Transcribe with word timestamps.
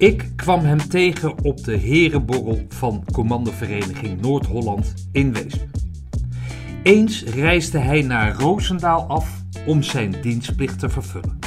Ik 0.00 0.32
kwam 0.36 0.60
hem 0.60 0.88
tegen 0.88 1.44
op 1.44 1.64
de 1.64 1.76
herenborrel 1.76 2.64
van 2.68 3.04
commandovereniging 3.12 4.20
Noord-Holland 4.20 4.94
in 5.12 5.32
Weesp. 5.32 5.66
Eens 6.82 7.22
reisde 7.24 7.78
hij 7.78 8.02
naar 8.02 8.34
Roosendaal 8.34 9.06
af 9.08 9.42
om 9.66 9.82
zijn 9.82 10.14
dienstplicht 10.22 10.78
te 10.78 10.88
vervullen. 10.88 11.38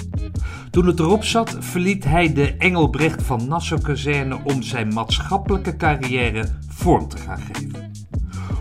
Toen 0.72 0.88
het 0.88 1.00
erop 1.00 1.24
zat, 1.24 1.58
verliet 1.60 2.04
hij 2.04 2.34
de 2.34 2.56
Engelbrecht 2.58 3.24
van 3.24 3.48
Nassau-kazerne 3.48 4.40
om 4.44 4.62
zijn 4.62 4.94
maatschappelijke 4.94 5.76
carrière 5.76 6.46
vorm 6.68 7.08
te 7.08 7.18
gaan 7.18 7.42
geven. 7.54 7.92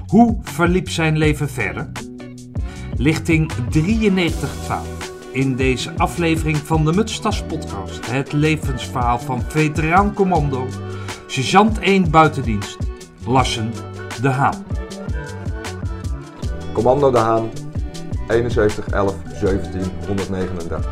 Hoe 0.06 0.38
verliep 0.43 0.88
zijn 0.88 1.18
leven 1.18 1.48
verder? 1.48 1.93
Lichting 2.96 3.52
9312. 3.70 5.01
In 5.32 5.56
deze 5.56 5.92
aflevering 5.96 6.56
van 6.56 6.84
de 6.84 6.92
Mutstas 6.92 7.42
podcast 7.42 8.10
het 8.10 8.32
levensverhaal 8.32 9.18
van 9.18 9.42
veteraan 9.42 10.14
commando, 10.14 10.66
sergeant 11.26 11.79
1 11.79 12.11
buitendienst, 12.11 12.76
Lassen 13.26 13.72
de 14.21 14.29
Haan. 14.29 14.64
Commando 16.72 17.10
De 17.10 17.18
Haan, 17.18 17.50
71 18.29 18.88
11 18.88 19.14
17 19.34 19.82
139. 20.07 20.86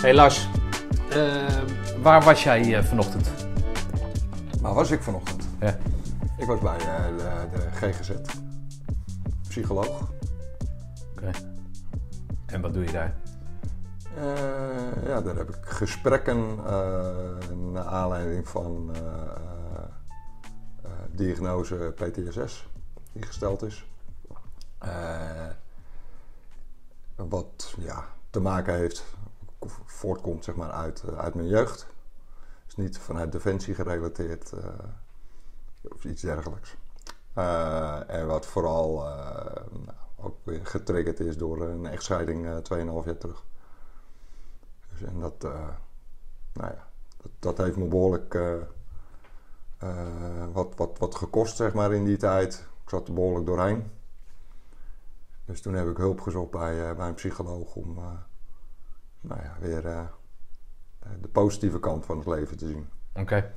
Hey 0.00 0.14
Lars, 0.14 0.48
eh, 1.10 1.22
waar 2.02 2.22
was 2.22 2.42
jij 2.42 2.76
eh, 2.76 2.84
vanochtend? 2.84 3.30
Waar 4.60 4.74
was 4.74 4.90
ik 4.90 5.02
vanochtend? 5.02 5.48
Ja. 5.60 5.78
Ik 6.36 6.46
was 6.46 6.60
bij 6.60 6.78
eh, 6.78 7.16
de, 7.16 7.58
de 7.58 7.86
GGZ. 7.86 8.10
Psycholoog. 9.48 10.16
En 12.46 12.60
wat 12.60 12.72
doe 12.72 12.84
je 12.84 12.92
daar? 12.92 13.14
Eh, 14.16 15.06
ja, 15.06 15.20
daar 15.20 15.36
heb 15.36 15.48
ik 15.48 15.64
gesprekken 15.64 16.58
eh 16.66 17.48
naar 17.56 17.84
aanleiding 17.84 18.48
van 18.48 18.90
eh, 18.94 19.02
diagnose 21.10 21.94
PTSS 21.94 22.68
die 23.12 23.22
gesteld 23.22 23.62
is. 23.62 23.86
Wat 27.16 27.74
ja, 27.78 28.04
te 28.30 28.40
maken 28.40 28.74
heeft, 28.74 29.04
voortkomt 29.84 30.44
zeg 30.44 30.54
maar 30.54 30.70
uit, 30.70 31.04
uit 31.16 31.34
mijn 31.34 31.48
jeugd. 31.48 31.86
is 32.68 32.76
niet 32.76 32.98
vanuit 32.98 33.32
defensie 33.32 33.74
gerelateerd 33.74 34.52
of 35.82 36.04
iets 36.04 36.22
dergelijks. 36.22 36.76
En 38.06 38.26
wat 38.26 38.46
vooral 38.46 38.94
nou, 39.70 40.07
ook 40.20 40.36
weer 40.44 40.66
getriggerd 40.66 41.20
is 41.20 41.36
door 41.36 41.62
een 41.62 41.86
echtscheiding 41.86 42.46
eh 42.46 42.56
2,5 42.56 43.04
jaar 43.04 43.18
terug. 43.18 43.44
Dus, 44.90 45.02
en 45.02 45.20
dat, 45.20 45.44
eh, 45.44 45.68
nou 46.52 46.72
ja, 46.74 46.88
dat, 47.16 47.30
dat 47.38 47.58
heeft 47.58 47.76
me 47.76 47.84
behoorlijk 47.84 48.34
eh, 48.34 48.54
eh, 49.78 50.46
wat, 50.52 50.74
wat, 50.76 50.98
wat 50.98 51.14
gekost, 51.14 51.56
zeg 51.56 51.74
maar, 51.74 51.92
in 51.92 52.04
die 52.04 52.16
tijd. 52.16 52.68
Ik 52.82 52.90
zat 52.90 53.08
er 53.08 53.14
behoorlijk 53.14 53.46
doorheen. 53.46 53.90
Dus 55.44 55.60
toen 55.60 55.74
heb 55.74 55.88
ik 55.88 55.96
hulp 55.96 56.20
gezocht 56.20 56.50
bij, 56.50 56.88
eh, 56.88 56.96
bij 56.96 57.08
een 57.08 57.14
psycholoog 57.14 57.74
om 57.74 57.98
eh, 57.98 58.04
nou 59.20 59.42
ja, 59.42 59.56
weer 59.60 59.86
eh, 59.86 60.04
de 61.20 61.28
positieve 61.28 61.80
kant 61.80 62.06
van 62.06 62.18
het 62.18 62.26
leven 62.26 62.56
te 62.56 62.66
zien. 62.66 62.88
Oké. 63.14 63.52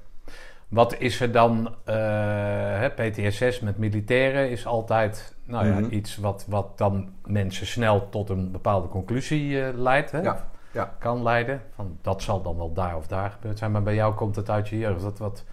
Wat 0.68 1.00
is 1.00 1.22
er 1.22 1.32
dan, 1.32 1.76
eh, 1.86 2.86
PTSS 2.96 3.60
met 3.60 3.78
militairen 3.78 4.50
is 4.50 4.66
altijd 4.66 5.36
nou 5.52 5.66
ja, 5.68 5.80
Mhm. 5.80 5.92
iets 5.94 6.18
wat, 6.18 6.46
wat 6.50 6.78
dan 6.78 7.10
mensen 7.26 7.68
snel 7.68 8.10
tot 8.10 8.30
een 8.30 8.52
bepaalde 8.52 8.88
conclusie 8.88 9.64
eh, 9.66 9.74
leidt. 9.78 10.12
Hè? 10.12 10.20
Ja, 10.22 10.50
ja. 10.72 10.96
Kan 11.00 11.24
leiden. 11.24 11.62
Van, 11.76 11.98
dat 12.02 12.22
zal 12.22 12.42
dan 12.42 12.58
wel 12.58 12.74
daar 12.74 12.96
of 12.96 13.08
daar 13.08 13.32
gebeurd 13.32 13.58
zijn. 13.58 13.72
Maar 13.72 13.84
bij 13.84 13.96
jou 13.96 14.14
komt 14.16 14.36
het 14.36 14.50
uit 14.50 14.68
je 14.70 14.78
jeugd. 14.78 15.04
Wat, 15.04 15.18
wat, 15.18 15.44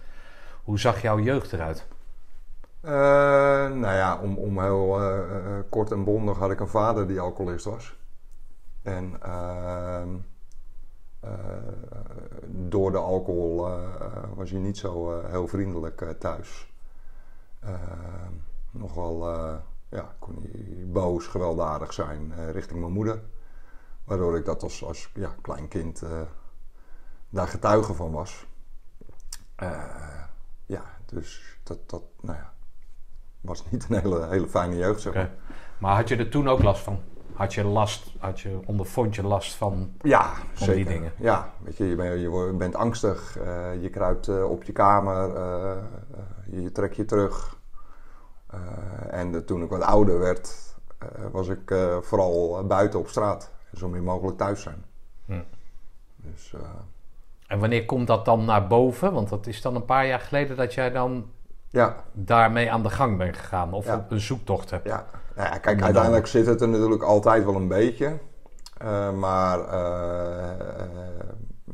hoe 0.63 0.79
zag 0.79 1.01
jouw 1.01 1.19
jeugd 1.19 1.53
eruit? 1.53 1.87
Eh, 2.81 2.91
nou 3.71 3.95
ja, 3.95 4.19
om, 4.21 4.37
om 4.37 4.59
heel 4.61 5.01
eh, 5.01 5.19
kort 5.69 5.91
en 5.91 6.03
bondig 6.03 6.37
had 6.37 6.51
ik 6.51 6.59
een 6.59 6.67
vader 6.67 7.07
die 7.07 7.19
alcoholist 7.19 7.65
was. 7.65 7.97
En 8.83 9.13
ehm, 9.21 10.07
eh, 11.19 11.29
door 12.47 12.91
de 12.91 12.97
alcohol 12.97 13.69
was 14.35 14.51
hij 14.51 14.59
niet 14.59 14.77
zo 14.77 15.21
heel 15.27 15.47
vriendelijk 15.47 16.15
thuis. 16.19 16.71
Ehm, 17.59 18.31
nog 18.71 18.93
wel, 18.93 19.29
eh, 19.29 19.53
ja, 19.89 20.15
kon 20.19 20.37
hij 20.41 20.85
boos, 20.87 21.27
gewelddadig 21.27 21.93
zijn 21.93 22.33
eh, 22.37 22.51
richting 22.51 22.79
mijn 22.79 22.91
moeder. 22.91 23.21
Waardoor 24.03 24.37
ik 24.37 24.45
dat 24.45 24.63
als, 24.63 24.83
als 24.83 25.09
ja, 25.13 25.35
klein 25.41 25.67
kind 25.67 26.01
eh, 26.01 26.21
daar 27.29 27.47
getuige 27.47 27.93
van 27.93 28.11
was. 28.11 28.47
Eh, 29.55 30.23
ja, 30.65 30.83
dus 31.05 31.57
dat, 31.63 31.89
dat 31.89 32.03
nou 32.21 32.37
ja, 32.37 32.53
was 33.41 33.71
niet 33.71 33.85
een 33.89 33.99
hele, 33.99 34.27
hele 34.27 34.47
fijne 34.47 34.75
jeugd, 34.75 35.01
zeg 35.01 35.13
maar. 35.13 35.33
Maar 35.77 35.95
had 35.95 36.07
je 36.07 36.15
er 36.15 36.29
toen 36.29 36.49
ook 36.49 36.63
last 36.63 36.83
van? 36.83 36.99
Had 37.33 37.53
je 37.53 37.63
last, 37.63 38.13
had 38.17 38.39
je, 38.39 38.59
ondervond 38.65 39.15
je 39.15 39.23
last 39.23 39.55
van... 39.55 39.93
Ja, 40.01 40.33
die 40.55 40.65
zeker. 40.65 40.91
dingen. 40.91 41.11
Ja, 41.17 41.53
weet 41.61 41.77
je, 41.77 41.85
je, 41.85 41.95
bent, 41.95 42.21
je 42.21 42.55
bent 42.57 42.75
angstig, 42.75 43.33
je 43.81 43.89
kruipt 43.91 44.43
op 44.43 44.63
je 44.63 44.71
kamer, 44.71 45.29
je 46.45 46.71
trekt 46.71 46.95
je 46.95 47.05
terug. 47.05 47.58
Eh, 48.49 49.19
en 49.19 49.31
de- 49.31 49.43
toen 49.43 49.63
ik 49.63 49.69
wat 49.69 49.81
ouder 49.81 50.19
werd, 50.19 50.75
eh, 50.97 51.07
was 51.31 51.47
ik 51.47 51.71
eh, 51.71 51.97
vooral 52.01 52.65
buiten 52.67 52.99
op 52.99 53.07
straat. 53.07 53.51
Zo 53.73 53.87
min 53.87 54.03
mogelijk 54.03 54.37
thuis 54.37 54.61
zijn. 54.61 54.83
Hm. 55.25 55.41
Dus 56.15 56.53
En 57.47 57.59
wanneer 57.59 57.85
komt 57.85 58.07
dat 58.07 58.25
dan 58.25 58.45
naar 58.45 58.67
boven? 58.67 59.13
Want 59.13 59.29
dat 59.29 59.47
is 59.47 59.61
dan 59.61 59.75
een 59.75 59.85
paar 59.85 60.05
jaar 60.07 60.19
geleden 60.19 60.57
dat 60.57 60.73
jij 60.73 60.91
dan 60.91 61.25
ja, 61.69 61.95
daarmee 62.11 62.71
aan 62.71 62.83
de 62.83 62.89
gang 62.89 63.17
bent 63.17 63.37
gegaan. 63.37 63.73
Of 63.73 63.85
Ja. 63.85 64.05
een 64.09 64.19
zoektocht 64.19 64.69
hebt. 64.69 64.87
Ja, 64.87 65.05
nou 65.35 65.49
ja, 65.49 65.57
kijk, 65.57 65.81
uiteindelijk 65.81 66.27
zit 66.27 66.45
het 66.45 66.61
er 66.61 66.69
natuurlijk 66.69 67.03
altijd 67.03 67.45
wel 67.45 67.55
een 67.55 67.67
beetje. 67.67 68.17
Maar 69.15 69.59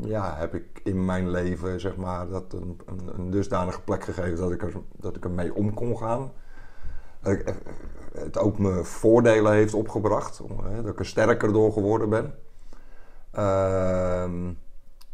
ja, 0.01 0.35
heb 0.37 0.53
ik 0.55 0.79
in 0.83 1.05
mijn 1.05 1.29
leven 1.29 1.79
zeg 1.79 1.95
maar, 1.95 2.27
dat 2.27 2.53
een, 2.53 2.79
een, 2.85 3.09
een 3.17 3.29
dusdanige 3.29 3.81
plek 3.81 4.03
gegeven 4.03 4.37
dat 4.37 4.51
ik, 4.51 4.61
er, 4.61 4.73
dat 4.95 5.15
ik 5.15 5.23
ermee 5.23 5.55
om 5.55 5.73
kon 5.73 5.97
gaan. 5.97 6.31
Ik, 7.25 7.41
eh, 7.41 7.55
het 8.13 8.37
ook 8.37 8.57
me 8.57 8.83
voordelen 8.83 9.51
heeft 9.51 9.73
opgebracht. 9.73 10.39
Eh, 10.39 10.75
dat 10.75 10.91
ik 10.91 10.99
er 10.99 11.05
sterker 11.05 11.53
door 11.53 11.71
geworden 11.71 12.09
ben. 12.09 12.35
Ehm, 13.31 14.51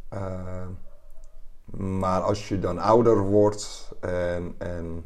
eh, 0.09 0.67
maar 1.77 2.21
als 2.21 2.47
je 2.47 2.59
dan 2.59 2.77
ouder 2.79 3.17
wordt 3.19 3.91
en, 3.99 4.55
en 4.57 5.05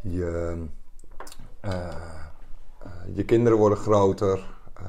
je, 0.00 0.56
eh, 1.60 1.88
eh, 1.88 1.94
je 3.12 3.24
kinderen 3.24 3.58
worden 3.58 3.78
groter. 3.78 4.58
eh, 4.74 4.84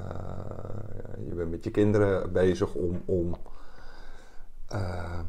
je 1.28 1.34
bent 1.34 1.52
met 1.52 1.63
je 1.63 1.72
kinderen 1.72 2.31
bezig 2.31 2.73
om. 2.73 3.02
om 3.06 3.35
eh, 4.68 5.19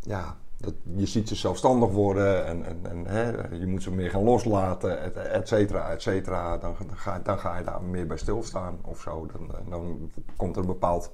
ja, 0.00 0.36
dat, 0.58 0.74
je 0.96 1.06
ziet 1.06 1.28
ze 1.28 1.34
zelfstandig 1.34 1.90
worden 1.90 2.46
en, 2.46 2.64
en, 2.64 2.86
en 2.86 3.06
hè, 3.06 3.48
je 3.54 3.66
moet 3.66 3.82
ze 3.82 3.90
meer 3.90 4.10
gaan 4.10 4.22
loslaten, 4.22 5.00
et, 5.00 5.16
et 5.16 5.48
cetera, 5.48 5.90
et 5.90 6.02
cetera. 6.02 6.58
Dan, 6.58 6.74
dan, 6.86 6.96
ga, 6.96 7.18
dan 7.18 7.38
ga 7.38 7.58
je 7.58 7.64
daar 7.64 7.82
meer 7.82 8.06
bij 8.06 8.16
stilstaan 8.16 8.78
of 8.82 9.00
zo. 9.00 9.26
Dan, 9.26 9.50
dan 9.68 10.10
komt 10.36 10.56
er 10.56 10.60
een 10.60 10.68
bepaald 10.68 11.12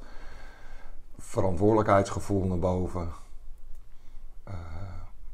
verantwoordelijkheidsgevoel 1.18 2.44
naar 2.44 2.58
boven. 2.58 3.12
Eh, 4.44 4.54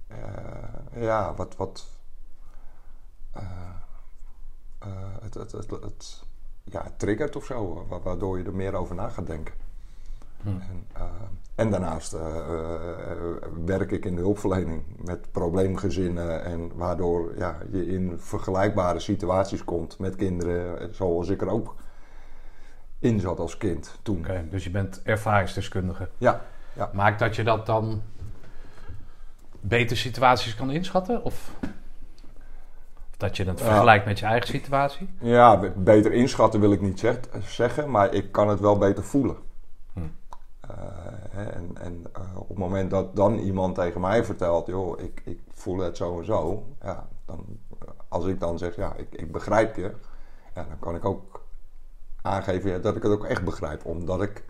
eh, 0.07 1.03
ja, 1.03 1.35
wat. 1.35 1.57
wat 1.57 1.87
eh, 3.33 3.43
eh, 4.79 4.89
het, 5.21 5.35
het, 5.35 5.53
het, 5.53 6.23
ja, 6.65 6.93
triggert 6.97 7.37
of 7.37 7.45
zo, 7.45 7.87
wa- 7.89 8.01
waardoor 8.01 8.39
je 8.39 8.45
er 8.45 8.55
meer 8.55 8.75
over 8.75 8.95
na 8.95 9.09
gaat 9.09 9.27
denken. 9.27 9.55
En, 10.45 10.63
eh, 10.93 11.03
en 11.55 11.71
daarnaast 11.71 12.13
eh, 12.13 12.21
eh, 12.21 13.17
werk 13.65 13.91
ik 13.91 14.05
in 14.05 14.15
de 14.15 14.21
hulpverlening 14.21 14.83
met 15.05 15.33
probleemgezinnen 15.33 16.45
en 16.45 16.71
waardoor 16.75 17.33
ja, 17.39 17.59
je 17.73 17.87
in 17.87 18.15
vergelijkbare 18.19 18.99
situaties 18.99 19.65
komt 19.65 19.99
met 19.99 20.17
kinderen, 20.17 20.95
zoals 20.95 21.29
ik 21.29 21.41
er 21.41 21.49
ook 21.49 21.75
in 22.99 23.21
zat 23.21 23.39
als 23.39 23.57
kind 23.57 23.99
toen. 24.03 24.27
Dus 24.51 24.65
je 24.65 24.71
bent 24.71 25.03
ervaringsdeskundige. 25.03 26.09
Ja, 26.19 26.41
ja. 26.73 26.91
Maakt 26.93 27.19
dat 27.19 27.37
je 27.37 27.43
dat 27.45 27.67
dan 27.67 28.03
beter 29.61 29.97
situaties 29.97 30.55
kan 30.55 30.71
inschatten? 30.71 31.25
Of 31.25 31.55
dat 33.17 33.37
je 33.37 33.45
het 33.45 33.61
vergelijkt 33.61 34.05
met 34.05 34.19
je 34.19 34.27
eigen 34.27 34.49
situatie? 34.49 35.09
Ja, 35.21 35.59
be- 35.59 35.73
beter 35.77 36.13
inschatten 36.13 36.61
wil 36.61 36.73
ik 36.73 36.81
niet 36.81 36.99
zeg- 36.99 37.19
zeggen, 37.43 37.91
maar 37.91 38.15
ik 38.15 38.33
kan 38.33 38.49
het 38.49 38.61
wel 38.61 38.79
beter 38.79 39.05
voelen. 39.05 39.37
Eh, 40.77 41.57
en 41.57 41.71
en 41.81 42.05
eh, 42.13 42.41
op 42.41 42.49
het 42.49 42.59
moment 42.59 42.91
dat 42.91 43.17
dan 43.17 43.39
iemand 43.39 43.75
tegen 43.75 44.01
mij 44.01 44.25
vertelt, 44.25 44.67
joh, 44.67 45.01
ik, 45.01 45.23
ik 45.25 45.41
voel 45.55 45.79
het 45.79 45.97
zo 45.97 46.19
en 46.19 46.25
zo, 46.25 46.67
ja, 46.83 47.09
dan, 47.27 47.45
als 48.09 48.27
ik 48.27 48.41
dan 48.41 48.59
zeg, 48.59 48.77
ja, 48.77 48.95
ik, 48.97 49.07
ik 49.11 49.33
begrijp 49.33 49.77
je, 49.77 49.93
ja, 50.55 50.65
dan 50.69 50.79
kan 50.79 50.95
ik 50.95 51.05
ook 51.05 51.45
aangeven 52.23 52.83
dat 52.83 52.97
ik 52.97 53.03
het 53.03 53.13
ook 53.13 53.25
echt 53.25 53.45
begrijp, 53.45 53.85
omdat 53.85 54.23
ik 54.23 54.45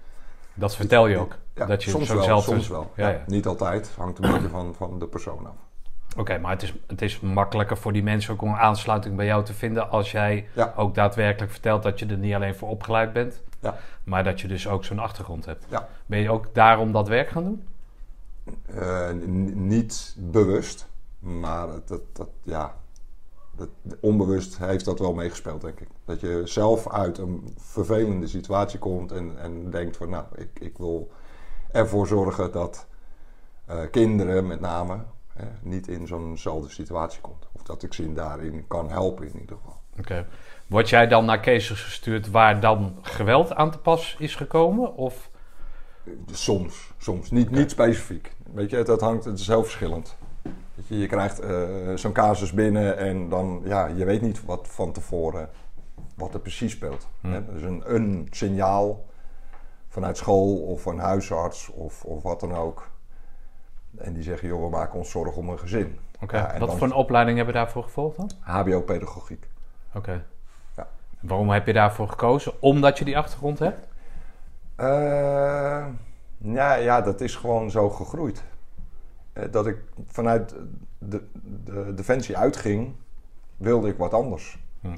Dat 0.54 0.76
vertel 0.76 1.06
je 1.06 1.18
ook. 1.18 1.36
Ja, 1.54 1.66
dat 1.66 1.84
je 1.84 1.90
soms 1.90 2.06
zo 2.06 2.14
wel, 2.14 2.24
zelf 2.24 2.44
soms 2.44 2.58
dus- 2.58 2.68
wel. 2.68 2.90
Ja. 2.96 3.22
Niet 3.26 3.46
altijd, 3.46 3.86
het 3.86 3.96
hangt 3.96 4.18
een 4.18 4.32
beetje 4.32 4.48
van, 4.48 4.74
van 4.74 4.98
de 4.98 5.06
persoon 5.06 5.46
af. 5.46 5.56
Oké, 6.16 6.38
maar 6.38 6.50
het 6.50 6.62
is, 6.62 6.74
het 6.86 7.02
is 7.02 7.20
makkelijker 7.20 7.76
voor 7.76 7.92
die 7.92 8.02
mensen 8.02 8.32
ook 8.32 8.42
om 8.42 8.54
aansluiting 8.54 9.16
bij 9.16 9.26
jou 9.26 9.44
te 9.44 9.54
vinden 9.54 9.90
als 9.90 10.10
jij 10.10 10.48
ook 10.76 10.94
daadwerkelijk 10.94 11.52
vertelt 11.52 11.82
dat 11.82 11.98
je 11.98 12.06
er 12.06 12.16
niet 12.16 12.34
alleen 12.34 12.54
voor 12.54 12.68
opgeleid 12.68 13.12
bent, 13.12 13.42
Ja. 13.60 13.78
maar 14.04 14.24
dat 14.24 14.40
je 14.40 14.48
dus 14.48 14.68
ook 14.68 14.84
zo'n 14.84 14.98
achtergrond 14.98 15.44
hebt. 15.44 15.64
Ja. 15.68 15.88
Ben 16.06 16.18
je 16.18 16.30
ook 16.30 16.54
daarom 16.54 16.92
dat 16.92 17.08
werk 17.08 17.28
gaan 17.28 17.44
doen? 17.44 17.62
Eh, 18.66 19.10
niet 19.54 20.16
bewust, 20.18 20.88
maar 21.18 21.68
dat, 21.86 22.02
dat, 22.12 22.28
ja, 22.42 22.74
dat, 23.56 23.68
onbewust 24.00 24.58
heeft 24.58 24.84
dat 24.84 24.98
wel 24.98 25.14
meegespeeld, 25.14 25.60
denk 25.60 25.80
ik. 25.80 25.88
Dat 26.04 26.20
je 26.20 26.42
zelf 26.44 26.88
uit 26.88 27.18
een 27.18 27.54
vervelende 27.58 28.26
situatie 28.26 28.78
komt 28.78 29.12
en, 29.12 29.38
en 29.38 29.70
denkt 29.70 29.96
van, 29.96 30.10
nou, 30.10 30.24
ik, 30.34 30.60
ik 30.60 30.78
wil 30.78 31.10
ervoor 31.72 32.06
zorgen 32.06 32.52
dat 32.52 32.86
eh, 33.66 33.80
kinderen 33.90 34.46
met 34.46 34.60
name 34.60 35.04
eh, 35.34 35.46
niet 35.62 35.88
in 35.88 36.06
zo'nzelfde 36.06 36.70
situatie 36.70 37.20
komt. 37.20 37.48
Of 37.52 37.62
dat 37.62 37.82
ik 37.82 37.94
ze 37.94 38.12
daarin 38.12 38.66
kan 38.66 38.90
helpen 38.90 39.26
in 39.26 39.40
ieder 39.40 39.56
geval. 39.56 39.80
Oké. 39.98 40.26
Word 40.70 40.88
jij 40.88 41.06
dan 41.08 41.24
naar 41.24 41.40
cases 41.40 41.82
gestuurd 41.82 42.30
waar 42.30 42.60
dan 42.60 42.98
geweld 43.02 43.54
aan 43.54 43.70
te 43.70 43.78
pas 43.78 44.16
is 44.18 44.34
gekomen? 44.34 44.94
Of 44.94 45.30
Soms, 46.32 46.92
soms. 46.98 47.30
Niet, 47.30 47.50
niet 47.50 47.70
specifiek. 47.70 48.32
Weet 48.52 48.70
je, 48.70 48.82
dat 48.82 49.00
hangt, 49.00 49.24
het 49.24 49.38
is 49.38 49.46
heel 49.46 49.62
verschillend. 49.62 50.16
Weet 50.74 50.88
je, 50.88 50.98
je 50.98 51.06
krijgt 51.06 51.38
eh, 51.40 51.68
zo'n 51.94 52.12
casus 52.12 52.52
binnen 52.52 52.96
en 52.96 53.28
dan, 53.28 53.60
ja, 53.64 53.86
je 53.86 54.04
weet 54.04 54.22
niet 54.22 54.44
wat 54.44 54.68
van 54.68 54.92
tevoren, 54.92 55.48
wat 56.14 56.34
er 56.34 56.40
precies 56.40 56.72
speelt. 56.72 57.08
Hmm. 57.20 57.32
Hè? 57.32 57.52
Dus 57.52 57.62
een, 57.62 57.82
een 57.94 58.26
signaal 58.30 59.04
vanuit 59.88 60.16
school 60.16 60.56
of 60.56 60.86
een 60.86 60.98
huisarts 60.98 61.68
of, 61.68 62.04
of 62.04 62.22
wat 62.22 62.40
dan 62.40 62.54
ook. 62.54 62.90
En 63.98 64.12
die 64.12 64.22
zeggen, 64.22 64.48
joh, 64.48 64.62
we 64.62 64.68
maken 64.68 64.98
ons 64.98 65.10
zorgen 65.10 65.36
om 65.36 65.48
een 65.48 65.58
gezin. 65.58 65.98
Oké. 66.20 66.36
Ja, 66.36 66.58
wat 66.58 66.68
dan- 66.68 66.78
voor 66.78 66.86
een 66.86 66.92
opleiding 66.92 67.36
hebben 67.36 67.54
we 67.54 67.60
daarvoor 67.60 67.82
gevolgd 67.82 68.16
dan? 68.16 68.30
HBO-pedagogiek. 68.40 69.48
Oké. 69.94 70.24
Waarom 71.20 71.50
heb 71.50 71.66
je 71.66 71.72
daarvoor 71.72 72.08
gekozen? 72.08 72.52
Omdat 72.62 72.98
je 72.98 73.04
die 73.04 73.18
achtergrond 73.18 73.58
hebt? 73.58 73.80
Eh, 74.76 75.86
ja, 76.38 76.74
ja, 76.74 77.00
dat 77.00 77.20
is 77.20 77.36
gewoon 77.36 77.70
zo 77.70 77.90
gegroeid. 77.90 78.44
Eh, 79.32 79.44
Dat 79.50 79.66
ik 79.66 79.76
vanuit 80.06 80.54
de, 80.98 81.22
de 81.64 81.94
Defensie 81.94 82.36
uitging, 82.36 82.94
wilde 83.56 83.88
ik 83.88 83.96
wat 83.96 84.14
anders. 84.14 84.58
Hm. 84.80 84.96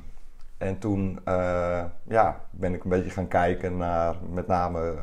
En 0.59 0.79
toen 0.79 1.21
eh, 1.25 1.85
ja, 2.09 2.41
ben 2.51 2.75
ik 2.75 2.85
een 2.85 2.91
beetje 2.91 3.11
gaan 3.11 3.29
kijken 3.29 3.77
naar 3.77 4.15
met 4.31 4.47
name 4.47 4.95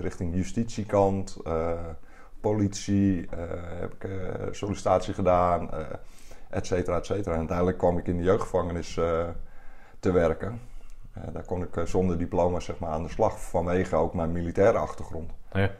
richting 0.00 0.34
justitiekant, 0.34 1.36
politie, 2.40 3.28
heb 3.80 3.92
ik 3.92 4.10
sollicitatie 4.50 5.14
gedaan, 5.14 5.70
et 6.50 6.66
cetera, 6.66 6.96
et 6.96 7.06
cetera. 7.06 7.32
En 7.32 7.38
uiteindelijk 7.38 7.78
kwam 7.78 7.98
ik 7.98 8.06
in 8.06 8.16
de 8.16 8.22
jeugdgevangenis 8.22 9.00
te 10.02 10.12
werken. 10.12 10.60
Eh, 11.12 11.22
daar 11.32 11.44
kon 11.44 11.62
ik 11.62 11.76
eh, 11.76 11.84
zonder 11.84 12.18
diploma 12.18 12.60
zeg 12.60 12.78
maar, 12.78 12.90
aan 12.90 13.02
de 13.02 13.08
slag 13.08 13.40
vanwege 13.40 13.96
ook 13.96 14.14
mijn 14.14 14.32
militaire 14.32 14.78
achtergrond. 14.78 15.32
Ja. 15.52 15.70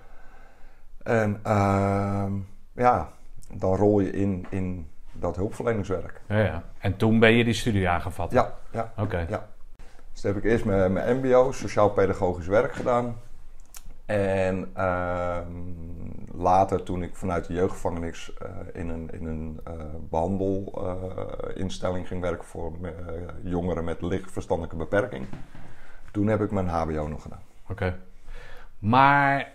En 1.02 1.40
ehm, 1.42 2.32
ja, 2.72 3.08
dan 3.52 3.76
rol 3.76 4.00
je 4.00 4.10
in, 4.10 4.46
in 4.50 4.90
dat 5.12 5.36
hulpverleningswerk. 5.36 6.20
Ja, 6.28 6.38
ja. 6.38 6.62
En 6.78 6.96
toen 6.96 7.19
ben 7.19 7.32
je 7.32 7.44
die 7.44 7.54
studie 7.54 7.88
aangevat? 7.88 8.30
Ja, 8.30 8.54
ja. 8.72 8.92
Oké. 8.96 9.26
Ja. 9.28 9.48
Dus 10.12 10.22
heb 10.22 10.36
ik 10.36 10.44
eerst 10.44 10.64
mijn, 10.64 10.92
mijn 10.92 11.16
MBO, 11.16 11.52
sociaal-pedagogisch 11.52 12.46
werk 12.46 12.72
gedaan. 12.72 13.16
En 14.06 14.70
ehm, 14.75 15.52
later, 16.34 16.82
toen 16.82 17.02
ik 17.02 17.16
vanuit 17.16 17.46
de 17.46 17.52
jeugdgevangenis 17.52 18.32
eh, 18.38 18.49
in 18.72 18.88
een, 18.88 19.10
in 19.12 19.26
een 19.26 19.60
eh, 19.64 19.72
behandelinstelling 20.10 22.08
ging 22.08 22.20
werken 22.20 22.44
voor 22.44 22.72
eh, 22.82 22.90
jongeren 23.43 23.84
met 23.84 24.02
licht 24.02 24.32
verstandelijke 24.32 24.76
beperking, 24.78 25.26
toen 26.12 26.26
heb 26.26 26.40
ik 26.40 26.50
mijn 26.50 26.69
HBO 26.69 27.08
nog 27.08 27.22
gedaan. 27.22 27.43
Oké. 27.69 27.99
Maar 28.78 29.52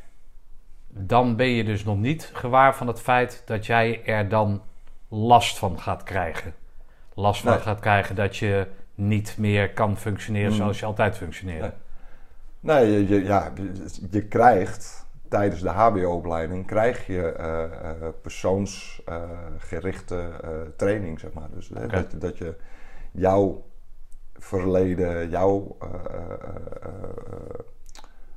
dan 0.88 1.36
ben 1.36 1.48
je 1.48 1.64
dus 1.64 1.84
nog 1.84 1.98
niet 1.98 2.30
gewaar 2.34 2.76
van 2.76 2.88
het 2.88 3.02
feit 3.02 3.44
dat 3.46 3.66
jij 3.66 4.06
er 4.06 4.30
dan 4.30 4.62
last 5.08 5.58
van 5.58 5.80
gaat 5.80 6.04
krijgen. 6.04 6.54
Last 7.14 7.42
van 7.42 7.52
Nee. 7.52 7.60
gaat 7.60 7.80
krijgen 7.80 8.16
dat 8.16 8.38
je 8.38 8.68
niet 8.96 9.36
meer 9.38 9.74
kan 9.74 9.98
functioneren 9.98 10.50
Mm. 10.52 10.58
zoals 10.58 10.80
je 10.80 10.86
altijd 10.86 11.18
functioneerde. 11.18 11.62
Nee. 11.68 11.74
Nee, 12.68 12.92
je, 12.92 13.08
je, 13.08 13.24
ja, 13.24 13.52
je 14.12 14.28
krijgt 14.28 15.06
tijdens 15.30 15.62
de 15.62 15.70
HBO-opleiding 15.70 16.66
krijg 16.66 17.08
je 17.08 17.32
eh, 17.32 17.64
eh, 17.64 17.70
persoonsgerichte 18.22 20.30
eh, 20.42 20.50
training, 20.76 21.20
zeg 21.20 21.34
maar. 21.34 21.50
Dus 21.54 21.68
dat, 21.68 22.22
dat 22.22 22.38
je 22.38 22.56
jouw 23.12 23.66
verleden, 24.34 25.30
jouw 25.30 25.78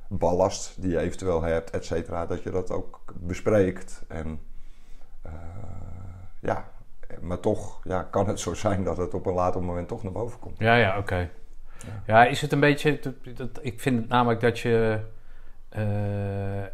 ballast 0.07 0.81
die 0.81 0.91
je 0.91 0.99
eventueel 0.99 1.41
hebt, 1.41 1.69
et 1.69 1.85
cetera, 1.85 2.25
dat 2.25 2.43
je 2.43 2.51
dat 2.51 2.71
ook 2.71 2.99
bespreekt. 3.15 4.03
En 4.07 4.39
ja, 6.41 6.71
maar 7.21 7.39
toch 7.39 7.79
ja, 7.83 8.03
kan 8.03 8.27
het 8.27 8.39
zo 8.39 8.53
zijn 8.53 8.83
dat 8.83 8.97
het 8.97 9.13
op 9.13 9.25
een 9.25 9.33
later 9.33 9.63
moment 9.63 9.87
toch 9.87 10.03
naar 10.03 10.11
boven 10.11 10.39
komt. 10.39 10.59
Ja, 10.59 10.75
ja, 10.75 10.97
oké. 10.97 11.29
Ja, 12.05 12.25
is 12.25 12.41
het 12.41 12.51
een 12.51 12.59
beetje... 12.59 12.99
dat- 13.01 13.37
dat- 13.37 13.59
ik 13.61 13.79
vind 13.79 13.99
het 13.99 14.09
namelijk 14.09 14.39
dat 14.41 14.59
je... 14.59 14.99
eh, 15.69 16.59
eh, 16.63 16.67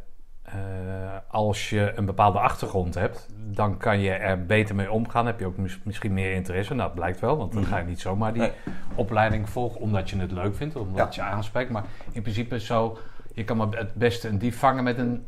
als 1.27 1.69
je 1.69 1.92
een 1.95 2.06
bepaalde 2.06 2.39
achtergrond 2.39 2.94
hebt, 2.95 3.27
dan 3.36 3.77
kan 3.77 4.00
je 4.00 4.12
er 4.12 4.45
beter 4.45 4.75
mee 4.75 4.92
omgaan. 4.92 5.25
Heb 5.25 5.39
je 5.39 5.45
ook 5.45 5.57
mis- 5.57 5.80
misschien 5.83 6.13
meer 6.13 6.33
interesse. 6.33 6.74
Nou, 6.74 6.88
dat 6.88 6.95
blijkt 6.98 7.19
wel, 7.19 7.38
want 7.38 7.54
dan 7.54 7.65
ga 7.65 7.77
je 7.77 7.86
niet 7.86 8.00
zomaar 8.01 8.33
die 8.33 8.42
Nee. 8.42 8.51
opleiding 8.95 9.50
volgen 9.50 9.81
omdat 9.81 10.09
je 10.09 10.18
het 10.19 10.31
leuk 10.31 10.56
vindt, 10.56 10.75
omdat 10.75 11.06
het 11.06 11.15
je 11.15 11.21
aanspreekt. 11.21 11.69
Maar 11.71 11.83
in 12.12 12.21
principe 12.21 12.59
zo, 12.59 12.98
je 13.33 13.44
kan 13.44 13.57
maar 13.57 13.68
het 13.71 13.94
beste 13.94 14.27
een 14.27 14.38
dief 14.38 14.59
vangen 14.59 14.83
met 14.83 14.98
een, 14.98 15.27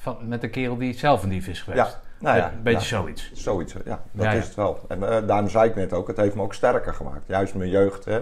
van, 0.00 0.16
met 0.28 0.42
een 0.42 0.50
kerel 0.50 0.76
die 0.76 0.92
zelf 0.98 1.22
een 1.22 1.28
dief 1.28 1.48
is 1.48 1.62
geweest. 1.62 2.00
Ja, 2.20 2.24
nou 2.26 2.36
ja, 2.36 2.52
een 2.52 2.62
beetje 2.62 2.96
ja. 2.96 3.00
zoiets. 3.02 3.32
Zoiets, 3.32 3.72
ja. 3.72 4.02
Dat 4.12 4.24
Ja, 4.24 4.32
ja. 4.32 4.38
is 4.38 4.44
het 4.44 4.54
wel. 4.54 4.78
En 4.88 5.08
eh, 5.08 5.26
daarom 5.26 5.48
zei 5.48 5.68
ik 5.68 5.74
net 5.74 5.92
ook, 5.92 6.06
het 6.08 6.16
heeft 6.16 6.34
me 6.34 6.42
ook 6.42 6.54
sterker 6.54 6.94
gemaakt. 6.94 7.26
Juist 7.26 7.54
mijn 7.54 7.70
jeugd 7.70 8.04
hè, 8.04 8.20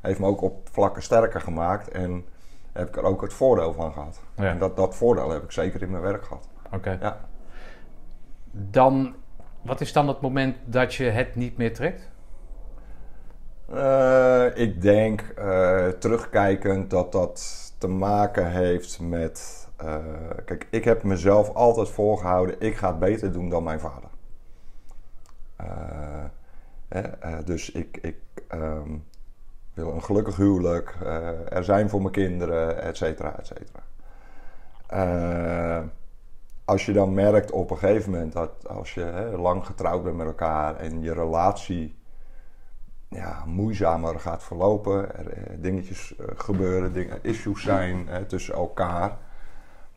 heeft 0.00 0.18
me 0.18 0.26
ook 0.26 0.42
op 0.42 0.68
vlakken 0.72 1.02
sterker 1.02 1.40
gemaakt. 1.40 1.88
En 1.88 2.24
heb 2.72 2.88
ik 2.88 2.96
er 2.96 3.02
ook 3.02 3.22
het 3.22 3.32
voordeel 3.32 3.72
van 3.72 3.92
gehad. 3.92 4.20
Ja. 4.36 4.44
En 4.44 4.58
dat, 4.58 4.76
dat 4.76 4.94
voordeel 4.96 5.30
heb 5.30 5.42
ik 5.42 5.50
zeker 5.52 5.82
in 5.82 5.90
mijn 5.90 6.02
werk 6.02 6.24
gehad. 6.24 6.48
Oké. 6.72 6.98
Ja. 7.00 7.20
Dan, 8.50 9.14
wat 9.62 9.80
is 9.80 9.92
dan 9.92 10.08
het 10.08 10.20
moment 10.20 10.56
dat 10.64 10.94
je 10.94 11.04
het 11.04 11.34
niet 11.34 11.56
meer 11.56 11.74
trekt? 11.74 12.10
Eh, 13.72 14.46
ik 14.54 14.82
denk 14.82 15.20
eh, 15.20 15.86
terugkijkend 15.88 16.90
dat 16.90 17.12
dat 17.12 17.72
te 17.78 17.88
maken 17.88 18.50
heeft 18.50 19.00
met. 19.00 19.68
eh, 19.76 19.96
kijk, 20.44 20.66
ik 20.70 20.84
heb 20.84 21.02
mezelf 21.02 21.54
altijd 21.54 21.88
voorgehouden: 21.88 22.56
ik 22.60 22.76
ga 22.76 22.88
het 22.88 22.98
beter 22.98 23.32
doen 23.32 23.48
dan 23.48 23.62
mijn 23.62 23.80
vader. 23.80 24.08
Eh, 25.56 26.24
eh, 26.88 27.38
dus 27.44 27.70
ik, 27.70 27.98
ik 28.02 28.16
ehm, 28.48 28.90
wil 29.84 29.92
een 29.92 30.02
gelukkig 30.02 30.36
huwelijk, 30.36 30.96
eh, 31.02 31.52
er 31.52 31.64
zijn 31.64 31.88
voor 31.88 32.00
mijn 32.00 32.12
kinderen, 32.12 32.82
et 32.82 32.96
cetera, 32.96 33.38
et 33.38 33.46
cetera. 33.46 33.82
Eh, 34.86 35.82
als 36.64 36.86
je 36.86 36.92
dan 36.92 37.14
merkt 37.14 37.50
op 37.50 37.70
een 37.70 37.78
gegeven 37.78 38.10
moment 38.10 38.32
dat 38.32 38.68
als 38.68 38.94
je 38.94 39.00
hè, 39.00 39.36
lang 39.36 39.66
getrouwd 39.66 40.02
bent 40.04 40.16
met 40.16 40.26
elkaar 40.26 40.76
en 40.76 41.02
je 41.02 41.12
relatie 41.12 41.96
ja, 43.08 43.44
moeizamer 43.46 44.20
gaat 44.20 44.42
verlopen, 44.42 45.16
er 45.16 45.32
eh, 45.32 45.56
dingetjes 45.58 46.14
gebeuren, 46.36 46.92
dingen, 46.92 47.18
issues 47.22 47.62
zijn 47.62 48.08
eh, 48.08 48.22
tussen 48.22 48.54
elkaar, 48.54 49.16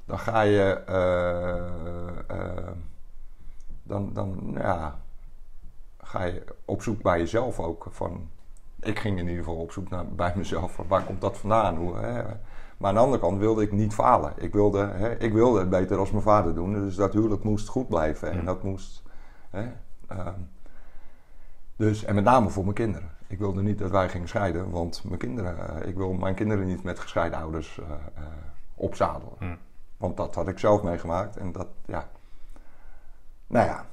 dan 0.06 0.20
ga 0.20 0.42
je, 0.42 0.82
dan, 3.84 4.14
dan 4.14 4.52
ja, 4.58 5.00
ga 5.98 6.24
je 6.24 6.44
op 6.66 6.82
zoek 6.82 7.02
bij 7.02 7.20
jezelf 7.20 7.60
ook. 7.60 7.88
Van, 7.90 8.30
ik 8.82 9.00
ging 9.00 9.20
in 9.20 9.28
ieder 9.28 9.44
geval 9.44 9.60
op 9.60 9.72
zoek 9.72 9.90
naar, 9.90 10.08
bij 10.08 10.34
mezelf, 10.36 10.80
waar 10.88 11.04
komt 11.04 11.22
dat 11.22 11.38
vandaan? 11.38 11.76
Hoe, 11.76 11.98
hè? 11.98 12.24
Maar 12.78 12.90
aan 12.90 12.96
de 12.96 13.02
andere 13.02 13.22
kant 13.22 13.40
wilde 13.40 13.62
ik 13.62 13.72
niet 13.72 13.94
falen. 13.94 14.34
Ik 14.38 14.54
wilde, 14.54 14.88
hè, 14.88 15.20
ik 15.20 15.34
wilde 15.34 15.60
het 15.60 15.70
beter 15.70 15.98
als 15.98 16.12
mijn 16.12 16.24
vader 16.24 16.56
doen, 16.56 16.74
dus 16.74 16.96
dat 16.96 17.14
huwelijk 17.14 17.44
moest 17.44 17.68
goed 17.68 17.88
blijven. 17.88 18.32
En 18.32 18.46
dat 18.46 18.64
moest... 18.64 19.04
Hè, 19.50 19.72
ehm, 20.08 20.40
dus, 21.76 22.04
en 22.04 22.16
met 22.16 22.24
name 22.24 22.50
voor 22.50 22.64
mijn 22.64 22.76
kinderen. 22.76 23.10
Ik 23.28 23.40
wilde 23.40 23.62
niet 23.62 23.80
dat 23.80 23.92
wij 23.92 24.10
gingen 24.10 24.28
scheiden, 24.28 24.70
want 24.70 25.04
mijn 25.04 25.20
kinderen, 25.20 25.82
eh, 25.82 25.88
ik 25.88 25.96
wil 25.96 26.14
mijn 26.14 26.36
kinderen 26.36 26.66
niet 26.66 26.84
met 26.84 27.00
gescheiden 27.00 27.40
ouders 27.40 27.80
eh, 27.80 27.92
eh, 27.92 28.24
opzadelen. 28.76 29.60
Want 29.98 30.18
dat 30.18 30.36
had 30.36 30.48
ik 30.48 30.60
zelf 30.60 30.84
meegemaakt 30.84 31.38
en 31.38 31.52
dat, 31.52 31.68
ja. 31.86 32.10
Nou 33.48 33.66
ja, 33.66 33.86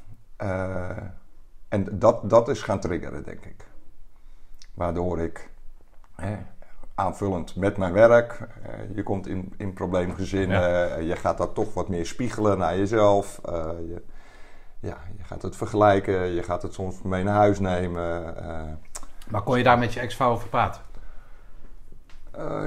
en 1.69 1.99
dat, 1.99 2.31
dat 2.31 2.49
is 2.49 2.63
gaan 2.63 2.81
triggeren, 2.81 3.25
denk 3.25 3.45
ik. 3.45 3.68
Waardoor 4.79 5.21
ik 5.21 5.51
hè, 6.15 6.37
aanvullend 6.95 7.57
met 7.57 7.77
mijn 7.77 7.93
werk. 7.93 8.49
Eh, 8.63 8.97
je 8.97 9.03
komt 9.03 9.27
in, 9.27 9.53
in 9.57 9.73
probleemgezinnen. 9.73 10.95
eh, 10.97 11.09
je 11.09 11.17
gaat 11.17 11.39
dat 11.39 11.55
toch 11.55 11.75
wat 11.75 11.89
meer 11.89 12.07
spiegelen 12.07 12.59
naar 12.59 12.77
jezelf. 12.77 13.41
Eh, 13.45 13.71
je, 13.89 14.03
ja, 14.81 14.99
je 15.17 15.25
gaat 15.25 15.43
het 15.43 15.57
vergelijken. 15.57 16.27
Je 16.35 16.43
gaat 16.43 16.63
het 16.63 16.75
soms 16.75 17.03
mee 17.03 17.25
naar 17.25 17.35
huis 17.35 17.59
nemen. 17.59 18.35
Maar 19.29 19.43
kon 19.43 19.59
je 19.59 19.65
daar 19.65 19.79
met 19.79 19.93
je 19.93 20.01
ex-vrouw 20.01 20.31
over 20.31 20.49
praten? 20.49 20.83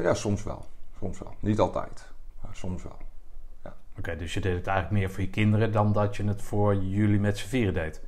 ja, 0.01 0.13
soms 0.13 0.43
wel. 0.43 0.65
Soms 0.99 1.19
wel. 1.19 1.33
Niet 1.39 1.59
altijd. 1.59 2.05
Maar 2.41 2.55
soms 2.55 2.83
wel. 2.83 2.97
Oké, 3.97 4.15
dus 4.15 4.33
je 4.33 4.39
deed 4.39 4.55
het 4.55 4.67
eigenlijk 4.67 4.99
meer 4.99 5.11
voor 5.11 5.23
je 5.23 5.29
kinderen 5.29 5.71
dan 5.71 5.93
dat 5.93 6.15
je 6.15 6.23
het 6.23 6.41
voor 6.41 6.75
jullie 6.75 7.19
met 7.19 7.37
z'n 7.37 7.47
vieren 7.47 7.73
deed. 7.73 8.01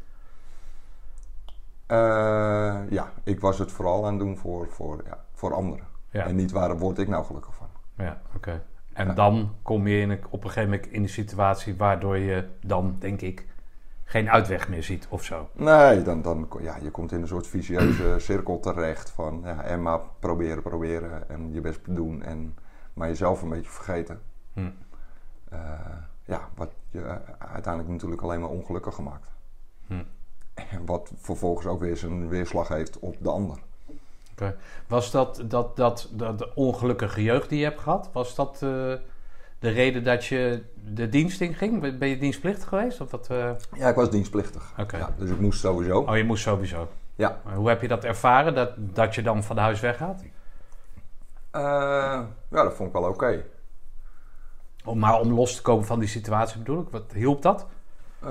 Eh, 1.94 2.90
ja, 2.90 3.12
ik 3.24 3.40
was 3.40 3.60
het 3.60 3.72
vooral 3.72 4.06
aan 4.06 4.14
het 4.14 4.20
doen 4.20 4.38
voor, 4.38 4.68
voor, 4.70 5.02
ja, 5.06 5.26
voor 5.34 5.54
anderen. 5.54 5.86
Ja. 6.10 6.26
En 6.26 6.36
niet 6.36 6.52
waar 6.52 6.78
word 6.78 6.98
ik 6.98 7.08
nou 7.08 7.26
gelukkig 7.26 7.56
van. 7.56 7.68
Ja, 7.98 8.22
oké. 8.36 8.64
En 8.94 9.08
Ja. 9.08 9.14
dan 9.14 9.56
kom 9.62 9.88
je 9.88 10.00
in 10.00 10.20
op 10.30 10.44
een 10.44 10.50
gegeven 10.50 10.70
moment 10.70 10.92
in 10.92 11.02
een 11.04 11.10
situatie 11.10 11.76
waardoor 11.78 12.18
je 12.18 12.48
dan, 12.62 12.96
denk 13.00 13.22
ik, 13.22 13.48
geen 14.04 14.30
uitweg 14.30 14.70
meer 14.70 14.84
ziet 14.84 15.08
of 15.10 15.24
zo. 15.24 15.50
Nee, 15.54 16.02
dan, 16.02 16.22
dan 16.22 16.48
ja, 16.62 16.76
je 16.82 16.92
komt 16.92 17.12
in 17.12 17.22
een 17.22 17.28
soort 17.28 17.48
vicieuze 17.48 18.16
cirkel 18.30 18.60
terecht 18.60 19.10
van 19.10 19.42
ja, 19.44 19.64
en 19.64 19.82
maar 19.82 20.00
proberen, 20.20 20.64
proberen 20.64 21.30
en 21.30 21.54
je 21.54 21.62
best 21.62 21.80
doen 21.96 22.24
en 22.24 22.56
maar 22.94 23.08
jezelf 23.08 23.42
een 23.42 23.50
beetje 23.50 23.72
vergeten. 23.72 24.22
Hm. 24.54 24.70
Eh, 25.50 25.60
ja, 26.26 26.50
wat 26.56 26.72
je 26.90 27.20
uiteindelijk 27.38 27.94
natuurlijk 27.94 28.22
alleen 28.22 28.40
maar 28.40 28.50
ongelukkig 28.50 28.96
gemaakt. 28.96 29.28
En 30.54 30.86
wat 30.86 31.12
vervolgens 31.18 31.66
ook 31.66 31.80
weer 31.80 31.98
zijn 31.98 32.28
weerslag 32.28 32.68
heeft 32.68 33.00
op 33.00 33.16
de 33.20 33.30
ander. 33.30 33.58
Was 34.88 35.12
dat, 35.12 35.44
dat, 35.46 35.76
dat, 35.76 36.10
dat 36.12 36.38
de 36.38 36.56
ongelukkige 36.56 37.24
jeugd 37.24 37.50
die 37.50 37.60
je 37.60 37.66
hebt 37.66 37.80
gehad, 37.80 38.10
was 38.14 38.36
dat 38.36 38.54
eh, 38.54 38.60
de 39.60 39.70
reden 39.70 40.04
dat 40.04 40.26
je 40.26 40.64
de 40.94 41.10
dienst 41.10 41.42
in 41.42 41.54
ging? 41.54 41.98
Ben 41.98 42.08
je 42.08 42.18
dienstplichtig 42.18 42.68
geweest? 42.68 43.02
Of 43.02 43.12
wat, 43.12 43.28
eh? 43.30 43.52
Ja, 43.76 43.90
ik 43.90 43.96
was 43.96 44.10
dienstplichtig. 44.10 44.74
Oké. 44.78 44.98
Ja, 44.98 45.14
dus 45.18 45.30
ik 45.30 45.40
moest 45.40 45.60
sowieso. 45.60 46.00
Oh, 46.00 46.18
je 46.18 46.24
moest 46.24 46.44
sowieso. 46.44 46.88
Ja. 47.16 47.42
Maar 47.46 47.56
hoe 47.56 47.70
heb 47.70 47.82
je 47.82 47.88
dat 47.88 48.04
ervaren, 48.04 48.56
dat, 48.56 48.72
dat 48.78 49.16
je 49.16 49.22
dan 49.22 49.44
van 49.44 49.58
huis 49.58 49.80
weggaat? 49.80 50.24
Eh, 51.52 51.62
ja, 52.50 52.64
dat 52.64 52.74
vond 52.74 52.88
ik 52.90 52.96
wel 52.96 53.10
oké. 53.10 53.44
Om, 54.86 55.00
maar 55.00 55.20
om 55.20 55.34
los 55.34 55.56
te 55.56 55.62
komen 55.62 55.86
van 55.86 56.00
die 56.00 56.08
situatie 56.08 56.58
bedoel 56.58 56.82
ik, 56.82 56.90
wat 56.90 57.12
hielp 57.14 57.42
dat? 57.42 57.66
Eh, 58.24 58.30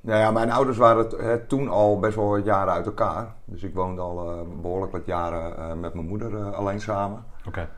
nou 0.00 0.18
ja, 0.18 0.30
mijn 0.30 0.50
ouders 0.50 0.76
waren 0.76 1.24
hè, 1.24 1.38
toen 1.46 1.68
al 1.68 1.98
best 1.98 2.16
wel 2.16 2.28
wat 2.28 2.44
jaren 2.44 2.72
uit 2.72 2.86
elkaar. 2.86 3.34
Dus 3.44 3.62
ik 3.62 3.74
woonde 3.74 4.00
al 4.00 4.30
eh, 4.30 4.60
behoorlijk 4.60 4.92
wat 4.92 5.06
jaren 5.06 5.56
eh, 5.56 5.74
met 5.74 5.94
mijn 5.94 6.06
moeder 6.06 6.54
alleen 6.54 6.80
samen. 6.80 7.24
Oké. 7.46 7.68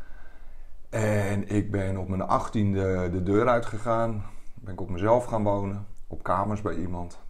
En 0.91 1.49
ik 1.49 1.71
ben 1.71 1.97
op 1.97 2.09
mijn 2.09 2.23
achttiende 2.23 3.11
de 3.11 3.23
deur 3.23 3.49
uitgegaan. 3.49 4.25
Ben 4.55 4.73
ik 4.73 4.81
op 4.81 4.91
mezelf 4.91 5.25
gaan 5.25 5.43
wonen. 5.43 5.87
Op 6.07 6.23
kamers 6.23 6.63
bij 6.63 6.75
iemand. 6.75 7.21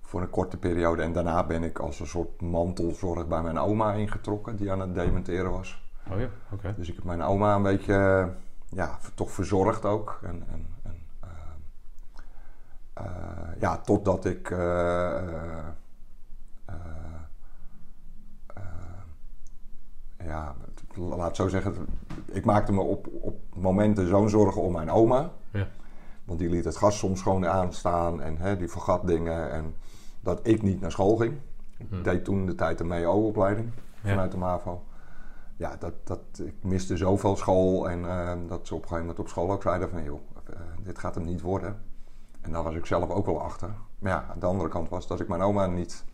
Voor 0.00 0.20
een 0.20 0.30
korte 0.30 0.56
periode. 0.56 1.02
En 1.02 1.12
daarna 1.12 1.44
ben 1.44 1.62
ik 1.62 1.78
als 1.78 2.00
een 2.00 2.06
soort 2.06 2.40
mantelzorg 2.40 3.26
bij 3.26 3.42
mijn 3.42 3.58
oma 3.58 3.92
ingetrokken. 3.92 4.56
Die 4.56 4.72
aan 4.72 4.80
het 4.80 4.94
dementeren 4.94 5.50
was. 5.50 5.88
Oh 6.10 6.20
ja, 6.20 6.28
oké. 6.52 6.74
Dus 6.76 6.88
ik 6.88 6.94
heb 6.94 7.04
mijn 7.04 7.22
oma 7.22 7.54
een 7.54 7.62
beetje, 7.62 8.28
ja, 8.68 8.98
toch 9.14 9.30
verzorgd 9.30 9.84
ook. 9.84 10.18
En, 10.22 10.44
en, 10.52 10.66
ja, 13.60 13.78
totdat 13.78 14.24
ik, 14.24 14.50
eh, 14.50 15.16
eh, 15.16 15.66
eh, 16.64 16.74
eh, 18.54 18.62
ja, 20.26 20.54
laat 20.94 21.26
het 21.26 21.36
zo 21.36 21.48
zeggen, 21.48 21.74
ik 22.26 22.44
maakte 22.44 22.72
me 22.72 22.80
op, 22.80 23.06
op 23.20 23.40
momenten 23.54 24.08
zo'n 24.08 24.28
zorgen 24.28 24.62
om 24.62 24.72
mijn 24.72 24.90
oma. 24.90 25.30
Ja. 25.50 25.68
Want 26.24 26.38
die 26.38 26.48
liet 26.48 26.64
het 26.64 26.76
gas 26.76 26.98
soms 26.98 27.22
gewoon 27.22 27.46
aanstaan 27.46 28.22
en 28.22 28.36
hè, 28.36 28.56
die 28.56 28.68
vergat 28.68 29.06
dingen. 29.06 29.50
En 29.50 29.74
dat 30.20 30.40
ik 30.42 30.62
niet 30.62 30.80
naar 30.80 30.90
school 30.90 31.16
ging. 31.16 31.34
Hm. 31.76 31.94
Ik 31.94 32.04
deed 32.04 32.24
toen 32.24 32.46
de 32.46 32.54
tijd 32.54 32.78
de 32.78 32.84
MEO-opleiding 32.84 33.70
Ja. 34.02 34.08
vanuit 34.08 34.30
de 34.30 34.36
MAVO. 34.36 34.82
Ja, 35.56 35.76
dat, 35.78 35.92
dat, 36.04 36.20
ik 36.44 36.54
miste 36.62 36.96
zoveel 36.96 37.36
school. 37.36 37.90
En 37.90 38.08
eh, 38.08 38.32
dat 38.48 38.66
ze 38.66 38.74
op 38.74 38.82
een 38.82 38.88
gegeven 38.88 38.98
moment 38.98 39.18
op 39.18 39.28
school 39.28 39.50
ook 39.50 39.62
zeiden 39.62 39.90
van... 39.90 40.02
joh, 40.04 40.20
eh, 40.44 40.56
dit 40.82 40.98
gaat 40.98 41.14
hem 41.14 41.24
niet 41.24 41.40
worden. 41.40 41.76
En 42.44 42.52
daar 42.52 42.62
was 42.62 42.74
ik 42.74 42.86
zelf 42.86 43.10
ook 43.10 43.26
wel 43.26 43.42
achter. 43.42 43.68
Maar 43.98 44.12
ja, 44.12 44.24
aan 44.30 44.38
de 44.38 44.46
andere 44.46 44.68
kant 44.68 44.88
was 44.88 45.06
dat 45.06 45.20
ik 45.20 45.28
mijn 45.28 45.40
oma 45.42 45.66
niet 45.66 46.04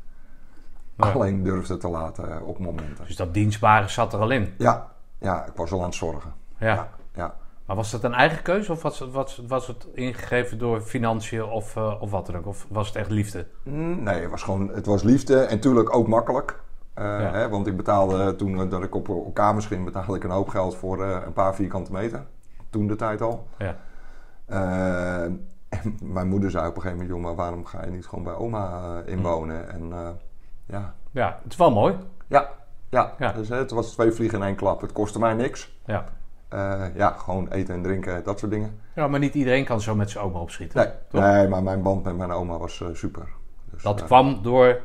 alleen 0.97 1.43
durfde 1.43 1.77
te 1.77 1.89
laten 1.89 2.31
eh, 2.33 2.47
op 2.49 2.59
momenten. 2.59 3.05
Dus 3.07 3.17
dat 3.17 3.35
dienstbare 3.35 3.89
zat 3.89 4.13
er 4.13 4.21
al 4.21 4.31
in. 4.31 4.55
Ja, 4.59 4.89
ja, 5.19 5.45
ik 5.47 5.53
was 5.55 5.73
al 5.73 5.79
aan 5.79 5.85
het 5.85 5.95
zorgen. 5.95 6.33
Ja. 6.59 6.75
Ja, 6.75 6.89
ja. 7.15 7.35
Maar 7.65 7.77
was 7.77 7.91
dat 7.91 8.05
een 8.05 8.15
eigen 8.15 8.43
keuze 8.43 8.73
of 8.73 8.83
was, 8.83 8.99
het- 8.99 9.11
was, 9.13 9.43
was 9.49 9.67
het 9.67 9.87
ingegeven 9.95 10.59
door 10.59 10.81
financiën 10.81 11.45
of, 11.45 11.77
eh, 11.77 11.95
of 12.03 12.11
wat 12.11 12.27
dan 12.27 12.37
ook? 12.37 12.47
Of 12.47 12.67
was 12.69 12.87
het 12.87 12.97
echt 12.97 13.11
liefde? 13.11 13.47
Mm, 13.63 14.03
Nee, 14.03 14.21
het 14.21 14.31
was 14.31 14.43
gewoon, 14.43 14.69
het 14.69 14.87
was 14.87 15.03
liefde 15.03 15.41
en 15.41 15.55
natuurlijk 15.55 15.95
ook 15.97 16.09
makkelijk. 16.09 16.61
Eh, 16.95 17.05
Ja. 17.05 17.31
hè, 17.33 17.49
want 17.49 17.67
ik 17.67 17.77
betaalde 17.77 18.37
toen 18.37 18.69
dat 18.69 18.83
ik 18.83 18.95
op, 18.95 19.09
op 19.09 19.35
kamers 19.35 19.67
ging, 19.67 19.85
betaalde 19.85 20.15
ik 20.17 20.25
een 20.25 20.31
hoop 20.31 20.49
geld 20.49 20.77
voor 20.77 21.05
een 21.05 21.33
paar 21.33 21.55
vierkante 21.55 21.93
meter. 21.93 22.27
Toen 22.71 22.87
de 22.87 22.97
tijd 22.97 23.21
al. 23.23 23.47
Ja. 23.59 23.77
Eh, 25.71 25.79
en 25.85 25.99
mijn 26.03 26.29
moeder 26.29 26.51
zei 26.51 26.69
op 26.69 26.77
een 26.77 26.83
gegeven 26.83 27.03
moment, 27.07 27.17
joh, 27.17 27.27
maar 27.27 27.45
waarom 27.45 27.65
ga 27.65 27.85
je 27.85 27.91
niet 27.91 28.07
gewoon 28.07 28.25
bij 28.25 28.35
oma 28.35 28.95
eh, 29.05 29.13
inwonen? 29.13 29.71
En 29.71 29.93
eh, 29.93 30.09
ja, 30.67 30.95
Ja, 31.11 31.39
het 31.43 31.53
is 31.53 31.59
wel 31.59 31.71
mooi. 31.71 31.95
ja, 32.27 32.49
ja. 32.89 33.15
Ja. 33.19 33.33
Dus, 33.33 33.49
hè, 33.49 33.57
het 33.57 33.71
was 33.71 33.93
twee 33.93 34.13
vliegen 34.13 34.39
in 34.39 34.45
één 34.45 34.57
klap. 34.57 34.81
Het 34.81 34.93
kostte 34.93 35.19
mij 35.19 35.35
niks. 35.35 35.79
Ja. 35.85 36.05
Eh, 36.49 36.85
ja, 36.95 37.11
gewoon 37.11 37.49
eten 37.49 37.75
en 37.75 37.83
drinken, 37.83 38.25
dat 38.25 38.39
soort 38.39 38.51
dingen. 38.53 38.81
ja, 38.95 39.09
maar 39.09 39.21
niet 39.21 39.35
iedereen 39.35 39.65
kan 39.65 39.81
zo 39.81 39.95
met 39.95 40.11
zijn 40.11 40.25
oma 40.25 40.39
opschieten. 40.39 40.79
Nee, 40.79 40.93
Toch? 41.09 41.21
nee 41.21 41.49
maar 41.49 41.63
mijn 41.63 41.83
band 41.83 42.05
met 42.05 42.17
mijn 42.17 42.31
oma 42.31 42.59
was 42.59 42.81
eh, 42.81 42.89
super. 42.93 43.29
Dus, 43.71 43.83
Dat 43.83 44.01
eh, 44.01 44.07
kwam 44.07 44.43
door 44.43 44.81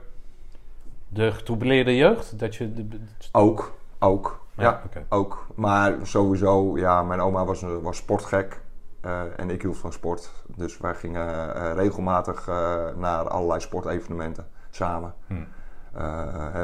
de 1.07 1.31
getroubleerde 1.31 1.95
jeugd? 1.95 2.39
Dat 2.39 2.55
je 2.55 2.73
de, 2.73 2.87
Ook, 3.31 3.73
ook. 3.99 4.43
Ja, 4.57 4.81
ook. 5.09 5.47
Maar 5.55 5.95
sowieso, 6.03 6.77
ja, 6.77 7.03
mijn 7.03 7.19
oma 7.21 7.45
was, 7.45 7.61
was 7.81 7.97
sportgek. 7.97 8.61
Eh, 9.05 9.39
en 9.39 9.49
ik 9.49 9.61
hield 9.61 9.77
van 9.77 9.93
sport. 9.93 10.31
Dus 10.55 10.77
wij 10.77 10.95
gingen 10.95 11.55
eh, 11.55 11.73
regelmatig 11.73 12.47
eh, 12.47 12.85
naar 12.95 13.27
allerlei 13.27 13.59
sportevenementen 13.59 14.47
samen. 14.69 15.13
Hm. 15.27 15.43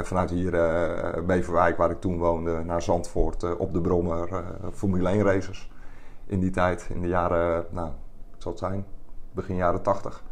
Vanuit 0.03 0.29
hier, 0.29 0.51
Beverwijk, 1.25 1.77
waar 1.77 1.91
ik 1.91 2.01
toen 2.01 2.17
woonde, 2.17 2.63
naar 2.63 2.81
Zandvoort 2.81 3.57
op 3.57 3.74
de 3.74 3.81
Brommer. 3.81 4.43
Formule 4.74 5.10
1 5.10 5.24
races. 5.24 5.71
In 6.25 6.39
die 6.39 6.50
tijd, 6.50 6.88
in 6.89 7.01
de 7.01 7.07
jaren, 7.07 7.65
nou, 7.69 7.91
wat 8.31 8.41
zal 8.41 8.51
het 8.51 8.60
zijn? 8.60 8.86
Begin 9.31 9.55
jaren 9.55 9.81
80. 9.81 10.24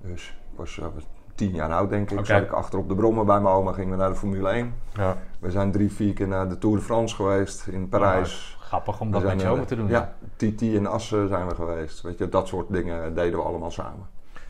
Dus 0.00 0.40
ik 0.50 0.56
was 0.56 0.80
tien 1.38 1.54
jaar 1.54 1.72
oud, 1.72 1.90
denk 1.90 2.10
ik. 2.10 2.18
Oké. 2.18 2.26
Zat 2.26 2.42
ik 2.42 2.52
achter 2.52 2.78
op 2.78 2.88
de 2.88 2.94
Brommer 2.94 3.24
bij 3.24 3.40
mijn 3.40 3.54
oma, 3.54 3.72
gingen 3.72 3.90
we 3.90 3.96
naar 3.96 4.08
de 4.08 4.14
Formule 4.14 4.48
1. 4.48 4.74
Ja. 4.94 5.16
We 5.38 5.50
zijn 5.50 5.72
drie, 5.72 5.92
vier 5.92 6.12
keer 6.12 6.28
naar 6.28 6.48
de 6.48 6.58
Tour 6.58 6.76
de 6.76 6.82
France 6.82 7.14
geweest 7.14 7.66
in 7.66 7.88
Parijs. 7.88 8.56
Grappig 8.60 9.00
om 9.00 9.10
dat 9.10 9.22
met 9.22 9.40
je 9.40 9.48
oma 9.48 9.64
te 9.64 9.76
doen. 9.76 9.88
Ja, 9.88 10.14
TT 10.36 10.62
in 10.62 10.86
Assen 10.86 11.28
zijn 11.28 11.48
we 11.48 11.54
geweest. 11.54 12.00
Weet 12.00 12.18
je, 12.18 12.28
dat 12.28 12.48
soort 12.48 12.72
dingen 12.72 13.14
deden 13.14 13.38
we 13.38 13.44
allemaal 13.44 13.70
samen. 13.70 14.06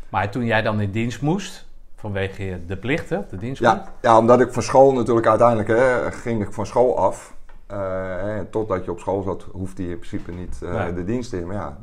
Maar 0.09 0.31
toen 0.31 0.45
jij 0.45 0.63
dan 0.63 0.81
in 0.81 0.91
dienst 0.91 1.23
moest, 1.23 1.67
vanwege 1.95 2.61
de 2.67 2.77
plichten, 2.77 3.27
de 3.31 3.37
dienstplicht. 3.37 3.75
Ja, 3.75 3.93
ja, 4.01 4.19
omdat 4.19 4.41
ik 4.41 4.53
van 4.53 4.63
school 4.63 4.93
natuurlijk 4.93 5.27
uiteindelijk 5.27 5.69
hè, 5.69 6.13
ging 6.13 6.43
ik 6.43 6.53
van 6.53 6.67
school 6.67 6.99
af. 6.99 7.37
Eh, 7.67 7.79
hè, 8.21 8.45
totdat 8.45 8.85
je 8.85 8.91
op 8.91 8.99
school 8.99 9.23
zat, 9.23 9.47
hoefde 9.53 9.83
je 9.83 9.89
in 9.89 9.99
principe 9.99 10.33
niet 10.33 10.63
eh, 10.63 10.87
de 10.95 11.05
dienst 11.05 11.33
in. 11.33 11.47
Maar 11.47 11.57
ja, 11.57 11.79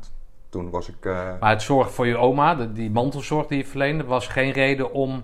toen 0.56 0.70
was 0.70 0.90
ik... 0.90 1.06
eh, 1.06 1.14
Maar 1.40 1.50
het 1.50 1.62
zorg 1.62 1.92
voor 1.92 2.08
je 2.08 2.18
oma, 2.18 2.56
de- 2.56 2.72
die 2.72 2.92
mantelzorg 2.92 3.48
die 3.48 3.58
je 3.58 3.66
verleende, 3.66 4.04
was 4.04 4.28
geen 4.28 4.52
reden 4.52 4.92
om 4.94 5.24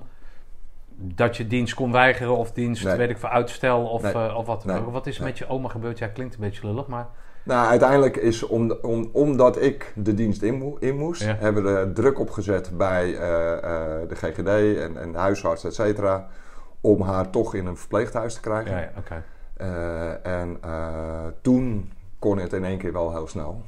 dat 0.96 1.38
je 1.38 1.48
dienst 1.48 1.74
kon 1.74 1.92
weigeren 1.92 2.38
of 2.38 2.52
dienst, 2.52 2.84
Nee. 2.84 2.96
weet 2.98 3.10
ik 3.10 3.18
veel, 3.18 3.30
uitstel 3.30 3.86
of, 3.86 4.02
Nee. 4.02 4.14
eh, 4.14 4.38
of 4.38 4.46
wat 4.46 4.64
dan 4.66 4.76
Nee. 4.76 4.86
ook. 4.86 4.92
Wat 4.92 5.08
is 5.08 5.20
met 5.20 5.38
je 5.38 5.48
oma 5.48 5.70
gebeurd? 5.70 5.98
Ja, 5.98 6.08
klinkt 6.08 6.34
een 6.34 6.40
beetje 6.40 6.68
lullig, 6.68 6.88
maar... 6.88 7.08
Nou, 7.44 7.68
uiteindelijk 7.70 8.16
is 8.18 8.44
om, 8.44 8.72
om, 8.82 9.10
omdat 9.14 9.62
ik 9.62 9.94
de 9.96 10.14
dienst 10.14 10.42
in, 10.42 10.76
in 10.80 10.98
moest, 10.98 11.24
Ja. 11.24 11.36
hebben 11.40 11.64
we 11.64 11.70
er 11.70 11.94
druk 11.94 12.20
op 12.20 12.30
gezet 12.30 12.78
bij 12.78 13.14
eh, 13.14 13.20
de 14.08 14.16
GGD 14.16 14.78
en, 14.78 14.98
en 14.98 15.12
de 15.12 15.18
huisarts, 15.18 15.64
et 15.64 15.74
cetera, 15.76 16.28
om 16.82 17.02
haar 17.02 17.30
toch 17.30 17.56
in 17.56 17.66
een 17.66 17.78
verpleeghuis 17.78 18.34
te 18.34 18.40
krijgen. 18.42 18.72
Ja, 18.72 18.92
ja 19.58 20.20
en 20.24 20.60
toen 21.42 21.92
kon 22.20 22.38
het 22.38 22.54
in 22.54 22.66
één 22.66 22.78
keer 22.78 22.94
wel 22.94 23.12
heel 23.12 23.28
snel. 23.28 23.62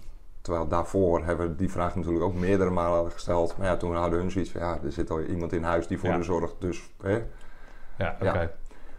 Terwijl 0.43 0.67
daarvoor 0.67 1.25
hebben 1.25 1.47
we 1.49 1.55
die 1.55 1.71
vraag 1.71 1.95
natuurlijk 1.95 2.23
ook 2.23 2.33
meerdere 2.33 2.69
malen 2.69 3.11
gesteld. 3.11 3.57
Maar 3.57 3.67
ja, 3.67 3.77
toen 3.77 3.95
hadden 3.95 4.19
hun 4.19 4.31
zoiets 4.31 4.51
van, 4.51 4.61
ja, 4.61 4.79
er 4.83 4.91
zit 4.91 5.09
al 5.09 5.21
iemand 5.21 5.53
in 5.53 5.63
huis 5.63 5.87
die 5.87 5.99
voor 5.99 6.09
Ja. 6.09 6.15
haar 6.15 6.23
zorgt. 6.23 6.55
Dus, 6.59 6.89
hè. 7.01 7.23
Ja, 7.97 8.15
oké. 8.21 8.39
Ja. 8.41 8.51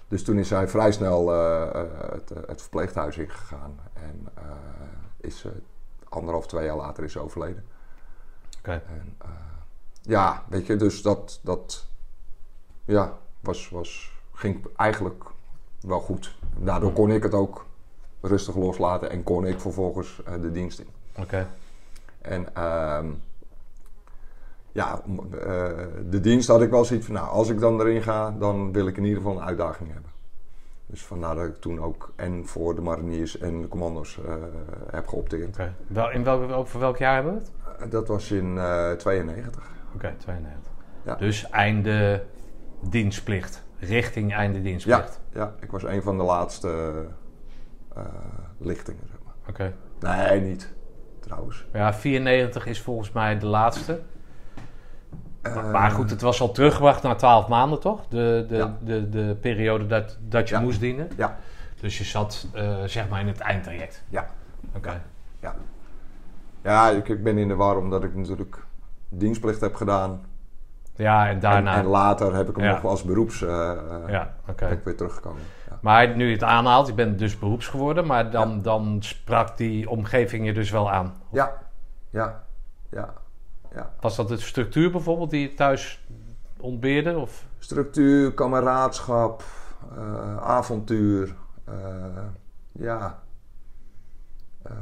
dus 0.08 0.24
toen 0.24 0.38
is 0.38 0.48
zij 0.48 0.68
vrij 0.68 0.92
snel 0.92 1.32
eh, 1.32 1.62
eh, 1.62 1.88
het, 2.12 2.30
eh, 2.30 2.42
het 2.46 2.60
verpleeghuis 2.60 3.18
ingegaan. 3.18 3.80
En 3.92 4.28
is 5.20 5.38
ze 5.38 5.52
anderhalf, 6.08 6.46
twee 6.46 6.64
jaar 6.64 6.76
later 6.76 7.04
is 7.04 7.16
overleden. 7.16 7.64
Oké. 8.58 8.82
Ja, 10.02 10.44
weet 10.48 10.66
je, 10.66 10.76
dus 10.76 11.02
dat, 11.02 11.40
dat 11.42 11.86
ja, 12.84 13.18
was, 13.40 13.68
was, 13.68 14.12
ging 14.32 14.66
eigenlijk 14.76 15.24
wel 15.80 16.00
goed. 16.00 16.36
Daardoor 16.56 16.92
kon 16.92 17.10
ik 17.10 17.22
het 17.22 17.34
ook 17.34 17.66
rustig 18.20 18.56
loslaten 18.56 19.10
en 19.10 19.22
kon 19.22 19.46
ik 19.46 19.60
vervolgens 19.60 20.22
de 20.40 20.50
dienst 20.50 20.78
in. 20.78 20.88
Oké. 21.18 21.46
En 22.20 22.54
ehm, 22.54 23.06
ja, 24.72 25.00
eh, 25.32 25.72
de 26.10 26.20
dienst 26.20 26.48
had 26.48 26.62
ik 26.62 26.70
wel 26.70 26.84
zoiets 26.84 27.06
van, 27.06 27.14
nou, 27.14 27.28
als 27.28 27.48
ik 27.48 27.60
dan 27.60 27.80
erin 27.80 28.02
ga, 28.02 28.30
dan 28.30 28.72
wil 28.72 28.86
ik 28.86 28.96
in 28.96 29.04
ieder 29.04 29.22
geval 29.22 29.36
een 29.36 29.44
uitdaging 29.46 29.92
hebben. 29.92 30.10
Dus 30.86 31.02
vandaar 31.04 31.34
dat 31.34 31.46
ik 31.46 31.60
toen 31.60 31.80
ook 31.82 32.12
en 32.16 32.46
voor 32.46 32.74
de 32.74 32.80
mariniers 32.80 33.38
en 33.38 33.60
de 33.60 33.68
commando's 33.68 34.18
eh, 34.26 34.34
heb 34.90 35.06
geopteerd. 35.08 35.48
Oké. 35.48 35.74
Wel, 35.86 36.10
in 36.10 36.24
welk, 36.24 36.50
over 36.50 36.80
welk 36.80 36.96
jaar 36.96 37.14
hebben 37.14 37.32
we 37.32 37.38
het? 37.38 37.52
Eh, 37.80 37.90
dat 37.90 38.08
was 38.08 38.30
in 38.30 38.58
eh 38.58 38.92
92. 38.92 39.70
Oké, 39.94 40.14
92. 40.18 40.72
Ja. 41.04 41.14
Dus 41.14 41.50
einde 41.50 42.24
dienstplicht. 42.88 43.62
Richting 43.78 44.32
einde 44.34 44.58
Ja, 44.58 44.62
dienstplicht. 44.64 45.20
ja, 45.32 45.54
ik 45.60 45.70
was 45.70 45.82
een 45.82 46.02
van 46.02 46.16
de 46.18 46.22
laatste 46.24 46.92
lichtingen, 48.58 49.02
zeg 49.06 49.16
maar. 49.24 49.34
Oké. 49.48 49.74
Nee, 50.00 50.40
niet, 50.40 50.72
trouwens. 51.34 51.64
Ja, 51.72 51.94
94 51.94 52.66
is 52.66 52.80
volgens 52.80 53.12
mij 53.12 53.38
de 53.38 53.46
laatste. 53.46 54.00
Eh, 55.42 55.54
Maar- 55.54 55.64
maar 55.64 55.90
goed, 55.90 56.10
het 56.10 56.20
was 56.20 56.40
al 56.40 56.52
teruggebracht 56.52 57.02
naar 57.02 57.16
12 57.16 57.48
maanden, 57.48 57.80
toch? 57.80 58.00
De, 58.08 58.44
de, 58.48 58.56
Ja. 58.56 58.76
de, 58.80 59.08
de 59.08 59.36
periode 59.40 59.86
dat, 59.86 60.18
dat 60.20 60.48
je 60.48 60.54
Ja. 60.54 60.60
moest 60.60 60.80
dienen. 60.80 61.08
Ja, 61.16 61.36
Dus 61.80 61.98
je 61.98 62.04
zat 62.04 62.46
eh, 62.52 62.82
zeg 62.84 63.08
maar 63.08 63.20
in 63.20 63.26
het 63.26 63.40
eindtraject. 63.40 64.04
ja, 64.08 64.26
Oké. 64.76 65.02
ja. 65.40 65.54
Ja, 66.62 66.88
ik, 66.90 67.08
ik 67.08 67.22
ben 67.22 67.38
in 67.38 67.48
de 67.48 67.54
war 67.54 67.76
omdat 67.76 68.04
ik 68.04 68.14
natuurlijk 68.14 68.56
dienstplicht 69.08 69.60
heb 69.60 69.74
gedaan. 69.74 70.20
Ja, 70.96 71.28
en 71.28 71.40
daarna. 71.40 71.76
en 71.76 71.84
later 71.86 72.34
heb 72.34 72.48
ik 72.48 72.56
hem 72.56 72.64
Ja. 72.64 72.70
nog 72.72 72.84
als 72.84 73.02
beroeps 73.02 73.42
eh, 73.42 73.70
eh, 73.70 73.78
ja, 74.08 74.34
oké. 74.48 74.64
ben 74.68 74.78
ik 74.78 74.84
weer 74.84 74.96
teruggekomen. 74.96 75.42
Maar 75.84 76.16
nu 76.16 76.26
je 76.26 76.32
het 76.32 76.42
aanhaalt, 76.42 76.86
je 76.86 76.94
bent 76.94 77.18
dus 77.18 77.38
beroeps 77.38 77.66
geworden, 77.66 78.06
maar 78.06 78.30
dan, 78.30 78.62
dan 78.62 78.96
sprak 79.02 79.56
die 79.56 79.90
omgeving 79.90 80.46
je 80.46 80.52
dus 80.52 80.70
wel 80.70 80.90
aan. 80.90 81.14
ja, 81.32 81.62
ja, 82.10 82.44
ja, 82.90 83.14
ja. 83.74 83.94
Was 84.00 84.16
dat 84.16 84.28
de 84.28 84.36
structuur 84.36 84.90
bijvoorbeeld 84.90 85.30
die 85.30 85.40
je 85.40 85.54
thuis 85.54 86.06
ontbeerde? 86.60 87.18
Of? 87.18 87.46
Structuur, 87.58 88.34
kameraadschap, 88.34 89.44
eh, 89.96 90.36
avontuur. 90.36 91.34
eh, 91.64 91.74
ja. 92.72 93.22
Eh, 94.62 94.74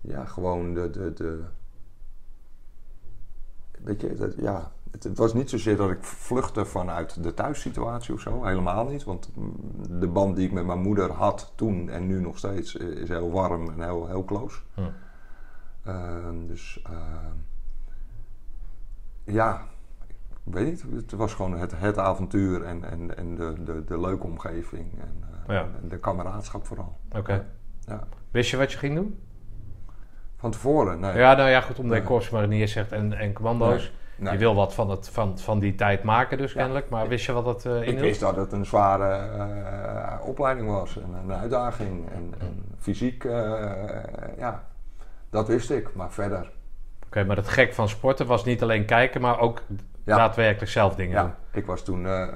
ja, 0.00 0.24
gewoon 0.24 0.74
de. 0.74 0.90
de, 0.90 1.12
de 1.12 1.44
weet 3.82 4.00
je, 4.00 4.14
dat, 4.14 4.34
ja. 4.36 4.70
Het, 4.92 5.02
het 5.04 5.18
was 5.18 5.34
niet 5.34 5.50
zozeer 5.50 5.76
dat 5.76 5.90
ik 5.90 6.04
vluchtte 6.04 6.64
vanuit 6.64 7.22
de 7.22 7.34
thuissituatie 7.34 8.14
of 8.14 8.20
zo. 8.20 8.44
Helemaal 8.44 8.86
niet. 8.86 9.04
Want 9.04 9.30
de 9.90 10.08
band 10.08 10.36
die 10.36 10.46
ik 10.46 10.52
met 10.52 10.66
mijn 10.66 10.80
moeder 10.80 11.12
had 11.12 11.52
toen 11.56 11.88
en 11.90 12.06
nu 12.06 12.20
nog 12.20 12.38
steeds 12.38 12.76
eh, 12.76 12.86
is 12.88 13.08
heel 13.08 13.30
warm 13.30 13.68
en 13.70 13.82
heel, 13.82 14.06
heel 14.06 14.24
close. 14.24 14.60
Hm. 14.74 14.80
Ehm, 15.84 16.46
dus 16.46 16.82
ehm, 16.86 17.34
ja, 19.24 19.62
ik 20.44 20.52
weet 20.54 20.66
niet. 20.66 20.84
Het 20.94 21.12
was 21.12 21.34
gewoon 21.34 21.52
het, 21.58 21.72
het 21.78 21.98
avontuur 21.98 22.64
en, 22.64 22.84
en, 22.90 23.16
en 23.16 23.34
de, 23.34 23.62
de, 23.64 23.84
de 23.84 24.00
leuke 24.00 24.26
omgeving 24.26 25.00
en, 25.00 25.24
eh, 25.46 25.54
Ja. 25.54 25.68
en 25.82 25.88
de 25.88 25.98
kameraadschap 25.98 26.66
vooral. 26.66 26.98
Oké. 27.16 27.46
Ja. 27.86 28.06
Wist 28.30 28.50
je 28.50 28.56
wat 28.56 28.72
je 28.72 28.78
ging 28.78 28.94
doen? 28.94 29.18
Van 30.36 30.50
tevoren, 30.50 31.00
nee. 31.00 31.16
Ja, 31.16 31.34
nou 31.34 31.48
ja, 31.50 31.60
goed, 31.60 31.78
omdat 31.78 31.94
je 31.94 31.98
Nee. 32.02 32.08
Korps 32.10 32.30
Mariniers 32.30 32.72
zegt 32.72 32.92
en, 32.92 33.12
en 33.12 33.32
commando's. 33.32 33.82
Nee. 33.82 34.00
Je 34.30 34.38
wil 34.38 34.54
wat 34.54 34.74
van, 34.74 34.90
het, 34.90 35.08
van, 35.08 35.38
van 35.38 35.58
die 35.58 35.74
tijd 35.74 36.02
maken 36.02 36.38
dus 36.38 36.52
Ja. 36.52 36.58
kennelijk. 36.58 36.88
Maar 36.88 37.08
wist 37.08 37.26
je 37.26 37.32
wat 37.32 37.44
dat 37.44 37.64
eh 37.66 37.76
Ik 37.76 37.82
inhield? 37.86 38.00
wist 38.00 38.20
dat 38.20 38.36
het 38.36 38.52
een 38.52 38.66
zware 38.66 39.12
eh, 39.14 40.26
opleiding 40.28 40.68
was 40.68 40.96
en 40.96 41.14
een 41.24 41.32
uitdaging 41.32 42.10
en, 42.10 42.34
en 42.38 42.64
fysiek, 42.78 43.24
eh, 43.24 43.32
ja, 44.38 44.62
dat 45.30 45.48
wist 45.48 45.70
ik. 45.70 45.94
Maar 45.94 46.10
verder, 46.12 46.50
Oké, 47.06 47.24
maar 47.24 47.36
het 47.36 47.48
gek 47.48 47.74
van 47.74 47.88
sporten 47.88 48.26
was 48.26 48.44
niet 48.44 48.62
alleen 48.62 48.84
kijken, 48.84 49.20
maar 49.20 49.38
ook 49.40 49.62
Ja. 50.04 50.16
daadwerkelijk 50.16 50.70
zelf 50.70 50.94
dingen 50.94 51.16
doen. 51.16 51.24
ja, 51.52 51.58
ik 51.58 51.66
was 51.66 51.82
toen 51.82 52.06
eh, 52.06 52.22
eh, 52.22 52.28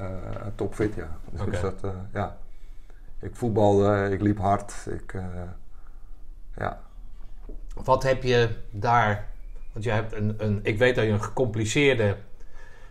topfit, 0.55 0.94
ja. 0.94 1.09
Dus 1.31 1.40
Oké. 1.40 1.61
dat, 1.61 1.83
eh, 1.85 1.90
ja. 2.12 2.37
Ik 3.20 3.37
voetbalde, 3.37 4.09
ik 4.11 4.20
liep 4.20 4.38
hard, 4.38 4.87
ik, 4.90 5.14
eh, 5.14 5.22
ja. 6.57 6.81
Wat 7.85 8.03
heb 8.03 8.22
je 8.22 8.49
daar... 8.70 9.27
Want 9.77 9.89
je 9.89 9.95
hebt 9.95 10.12
een, 10.12 10.35
een... 10.39 10.61
Ik 10.62 10.79
weet 10.79 10.95
dat 10.95 11.05
je 11.05 11.11
een 11.11 11.23
gecompliceerde 11.23 12.17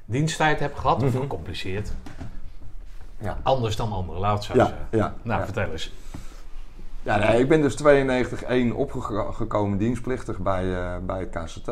diensttijd 0.05 0.59
hebt 0.59 0.79
gehad. 0.79 1.03
Of 1.03 1.13
Mhm. 1.13 1.21
gecompliceerd. 1.21 1.91
Ja. 3.17 3.37
Anders 3.43 3.75
dan 3.75 3.91
anderen, 3.91 4.21
laat 4.21 4.43
zo 4.43 4.53
Ja, 4.55 4.65
zeggen. 4.65 4.87
ja, 4.91 5.15
Nou, 5.21 5.39
ja. 5.39 5.45
vertel 5.45 5.71
eens. 5.71 5.93
Ja, 7.03 7.17
nee, 7.17 7.39
ik 7.39 7.47
ben 7.47 7.61
dus 7.61 7.75
92-1 7.75 8.73
opgekomen 8.75 9.77
dienstplichtig 9.77 10.39
bij, 10.39 10.73
eh, 10.75 10.97
bij 11.05 11.19
het 11.19 11.29
KCT. 11.29 11.69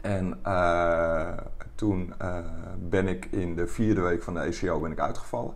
En 0.00 0.38
eh, 0.42 1.28
toen 1.74 2.14
eh, 2.18 2.38
ben 2.78 3.08
ik 3.08 3.24
in 3.30 3.54
de 3.56 3.66
vierde 3.66 4.00
week 4.00 4.22
van 4.22 4.34
de 4.34 4.40
ECO 4.40 4.80
ben 4.80 4.92
ik 4.92 5.00
uitgevallen. 5.00 5.54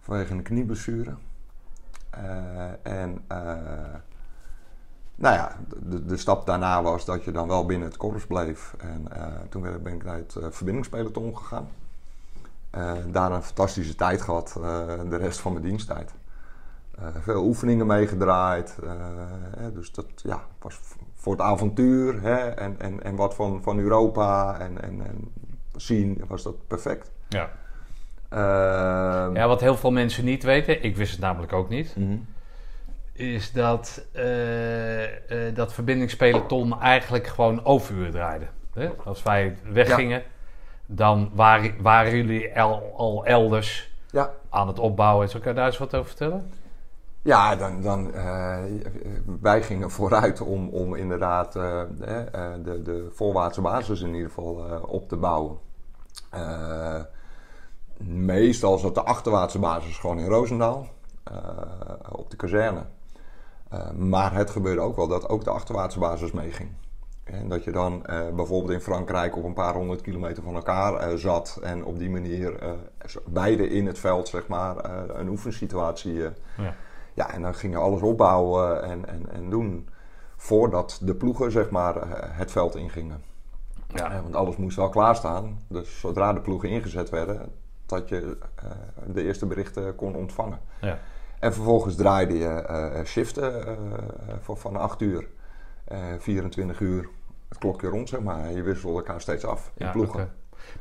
Vanwege 0.00 0.32
een 0.32 0.42
knieblessure. 0.42 1.14
Eh, 2.10 2.22
en 2.82 3.24
eh, 3.28 3.52
nou 5.20 5.34
ja, 5.34 5.56
de, 5.82 6.04
de 6.04 6.16
stap 6.16 6.46
daarna 6.46 6.82
was 6.82 7.04
dat 7.04 7.24
je 7.24 7.30
dan 7.30 7.48
wel 7.48 7.66
binnen 7.66 7.88
het 7.88 7.96
korps 7.96 8.26
bleef. 8.26 8.74
En 8.78 9.06
eh, 9.12 9.22
toen 9.48 9.62
ben 9.82 9.94
ik 9.94 10.04
naar 10.04 10.16
het 10.16 10.36
eh, 10.36 10.46
verbindingspeloton 10.50 11.36
gegaan. 11.36 11.68
Eh, 12.70 12.92
daar 13.06 13.32
een 13.32 13.42
fantastische 13.42 13.94
tijd 13.94 14.22
gehad, 14.22 14.56
eh, 14.56 14.86
de 15.08 15.16
rest 15.16 15.40
van 15.40 15.52
mijn 15.52 15.64
diensttijd. 15.64 16.14
Eh, 16.98 17.06
veel 17.20 17.44
oefeningen 17.44 17.86
meegedraaid. 17.86 18.78
eh, 18.82 18.90
hè, 19.56 19.72
dus 19.72 19.92
dat 19.92 20.06
ja, 20.16 20.42
was 20.58 20.80
voor 21.14 21.32
het 21.32 21.42
avontuur 21.42 22.22
hè, 22.22 22.36
en, 22.36 22.74
en, 22.78 23.02
en 23.02 23.16
wat 23.16 23.34
van, 23.34 23.62
van 23.62 23.78
Europa 23.78 24.58
en, 24.58 24.82
en, 24.82 25.06
en 25.06 25.32
zien 25.76 26.24
was 26.28 26.42
dat 26.42 26.66
perfect. 26.66 27.10
Ja. 27.28 27.50
Ehm, 28.28 29.36
ja, 29.36 29.46
wat 29.46 29.60
heel 29.60 29.76
veel 29.76 29.90
mensen 29.90 30.24
niet 30.24 30.42
weten, 30.42 30.82
ik 30.82 30.96
wist 30.96 31.12
het 31.12 31.20
namelijk 31.20 31.52
ook 31.52 31.68
niet, 31.68 31.96
mhm. 31.96 32.16
Is 33.20 33.52
dat 33.52 34.04
eh, 34.12 35.46
eh, 35.46 35.54
dat 35.54 35.72
verbindingspeloton 35.72 36.80
eigenlijk 36.80 37.26
gewoon 37.26 37.64
overuur 37.64 38.10
draaide. 38.10 38.46
Hè? 38.72 38.90
Als 39.04 39.22
wij 39.22 39.56
weggingen, 39.72 40.22
dan 40.86 41.30
waren, 41.34 41.82
waren 41.82 42.16
jullie 42.16 42.60
al, 42.60 42.92
al 42.96 43.26
elders 43.26 43.90
Ja, 44.10 44.30
aan 44.48 44.66
het 44.66 44.78
opbouwen. 44.78 45.28
Zou 45.28 45.48
ik 45.48 45.54
daar 45.54 45.66
eens 45.66 45.78
wat 45.78 45.94
over 45.94 46.08
vertellen? 46.08 46.52
ja 47.22 47.56
dan, 47.56 47.82
dan, 47.82 48.14
eh, 48.14 48.58
wij 49.40 49.62
gingen 49.62 49.90
vooruit 49.90 50.40
om, 50.40 50.68
om 50.68 50.94
inderdaad 50.94 51.52
de, 51.52 52.80
de 52.84 53.08
voorwaartse 53.12 53.60
basis 53.60 54.00
in 54.00 54.14
ieder 54.14 54.28
geval 54.28 54.80
op 54.86 55.08
te 55.08 55.16
bouwen. 55.16 55.58
Meestal 57.98 58.78
zat 58.78 58.94
de 58.94 59.02
achterwaartse 59.02 59.58
basis 59.58 59.98
gewoon 59.98 60.18
in 60.18 60.28
Roosendaal, 60.28 60.86
op 62.12 62.30
de 62.30 62.36
kazerne. 62.36 62.86
Eh, 63.70 63.90
maar 63.90 64.34
het 64.34 64.50
gebeurde 64.50 64.80
ook 64.80 64.96
wel 64.96 65.08
dat 65.08 65.28
ook 65.28 65.44
de 65.44 65.50
achterwaartse 65.50 65.98
basis 65.98 66.32
meeging. 66.32 66.70
En 67.24 67.48
dat 67.48 67.64
je 67.64 67.70
dan 67.70 68.06
eh, 68.06 68.28
bijvoorbeeld 68.28 68.72
in 68.72 68.80
Frankrijk 68.80 69.36
op 69.36 69.44
een 69.44 69.52
paar 69.52 69.74
honderd 69.74 70.00
kilometer 70.00 70.42
van 70.42 70.54
elkaar 70.54 70.94
eh, 70.94 71.14
zat 71.14 71.58
en 71.62 71.84
op 71.84 71.98
die 71.98 72.10
manier 72.10 72.78
beide 73.26 73.68
in 73.68 73.86
het 73.86 73.98
veld 73.98 74.28
zeg 74.28 74.46
maar 74.46 74.84
een 75.18 75.28
oefensituatie. 75.28 76.14
Ja. 76.14 76.74
ja, 77.14 77.32
en 77.32 77.42
dan 77.42 77.54
ging 77.54 77.72
je 77.72 77.78
alles 77.78 78.00
opbouwen 78.00 78.82
en, 78.82 79.08
en, 79.08 79.30
en 79.32 79.50
doen 79.50 79.88
voordat 80.36 80.98
de 81.02 81.14
ploegen 81.14 81.50
zeg 81.50 81.70
maar 81.70 81.94
het 82.36 82.50
veld 82.50 82.74
ingingen. 82.76 83.22
Ja. 83.94 84.22
Want 84.22 84.34
alles 84.34 84.56
moest 84.56 84.76
wel 84.76 84.88
klaarstaan. 84.88 85.60
Dus 85.68 86.00
zodra 86.00 86.32
de 86.32 86.40
ploegen 86.40 86.68
ingezet 86.68 87.10
werden, 87.10 87.52
dat 87.86 88.08
je 88.08 88.36
de 89.06 89.22
eerste 89.22 89.46
berichten 89.46 89.94
kon 89.94 90.14
ontvangen. 90.14 90.60
Ja. 90.80 90.98
En 91.40 91.52
vervolgens 91.52 91.96
draaide 91.96 92.38
je 92.38 92.48
eh, 92.48 93.04
shiften 93.04 93.66
eh, 93.66 93.72
voor, 94.40 94.56
van 94.56 94.76
8 94.76 95.00
uur, 95.00 95.28
eh 95.84 95.98
24 96.18 96.80
uur, 96.80 97.08
het 97.48 97.58
klokje 97.58 97.88
rond 97.88 98.08
zeg 98.08 98.20
maar. 98.20 98.52
Je 98.52 98.62
wisselde 98.62 98.96
elkaar 98.96 99.20
steeds 99.20 99.44
af 99.44 99.72
in 99.76 99.86
Ja, 99.86 99.92
ploegen. 99.92 100.32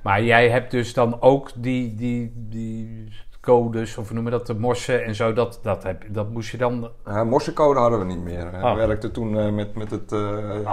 Maar 0.01 0.23
jij 0.23 0.49
hebt 0.49 0.71
dus 0.71 0.93
dan 0.93 1.21
ook 1.21 1.51
die, 1.55 1.95
die, 1.95 2.33
die 2.35 3.07
codes, 3.41 3.97
of 3.97 4.07
hoe 4.07 4.15
noem 4.15 4.25
je 4.25 4.31
dat, 4.31 4.47
de 4.47 4.53
morsen 4.53 5.03
en 5.03 5.15
zo, 5.15 5.33
dat, 5.33 5.59
dat, 5.63 5.83
heb, 5.83 6.03
dat 6.09 6.29
moest 6.29 6.51
je 6.51 6.57
dan... 6.57 6.91
Uh, 7.07 7.23
Morsecode 7.23 7.79
hadden 7.79 7.99
we 7.99 8.05
niet 8.05 8.23
meer. 8.23 8.53
Uh, 8.53 8.63
Oh. 8.63 8.73
We 8.73 8.85
werkten 8.85 9.11
toen 9.11 9.35
uh, 9.35 9.49
met, 9.49 9.75
met 9.75 9.91
het, 9.91 10.11
uh, 10.11 10.19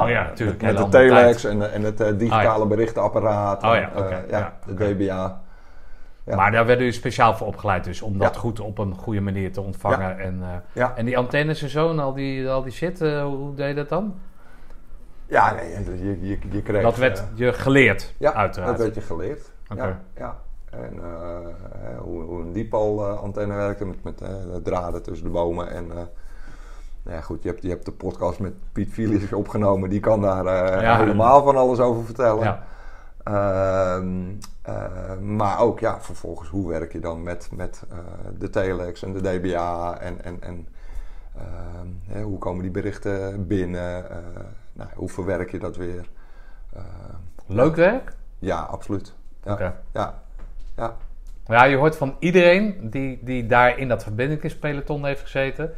Oh 0.02 0.08
ja, 0.08 0.22
natuurlijk. 0.22 0.62
met, 0.62 0.76
de 0.76 0.88
telex 0.88 1.42
tijd. 1.42 1.54
en, 1.54 1.72
en 1.72 1.82
het 1.82 2.00
uh, 2.00 2.08
digitale 2.18 2.62
ja. 2.62 2.66
berichtenapparaat. 2.66 3.62
Oh 3.62 3.74
ja, 3.74 3.92
uh, 3.96 4.10
ja, 4.10 4.24
Ja, 4.28 4.58
de 4.66 4.72
oké. 4.72 4.94
DBA. 4.94 5.44
Ja. 6.26 6.36
Maar 6.36 6.50
daar 6.50 6.66
werden 6.66 6.84
jullie 6.84 7.00
speciaal 7.00 7.36
voor 7.36 7.46
opgeleid 7.46 7.84
dus, 7.84 8.02
om 8.02 8.18
dat 8.18 8.34
Ja. 8.34 8.40
goed 8.40 8.60
op 8.60 8.78
een 8.78 8.94
goede 8.94 9.20
manier 9.20 9.52
te 9.52 9.60
ontvangen. 9.60 10.18
En, 10.18 10.42
eh, 10.74 10.88
en 10.96 11.04
die 11.04 11.18
antennes 11.18 11.62
en 11.62 11.68
zo 11.68 11.90
en 11.90 11.98
al 11.98 12.14
die, 12.14 12.48
al 12.48 12.62
die 12.62 12.72
shit, 12.72 13.00
eh, 13.00 13.24
hoe 13.24 13.54
deed 13.54 13.68
je 13.68 13.74
dat 13.74 13.88
dan? 13.88 14.14
Ja, 15.26 15.54
nee, 15.54 15.70
je, 15.70 16.26
je, 16.28 16.38
je 16.50 16.62
kreeg... 16.62 16.82
dat 16.82 16.96
werd 16.96 17.18
eh, 17.18 17.24
je 17.34 17.52
geleerd, 17.52 18.14
ja, 18.18 18.32
uiteraard. 18.32 18.70
dat 18.70 18.80
werd 18.80 18.94
je 18.94 19.00
geleerd. 19.00 19.50
Oké. 19.72 19.84
Ja, 19.84 20.00
ja. 20.16 20.36
En 20.70 21.00
hoe, 21.98 22.22
hoe, 22.22 22.40
een 22.40 22.52
dipole-antenne 22.52 23.54
werkte 23.54 23.84
met, 23.84 24.02
met 24.02 24.64
draden 24.64 25.02
tussen 25.02 25.26
de 25.26 25.32
bomen. 25.32 25.70
En 25.70 25.86
nou 25.86 27.16
ja, 27.16 27.20
goed, 27.20 27.42
je 27.42 27.48
hebt, 27.48 27.62
je 27.62 27.68
hebt 27.68 27.84
de 27.84 27.92
podcast 27.92 28.38
met 28.38 28.52
Piet 28.72 28.92
Filius 28.92 29.32
opgenomen. 29.32 29.90
Die 29.90 30.00
kan 30.00 30.20
daar 30.20 30.98
helemaal 30.98 31.42
van 31.42 31.56
alles 31.56 31.78
over 31.78 32.04
vertellen. 32.04 32.44
Ja. 32.44 32.64
Ehm, 34.66 35.36
maar 35.36 35.60
ook, 35.60 35.80
ja, 35.80 36.00
vervolgens, 36.00 36.48
hoe 36.48 36.68
werk 36.68 36.92
je 36.92 37.00
dan 37.00 37.22
met, 37.22 37.48
met 37.52 37.82
de 38.38 38.50
telex 38.50 39.02
en 39.02 39.12
de 39.12 39.20
DBA 39.20 39.98
en, 40.00 40.24
en, 40.24 40.42
en 40.42 40.68
ehm, 41.36 42.22
hoe 42.22 42.38
komen 42.38 42.62
die 42.62 42.70
berichten 42.70 43.46
binnen? 43.46 44.04
nou, 44.72 44.90
hoe 44.94 45.08
verwerk 45.08 45.50
je 45.50 45.58
dat 45.58 45.76
weer? 45.76 46.08
Leuk 47.46 47.76
werk? 47.76 48.12
Ja, 48.38 48.60
absoluut. 48.60 49.14
Ja. 49.44 49.58
ja. 49.92 50.22
ja. 50.76 50.96
ja. 51.46 51.64
je 51.64 51.76
hoort 51.76 51.96
van 51.96 52.16
iedereen 52.18 52.90
die, 52.90 53.18
die 53.22 53.46
daar 53.46 53.78
in 53.78 53.88
dat 53.88 54.02
verbindingspeloton 54.02 55.04
heeft 55.04 55.20
gezeten, 55.20 55.72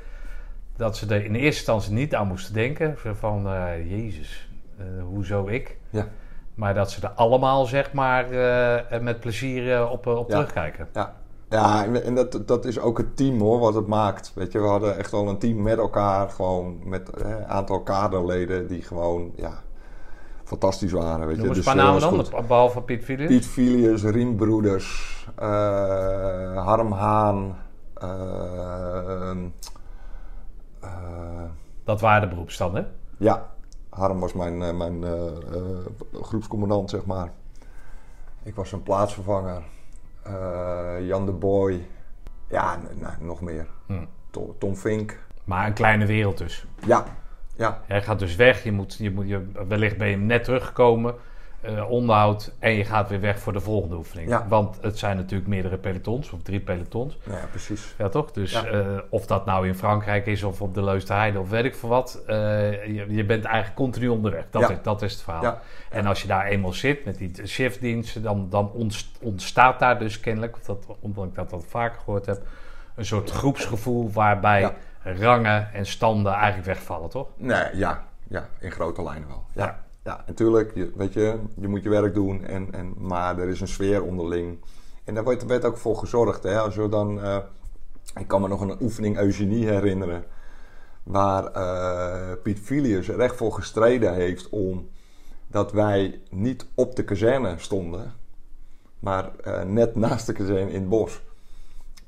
dat 0.76 0.96
ze 0.96 1.14
er 1.14 1.24
in 1.24 1.34
eerste 1.34 1.46
instantie 1.46 1.92
niet 1.92 2.14
aan 2.14 2.26
moesten 2.26 2.54
denken. 2.54 2.96
Van, 2.98 3.46
uh, 3.46 3.90
jezus, 3.90 4.50
uh, 4.80 5.02
hoezo 5.02 5.46
ik? 5.46 5.76
Ja. 5.90 6.06
Maar 6.58 6.74
dat 6.74 6.90
ze 6.90 7.06
er 7.06 7.12
allemaal, 7.14 7.64
zeg 7.64 7.92
maar, 7.92 8.32
uh, 8.32 9.00
met 9.00 9.20
plezier 9.20 9.88
op, 9.88 10.06
op 10.06 10.28
terugkijken. 10.28 10.88
Ja, 10.92 11.14
ja, 11.48 11.84
en 11.84 12.14
dat, 12.14 12.42
dat 12.46 12.64
is 12.64 12.78
ook 12.78 12.98
het 12.98 13.16
team 13.16 13.40
hoor, 13.40 13.58
wat 13.58 13.74
het 13.74 13.86
maakt. 13.86 14.32
Weet 14.34 14.52
je, 14.52 14.60
we 14.60 14.66
hadden 14.66 14.96
echt 14.96 15.10
wel 15.10 15.28
een 15.28 15.38
team 15.38 15.62
met 15.62 15.78
elkaar, 15.78 16.30
gewoon 16.30 16.78
met 16.84 17.10
een 17.14 17.46
aantal 17.46 17.82
kaderleden 17.82 18.66
die 18.66 18.82
gewoon, 18.82 19.32
ja, 19.36 19.62
fantastisch 20.44 20.92
waren. 20.92 21.26
Weet 21.26 21.36
Noem 21.36 21.46
je. 21.46 21.54
Dus, 21.54 21.66
een 21.66 21.74
paar 21.74 21.84
namen 21.84 22.00
dan, 22.00 22.46
behalve 22.46 22.82
Piet 22.82 23.04
Filius? 23.04 23.28
Piet 23.28 23.46
Filius, 23.46 24.02
Riembroeders, 24.02 25.26
uh, 25.40 25.46
Harm 26.66 26.92
Haan. 26.92 27.56
Uh, 28.02 29.30
dat 31.84 32.00
waren 32.00 32.20
de 32.20 32.34
beroepsstanden? 32.34 32.90
Ja, 33.16 33.50
Harm 33.98 34.20
was 34.20 34.32
mijn, 34.32 34.76
mijn 34.76 35.04
groepscommandant, 36.12 36.90
zeg 36.90 37.06
maar. 37.06 37.32
Ik 38.42 38.54
was 38.54 38.68
zijn 38.68 38.82
plaatsvervanger. 38.82 39.62
Jan 41.00 41.26
de 41.26 41.32
Boy. 41.32 41.86
Ja, 42.48 42.78
nou, 42.94 43.14
nog 43.20 43.40
meer. 43.40 43.66
Hm. 43.86 44.04
Tom, 44.30 44.54
Tom 44.58 44.76
Fink. 44.76 45.18
Maar 45.44 45.66
een 45.66 45.72
kleine 45.72 46.06
wereld 46.06 46.38
dus. 46.38 46.66
Ja, 46.86 47.04
ja. 47.56 47.82
Hij 47.86 48.02
gaat 48.02 48.18
dus 48.18 48.36
weg, 48.36 48.64
je 48.64 48.72
moet, 48.72 48.94
je 48.94 49.10
moet, 49.10 49.28
je, 49.28 49.46
wellicht 49.68 49.98
ben 49.98 50.08
je 50.08 50.16
net 50.16 50.44
teruggekomen, 50.44 51.14
uh, 51.64 51.90
onderhoud 51.90 52.52
en 52.58 52.72
je 52.72 52.84
gaat 52.84 53.08
weer 53.08 53.20
weg 53.20 53.38
voor 53.38 53.52
de 53.52 53.60
volgende 53.60 53.96
oefening. 53.96 54.28
Ja. 54.28 54.46
Want 54.48 54.78
het 54.80 54.98
zijn 54.98 55.16
natuurlijk 55.16 55.48
meerdere 55.48 55.76
pelotons, 55.76 56.30
of 56.30 56.42
drie 56.42 56.60
pelotons. 56.60 57.18
Ja, 57.22 57.46
precies. 57.50 57.94
Ja, 57.98 58.08
toch? 58.08 58.30
Dus 58.30 58.52
ja. 58.52 58.72
Uh, 58.72 58.98
of 59.10 59.26
dat 59.26 59.46
nou 59.46 59.66
in 59.66 59.74
Frankrijk 59.74 60.26
is 60.26 60.42
of 60.42 60.62
op 60.62 60.74
de 60.74 60.84
Leusden 60.84 61.36
of 61.36 61.50
weet 61.50 61.64
ik 61.64 61.74
veel 61.74 61.88
wat, 61.88 62.22
uh, 62.26 62.36
je, 62.86 63.04
je, 63.08 63.24
bent 63.24 63.44
eigenlijk 63.44 63.76
continu 63.76 64.08
onderweg. 64.08 64.44
Dat, 64.50 64.70
is, 64.70 64.76
dat 64.82 65.02
is 65.02 65.12
het 65.12 65.22
verhaal. 65.22 65.58
En 65.90 66.06
als 66.06 66.22
je 66.22 66.28
daar 66.28 66.46
eenmaal 66.46 66.72
zit 66.72 67.04
met 67.04 67.18
die 67.18 67.46
shiftdiensten, 67.46 68.22
dan, 68.22 68.46
dan 68.50 68.72
ontstaat 69.20 69.78
daar 69.78 69.98
dus 69.98 70.20
kennelijk, 70.20 70.56
dat, 70.66 70.86
omdat 71.00 71.24
ik 71.24 71.34
dat 71.34 71.50
wat 71.50 71.64
vaker 71.68 71.98
gehoord 71.98 72.26
heb, 72.26 72.42
een 72.94 73.06
soort 73.06 73.30
groepsgevoel 73.30 74.10
waarbij 74.12 74.74
rangen 75.02 75.72
en 75.72 75.86
standen 75.86 76.32
eigenlijk 76.32 76.66
wegvallen, 76.66 77.10
toch? 77.10 77.28
Nee, 77.36 77.64
ja, 77.72 78.04
ja 78.28 78.48
in 78.58 78.70
grote 78.70 79.02
lijnen 79.02 79.28
wel. 79.28 79.44
Ja, 79.52 79.78
ja. 80.08 80.24
natuurlijk, 80.26 80.74
je, 80.74 80.92
weet 80.96 81.12
je, 81.12 81.38
je 81.56 81.68
moet 81.68 81.82
je 81.82 81.88
werk 81.88 82.14
doen, 82.14 82.44
en, 82.44 82.72
en, 82.72 82.94
maar 82.98 83.38
er 83.38 83.48
is 83.48 83.60
een 83.60 83.68
sfeer 83.68 84.02
onderling. 84.02 84.58
En 85.04 85.14
daar 85.14 85.24
werd, 85.24 85.46
werd 85.46 85.64
ook 85.64 85.76
voor 85.76 85.96
gezorgd. 85.96 86.42
Hè? 86.42 86.60
Als 86.60 86.74
dan, 86.74 87.18
uh, 87.18 87.38
ik 88.14 88.26
kan 88.26 88.40
me 88.40 88.48
nog 88.48 88.60
een 88.60 88.82
oefening 88.82 89.18
eugenie 89.18 89.66
herinneren, 89.66 90.24
waar 91.02 91.56
uh, 91.56 92.32
Piet 92.42 92.58
Filius 92.58 93.08
er 93.08 93.20
echt 93.20 93.36
voor 93.36 93.52
gestreden 93.52 94.14
heeft 94.14 94.48
om 94.48 94.88
dat 95.46 95.72
wij 95.72 96.20
niet 96.30 96.66
op 96.74 96.96
de 96.96 97.04
kazerne 97.04 97.54
stonden, 97.58 98.12
maar 98.98 99.30
uh, 99.46 99.62
net 99.62 99.94
naast 99.96 100.26
de 100.26 100.32
kazerne 100.32 100.70
in 100.70 100.80
het 100.80 100.88
bos. 100.88 101.22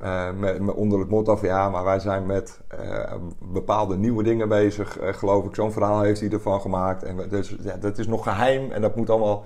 Uh, 0.02 0.30
met, 0.38 0.60
met, 0.60 0.74
onder 0.74 0.98
het 0.98 1.08
motto 1.08 1.36
van 1.36 1.48
ja, 1.48 1.68
maar 1.68 1.84
wij 1.84 1.98
zijn 1.98 2.26
met 2.26 2.60
uh, 2.80 3.12
bepaalde 3.38 3.96
nieuwe 3.96 4.22
dingen 4.22 4.48
bezig, 4.48 5.00
uh, 5.00 5.12
geloof 5.12 5.44
ik. 5.44 5.54
Zo'n 5.54 5.72
verhaal 5.72 6.00
heeft 6.00 6.20
hij 6.20 6.30
ervan 6.30 6.60
gemaakt. 6.60 7.02
En 7.02 7.28
dus 7.28 7.56
ja, 7.60 7.76
dat 7.76 7.98
is 7.98 8.06
nog 8.06 8.22
geheim 8.22 8.70
en 8.70 8.80
dat 8.80 8.96
moet 8.96 9.10
allemaal. 9.10 9.44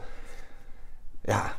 Ja, 1.21 1.53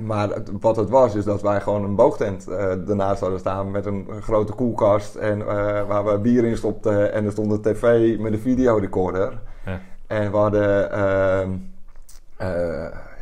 maar 0.00 0.42
wat 0.60 0.76
het 0.76 0.88
was, 0.88 1.14
is 1.14 1.24
dat 1.24 1.42
wij 1.42 1.60
gewoon 1.60 1.84
een 1.84 1.94
boogtent 1.94 2.48
ernaast 2.48 3.20
hadden 3.20 3.38
staan 3.38 3.70
met 3.70 3.86
een, 3.86 4.08
grote 4.20 4.52
koelkast. 4.52 5.14
En 5.14 5.44
waar 5.86 6.04
we 6.04 6.18
bier 6.18 6.44
in 6.44 6.56
stopten. 6.56 7.12
En 7.12 7.24
er 7.24 7.32
stond 7.32 7.52
een 7.52 7.62
tv 7.62 8.18
met 8.18 8.32
een 8.32 8.38
videorecorder. 8.38 9.40
Ja. 9.64 9.80
En 10.06 10.30
we 10.30 10.36
hadden. 10.36 10.92
Ehm, 10.92 11.52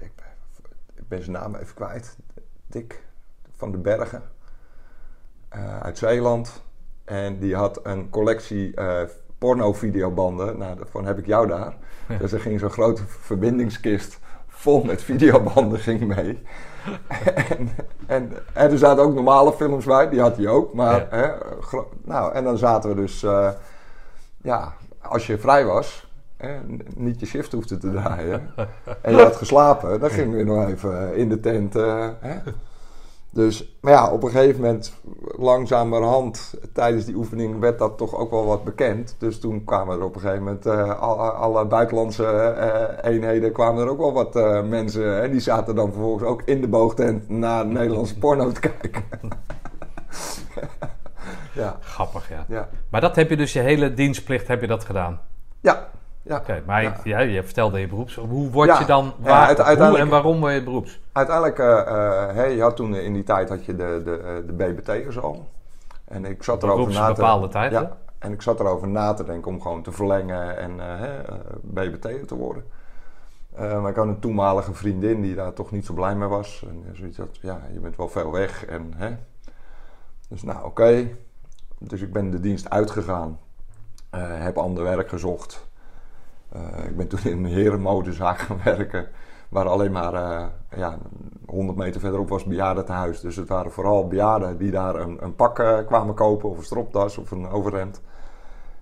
ik, 0.01 0.13
ik 0.95 1.09
ben 1.09 1.23
zijn 1.23 1.37
naam 1.37 1.55
even 1.55 1.75
kwijt. 1.75 2.17
Dick 2.67 3.03
van 3.57 3.71
de 3.71 3.79
Bergen. 3.79 4.23
Eh, 5.49 5.81
uit 5.81 5.99
Zeeland. 5.99 6.63
En 7.05 7.39
die 7.39 7.55
had 7.55 7.81
een 7.83 8.11
collectie 8.11 8.73
uh, 8.75 9.01
porno-videobanden. 9.39 10.59
Nou, 10.59 10.77
daarvan 10.77 11.07
heb 11.07 11.19
ik 11.19 11.27
jou 11.27 11.47
daar. 11.47 11.75
Dus 12.19 12.33
er 12.33 12.41
ging 12.41 12.61
zo'n 12.61 12.71
grote 12.71 13.03
verbindingskist 13.07 14.19
vol 14.47 14.85
met 14.85 15.03
videobanden 15.03 15.79
ging 15.79 16.15
mee. 16.15 16.43
en, 17.49 17.71
en, 18.07 18.33
en, 18.53 18.71
er 18.71 18.79
zaten 18.79 19.05
ook 19.05 19.15
normale 19.15 19.53
films 19.53 19.85
bij, 19.85 20.09
die 20.09 20.21
had 20.21 20.37
hij 20.37 20.49
ook. 20.49 20.75
Maar, 20.75 21.07
hè, 21.11 21.29
nou, 22.05 22.33
en 22.35 22.45
dan 22.45 22.59
zaten 22.59 22.91
we 22.91 22.97
dus, 22.97 23.23
uh, 23.23 23.51
ja, 24.43 24.73
als 25.03 25.27
je 25.27 25.39
vrij 25.39 25.65
was, 25.65 26.11
hè, 26.37 26.59
niet 26.95 27.21
je 27.21 27.27
shift 27.27 27.53
hoefde 27.53 27.79
te 27.79 27.91
draaien. 27.91 28.51
en 29.03 29.17
je 29.17 29.23
had 29.23 29.37
geslapen, 29.37 30.01
dan 30.01 30.11
gingen 30.11 30.37
we 30.37 30.45
nog 30.45 30.69
even 30.69 31.15
in 31.15 31.29
de 31.29 31.41
tent. 31.41 31.75
Hè, 31.75 32.39
dus, 33.31 33.77
maar 33.81 33.93
ja, 33.93 34.11
op 34.11 34.23
een 34.23 34.31
gegeven 34.31 34.61
moment, 34.61 34.93
langzamerhand, 35.37 36.55
tijdens 36.73 37.05
die 37.05 37.15
oefening, 37.15 37.61
werd 37.61 37.79
dat 37.79 37.99
toch 37.99 38.17
ook 38.17 38.31
wel 38.31 38.45
wat 38.45 38.65
bekend. 38.65 39.17
Dus 39.19 39.41
toen 39.41 39.65
kwamen 39.65 39.99
er 39.99 40.05
op 40.05 40.15
een 40.15 40.21
gegeven 40.21 40.43
moment, 40.43 40.67
uh, 40.67 41.01
alle, 41.01 41.31
alle, 41.31 41.67
buitenlandse 41.67 42.55
uh, 43.03 43.11
eenheden, 43.13 43.53
kwamen 43.53 43.83
er 43.83 43.91
ook 43.91 43.99
wel 43.99 44.13
wat 44.13 44.37
uh, 44.37 44.63
mensen. 44.63 45.23
En 45.23 45.31
die 45.31 45.41
zaten 45.41 45.75
dan 45.75 45.93
vervolgens 45.93 46.25
ook 46.25 46.43
in 46.45 46.61
de 46.61 46.69
boogtent 46.69 47.29
naar 47.29 47.67
Nederlandse 47.67 48.19
porno 48.25 48.53
te 48.53 48.61
kijken. 48.61 49.05
ja. 51.55 51.79
Grappig, 51.81 52.29
ja. 52.29 52.45
ja. 52.49 52.69
Maar 52.91 53.01
dat 53.01 53.17
heb 53.17 53.31
je 53.31 53.37
dus 53.37 53.53
je 53.53 53.61
hele 53.61 53.95
dienstplicht, 53.95 54.49
heb 54.49 54.61
je 54.61 54.67
dat 54.67 54.85
gedaan? 54.85 55.21
Ja, 55.61 55.89
ja. 56.29 56.37
Oké, 56.37 56.63
maar 56.67 57.01
ja. 57.05 57.19
je 57.21 57.43
vertelde 57.43 57.81
je 57.81 57.87
beroeps. 57.87 58.15
Hoe 58.15 58.51
word 58.51 58.79
je 58.79 58.85
dan, 58.85 59.13
waar, 59.19 59.79
hoe 59.79 59.99
en 59.99 60.09
waarom 60.09 60.41
word 60.41 60.55
je 60.55 60.63
beroeps? 60.63 61.01
Uiteindelijk, 61.13 61.59
uh, 61.59 62.55
je 62.57 62.63
had 62.63 62.77
toen 62.77 62.95
in 62.95 63.13
die 63.13 63.23
tijd 63.23 63.49
had 63.49 63.65
je 63.65 63.77
de, 63.77 64.01
de, 64.05 64.45
de 64.47 64.53
BBT'ers 64.53 65.19
al. 65.21 65.49
En 66.05 66.25
ik 66.25 66.43
zat 66.43 66.63
erover 66.63 66.93
na 66.93 67.07
te 67.07 67.15
bepaalde 67.15 67.49
tijd, 67.49 67.73
ja, 67.73 67.97
En 68.19 68.33
ik 68.33 68.43
zat 68.43 68.61
erover 68.61 68.89
na 68.89 69.15
te 69.15 69.25
denken 69.25 69.51
om 69.51 69.61
gewoon 69.61 69.83
te 69.83 69.93
verlengen 69.93 70.57
en 70.57 70.77
uh, 70.77 71.03
BBT'er 71.63 72.27
te 72.27 72.35
worden. 72.35 72.65
maar 73.57 73.91
ik 73.91 73.97
had 73.97 74.07
een 74.07 74.21
toenmalige 74.21 74.75
vriendin 74.75 75.21
die 75.21 75.35
daar 75.35 75.53
toch 75.53 75.71
niet 75.71 75.87
zo 75.87 75.95
blij 75.95 76.15
mee 76.15 76.29
was. 76.29 76.65
En 76.69 76.97
zoiets 76.97 77.19
had, 77.19 77.37
ja, 77.41 77.61
je 77.73 77.81
bent 77.81 77.97
wel 77.97 78.09
veel 78.09 78.33
weg. 78.33 78.65
En, 78.65 78.93
hè. 78.97 79.17
Dus 80.29 80.43
nou, 80.43 80.65
oké. 80.65 81.09
Dus 81.79 82.01
ik 82.01 82.13
ben 82.13 82.31
de 82.31 82.41
dienst 82.41 82.71
uitgegaan. 82.71 83.39
heb 84.17 84.59
ander 84.59 84.83
werk 84.85 85.09
gezocht. 85.09 85.68
Uh, 86.57 86.85
ik 86.85 86.97
ben 86.97 87.09
toen 87.09 87.21
in 87.23 87.45
een 87.45 87.51
herenmodezaak 87.51 88.39
gaan 88.39 88.61
werken. 88.65 89.09
Waar 89.49 89.69
alleen 89.69 89.93
maar 89.93 90.15
uh, 90.15 90.45
ja, 90.77 90.99
100 91.47 91.79
meter 91.79 92.01
verderop 92.01 92.29
was 92.29 92.45
bejaardentehuis. 92.45 93.21
Dus 93.21 93.37
het 93.37 93.49
waren 93.49 93.73
vooral 93.73 94.07
bejaarden 94.07 94.59
die 94.59 94.71
daar 94.71 94.95
een, 94.95 95.25
een 95.25 95.35
pak 95.35 95.59
uh, 95.59 95.79
kwamen 95.87 96.15
kopen. 96.15 96.49
Of 96.49 96.59
een 96.59 96.65
stropdas 96.65 97.19
of 97.19 97.31
een 97.31 97.49
overhemd. 97.49 98.01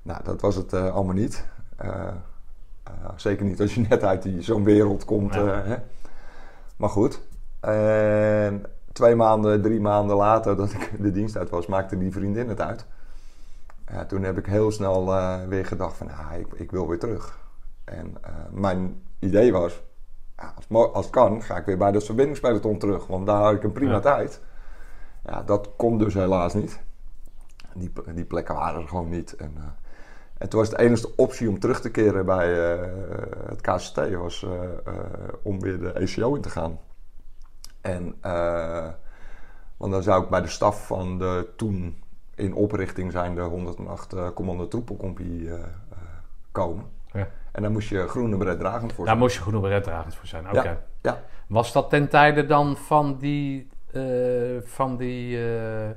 Nou, 0.03 0.21
dat 0.25 0.41
was 0.41 0.57
het 0.57 0.73
allemaal 0.73 1.15
niet. 1.15 1.47
zeker 3.17 3.45
niet 3.45 3.61
als 3.61 3.75
je 3.75 3.87
net 3.89 4.05
uit 4.05 4.29
zo'n 4.39 4.65
wereld 4.65 5.05
komt. 5.05 5.35
Hè. 5.35 5.77
Maar 6.77 6.89
goed. 6.89 7.21
En 7.61 8.65
twee 8.93 9.15
maanden, 9.15 9.63
drie 9.63 9.81
maanden 9.81 10.17
later 10.17 10.57
dat 10.57 10.73
ik 10.73 10.93
de 11.01 11.11
dienst 11.11 11.37
uit 11.37 11.51
was, 11.51 11.67
maakte 11.67 11.99
die 11.99 12.13
vriendin 12.13 12.49
het 12.49 12.61
uit. 12.61 12.87
toen 14.09 14.23
heb 14.23 14.39
ik 14.39 14.47
heel 14.47 14.71
snel 14.71 15.15
weer 15.49 15.67
gedacht 15.67 15.97
van, 15.97 16.11
ah, 16.11 16.39
ik, 16.39 16.47
ik 16.55 16.71
wil 16.71 16.89
weer 16.89 16.99
terug. 16.99 17.46
En 17.87 18.15
uh, 18.27 18.35
mijn 18.51 19.03
idee 19.19 19.53
was, 19.53 19.83
ja, 20.37 20.55
als, 20.57 20.93
als 20.93 21.05
het 21.05 21.15
kan, 21.15 21.43
ga 21.43 21.57
ik 21.57 21.65
weer 21.65 21.79
bij 21.79 21.93
dat 21.93 22.05
verbindingspeloton 22.05 22.79
terug. 22.79 23.07
Want 23.07 23.27
daar 23.27 23.43
had 23.43 23.53
ik 23.53 23.63
een 23.63 23.73
prima 23.73 23.93
ja. 23.93 24.01
tijd. 24.01 24.41
Ja, 25.25 25.43
dat 25.43 25.71
kon 25.77 25.99
dus 25.99 26.15
helaas 26.15 26.55
niet. 26.55 26.81
Die, 27.75 27.93
die 28.15 28.25
plekken 28.25 28.55
waren 28.55 28.83
er 28.83 28.89
gewoon 28.89 29.09
niet. 29.09 29.37
En, 29.37 29.53
uh, 29.57 29.65
en 30.39 30.49
toen 30.49 30.61
was 30.61 30.71
de 30.71 30.79
enige 30.79 31.17
optie 31.17 31.49
om 31.49 31.59
terug 31.59 31.81
te 31.81 31.91
keren 31.91 32.27
bij 32.27 32.79
uh, 32.79 32.87
het 33.47 33.61
KCT 33.61 34.15
was 34.15 34.47
om 35.43 35.61
weer 35.61 35.79
de 35.79 35.93
ECO 35.93 36.35
in 36.35 36.41
te 36.41 36.51
gaan. 36.51 36.79
En, 37.87 38.15
eh, 38.21 38.89
want 39.77 39.93
dan 39.93 40.03
zou 40.03 40.23
ik 40.23 40.29
bij 40.29 40.41
de 40.41 40.49
staf 40.49 40.87
van 40.87 41.19
de 41.19 41.49
toen 41.57 42.03
in 42.35 42.55
oprichting 42.55 43.13
zijn 43.13 43.35
de 43.35 43.41
108 43.41 44.15
uh, 44.15 44.29
Commando 44.35 44.69
Troepencompie 44.69 45.41
uh, 45.41 45.55
komen. 46.53 46.85
En 47.57 47.63
dan 47.63 47.73
moest 47.73 47.89
je 47.89 48.09
groene 48.09 48.37
beret 48.37 48.59
dragend 48.59 48.93
voor 48.93 49.05
Daar 49.05 49.07
zijn. 49.07 49.19
moest 49.19 49.35
je 49.37 49.41
groene 49.41 49.61
beretdragend 49.61 50.15
voor 50.15 50.27
zijn. 50.27 50.47
Oké. 50.49 50.63
Ja, 50.63 50.79
ja. 51.03 51.23
Was 51.49 51.73
dat 51.73 51.91
ten 51.91 52.09
tijde 52.09 52.47
dan 52.47 52.77
van 52.77 53.17
die, 53.19 53.69
eh, 53.93 54.03
van 54.63 54.97
die 54.97 55.49
eh, 55.51 55.91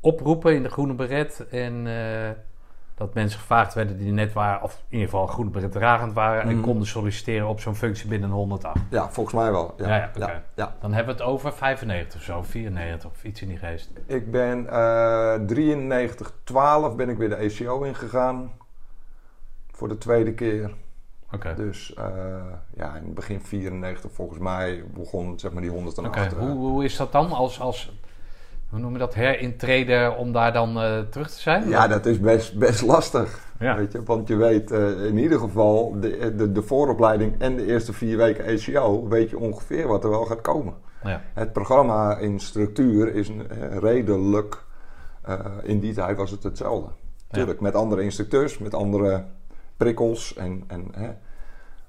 oproepen 0.00 0.54
in 0.54 0.62
de 0.62 0.68
groene 0.68 0.94
beret 0.94 1.46
en 1.50 1.86
eh, 1.86 2.30
dat 2.94 3.14
mensen 3.14 3.38
gevraagd 3.40 3.74
werden 3.74 3.98
die 3.98 4.12
net 4.12 4.32
waren, 4.32 4.62
of 4.62 4.72
in 4.88 4.98
ieder 4.98 5.08
geval 5.08 5.26
groene 5.26 5.50
beret 5.50 5.72
dragend 5.72 6.12
waren 6.12 6.42
en 6.42 6.54
Mhm. 6.54 6.60
konden 6.64 6.86
solliciteren 6.86 7.48
op 7.48 7.60
zo'n 7.60 7.74
functie 7.74 8.08
binnen 8.08 8.30
108? 8.30 8.78
Ja, 8.90 9.10
volgens 9.10 9.34
mij 9.36 9.50
wel. 9.50 9.74
Ja, 9.76 9.86
Ja, 9.88 9.94
ja, 9.96 10.10
ja, 10.14 10.24
oké. 10.24 10.42
ja. 10.54 10.74
Dan 10.80 10.92
hebben 10.92 11.16
we 11.16 11.20
het 11.22 11.30
over 11.30 11.52
95 11.52 12.18
of 12.20 12.26
zo, 12.26 12.42
94 12.42 13.10
of 13.10 13.24
iets 13.24 13.42
in 13.42 13.48
die 13.48 13.58
geest. 13.58 13.90
Ik 14.06 14.30
ben 14.30 14.68
eh 14.70 15.34
93, 15.46 16.32
12 16.44 16.96
ben 16.96 17.08
ik 17.08 17.16
weer 17.18 17.28
de 17.28 17.34
ECO 17.36 17.82
ingegaan. 17.82 18.52
Voor 19.70 19.88
de 19.88 19.98
tweede 19.98 20.34
keer. 20.34 20.74
Dus 21.56 21.94
eh, 21.94 22.04
ja, 22.74 22.96
in 22.96 23.14
begin 23.14 23.40
94 23.40 24.10
volgens 24.12 24.38
mij 24.38 24.84
begon 24.94 25.38
zeg 25.38 25.52
maar 25.52 25.62
die 25.62 25.70
108. 25.70 26.08
Oké, 26.08 26.20
eh, 26.20 26.32
hoe, 26.32 26.50
hoe 26.50 26.84
is 26.84 26.96
dat 26.96 27.12
dan 27.12 27.32
als, 27.32 27.60
als 27.60 27.92
hoe 28.68 28.78
noem 28.78 28.92
je 28.92 28.98
dat, 28.98 29.14
herintreden 29.14 30.16
om 30.16 30.32
daar 30.32 30.52
dan 30.52 30.80
eh, 30.80 30.98
terug 30.98 31.30
te 31.30 31.40
zijn? 31.40 31.68
Ja, 31.68 31.88
dat 31.88 32.06
is 32.06 32.20
best, 32.20 32.58
best 32.58 32.82
lastig. 32.82 33.46
Ja. 33.58 33.76
Weet 33.76 33.92
je? 33.92 34.02
Want 34.02 34.28
je 34.28 34.36
weet 34.36 34.70
eh, 34.70 35.04
in 35.04 35.18
ieder 35.18 35.38
geval 35.38 36.00
de, 36.00 36.34
de, 36.36 36.52
de 36.52 36.62
vooropleiding 36.62 37.40
en 37.40 37.56
de 37.56 37.66
eerste 37.66 37.92
vier 37.92 38.16
weken 38.16 38.44
ECO, 38.44 39.08
weet 39.08 39.30
je 39.30 39.38
ongeveer 39.38 39.86
wat 39.86 40.04
er 40.04 40.10
wel 40.10 40.24
gaat 40.24 40.40
komen. 40.40 40.74
Ja. 41.04 41.22
Het 41.34 41.52
programma 41.52 42.16
in 42.16 42.40
structuur 42.40 43.14
is 43.14 43.30
redelijk, 43.70 44.66
in 45.62 45.80
die 45.80 45.94
tijd 45.94 46.16
was 46.16 46.30
het 46.30 46.42
hetzelfde. 46.42 46.90
Tuurlijk, 47.30 47.60
met 47.60 47.74
andere 47.74 48.02
instructeurs, 48.02 48.58
met 48.58 48.74
andere 48.74 49.24
prikkels. 49.78 50.34
En, 50.34 50.64
en, 50.66 50.88
hè. 50.96 51.10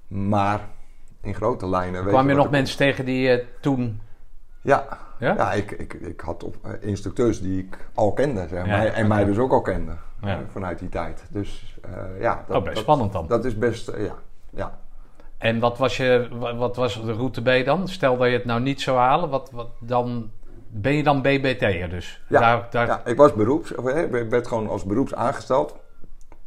Maar 0.07 0.59
in 1.21 1.33
grote 1.35 1.67
lijnen 1.69 2.05
Kwam 2.05 2.29
je 2.29 2.35
nog 2.35 2.49
mensen 2.49 2.77
tegen 2.77 3.05
die 3.05 3.29
eh, 3.29 3.45
toen... 3.61 4.01
Ja, 4.61 4.85
Ja? 5.19 5.33
ja 5.33 5.53
ik, 5.53 5.71
ik, 5.71 5.93
ik 5.93 6.19
had 6.19 6.43
op, 6.43 6.55
eh, 6.63 6.71
instructeurs 6.79 7.41
die 7.41 7.59
ik 7.59 7.77
al 7.93 8.13
kende, 8.13 8.47
zeg 8.47 8.65
Ja. 8.65 8.85
En 8.85 9.07
mij 9.07 9.25
dus 9.25 9.37
ook 9.37 9.51
al 9.51 9.61
kende. 9.61 9.91
Ja. 10.21 10.27
eh, 10.29 10.37
vanuit 10.51 10.79
die 10.79 10.89
tijd. 10.89 11.23
Dus 11.29 11.77
ja, 12.19 12.45
Oh, 12.49 12.53
best 12.55 12.65
dat, 12.65 12.77
spannend 12.77 13.13
dan. 13.13 13.27
dat 13.27 13.45
is 13.45 13.57
best, 13.57 13.91
ja. 13.97 14.15
ja. 14.49 14.79
En 15.37 15.59
wat 15.59 15.77
was, 15.77 15.97
je, 15.97 16.27
wa- 16.31 16.55
wat 16.55 16.75
was 16.75 17.01
de 17.05 17.13
route 17.13 17.41
B 17.41 17.65
dan? 17.65 17.87
Stel 17.87 18.17
dat 18.17 18.27
je 18.27 18.33
het 18.33 18.45
nou 18.45 18.61
niet 18.61 18.81
zou 18.81 18.97
halen, 18.97 19.29
wat, 19.29 19.51
wat 19.51 19.69
dan, 19.79 20.31
ben 20.67 20.93
je 20.93 21.03
dan 21.03 21.21
BBT'er 21.21 21.89
dus? 21.89 22.21
Ja, 22.27 22.39
Daar, 22.39 22.67
daar, 22.69 22.87
ja, 22.87 23.01
ik 23.05 23.17
was 23.17 23.33
beroeps, 23.33 23.75
of, 23.75 23.87
ik 23.89 24.29
werd 24.29 24.47
gewoon 24.47 24.69
als 24.69 24.83
beroeps 24.83 25.13
aangesteld. 25.15 25.75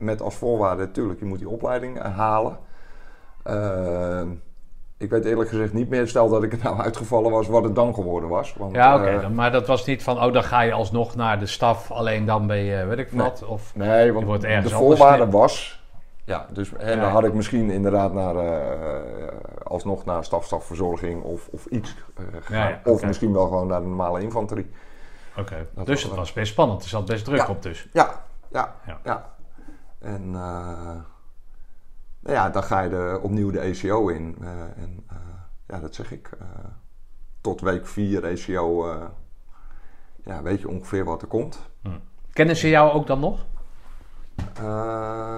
Met 0.02 0.22
als 0.22 0.34
voorwaarde, 0.34 0.82
natuurlijk, 0.82 1.18
je 1.20 1.24
moet 1.26 1.38
die 1.38 1.48
opleiding 1.48 2.00
eh, 2.00 2.16
halen. 2.16 2.58
Eh, 3.42 4.20
ik 4.98 5.10
weet 5.10 5.24
eerlijk 5.24 5.48
gezegd 5.48 5.72
niet 5.72 5.88
meer, 5.88 6.08
stel 6.08 6.28
dat 6.28 6.42
ik 6.42 6.52
er 6.52 6.58
nou 6.62 6.78
uitgevallen 6.86 7.30
was, 7.30 7.46
wat 7.48 7.64
het 7.64 7.74
dan 7.74 7.94
geworden 7.94 8.28
was. 8.28 8.54
Want, 8.58 8.74
Ja, 8.74 8.94
oké. 8.96 9.06
eh, 9.06 9.20
dan- 9.20 9.34
maar 9.34 9.52
dat 9.52 9.66
was 9.66 9.86
niet 9.86 10.02
van, 10.02 10.22
oh, 10.24 10.32
dan 10.32 10.44
ga 10.44 10.60
je 10.60 10.72
alsnog 10.72 11.14
naar 11.16 11.38
de 11.38 11.46
staf, 11.46 11.90
alleen 11.90 12.24
dan 12.24 12.46
ben 12.46 12.56
je, 12.56 12.84
weet 12.86 12.98
ik 12.98 13.12
Nee. 13.12 13.22
wat. 13.22 13.44
Of, 13.44 13.74
Nee, 13.74 14.12
want 14.12 14.26
wordt 14.26 14.42
de 14.42 14.68
voorwaarde 14.68 15.30
was... 15.30 15.80
Ja, 16.24 16.46
dus, 16.52 16.72
en 16.72 17.00
dan 17.00 17.10
had 17.10 17.24
ik 17.24 17.34
misschien 17.34 17.70
inderdaad 17.70 18.12
naar, 18.12 18.36
eh, 18.36 19.26
alsnog 19.64 20.04
naar 20.04 20.24
stafstafverzorging 20.24 21.22
of, 21.22 21.48
of 21.50 21.66
iets 21.66 21.94
gegaan. 22.14 22.58
Ja, 22.58 22.68
ja, 22.68 22.80
Of 22.84 22.96
oké. 22.96 23.06
misschien 23.06 23.32
wel 23.32 23.46
gewoon 23.46 23.66
naar 23.66 23.80
de 23.80 23.86
normale 23.86 24.20
infanterie. 24.20 24.70
Oké, 25.38 25.66
dus 25.74 25.86
was 25.86 26.02
het 26.02 26.14
was 26.14 26.32
best 26.32 26.52
spannend. 26.52 26.82
Er 26.82 26.88
zat 26.88 27.04
best 27.04 27.24
druk 27.24 27.38
Ja. 27.38 27.46
op 27.48 27.62
dus. 27.62 27.88
Ja, 27.92 28.24
ja, 28.52 28.74
Ja. 29.04 29.31
En 30.02 30.22
eh, 30.34 30.96
nou 32.20 32.36
ja, 32.36 32.50
dan 32.50 32.62
ga 32.62 32.80
je 32.80 32.88
de, 32.90 33.18
opnieuw 33.22 33.50
de 33.50 33.58
ECO 33.60 34.08
in. 34.08 34.36
eh, 34.40 34.48
en 34.60 35.04
eh, 35.10 35.16
ja, 35.68 35.80
dat 35.80 35.94
zeg 35.94 36.12
ik. 36.12 36.30
tot 37.40 37.60
week 37.60 37.86
4 37.86 38.24
ECO 38.24 38.86
ja, 40.24 40.42
weet 40.42 40.60
je 40.60 40.68
ongeveer 40.68 41.04
wat 41.04 41.22
er 41.22 41.28
komt. 41.28 41.58
Kennen 42.32 42.56
ze 42.56 42.68
jou 42.68 42.92
ook 42.92 43.06
dan 43.06 43.20
nog? 43.20 43.44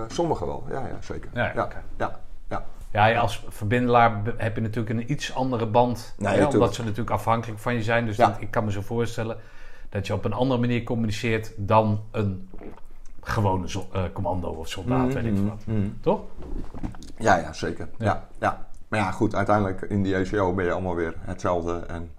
Sommigen 0.09 0.47
wel, 0.47 0.65
ja, 0.71 0.87
ja 0.87 0.97
zeker. 1.01 1.31
Ja, 1.35 1.53
ja, 1.55 1.69
ja, 1.97 2.65
ja. 2.93 3.19
Als 3.21 3.45
verbindelaar 3.49 4.21
heb 4.37 4.55
je 4.55 4.61
natuurlijk 4.63 5.01
een 5.01 5.11
iets 5.13 5.35
andere 5.35 5.67
band. 5.67 6.15
Nee, 6.19 6.39
hè, 6.39 6.45
omdat 6.47 6.75
ze 6.75 6.83
natuurlijk 6.83 7.11
afhankelijk 7.11 7.61
van 7.61 7.75
je 7.75 7.83
zijn. 7.83 8.07
Dus 8.07 8.17
Ja. 8.17 8.27
dat- 8.29 8.41
ik 8.41 8.51
kan 8.51 8.65
me 8.65 8.73
zo 8.73 8.81
voorstellen 8.81 9.37
dat 9.89 10.07
je 10.07 10.13
op 10.15 10.25
een 10.25 10.33
andere 10.33 10.61
manier 10.61 10.83
communiceert 10.83 11.53
dan 11.57 12.05
een 12.11 12.49
gewone 13.25 13.71
zo- 13.71 13.89
eh, 13.93 14.03
commando 14.13 14.49
of 14.49 14.69
soldaat, 14.69 15.13
weet 15.13 15.25
ik 15.25 15.37
veel 15.37 15.45
wat. 15.47 15.63
Mhm. 15.67 15.89
Toch? 16.01 16.21
Ja, 17.19 17.37
ja, 17.37 17.53
zeker. 17.53 17.89
Ja. 17.99 18.05
Ja. 18.05 18.29
Ja, 18.41 18.67
Maar 18.89 19.01
ja, 19.01 19.11
goed, 19.11 19.35
uiteindelijk 19.35 19.81
in 19.83 20.03
die 20.03 20.15
ECO 20.15 20.53
ben 20.55 20.65
je 20.65 20.73
allemaal 20.73 20.95
weer 20.95 21.15
hetzelfde. 21.21 21.85
En, 21.89 22.11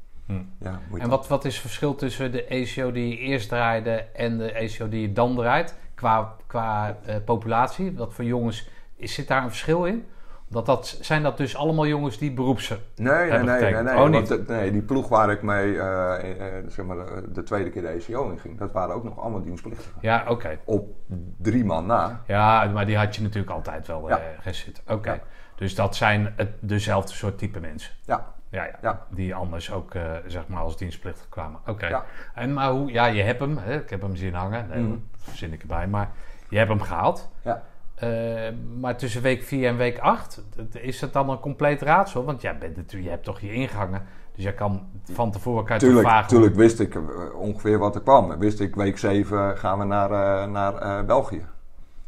ja, 0.59 0.79
moet 0.89 0.97
je 0.97 1.03
En 1.03 1.09
wat, 1.09 1.27
wat 1.27 1.45
is 1.45 1.53
het 1.53 1.61
verschil 1.61 1.95
tussen 1.95 2.31
de 2.31 2.45
ECO 2.45 2.91
die 2.91 3.07
je 3.09 3.17
eerst 3.17 3.49
draaide 3.49 3.91
en 4.13 4.37
de 4.37 4.51
ECO 4.51 4.89
die 4.89 5.01
je 5.01 5.13
dan 5.13 5.35
draait? 5.35 5.75
Qua, 5.95 6.35
qua 6.47 6.97
eh, 7.05 7.15
populatie, 7.25 7.93
wat 7.95 8.13
voor 8.13 8.23
jongens, 8.25 8.69
is, 8.95 9.13
zit 9.13 9.27
daar 9.27 9.43
een 9.43 9.49
verschil 9.49 9.85
in? 9.85 10.05
Dat 10.47 10.65
dat, 10.65 10.97
zijn 11.01 11.23
dat 11.23 11.37
dus 11.37 11.55
allemaal 11.55 11.87
jongens 11.87 12.17
die 12.17 12.31
beroeps 12.31 12.69
Nee, 12.95 13.29
nee, 13.29 13.39
nee, 13.43 13.61
nee, 13.61 13.73
nee. 13.83 13.93
Oh, 13.93 13.99
want 13.99 14.11
niet? 14.11 14.27
de- 14.27 14.43
nee, 14.47 14.71
die 14.71 14.81
ploeg 14.81 15.07
waar 15.07 15.29
ik 15.31 15.41
mee, 15.41 15.79
eh, 15.79 16.57
eh, 16.57 16.63
zeg 16.67 16.85
maar, 16.85 16.95
de, 16.97 17.31
de 17.31 17.43
tweede 17.43 17.69
keer 17.69 17.81
de 17.81 17.87
ECO 17.87 18.29
in 18.29 18.39
ging, 18.39 18.57
dat 18.57 18.71
waren 18.71 18.95
ook 18.95 19.03
nog 19.03 19.19
allemaal 19.19 19.41
dienstplichtigen. 19.43 19.91
Ja, 20.01 20.25
oké. 20.27 20.59
Op 20.65 20.89
drie 21.37 21.65
man 21.65 21.85
na. 21.85 22.21
Ja, 22.27 22.65
maar 22.73 22.85
die 22.85 22.97
had 22.97 23.15
je 23.15 23.21
natuurlijk 23.21 23.51
altijd 23.53 23.87
wel 23.87 24.09
Ja. 24.09 24.17
eh 24.17 24.23
gezet. 24.39 24.81
Oké. 24.87 25.11
Ja. 25.11 25.19
Dus 25.55 25.75
dat 25.75 25.95
zijn 25.95 26.33
het, 26.35 26.49
dezelfde 26.59 27.13
soort 27.13 27.37
type 27.37 27.59
mensen. 27.59 27.93
Ja, 28.05 28.33
Ja, 28.49 28.63
ja. 28.63 28.77
Ja. 28.81 29.05
Die 29.09 29.35
anders 29.35 29.71
ook 29.71 29.93
eh, 29.93 30.11
zeg 30.27 30.47
maar 30.47 30.61
als 30.61 30.77
dienstplichtig 30.77 31.29
kwamen. 31.29 31.59
Oké. 31.67 31.87
Ja. 31.87 32.03
En 32.33 32.53
maar 32.53 32.69
hoe, 32.69 32.91
ja, 32.91 33.05
je 33.05 33.21
hebt 33.21 33.39
hem, 33.39 33.57
hè? 33.57 33.75
ik 33.79 33.89
heb 33.89 34.01
hem 34.01 34.15
zien 34.15 34.33
hangen. 34.33 34.67
Nee, 34.69 34.87
dat 34.87 34.97
verzin 35.17 35.53
ik 35.53 35.61
erbij. 35.61 35.87
Maar 35.87 36.09
je 36.49 36.57
hebt 36.57 36.69
hem 36.69 36.81
gehaald. 36.81 37.29
ja. 37.41 37.63
Eh, 37.95 38.49
maar 38.79 38.97
tussen 38.97 39.21
week 39.21 39.43
4 39.43 39.67
en 39.67 39.77
week 39.77 39.99
8, 39.99 40.43
is 40.71 41.01
het 41.01 41.13
dan 41.13 41.29
een 41.29 41.39
compleet 41.39 41.81
raadsel? 41.81 42.23
Want 42.23 42.41
jij 42.41 42.57
bent 42.57 42.75
natuurlijk, 42.75 43.03
je 43.03 43.09
hebt 43.09 43.23
toch 43.23 43.39
je 43.39 43.53
ingangen. 43.53 44.03
Dus 44.35 44.43
jij 44.43 44.53
kan 44.53 44.87
van 45.03 45.31
tevoren 45.31 45.65
kan 45.65 45.77
Tuurlijk, 45.77 46.07
vragen. 46.07 46.27
tuurlijk 46.27 46.55
wist 46.55 46.79
ik 46.79 46.95
eh, 46.95 47.01
ongeveer 47.35 47.77
wat 47.77 47.95
er 47.95 48.01
kwam. 48.01 48.37
Wist 48.37 48.59
ik, 48.59 48.75
week 48.75 48.97
7 48.97 49.57
gaan 49.57 49.79
we 49.79 49.85
naar, 49.85 50.11
eh, 50.11 50.51
naar 50.51 51.05
België. 51.05 51.45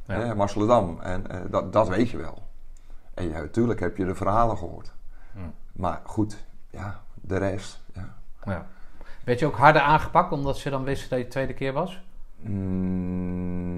Ja. 0.05 0.13
Hè, 0.13 0.35
Marseledam. 0.35 0.99
En 1.01 1.23
dat, 1.49 1.73
dat 1.73 1.87
weet 1.87 2.09
je 2.09 2.17
wel. 2.17 2.43
En 3.13 3.29
ja, 3.29 3.39
natuurlijk 3.39 3.79
heb 3.79 3.97
je 3.97 4.05
de 4.05 4.15
verhalen 4.15 4.57
gehoord. 4.57 4.93
Hmm. 5.33 5.53
Maar 5.73 6.01
goed, 6.03 6.45
ja, 6.69 7.01
de 7.21 7.37
rest. 7.37 7.81
Ja. 7.93 8.15
Ja. 8.43 8.67
Werd 9.23 9.39
je 9.39 9.45
ook 9.45 9.57
harder 9.57 9.81
aangepakt 9.81 10.31
omdat 10.31 10.57
ze 10.57 10.69
dan 10.69 10.83
wisten 10.83 11.09
dat 11.09 11.17
je 11.17 11.23
de 11.23 11.31
tweede 11.31 11.53
keer 11.53 11.73
was? 11.73 12.01
Mm, 12.39 13.77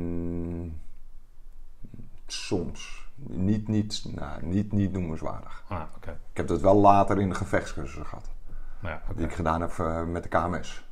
soms. 2.34 3.08
Niet, 3.16 3.68
niet, 3.68 4.06
nou, 4.16 4.46
niet, 4.46 4.72
niet 4.72 4.92
noemenswaardig. 4.92 5.64
Ah. 5.68 5.82
Ik 6.04 6.38
heb 6.38 6.48
dat 6.48 6.62
wel 6.62 6.76
later 6.76 7.20
in 7.20 7.30
de 7.30 7.36
gevechtscursus 7.36 8.08
gehad. 8.08 8.30
Ja. 8.82 9.02
Die 9.16 9.26
ik 9.26 9.34
gedaan 9.34 9.62
heb 9.62 9.72
eh, 9.80 10.04
met 10.04 10.24
de 10.24 10.30
KMS. 10.30 10.84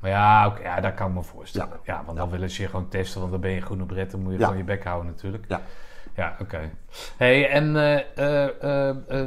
Maar 0.00 0.10
ja, 0.10 0.46
oké, 0.46 0.62
ja, 0.62 0.80
dat 0.80 0.94
kan 0.94 1.08
ik 1.08 1.14
me 1.14 1.22
voorstellen. 1.22 1.80
Ja, 1.84 2.02
want 2.04 2.18
dan 2.18 2.30
willen 2.30 2.50
ze 2.50 2.62
je 2.62 2.68
gewoon 2.68 2.88
testen, 2.88 3.20
want 3.20 3.32
dan 3.32 3.40
ben 3.40 3.50
je 3.50 3.60
groene 3.60 3.84
bret, 3.84 4.10
dan 4.10 4.22
moet 4.22 4.32
je 4.32 4.38
gewoon 4.38 4.56
je 4.56 4.64
bek 4.64 4.84
houden 4.84 5.10
natuurlijk. 5.10 5.44
Ja. 5.48 5.60
Ja, 6.14 6.36
oké. 6.40 6.70
hey, 7.16 7.48
en 7.50 7.76
eh, 7.76 8.88
eh, 8.90 9.26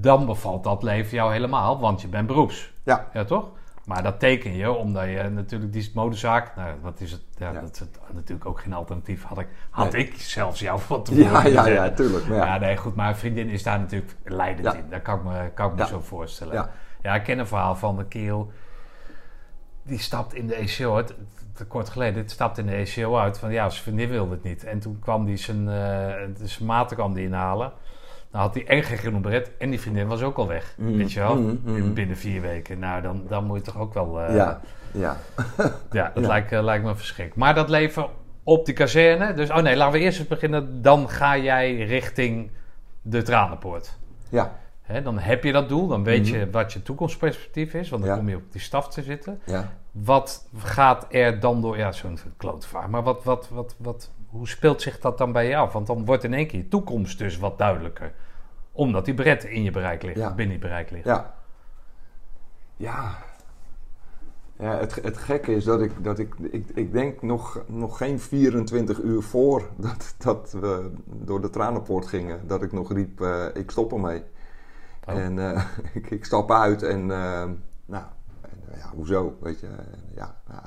dan 0.00 0.26
bevalt 0.26 0.64
dat 0.64 0.82
leven 0.82 1.16
jou 1.16 1.32
helemaal, 1.32 1.80
want 1.80 2.00
je 2.00 2.08
bent 2.08 2.26
beroeps. 2.26 2.72
Ja, 2.82 3.08
Ja, 3.12 3.24
toch? 3.24 3.50
Maar 3.86 4.02
dat 4.02 4.20
teken 4.20 4.52
je, 4.56 4.70
omdat 4.72 5.04
je 5.04 5.22
natuurlijk 5.34 5.72
die 5.72 5.90
modezaak, 5.94 6.56
nou, 6.56 6.74
wat 6.82 7.00
is 7.00 7.12
het? 7.12 7.20
Ja, 7.36 7.50
Ja. 7.50 7.60
dat 7.60 7.70
is 7.72 7.78
het- 7.78 7.98
natuurlijk 8.12 8.46
ook 8.46 8.60
geen 8.60 8.72
alternatief. 8.72 9.22
Had 9.22 9.38
ik, 9.38 9.48
had 9.70 9.92
Nee. 9.92 10.06
ik 10.06 10.14
zelfs 10.20 10.60
jou 10.60 10.80
van 10.80 11.02
tevoren 11.02 11.52
ja, 11.52 11.66
ja, 11.66 11.66
ja, 11.84 11.90
tuurlijk. 11.90 12.26
Maar 12.28 12.36
Ja. 12.36 12.44
ja. 12.46 12.58
nee, 12.58 12.76
goed, 12.76 12.94
maar 12.94 13.16
vriendin 13.16 13.48
is 13.48 13.62
daar 13.62 13.78
natuurlijk 13.78 14.12
leidend 14.24 14.74
in. 14.74 14.84
Dat 14.90 15.02
kan 15.02 15.18
ik 15.18 15.24
me, 15.24 15.50
kan 15.54 15.70
ik 15.70 15.76
me 15.78 15.86
zo 15.86 16.00
voorstellen. 16.00 16.70
Ja. 17.02 17.14
Ik 17.14 17.22
ken 17.22 17.38
een 17.38 17.46
verhaal 17.46 17.76
van 17.76 17.98
een 17.98 18.08
kerel. 18.08 18.52
Die 19.82 19.98
stapt 19.98 20.34
in 20.34 20.46
de 20.46 20.54
ECO 20.54 20.94
uit. 20.96 21.14
Kort 21.68 21.88
geleden, 21.88 22.14
dit 22.14 22.30
stapt 22.30 22.58
in 22.58 22.66
de 22.66 22.74
ECO 22.74 23.16
uit. 23.16 23.38
Van 23.38 23.52
ja, 23.52 23.68
zijn 23.70 23.82
vriendin 23.82 24.08
wilde 24.08 24.30
het 24.34 24.42
niet. 24.42 24.64
En 24.64 24.78
toen 24.78 24.98
kwam 24.98 25.24
die 25.24 25.36
zijn, 25.36 25.68
eh 25.68 26.28
zijn 26.42 26.66
maat 26.68 26.94
kwam 26.94 27.14
die 27.14 27.24
inhalen. 27.24 27.72
Dan 28.36 28.44
had 28.44 28.54
hij 28.54 28.66
en 28.66 28.82
geen 28.82 29.22
beret. 29.22 29.50
En 29.58 29.70
die 29.70 29.80
vriendin 29.80 30.06
was 30.06 30.22
ook 30.22 30.36
al 30.36 30.46
weg. 30.46 30.74
Mhm, 30.78 30.96
Weet 30.96 31.12
je 31.12 31.20
wel? 31.20 31.36
mhm, 31.36 31.56
mhm. 31.72 31.92
Binnen 31.92 32.16
vier 32.16 32.40
weken. 32.40 32.78
Nou, 32.78 33.02
dan, 33.02 33.22
dan 33.28 33.44
moet 33.44 33.56
je 33.56 33.62
toch 33.62 33.78
ook 33.78 33.94
wel... 33.94 34.20
eh, 34.20 34.34
ja, 34.36 34.60
ja. 34.92 35.16
ja, 35.92 36.10
dat 36.14 36.22
Ja. 36.22 36.28
Lijkt, 36.28 36.52
eh, 36.52 36.62
lijkt 36.62 36.84
me 36.84 36.96
verschrikkelijk. 36.96 37.36
Maar 37.44 37.54
dat 37.54 37.68
leven 37.68 38.06
op 38.42 38.66
die 38.66 38.74
kazerne. 38.74 39.34
Dus, 39.34 39.50
oh 39.50 39.56
nee, 39.56 39.76
laten 39.76 39.92
we 39.92 39.98
eerst 40.04 40.18
eens 40.18 40.28
beginnen. 40.28 40.82
Dan 40.82 41.08
ga 41.10 41.36
jij 41.36 41.76
richting 41.84 42.50
de 43.02 43.22
Tranenpoort. 43.22 43.98
ja. 44.28 44.58
Hè, 44.82 45.02
dan 45.02 45.18
heb 45.18 45.44
je 45.44 45.52
dat 45.52 45.68
doel, 45.68 45.86
dan 45.86 46.04
weet 46.04 46.28
Mhm. 46.28 46.38
je 46.38 46.50
wat 46.50 46.72
je 46.72 46.82
toekomstperspectief 46.82 47.74
is, 47.74 47.88
want 47.88 48.02
dan 48.02 48.10
Ja. 48.10 48.18
kom 48.18 48.28
je 48.28 48.36
op 48.36 48.52
die 48.52 48.60
staf 48.60 48.88
te 48.88 49.02
zitten. 49.02 49.40
Ja. 49.44 49.72
Wat 49.90 50.48
gaat 50.58 51.06
er 51.10 51.40
dan 51.40 51.60
door, 51.60 51.76
ja, 51.78 51.92
zo'n 51.92 52.18
klote 52.36 52.68
vraag, 52.68 52.88
maar 52.88 53.02
wat, 53.02 53.24
wat, 53.24 53.48
wat, 53.52 53.74
wat, 53.78 54.10
hoe 54.28 54.48
speelt 54.48 54.82
zich 54.82 54.98
dat 55.00 55.18
dan 55.18 55.32
bij 55.32 55.48
je 55.48 55.56
af? 55.56 55.72
Want 55.72 55.86
dan 55.86 56.04
wordt 56.04 56.24
in 56.24 56.34
één 56.34 56.46
keer 56.46 56.58
je 56.60 56.68
toekomst 56.68 57.18
dus 57.18 57.38
wat 57.38 57.58
duidelijker. 57.58 58.12
Omdat 58.76 59.04
die 59.04 59.14
bret 59.14 59.44
in 59.44 59.62
je 59.62 59.70
bereik 59.70 60.02
ligt, 60.02 60.18
Ja. 60.18 60.34
binnen 60.34 60.54
je 60.54 60.60
bereik 60.60 60.90
ligt. 60.90 61.04
Ja. 61.04 61.34
Ja. 62.76 63.18
Ja, 64.58 64.76
het, 64.78 64.94
het 64.94 65.16
gekke 65.16 65.54
is 65.54 65.64
dat 65.64 65.80
ik, 65.80 66.04
dat 66.04 66.18
ik, 66.18 66.34
ik, 66.38 66.68
ik 66.74 66.92
denk 66.92 67.22
nog, 67.22 67.62
nog 67.66 67.96
geen 67.96 68.20
24 68.20 69.00
uur 69.00 69.22
voor 69.22 69.68
dat, 69.76 70.14
dat 70.18 70.56
we 70.60 70.90
door 71.06 71.40
de 71.40 71.50
tranenpoort 71.50 72.06
gingen, 72.06 72.46
dat 72.46 72.62
ik 72.62 72.72
nog 72.72 72.92
riep, 72.92 73.20
eh, 73.20 73.44
ik 73.54 73.70
stop 73.70 73.92
ermee. 73.92 74.22
Oh. 75.04 75.18
En 75.18 75.38
eh, 75.38 75.64
ik, 75.94 76.10
ik 76.10 76.24
stap 76.24 76.50
uit 76.50 76.82
en, 76.82 77.00
eh, 77.00 77.44
nou, 77.86 78.04
en, 78.40 78.78
ja, 78.78 78.90
hoezo, 78.94 79.36
weet 79.40 79.60
je. 79.60 79.68
Ja, 80.14 80.36
nou, 80.48 80.62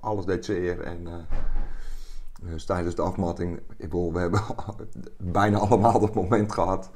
alles 0.00 0.24
deed 0.24 0.44
zeer 0.44 0.80
en... 0.80 1.08
dus 2.42 2.64
tijdens 2.64 2.94
de 2.94 3.02
afmatting, 3.02 3.56
ik 3.56 3.76
bedoel, 3.76 4.12
we 4.12 4.18
hebben 4.18 4.40
bijna 5.18 5.58
allemaal 5.58 6.00
dat 6.00 6.14
moment 6.14 6.52
gehad. 6.52 6.90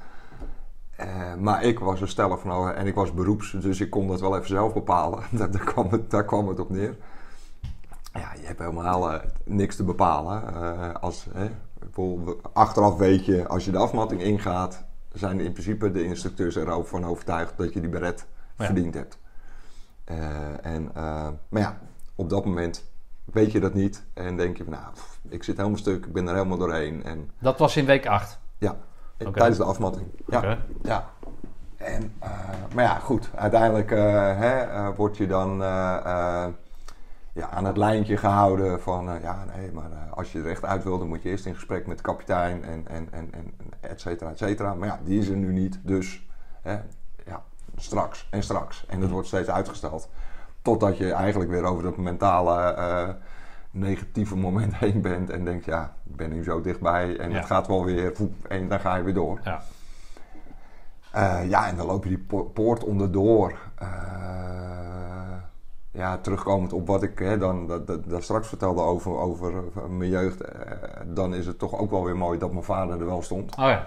Eh, 0.97 1.35
maar 1.35 1.63
ik 1.63 1.79
was 1.79 2.01
er 2.01 2.09
stellig 2.09 2.41
van 2.41 2.51
over 2.53 2.75
en 2.75 2.87
ik 2.87 2.95
was 2.95 3.13
beroeps, 3.15 3.51
dus 3.51 3.81
ik 3.81 3.91
kon 3.91 4.09
dat 4.09 4.21
wel 4.21 4.35
even 4.37 4.49
zelf 4.49 4.73
bepalen. 4.73 5.23
daar, 5.39 5.51
daar, 5.51 5.65
kwam 5.65 5.89
het, 5.91 6.11
daar 6.11 6.25
kwam 6.25 6.49
het 6.49 6.61
op 6.61 6.71
neer. 6.71 6.97
Ja, 8.13 8.33
je 8.41 8.47
hebt 8.47 8.59
helemaal 8.59 9.13
eh, 9.13 9.21
niks 9.45 9.77
te 9.77 9.85
bepalen. 9.85 10.55
Eh, 10.55 10.95
als, 11.01 11.27
hè, 11.33 11.49
achteraf 12.53 12.97
weet 12.97 13.25
je, 13.25 13.49
als 13.49 13.65
je 13.65 13.71
de 13.71 13.79
afmatting 13.79 14.23
ingaat, 14.23 14.85
zijn 15.13 15.41
in 15.41 15.53
principe 15.53 15.91
de 15.91 16.05
instructeurs 16.05 16.57
er 16.57 16.69
ook 16.71 16.87
van 16.87 17.05
overtuigd 17.07 17.53
dat 17.57 17.73
je 17.73 17.81
die 17.81 17.89
beret 17.91 18.27
Ja. 18.59 18.65
verdiend 18.65 18.95
hebt. 18.95 19.19
En, 20.63 20.91
maar 21.49 21.61
ja, 21.63 21.79
op 22.15 22.31
dat 22.31 22.45
moment 22.45 22.85
weet 23.25 23.53
je 23.53 23.61
dat 23.61 23.75
niet 23.75 24.05
en 24.15 24.37
denk 24.37 24.57
je 24.57 24.65
van, 24.65 24.73
nou, 24.73 24.93
pff, 24.93 25.21
ik 25.29 25.43
zit 25.43 25.57
helemaal 25.57 25.79
stuk, 25.79 26.07
ik 26.07 26.13
ben 26.13 26.29
er 26.29 26.35
helemaal 26.35 26.59
doorheen. 26.59 27.03
En 27.05 27.31
Dat 27.39 27.59
was 27.59 27.77
in 27.77 27.85
week 27.85 28.07
8. 28.07 28.39
ja, 28.59 28.77
Tijdens 29.17 29.59
de 29.59 29.65
afmatting. 29.65 30.07
Ja, 30.27 30.59
ja. 30.83 31.05
En, 31.77 32.13
eh, 32.19 32.31
maar 32.75 32.85
ja, 32.85 32.99
goed. 32.99 33.31
Uiteindelijk 33.35 33.91
eh, 33.91 34.03
hè, 34.39 34.61
eh, 34.61 34.89
word 34.97 35.17
je 35.17 35.27
dan 35.27 35.57
ja, 37.33 37.51
aan 37.51 37.65
het 37.65 37.77
lijntje 37.77 38.17
gehouden 38.17 38.81
van... 38.81 39.19
ja, 39.23 39.45
nee, 39.57 39.73
maar 39.73 39.91
als 40.11 40.33
je 40.33 40.39
er 40.39 40.51
echt 40.51 40.65
uit 40.65 40.85
wil, 40.85 40.99
dan 40.99 41.09
moet 41.09 41.23
je 41.23 41.29
eerst 41.29 41.47
in 41.47 41.55
gesprek 41.55 41.87
met 41.87 41.97
de 41.97 42.03
kapitein 42.03 42.65
en, 42.65 42.89
en, 42.89 43.09
en, 43.11 43.33
en 43.33 43.55
et 43.81 44.01
cetera, 44.01 44.31
et 44.31 44.39
cetera. 44.39 44.75
Maar 44.75 44.89
ja, 44.89 44.99
die 45.05 45.19
is 45.19 45.29
er 45.29 45.37
nu 45.37 45.53
niet, 45.53 45.81
dus 45.83 46.27
hè, 46.63 46.79
ja, 47.27 47.43
straks 47.77 48.29
en 48.31 48.43
straks. 48.43 48.87
En 48.89 49.01
dat 49.01 49.11
wordt 49.11 49.27
steeds 49.27 49.49
uitgesteld. 49.49 50.09
Totdat 50.63 50.99
je 50.99 51.13
eigenlijk 51.13 51.51
weer 51.51 51.65
over 51.65 51.83
dat 51.83 51.97
mentale... 51.97 53.17
negatieve 53.75 54.37
moment 54.37 54.77
heen 54.85 55.01
bent 55.01 55.31
en 55.31 55.45
denkt, 55.45 55.65
ja, 55.65 55.93
ik 56.11 56.17
ben 56.17 56.31
nu 56.31 56.43
zo 56.45 56.61
dichtbij 56.61 57.17
en 57.19 57.31
Ja. 57.31 57.37
het 57.37 57.47
gaat 57.47 57.67
wel 57.67 57.85
weer, 57.85 58.15
voep, 58.15 58.33
en 58.49 58.69
dan 58.69 58.81
ga 58.81 58.97
je 58.97 59.03
weer 59.03 59.15
door. 59.15 59.41
Ja. 59.45 59.63
Eh, 61.13 61.49
ja, 61.49 61.69
en 61.69 61.77
dan 61.77 61.87
loop 61.87 62.03
je 62.03 62.09
die 62.09 62.19
po- 62.19 62.45
poort 62.45 62.85
onderdoor. 62.85 63.55
Eh, 63.79 63.89
ja, 65.91 66.17
terugkomend 66.19 66.73
op 66.73 66.87
wat 66.87 67.03
ik 67.03 67.19
hè, 67.19 67.39
dan, 67.39 67.67
dat, 67.67 67.87
dat, 67.87 68.11
dat 68.11 68.23
straks 68.23 68.49
vertelde 68.49 68.81
over, 68.81 69.13
over 69.17 69.53
mijn 69.89 70.11
jeugd. 70.11 70.41
eh, 70.41 70.73
dan 71.07 71.35
is 71.35 71.47
het 71.47 71.59
toch 71.59 71.79
ook 71.79 71.91
wel 71.91 72.05
weer 72.05 72.17
mooi 72.17 72.39
dat 72.39 72.51
mijn 72.53 72.65
vader 72.65 73.01
er 73.01 73.07
wel 73.07 73.23
stond. 73.23 73.57
Oh 73.57 73.65
ja. 73.69 73.87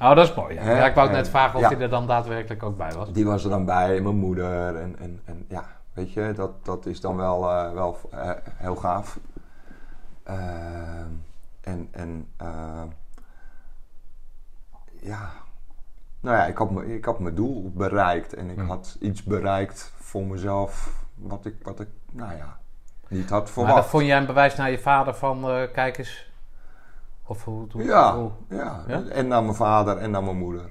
Oh, 0.00 0.14
dat 0.16 0.28
is 0.28 0.34
mooi. 0.34 0.54
Ja, 0.54 0.86
ik 0.86 0.94
wou 0.94 1.10
net 1.10 1.28
vragen 1.28 1.58
of 1.58 1.68
hij 1.68 1.78
er 1.80 1.88
dan 1.88 2.06
daadwerkelijk 2.06 2.62
ook 2.62 2.76
bij 2.76 2.92
was. 2.92 3.12
Die 3.12 3.24
was 3.26 3.44
er 3.44 3.50
dan 3.50 3.64
bij, 3.64 4.00
mijn 4.00 4.16
moeder. 4.16 4.76
En, 4.76 4.96
en, 4.98 5.20
en 5.24 5.44
ja, 5.48 5.64
weet 5.92 6.12
je, 6.12 6.32
dat, 6.36 6.64
dat 6.64 6.86
is 6.86 7.00
dan 7.00 7.16
wel, 7.16 7.50
eh, 7.50 7.72
wel 7.72 7.98
eh, 8.10 8.30
heel 8.54 8.76
gaaf. 8.76 9.18
Eh, 10.22 11.00
en 11.60 11.88
en 11.90 12.28
eh, 12.36 12.82
ja, 15.00 15.30
nou 16.20 16.36
ja, 16.36 16.46
ik 16.46 16.56
had, 16.56 16.70
me, 16.70 16.94
ik 16.94 17.04
had 17.04 17.18
mijn 17.18 17.34
doel 17.34 17.70
bereikt. 17.74 18.34
En 18.34 18.50
ik 18.50 18.58
had 18.58 18.96
iets 19.00 19.22
bereikt 19.22 19.92
voor 19.96 20.24
mezelf 20.26 21.04
wat 21.14 21.44
ik, 21.46 21.54
wat 21.62 21.80
ik 21.80 21.88
nou 22.12 22.36
ja, 22.36 22.58
niet 23.08 23.30
had 23.30 23.42
Maar 23.42 23.48
verwacht. 23.52 23.74
dat 23.74 23.86
vond 23.86 24.04
jij 24.04 24.16
een 24.18 24.26
bewijs 24.26 24.56
naar 24.56 24.70
je 24.70 24.78
vader 24.78 25.14
van, 25.14 25.40
kijk 25.72 25.98
eens. 25.98 26.28
Of 27.26 27.44
hoe, 27.44 27.66
hoe, 27.72 27.82
Ja, 27.84 28.16
hoe- 28.16 28.30
ja, 28.48 28.84
Ja? 28.88 29.02
en 29.02 29.28
naar 29.28 29.42
mijn 29.42 29.54
vader 29.54 29.96
en 29.96 30.10
naar 30.10 30.22
mijn 30.24 30.38
moeder. 30.38 30.70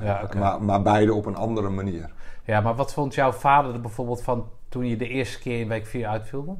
Ja, 0.00 0.28
maar, 0.38 0.62
maar 0.62 0.82
beide 0.82 1.14
op 1.14 1.26
een 1.26 1.36
andere 1.36 1.68
manier. 1.68 2.12
Ja, 2.44 2.60
maar 2.60 2.74
wat 2.74 2.92
vond 2.92 3.14
jouw 3.14 3.32
vader 3.32 3.74
er 3.74 3.80
bijvoorbeeld 3.80 4.22
van 4.22 4.48
toen 4.68 4.86
je 4.86 4.96
de 4.96 5.08
eerste 5.08 5.38
keer 5.38 5.60
in 5.60 5.68
week 5.68 5.86
4 5.86 6.06
uitviel? 6.06 6.44
dan? 6.44 6.58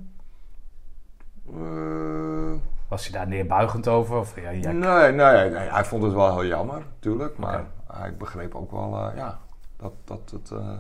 Eh, 1.47 2.61
Was 2.89 3.09
hij 3.09 3.19
daar 3.19 3.29
neerbuigend 3.29 3.89
over? 3.89 4.19
Of, 4.19 4.41
ja, 4.41 4.51
Nee, 4.51 5.13
nee, 5.13 5.51
nee, 5.51 5.69
hij 5.69 5.85
vond 5.85 6.03
het 6.03 6.13
wel 6.13 6.33
heel 6.39 6.47
jammer, 6.49 6.83
natuurlijk. 6.95 7.39
Maar 7.39 7.65
hij 7.93 8.17
begreep 8.17 8.55
ook 8.55 8.71
wel, 8.71 8.99
eh, 9.11 9.17
ja, 9.17 9.39
dat, 9.77 9.93
dat 10.05 10.31
het, 10.31 10.51
eh, 10.51 10.71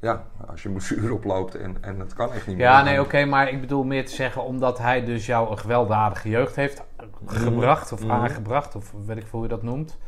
ja, 0.00 0.24
als 0.46 0.62
je 0.62 0.68
blessure 0.70 1.12
oploopt 1.14 1.54
en, 1.54 1.76
en 1.80 2.00
het 2.00 2.14
kan 2.14 2.32
echt 2.32 2.46
niet 2.46 2.56
meer. 2.56 2.66
Ja, 2.66 2.82
nee, 2.82 3.00
oké, 3.00 3.24
maar 3.24 3.48
ik 3.48 3.60
bedoel 3.60 3.84
meer 3.84 4.06
te 4.06 4.14
zeggen 4.14 4.42
omdat 4.44 4.78
hij 4.78 5.04
dus 5.04 5.26
jou 5.26 5.50
een 5.50 5.58
gewelddadige 5.58 6.28
jeugd 6.28 6.56
heeft 6.56 6.82
gebracht 7.26 7.92
of 7.92 8.02
Mhm. 8.02 8.10
aangebracht, 8.10 8.74
of 8.74 8.92
weet 9.06 9.16
ik 9.16 9.22
veel 9.26 9.38
hoe 9.38 9.42
je 9.42 9.54
dat 9.54 9.62
noemt. 9.62 9.98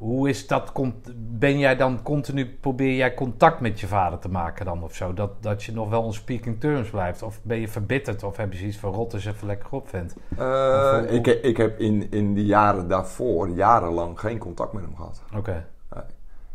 Hoe 0.00 0.28
is 0.28 0.46
dat, 0.46 0.72
ben 1.16 1.58
jij 1.58 1.76
dan 1.76 2.02
continu, 2.02 2.46
probeer 2.60 2.94
jij 2.94 3.14
contact 3.14 3.60
met 3.60 3.80
je 3.80 3.86
vader 3.86 4.18
te 4.18 4.28
maken 4.28 4.64
dan 4.64 4.82
of 4.82 4.94
zo? 4.94 5.14
Dat, 5.14 5.42
dat 5.42 5.62
je 5.62 5.72
nog 5.72 5.88
wel 5.88 6.02
on 6.02 6.12
speaking 6.12 6.60
terms 6.60 6.90
blijft? 6.90 7.22
Of 7.22 7.40
ben 7.42 7.60
je 7.60 7.68
verbitterd? 7.68 8.22
Of 8.22 8.36
heb 8.36 8.52
je 8.52 8.58
zoiets 8.58 8.76
van 8.78 8.92
rot 8.92 9.14
eens 9.14 9.24
even 9.24 9.46
lekker 9.46 9.68
op 9.70 9.88
vent? 9.88 10.16
Eh, 10.38 11.00
ik, 11.08 11.26
ik 11.26 11.56
heb 11.56 11.78
in, 11.78 12.10
in 12.10 12.34
die 12.34 12.44
jaren 12.46 12.88
daarvoor 12.88 13.48
jarenlang 13.48 14.20
geen 14.20 14.38
contact 14.38 14.72
met 14.72 14.82
hem 14.82 14.96
gehad. 14.96 15.22
Oké. 15.36 15.66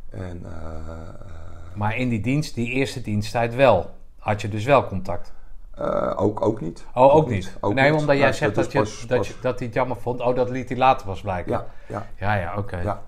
En, 0.09 0.41
eh, 0.45 0.99
Maar 1.73 1.97
in 1.97 2.09
die 2.09 2.21
dienst, 2.21 2.55
die 2.55 2.69
eerste 2.69 3.01
diensttijd 3.01 3.55
wel. 3.55 3.89
Had 4.19 4.41
je 4.41 4.49
dus 4.49 4.65
wel 4.65 4.85
contact? 4.87 5.33
eh, 5.75 6.13
ook, 6.15 6.41
ook 6.41 6.61
niet. 6.61 6.85
Oh, 6.93 7.15
ook, 7.15 7.29
niet? 7.29 7.57
Ook 7.59 7.73
nee, 7.73 7.91
niet. 7.91 7.99
omdat 7.99 8.17
jij 8.17 8.33
zegt 8.33 8.55
dat, 8.55 8.65
is 8.65 8.71
je, 8.71 8.79
pas- 8.79 9.05
dat, 9.07 9.17
pas- 9.17 9.27
je, 9.27 9.33
dat 9.41 9.57
hij 9.57 9.67
het 9.67 9.75
jammer 9.75 9.97
vond. 9.97 10.19
Oh, 10.21 10.35
dat 10.35 10.49
liet 10.49 10.69
hij 10.69 10.77
later 10.77 11.07
pas 11.07 11.21
blijken. 11.21 11.51
Ja, 11.51 11.65
ja, 11.87 12.05
ja, 12.15 12.35
ja 12.35 12.57
oké. 12.57 12.77
ja. 12.77 13.01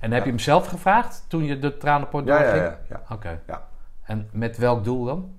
En 0.00 0.12
heb 0.12 0.24
je 0.24 0.30
hem 0.30 0.38
zelf 0.38 0.66
gevraagd 0.66 1.24
toen 1.28 1.44
je 1.44 1.58
de 1.58 1.76
tranenpoort 1.76 2.26
Ja, 2.26 2.34
ja, 2.38 2.42
doorging? 2.42 2.62
ja, 2.88 3.00
ja. 3.08 3.14
Oké. 3.14 3.40
Ja. 3.46 3.68
En 4.02 4.28
met 4.32 4.56
welk 4.56 4.84
doel 4.84 5.04
dan? 5.04 5.32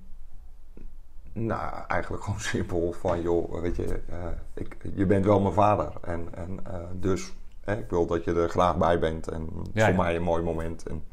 Nou, 1.33 1.73
eigenlijk 1.87 2.23
gewoon 2.23 2.39
simpel 2.39 2.91
van, 2.99 3.21
joh, 3.21 3.61
weet 3.61 3.75
je, 3.75 4.01
eh, 4.09 4.17
ik, 4.53 4.77
je 4.95 5.05
bent 5.05 5.25
wel 5.25 5.39
mijn 5.39 5.53
vader. 5.53 5.91
En, 6.01 6.27
en 6.35 6.59
eh, 6.65 6.79
dus, 6.93 7.33
hè, 7.63 7.75
ik 7.77 7.89
wil 7.89 8.05
dat 8.05 8.23
je 8.23 8.33
er 8.33 8.49
graag 8.49 8.77
bij 8.77 8.99
bent. 8.99 9.27
En 9.27 9.49
Ja, 9.73 9.85
voor 9.85 9.93
ja. 9.93 10.01
mij 10.01 10.15
een 10.15 10.21
mooi 10.23 10.43
moment. 10.43 10.87
En, 10.87 11.03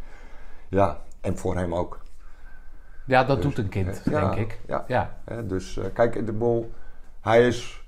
ja, 0.69 0.99
en 1.21 1.39
voor 1.39 1.57
hem 1.57 1.75
ook. 1.75 2.01
Ja, 3.05 3.25
dat 3.25 3.37
Dus, 3.37 3.45
doet 3.45 3.59
een 3.59 3.69
kind, 3.71 4.03
eh, 4.03 4.13
ja, 4.13 4.21
denk 4.21 4.35
ik. 4.51 4.61
Ja, 4.67 4.85
Ja. 4.89 5.17
hè, 5.25 5.47
dus 5.47 5.81
kijk, 5.95 6.27
de 6.27 6.33
bol, 6.33 6.73
hij 7.21 7.47
is 7.47 7.85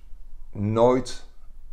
nooit 0.52 1.26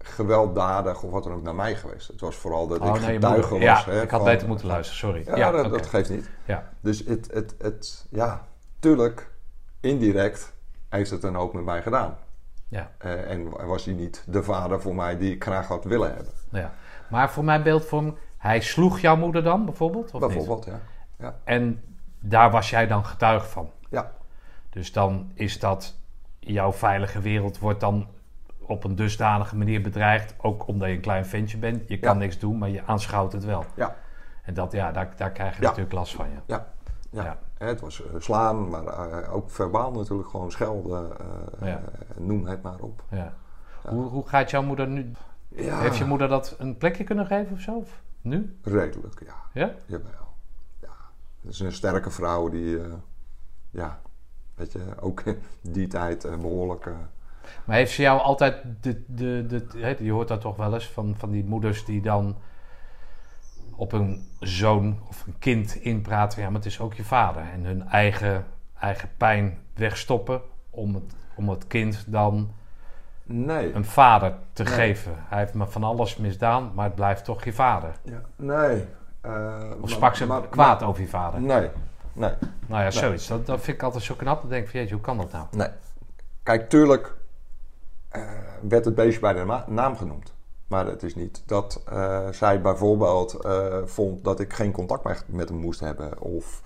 gewelddadig 0.07 1.03
of 1.03 1.11
wat 1.11 1.23
dan 1.23 1.33
ook 1.33 1.43
naar 1.43 1.55
mij 1.55 1.75
geweest. 1.75 2.07
Het 2.07 2.21
was 2.21 2.35
vooral 2.35 2.67
dat 2.67 2.79
Oh, 2.79 2.95
ik 2.95 3.01
nee, 3.01 3.13
getuige 3.13 3.49
was. 3.53 3.59
Ja, 3.61 3.83
hè, 3.85 4.01
ik 4.01 4.09
had 4.09 4.21
van- 4.21 4.29
beter 4.31 4.47
moeten 4.47 4.67
luisteren, 4.67 4.99
sorry. 4.99 5.37
Ja, 5.37 5.51
Ja, 5.51 5.63
dat, 5.67 5.85
geeft 5.87 6.09
niet. 6.09 6.29
Ja. 6.45 6.69
Dus 6.79 7.05
het, 7.05 7.29
het, 7.33 7.55
het, 7.57 8.05
ja, 8.09 8.47
tuurlijk, 8.79 9.31
indirect 9.79 10.53
heeft 10.89 11.09
het 11.11 11.23
een 11.23 11.35
hoop 11.35 11.53
met 11.53 11.63
mij 11.65 11.81
gedaan. 11.81 12.17
Ja. 12.67 12.91
Eh, 12.97 13.29
en 13.31 13.49
was 13.67 13.85
hij 13.85 13.93
niet 13.93 14.23
de 14.27 14.43
vader 14.43 14.81
voor 14.81 14.95
mij 14.95 15.17
die 15.17 15.33
ik 15.33 15.43
graag 15.43 15.67
had 15.67 15.83
willen 15.83 16.13
hebben. 16.15 16.33
ja. 16.51 16.73
Maar 17.09 17.29
voor 17.31 17.43
mijn 17.43 17.63
beeldvorming, 17.63 18.17
hij 18.37 18.59
sloeg 18.61 18.99
jouw 18.99 19.15
moeder 19.15 19.43
dan 19.43 19.65
bijvoorbeeld? 19.65 20.11
Of? 20.13 20.19
Bijvoorbeeld, 20.19 20.65
ja. 20.65 20.79
ja. 21.19 21.35
En 21.43 21.83
daar 22.19 22.51
was 22.51 22.69
jij 22.69 22.87
dan 22.87 23.05
getuige 23.05 23.45
van? 23.47 23.69
Ja, 23.89 24.11
Dus 24.69 24.91
dan 24.91 25.31
is 25.33 25.59
dat, 25.59 25.95
jouw 26.39 26.73
veilige 26.73 27.19
wereld 27.19 27.59
wordt 27.59 27.79
dan 27.79 28.07
op 28.67 28.83
een 28.83 28.95
dusdanige 28.95 29.55
manier 29.55 29.81
bedreigd. 29.81 30.35
Ook 30.37 30.67
omdat 30.67 30.87
je 30.87 30.93
een 30.95 31.01
klein 31.01 31.25
ventje 31.25 31.57
bent. 31.57 31.87
Je 31.89 31.99
kan 31.99 32.13
Ja. 32.13 32.19
niks 32.19 32.39
doen, 32.39 32.57
maar 32.57 32.69
je 32.69 32.83
aanschouwt 32.85 33.31
het 33.31 33.45
wel. 33.45 33.65
ja, 33.75 33.95
En 34.43 34.53
dat, 34.53 34.71
ja, 34.71 34.91
daar, 34.91 35.13
daar 35.15 35.31
krijg 35.31 35.55
je 35.55 35.61
Ja. 35.61 35.67
natuurlijk 35.67 35.95
last 35.95 36.15
van 36.15 36.29
je. 36.29 36.35
ja. 36.45 36.67
ja. 37.09 37.23
Ja. 37.23 37.37
Het 37.57 37.79
was 37.81 38.03
eh, 38.05 38.09
slaan, 38.19 38.69
maar 38.69 38.85
eh, 38.85 39.33
ook 39.33 39.49
verbaal 39.51 39.91
natuurlijk 39.91 40.29
gewoon 40.29 40.51
schelden. 40.51 41.17
eh, 41.61 41.75
noem 42.17 42.45
het 42.47 42.61
maar 42.61 42.79
op. 42.79 43.03
Ja. 43.09 43.33
Hoe, 43.87 44.03
hoe 44.03 44.27
gaat 44.27 44.49
jouw 44.49 44.63
moeder 44.63 44.87
nu? 44.87 45.11
Ja, 45.47 45.79
Heeft 45.79 45.97
je 45.97 46.05
moeder 46.05 46.27
dat 46.27 46.55
een 46.57 46.77
plekje 46.77 47.03
kunnen 47.03 47.25
geven 47.25 47.53
of 47.53 47.59
zo? 47.59 47.75
Of 47.75 48.01
nu? 48.21 48.57
redelijk, 48.63 49.21
ja. 49.25 49.33
Ja? 49.53 49.71
Jawel. 49.85 50.33
Ja. 50.81 50.87
Het 51.41 51.51
is 51.51 51.59
een 51.59 51.71
sterke 51.71 52.09
vrouw 52.09 52.49
die, 52.49 52.79
ja, 53.69 53.99
weet 54.55 54.71
je, 54.71 54.79
ook 54.99 55.23
die 55.61 55.87
tijd 55.87 56.23
eh, 56.23 56.37
behoorlijk... 56.37 56.85
eh, 56.85 56.93
Maar 57.65 57.75
heeft 57.75 57.91
ze 57.91 58.01
jou 58.01 58.19
altijd, 58.21 58.55
de, 58.81 59.03
de, 59.07 59.45
de, 59.47 59.95
je 59.99 60.11
hoort 60.11 60.27
dat 60.27 60.41
toch 60.41 60.55
wel 60.55 60.73
eens 60.73 60.87
van, 60.89 61.15
van 61.17 61.31
die 61.31 61.45
moeders 61.45 61.85
die 61.85 62.01
dan 62.01 62.35
op 63.75 63.91
een 63.91 64.27
zoon 64.39 64.99
of 65.09 65.27
een 65.27 65.35
kind 65.39 65.75
inpraten. 65.75 66.41
Ja, 66.41 66.45
maar 66.47 66.55
het 66.57 66.65
is 66.65 66.79
ook 66.79 66.93
je 66.93 67.03
vader. 67.03 67.43
En 67.53 67.63
hun 67.63 67.87
eigen, 67.87 68.45
eigen 68.79 69.09
pijn 69.17 69.57
wegstoppen 69.73 70.41
om 70.69 70.93
het, 70.95 71.15
om 71.35 71.49
het 71.49 71.67
kind 71.67 72.03
dan 72.07 72.51
Nee. 73.23 73.73
een 73.73 73.85
vader 73.85 74.33
te 74.53 74.63
Nee. 74.63 74.73
geven. 74.73 75.11
Hij 75.17 75.39
heeft 75.39 75.53
me 75.53 75.67
van 75.67 75.83
alles 75.83 76.17
misdaan, 76.17 76.71
maar 76.75 76.85
het 76.85 76.95
blijft 76.95 77.25
toch 77.25 77.43
je 77.43 77.53
vader. 77.53 77.91
Ja, 78.03 78.21
nee. 78.35 78.85
Eh, 79.21 79.31
Of 79.71 79.79
maar- 79.79 79.89
sprak 79.89 80.15
ze 80.15 80.25
maar- 80.25 80.47
kwaad 80.47 80.83
over 80.83 81.01
je 81.01 81.07
vader? 81.07 81.41
Nee. 81.41 81.69
Nee. 82.13 82.31
Nou 82.67 82.83
ja, 82.83 82.91
zoiets. 82.91 83.27
Dat, 83.27 83.45
dat 83.45 83.61
vind 83.61 83.77
ik 83.77 83.83
altijd 83.83 84.03
zo 84.03 84.15
knap. 84.15 84.41
Dan 84.41 84.49
denk 84.49 84.63
ik 84.63 84.69
van, 84.69 84.79
jeetje, 84.79 84.93
hoe 84.95 85.03
kan 85.03 85.17
dat 85.17 85.31
nou? 85.31 85.45
Nee. 85.51 85.67
Kijk, 86.43 86.69
tuurlijk 86.69 87.13
werd 88.61 88.85
het 88.85 88.95
beestje 88.95 89.19
bij 89.19 89.33
de 89.33 89.61
naam 89.67 89.97
genoemd. 89.97 90.33
Maar 90.67 90.85
het 90.85 91.03
is 91.03 91.15
niet 91.15 91.41
dat 91.45 91.81
eh, 91.85 92.27
zij 92.31 92.61
bijvoorbeeld 92.61 93.33
eh, 93.33 93.77
vond 93.85 94.23
dat 94.23 94.39
ik 94.39 94.53
geen 94.53 94.71
contact 94.71 95.03
meer 95.03 95.21
met 95.25 95.49
hem 95.49 95.57
moest 95.57 95.79
hebben. 95.79 96.19
Of, 96.19 96.61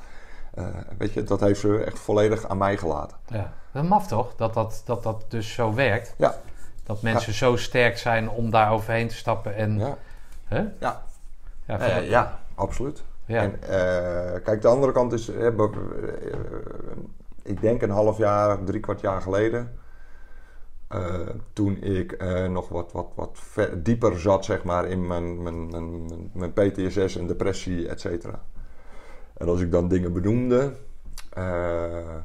eh, 0.54 0.66
weet 0.98 1.14
je, 1.14 1.24
dat 1.24 1.40
heeft 1.40 1.60
ze 1.60 1.84
echt 1.84 2.00
volledig 2.00 2.48
aan 2.48 2.58
mij 2.58 2.78
gelaten. 2.78 3.18
Ja. 3.26 3.54
Dat 3.72 3.84
maf 3.84 4.08
toch? 4.08 4.36
Dat 4.36 4.54
dat, 4.54 4.82
dat 4.86 5.04
dat 5.04 5.26
dus 5.28 5.54
zo 5.54 5.74
werkt. 5.74 6.14
Ja. 6.18 6.36
Dat 6.84 7.02
mensen 7.02 7.34
zo 7.34 7.56
sterk 7.56 7.98
zijn 7.98 8.30
om 8.30 8.50
daar 8.50 8.72
overheen 8.72 9.08
te 9.08 9.16
stappen 9.16 9.56
en... 9.56 9.78
Ja, 9.80 9.98
Hè? 10.46 10.64
ja. 10.80 11.04
Ja, 11.66 11.80
Eh, 11.80 12.24
absoluut. 12.56 13.04
ja. 13.26 13.42
En 13.42 13.64
eh, 13.64 14.44
kijk, 14.44 14.62
de 14.62 14.68
andere 14.68 14.92
kant 14.92 15.14
is, 15.14 15.30
eh, 15.30 15.48
eh, 15.48 15.64
ik 17.44 17.62
denk 17.62 17.82
een 17.82 17.90
half 17.90 18.18
jaar, 18.18 18.64
drie 18.64 18.80
kwart 18.80 19.02
jaar 19.02 19.22
geleden, 19.22 19.78
eh, 20.90 21.30
toen 21.54 21.82
ik 21.82 22.12
eh, 22.12 22.48
nog 22.48 22.70
wat, 22.70 22.92
wat, 22.92 23.12
wat 23.16 23.30
ver- 23.34 23.84
dieper 23.84 24.20
zat, 24.20 24.46
zeg 24.46 24.64
maar, 24.64 24.86
in 24.88 25.08
mijn, 25.08 25.44
mijn, 25.44 25.70
mijn, 25.70 26.32
mijn, 26.34 26.54
PTSS 26.54 27.18
en 27.18 27.28
depressie, 27.28 27.88
et 27.88 28.00
cetera. 28.00 28.44
En 29.34 29.48
als 29.48 29.62
ik 29.62 29.72
dan 29.72 29.88
dingen 29.88 30.14
benoemde, 30.14 30.74
eh, 31.30 32.16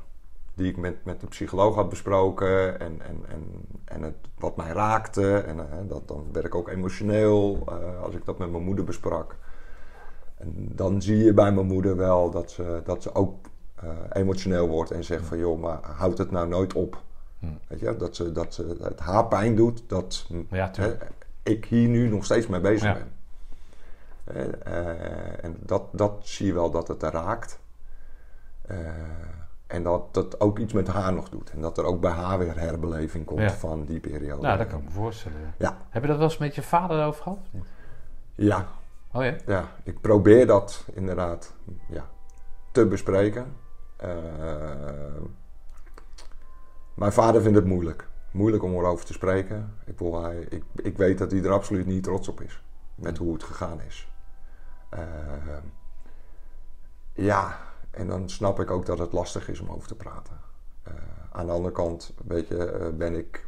die 0.55 0.69
ik 0.69 0.77
met, 0.77 1.05
met 1.05 1.21
de 1.21 1.27
psycholoog 1.27 1.75
had 1.75 1.89
besproken 1.89 2.81
en, 2.81 3.01
en, 3.03 3.25
en, 3.29 3.45
en 3.85 4.03
het, 4.03 4.17
wat 4.39 4.57
mij 4.57 4.73
raakte, 4.73 5.37
en 5.37 5.87
dat, 5.89 6.09
dan 6.09 6.27
werd 6.33 6.47
ik 6.47 6.55
ook 6.55 6.69
emotioneel 6.69 7.69
als 8.03 8.15
ik 8.15 8.25
dat 8.25 8.39
met 8.39 8.51
mijn 8.51 8.65
moeder 8.65 8.85
besprak. 8.85 9.37
En 10.37 10.69
dan 10.73 11.03
zie 11.03 11.25
je 11.25 11.35
bij 11.35 11.53
mijn 11.53 11.67
moeder 11.67 11.97
wel 11.97 12.31
dat 12.31 12.51
ze, 12.51 12.81
dat 12.85 13.03
ze 13.03 13.15
ook 13.15 13.47
emotioneel 14.13 14.69
wordt 14.69 14.91
en 14.91 15.05
zegt 15.05 15.25
van 15.25 15.39
joh, 15.39 15.61
maar 15.61 15.79
houd 15.83 16.19
het 16.19 16.31
nou 16.31 16.49
nooit 16.49 16.73
op. 16.73 17.03
Weet 17.69 17.81
je, 17.81 17.97
dat, 17.97 18.17
ze, 18.17 18.33
dat 18.33 18.55
ze, 18.55 18.77
het 18.83 19.01
haar 19.01 19.27
pijn 19.27 19.57
doet 19.57 19.83
dat 19.87 20.27
Ja, 20.51 20.71
hè, 20.77 20.95
ik 21.43 21.65
hier 21.65 21.89
nu 21.89 22.09
nog 22.09 22.25
steeds 22.25 22.47
mee 22.47 22.61
bezig 22.61 22.83
Ja. 22.89 22.93
ben. 22.95 23.13
Hè, 24.25 24.51
eh, 24.51 25.45
en 25.45 25.57
dat, 25.61 25.83
dat 25.93 26.13
zie 26.23 26.47
je 26.47 26.53
wel 26.53 26.71
dat 26.71 26.89
het 26.89 27.03
raakt. 27.03 27.59
Eh, 28.63 28.77
en 29.67 29.83
dat 29.83 30.15
dat 30.15 30.41
ook 30.41 30.59
iets 30.59 30.73
met 30.73 30.89
haar 30.89 31.13
nog 31.13 31.29
doet. 31.29 31.51
En 31.51 31.61
dat 31.61 31.79
er 31.79 31.85
ook 31.85 32.01
bij 32.01 32.11
haar 32.11 32.39
weer 32.39 32.59
herbeleving 32.59 33.25
komt 33.25 33.41
Ja. 33.41 33.51
van 33.51 33.85
die 33.85 34.01
periode. 34.01 34.43
Nou, 34.43 34.59
dat 34.59 34.67
kan 34.67 34.79
ik 34.79 34.85
me 34.85 34.91
voorstellen. 34.91 35.55
ja. 35.59 35.79
Heb 35.89 36.03
je 36.03 36.09
dat 36.09 36.17
wel 36.19 36.27
eens 36.27 36.39
met 36.39 36.55
je 36.55 36.63
vader 36.63 37.05
over 37.07 37.23
gehad? 37.23 37.39
Ja, 38.35 38.67
Oh 39.13 39.25
ja? 39.25 39.35
ja, 39.47 39.69
ik 39.83 40.01
probeer 40.01 40.47
dat 40.47 40.85
inderdaad 40.93 41.55
ja, 41.89 42.05
te 42.71 42.87
bespreken. 42.87 43.47
Eh, 43.97 44.11
mijn 46.95 47.13
vader 47.13 47.43
vindt 47.43 47.57
het 47.57 47.67
moeilijk. 47.67 48.09
Moeilijk 48.31 48.63
om 48.63 48.75
erover 48.75 49.05
te 49.05 49.13
spreken. 49.13 49.75
Ik, 49.87 49.99
wil, 49.99 50.23
hij, 50.23 50.47
ik, 50.49 50.63
ik 50.75 50.97
weet 50.97 51.19
dat 51.19 51.31
hij 51.31 51.43
er 51.43 51.53
absoluut 51.53 51.87
niet 51.87 52.03
trots 52.03 52.29
op 52.29 52.41
is. 52.41 52.63
Met 52.95 53.19
hoe 53.19 53.33
het 53.33 53.43
gegaan 53.43 53.81
is. 53.81 54.09
Eh, 54.95 55.03
ja, 57.13 57.59
en 57.91 58.07
dan 58.07 58.29
snap 58.29 58.61
ik 58.61 58.71
ook 58.71 58.87
dat 58.87 58.99
het 58.99 59.13
lastig 59.13 59.49
is 59.49 59.61
om 59.61 59.71
over 59.71 59.89
te 59.89 59.95
praten. 59.95 60.41
Eh, 60.83 60.93
aan 61.31 61.47
de 61.47 61.53
andere 61.53 61.75
kant, 61.75 62.15
weet 62.27 62.49
je, 62.49 62.65
eh, 62.65 62.89
ben 62.93 63.15
ik 63.15 63.47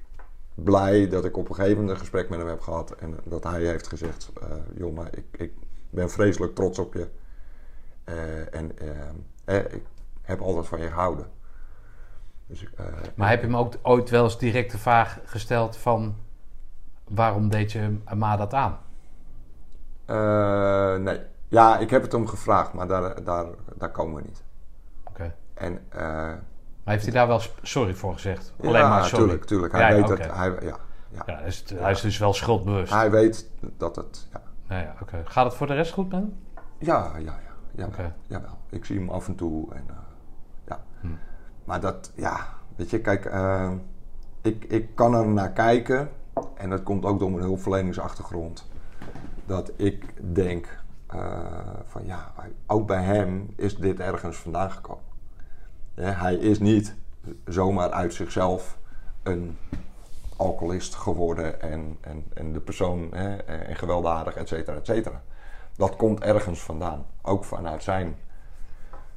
blij 0.54 1.08
dat 1.08 1.24
ik 1.24 1.36
op 1.36 1.48
een 1.48 1.54
gegeven 1.54 1.76
moment 1.76 1.92
een 1.92 2.00
gesprek 2.00 2.28
met 2.28 2.38
hem 2.38 2.48
heb 2.48 2.60
gehad. 2.60 2.90
En 2.90 3.16
dat 3.24 3.44
hij 3.44 3.62
heeft 3.62 3.86
gezegd, 3.86 4.32
joh, 4.74 4.94
maar 4.94 5.16
ik, 5.16 5.24
ik 5.30 5.52
ben 5.90 6.10
vreselijk 6.10 6.54
trots 6.54 6.78
op 6.78 6.94
je. 6.94 7.08
En 8.50 8.70
ik 9.72 9.82
heb 10.22 10.40
altijd 10.40 10.66
van 10.66 10.80
je 10.80 10.86
gehouden. 10.86 11.30
Dus, 12.46 12.64
eh, 12.76 12.84
Maar 13.14 13.28
heb 13.28 13.40
je 13.40 13.46
hem 13.46 13.56
ook 13.56 13.74
ooit 13.82 14.10
wel 14.10 14.24
eens 14.24 14.38
direct 14.38 14.70
de 14.70 14.78
vraag 14.78 15.18
gesteld 15.24 15.76
van... 15.76 16.16
waarom 17.04 17.48
deed 17.48 17.72
je 17.72 17.98
Ma 18.14 18.36
dat 18.36 18.54
aan? 18.54 18.78
eh, 20.04 20.96
nee. 20.96 21.20
Ja, 21.48 21.78
ik 21.78 21.90
heb 21.90 22.02
het 22.02 22.12
hem 22.12 22.26
gevraagd, 22.26 22.72
maar 22.72 22.86
daar, 22.86 23.24
daar, 23.24 23.46
daar 23.76 23.90
komen 23.90 24.14
we 24.14 24.22
niet. 24.28 24.42
Oké. 25.08 25.34
En, 25.54 25.80
eh, 25.88 26.00
Maar 26.00 26.94
heeft 26.94 27.04
hij 27.04 27.12
daar 27.12 27.26
wel 27.26 27.40
sorry 27.62 27.94
voor 27.94 28.12
gezegd? 28.12 28.52
ja, 28.60 28.68
Alleen 28.68 28.88
maar 28.88 29.04
sorry. 29.04 29.24
tuurlijk, 29.24 29.44
tuurlijk. 29.44 29.72
Hij 29.72 29.80
Ja, 29.80 29.94
weet 29.96 30.08
het. 30.08 30.32
Hij, 30.34 30.50
ja, 30.62 30.76
ja. 31.26 31.38
Is, 31.38 31.64
hij 31.74 31.90
is 31.90 32.00
dus 32.00 32.18
wel 32.18 32.32
schuldbewust. 32.32 32.92
Hij 32.92 33.10
weet 33.10 33.50
dat 33.76 33.96
het... 33.96 34.28
Ja, 34.32 34.40
Nou 34.68 34.82
ja, 34.82 34.94
oké. 35.02 35.22
Gaat 35.24 35.44
het 35.44 35.54
voor 35.54 35.66
de 35.66 35.74
rest 35.74 35.92
goed 35.92 36.10
met 36.10 36.20
hem? 36.20 36.38
ja, 36.78 37.12
ja. 37.18 37.38
ja, 37.74 37.88
jawel. 38.26 38.58
Ik 38.70 38.84
zie 38.84 38.98
hem 38.98 39.10
af 39.10 39.26
en 39.26 39.34
toe. 39.34 39.74
En, 39.74 39.84
ja. 40.68 40.80
Hm. 41.00 41.08
Maar 41.66 41.80
dat, 41.80 42.12
ja, 42.14 42.46
weet 42.76 42.90
je, 42.90 43.00
kijk, 43.00 43.24
eh, 43.24 43.72
ik, 44.42 44.64
ik 44.64 44.94
kan 44.94 45.14
er 45.14 45.26
naar 45.26 45.52
kijken. 45.52 46.10
En 46.54 46.70
dat 46.70 46.82
komt 46.82 47.04
ook 47.04 47.18
door 47.18 47.30
mijn 47.30 47.42
hulpverleningsachtergrond. 47.42 48.68
Dat 49.46 49.72
ik 49.76 50.34
denk 50.34 50.82
eh, 51.06 51.38
van 51.84 52.06
ja, 52.06 52.32
ook 52.66 52.86
bij 52.86 53.02
hem 53.02 53.52
is 53.56 53.76
dit 53.76 54.00
ergens 54.00 54.36
vandaan 54.36 54.70
gekomen. 54.70 55.04
Hij 55.94 56.34
is 56.34 56.58
niet 56.58 56.94
zomaar 57.44 57.90
uit 57.90 58.14
zichzelf 58.14 58.78
een 59.22 59.58
alcoholist 60.36 60.94
geworden 60.94 61.60
en, 61.60 61.98
en, 62.00 62.24
en 62.34 62.52
de 62.52 62.60
persoon 62.60 63.08
hè, 63.10 63.36
en 63.36 63.76
gewelddadig, 63.76 64.36
et 64.36 64.48
cetera, 64.48 64.76
et 64.76 64.86
cetera. 64.86 65.22
Dat 65.76 65.96
komt 65.96 66.20
ergens 66.20 66.62
vandaan. 66.62 67.06
Ook 67.22 67.44
vanuit 67.44 67.82
zijn 67.82 68.16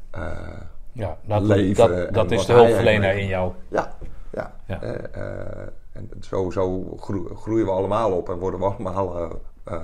eh, 0.10 0.62
Ja, 1.00 1.18
dat, 1.26 1.42
Leven 1.42 2.14
dat, 2.14 2.32
is 2.32 2.46
de 2.46 2.54
hulpverlener 2.54 3.18
in 3.18 3.28
jou. 3.28 3.54
ja, 3.68 3.96
ja. 4.32 4.54
Ja. 4.68 4.82
Eh, 4.82 5.22
eh, 5.22 5.68
en 5.92 6.10
zo, 6.22 6.50
zo 6.50 6.84
gro- 7.00 7.36
groeien 7.36 7.66
we 7.66 7.72
allemaal 7.72 8.12
op 8.12 8.30
en 8.30 8.38
worden 8.38 8.60
we 8.60 8.66
allemaal 8.66 9.32
eh, 9.64 9.78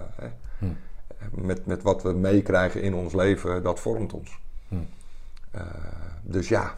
Hm. 0.60 0.66
met, 1.32 1.66
met 1.66 1.84
wat 1.84 2.04
we 2.04 2.14
meekrijgen 2.14 2.82
in 2.82 2.94
ons 2.94 3.14
leven, 3.14 3.64
dat 3.64 3.80
vormt 3.80 4.14
ons. 4.14 4.40
Hm. 4.68 4.76
Dus 6.22 6.48
ja, 6.48 6.76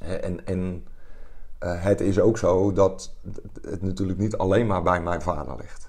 en, 0.00 0.46
en 0.46 0.86
het 1.60 2.00
is 2.00 2.20
ook 2.20 2.38
zo 2.38 2.72
dat 2.72 3.14
het 3.62 3.82
natuurlijk 3.82 4.18
niet 4.18 4.36
alleen 4.36 4.66
maar 4.66 4.82
bij 4.82 5.00
mijn 5.00 5.22
vader 5.22 5.56
ligt. 5.56 5.87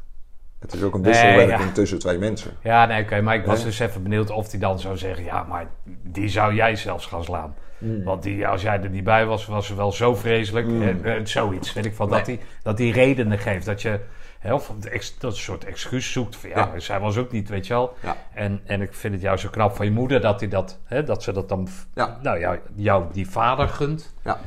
Het 0.59 0.73
is 0.73 0.83
ook 0.83 0.93
een 0.93 1.01
Nee, 1.01 1.11
wisselwerking 1.11 1.67
ja. 1.67 1.71
tussen 1.71 1.99
twee 1.99 2.17
mensen. 2.17 2.51
Ja, 2.63 2.85
nee, 2.85 3.03
oké. 3.03 3.21
maar 3.21 3.35
ik 3.35 3.45
was 3.45 3.63
dus 3.63 3.79
even 3.79 4.03
benieuwd 4.03 4.29
of 4.29 4.51
hij 4.51 4.59
dan 4.59 4.79
zou 4.79 4.97
zeggen... 4.97 5.23
ja, 5.23 5.43
maar 5.43 5.67
die 6.03 6.27
zou 6.27 6.53
jij 6.53 6.75
zelfs 6.75 7.05
gaan 7.05 7.23
slaan. 7.23 7.55
Hmm. 7.77 8.03
Want 8.03 8.23
die, 8.23 8.47
als 8.47 8.61
jij 8.61 8.81
er 8.81 8.89
niet 8.89 9.03
bij 9.03 9.25
was, 9.25 9.45
was 9.45 9.67
ze 9.67 9.75
wel 9.75 9.91
zo 9.91 10.15
vreselijk. 10.15 10.67
Mm. 10.67 11.03
Eh, 11.03 11.13
zoiets, 11.23 11.73
weet 11.73 11.85
ik 11.85 11.93
van. 11.93 12.09
Dat 12.09 12.25
hij 12.25 12.39
dat 12.63 12.77
die 12.77 12.93
redenen 12.93 13.37
geeft. 13.37 13.65
Dat 13.65 13.81
je 13.81 13.99
hè, 14.39 14.53
of 14.53 14.73
dat 15.19 15.35
soort 15.35 15.65
excuus 15.65 16.11
zoekt. 16.11 16.35
Van, 16.35 16.49
ja, 16.49 16.69
Ja. 16.73 16.79
zij 16.79 16.99
was 16.99 17.17
ook 17.17 17.31
niet, 17.31 17.49
weet 17.49 17.67
je 17.67 17.73
wel. 17.73 17.93
Ja. 18.03 18.17
En, 18.33 18.61
en 18.65 18.81
ik 18.81 18.93
vind 18.93 19.13
het 19.13 19.23
jou 19.23 19.37
zo 19.37 19.49
knap 19.49 19.75
van 19.75 19.85
je 19.85 19.91
moeder... 19.91 20.21
dat, 20.21 20.39
hij 20.39 20.49
dat, 20.49 20.79
hè, 20.83 21.03
dat 21.03 21.23
ze 21.23 21.31
dat 21.31 21.49
dan... 21.49 21.67
Ja. 21.95 22.17
Nou, 22.21 22.39
jou, 22.39 22.59
jou 22.75 23.03
die 23.11 23.29
vader 23.29 23.67
gunt. 23.67 24.13
Ja. 24.23 24.39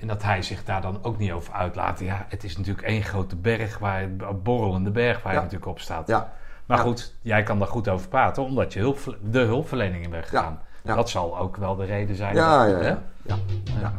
En 0.00 0.06
dat 0.06 0.22
hij 0.22 0.42
zich 0.42 0.64
daar 0.64 0.80
dan 0.80 0.98
ook 1.02 1.18
niet 1.18 1.32
over 1.32 1.52
uitlaat. 1.52 2.00
Ja, 2.00 2.26
het 2.28 2.44
is 2.44 2.56
natuurlijk 2.56 2.86
één 2.86 3.02
grote 3.02 3.36
berg, 3.36 3.78
waar, 3.78 4.02
een 4.02 4.42
borrelende 4.42 4.90
berg 4.90 5.22
waar 5.22 5.32
je 5.32 5.38
Ja. 5.38 5.44
natuurlijk 5.44 5.70
op 5.70 5.80
staat. 5.80 6.06
Ja, 6.08 6.32
Maar 6.66 6.76
Ja. 6.76 6.82
goed, 6.82 7.14
jij 7.22 7.42
kan 7.42 7.58
daar 7.58 7.68
goed 7.68 7.88
over 7.88 8.08
praten, 8.08 8.42
omdat 8.44 8.72
je 8.72 8.80
hulp, 8.80 9.16
de 9.22 9.38
hulpverlening 9.40 10.04
in 10.04 10.10
bent 10.10 10.26
gegaan. 10.26 10.58
Ja. 10.84 10.94
Dat 10.94 11.10
zal 11.10 11.38
ook 11.38 11.56
wel 11.56 11.76
de 11.76 11.84
reden 11.84 12.16
zijn. 12.16 12.34
ja, 12.34 12.66
dat- 12.66 12.82
ja. 12.82 12.88
ja. 12.88 12.98
ja. 13.22 13.36
Ja, 13.80 13.92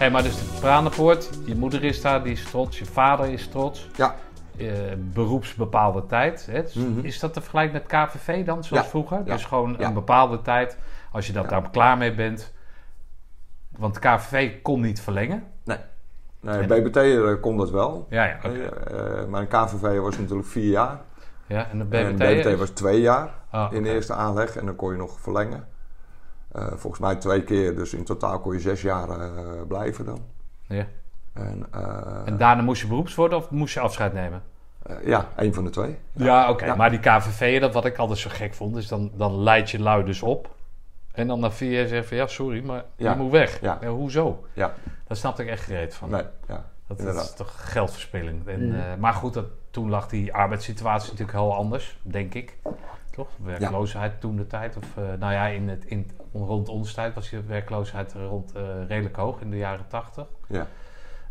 Hé, 0.00 0.10
maar 0.10 0.22
dus 0.22 0.36
de 0.38 0.58
Pranenpoort, 0.60 1.30
je 1.44 1.54
moeder 1.56 1.84
is 1.84 2.00
daar, 2.02 2.22
die 2.22 2.32
is 2.32 2.44
trots, 2.44 2.78
je 2.78 2.86
vader 2.86 3.26
is 3.32 3.48
trots. 3.48 3.88
ja. 3.96 4.14
eh, 4.58 4.66
beroepsbepaalde 4.98 6.06
tijd. 6.06 6.46
Hè? 6.50 6.62
Dus 6.62 6.74
Mhm. 6.74 6.98
Is 7.00 7.18
dat 7.20 7.32
te 7.32 7.40
vergelijken 7.40 7.72
met 7.72 7.86
KVV 7.86 8.44
dan, 8.44 8.64
zoals 8.64 8.82
Ja. 8.84 8.88
vroeger? 8.90 9.18
Ja. 9.24 9.24
Dus 9.32 9.44
gewoon 9.44 9.76
Ja. 9.78 9.86
een 9.86 9.94
bepaalde 9.94 10.42
tijd, 10.42 10.78
als 11.12 11.26
je 11.26 11.32
dat 11.32 11.48
daar 11.48 11.70
klaar 11.70 11.96
mee 11.98 12.14
bent, 12.14 12.52
Want 13.78 13.98
KVV 13.98 14.62
kon 14.62 14.80
niet 14.80 15.00
verlengen. 15.00 15.42
Nee, 15.64 15.76
nee 16.40 16.66
BBT 16.66 16.96
uh, 16.96 17.40
kon 17.40 17.56
dat 17.56 17.70
wel. 17.70 18.06
Ja, 18.10 18.24
ja. 18.24 18.38
Eh, 18.42 19.24
maar 19.26 19.40
een 19.40 19.48
KVV 19.48 19.98
was 19.98 20.18
natuurlijk 20.18 20.48
vier 20.48 20.70
jaar. 20.70 21.00
Ja, 21.46 21.68
en 21.70 21.78
de 21.78 21.84
BBT, 21.84 22.00
En 22.00 22.16
BBT 22.16 22.46
is- 22.46 22.58
was 22.58 22.70
twee 22.70 23.00
jaar 23.00 23.30
Ah, 23.50 23.72
in 23.72 23.82
de 23.82 23.88
eerste 23.90 24.14
aanleg 24.14 24.56
en 24.56 24.66
dan 24.66 24.76
kon 24.76 24.90
je 24.92 24.96
nog 24.98 25.20
verlengen. 25.20 25.64
Eh, 26.52 26.66
volgens 26.76 26.98
mij 27.02 27.16
twee 27.16 27.42
keer, 27.44 27.76
dus 27.76 27.94
in 27.94 28.04
totaal 28.04 28.40
kon 28.40 28.52
je 28.52 28.60
zes 28.60 28.82
jaar 28.82 29.08
eh, 29.08 29.40
blijven 29.68 30.04
dan. 30.04 30.22
Ja. 30.66 30.86
En, 31.32 31.66
eh, 31.70 32.22
En 32.24 32.36
daarna 32.36 32.62
moest 32.62 32.82
je 32.82 32.88
beroeps 32.88 33.14
worden 33.14 33.38
of 33.38 33.50
moest 33.50 33.74
je 33.74 33.80
afscheid 33.80 34.12
nemen? 34.12 34.42
eh, 34.82 34.96
ja, 35.04 35.28
één 35.36 35.54
van 35.54 35.64
de 35.64 35.70
twee. 35.70 35.98
Ja, 36.12 36.50
oké. 36.50 36.64
Ja. 36.64 36.74
Maar 36.74 36.90
die 36.90 36.98
KVV, 36.98 37.60
dat 37.60 37.74
wat 37.74 37.84
ik 37.84 37.96
altijd 37.98 38.18
zo 38.18 38.30
gek 38.32 38.54
vond, 38.54 38.76
is 38.76 38.88
dan, 38.88 39.10
dan 39.14 39.42
leid 39.42 39.70
je 39.70 39.78
lui 39.80 40.04
dus 40.04 40.22
op. 40.22 40.54
En 41.12 41.26
dan 41.26 41.40
na 41.40 41.50
vier 41.50 41.72
jaar 41.78 41.86
zeg 41.86 42.02
je 42.02 42.08
van, 42.08 42.16
ja, 42.16 42.26
sorry, 42.26 42.64
maar 42.64 42.84
Ja. 42.96 43.10
je 43.12 43.16
moet 43.18 43.30
weg. 43.30 43.60
Ja. 43.60 43.78
hoezo? 43.86 44.44
Ja, 44.52 44.74
Daar 45.06 45.16
snapte 45.16 45.42
ik 45.42 45.48
echt 45.48 45.64
gereed 45.64 45.94
van. 45.94 46.10
nee, 46.10 46.22
ja. 46.48 46.64
dat, 46.86 47.00
is 47.00 47.34
toch 47.34 47.72
geldverspilling. 47.72 48.46
En, 48.48 48.74
eh, 48.74 48.96
maar 48.98 49.12
goed, 49.14 49.34
dat, 49.34 49.44
toen 49.70 49.90
lag 49.90 50.08
die 50.08 50.34
arbeidssituatie 50.34 51.10
natuurlijk 51.10 51.38
heel 51.38 51.54
anders, 51.54 51.98
denk 52.02 52.34
ik. 52.34 52.56
Toch? 53.20 53.28
Werkloosheid 53.46 54.20
toen 54.20 54.36
de 54.36 54.46
tijd. 54.46 54.76
Of, 54.76 54.96
eh, 54.96 55.02
nou 55.18 55.32
ja, 55.32 55.46
in 55.46 55.68
het, 55.68 55.84
in, 55.84 56.10
rond 56.32 56.68
onze 56.68 56.94
tijd 56.94 57.14
was 57.14 57.30
de 57.30 57.42
werkloosheid 57.42 58.12
rond, 58.12 58.52
eh, 58.52 58.62
redelijk 58.88 59.16
hoog 59.16 59.40
in 59.40 59.50
de 59.50 59.56
jaren 59.56 59.86
tachtig. 59.88 60.26
Ja. 60.48 60.66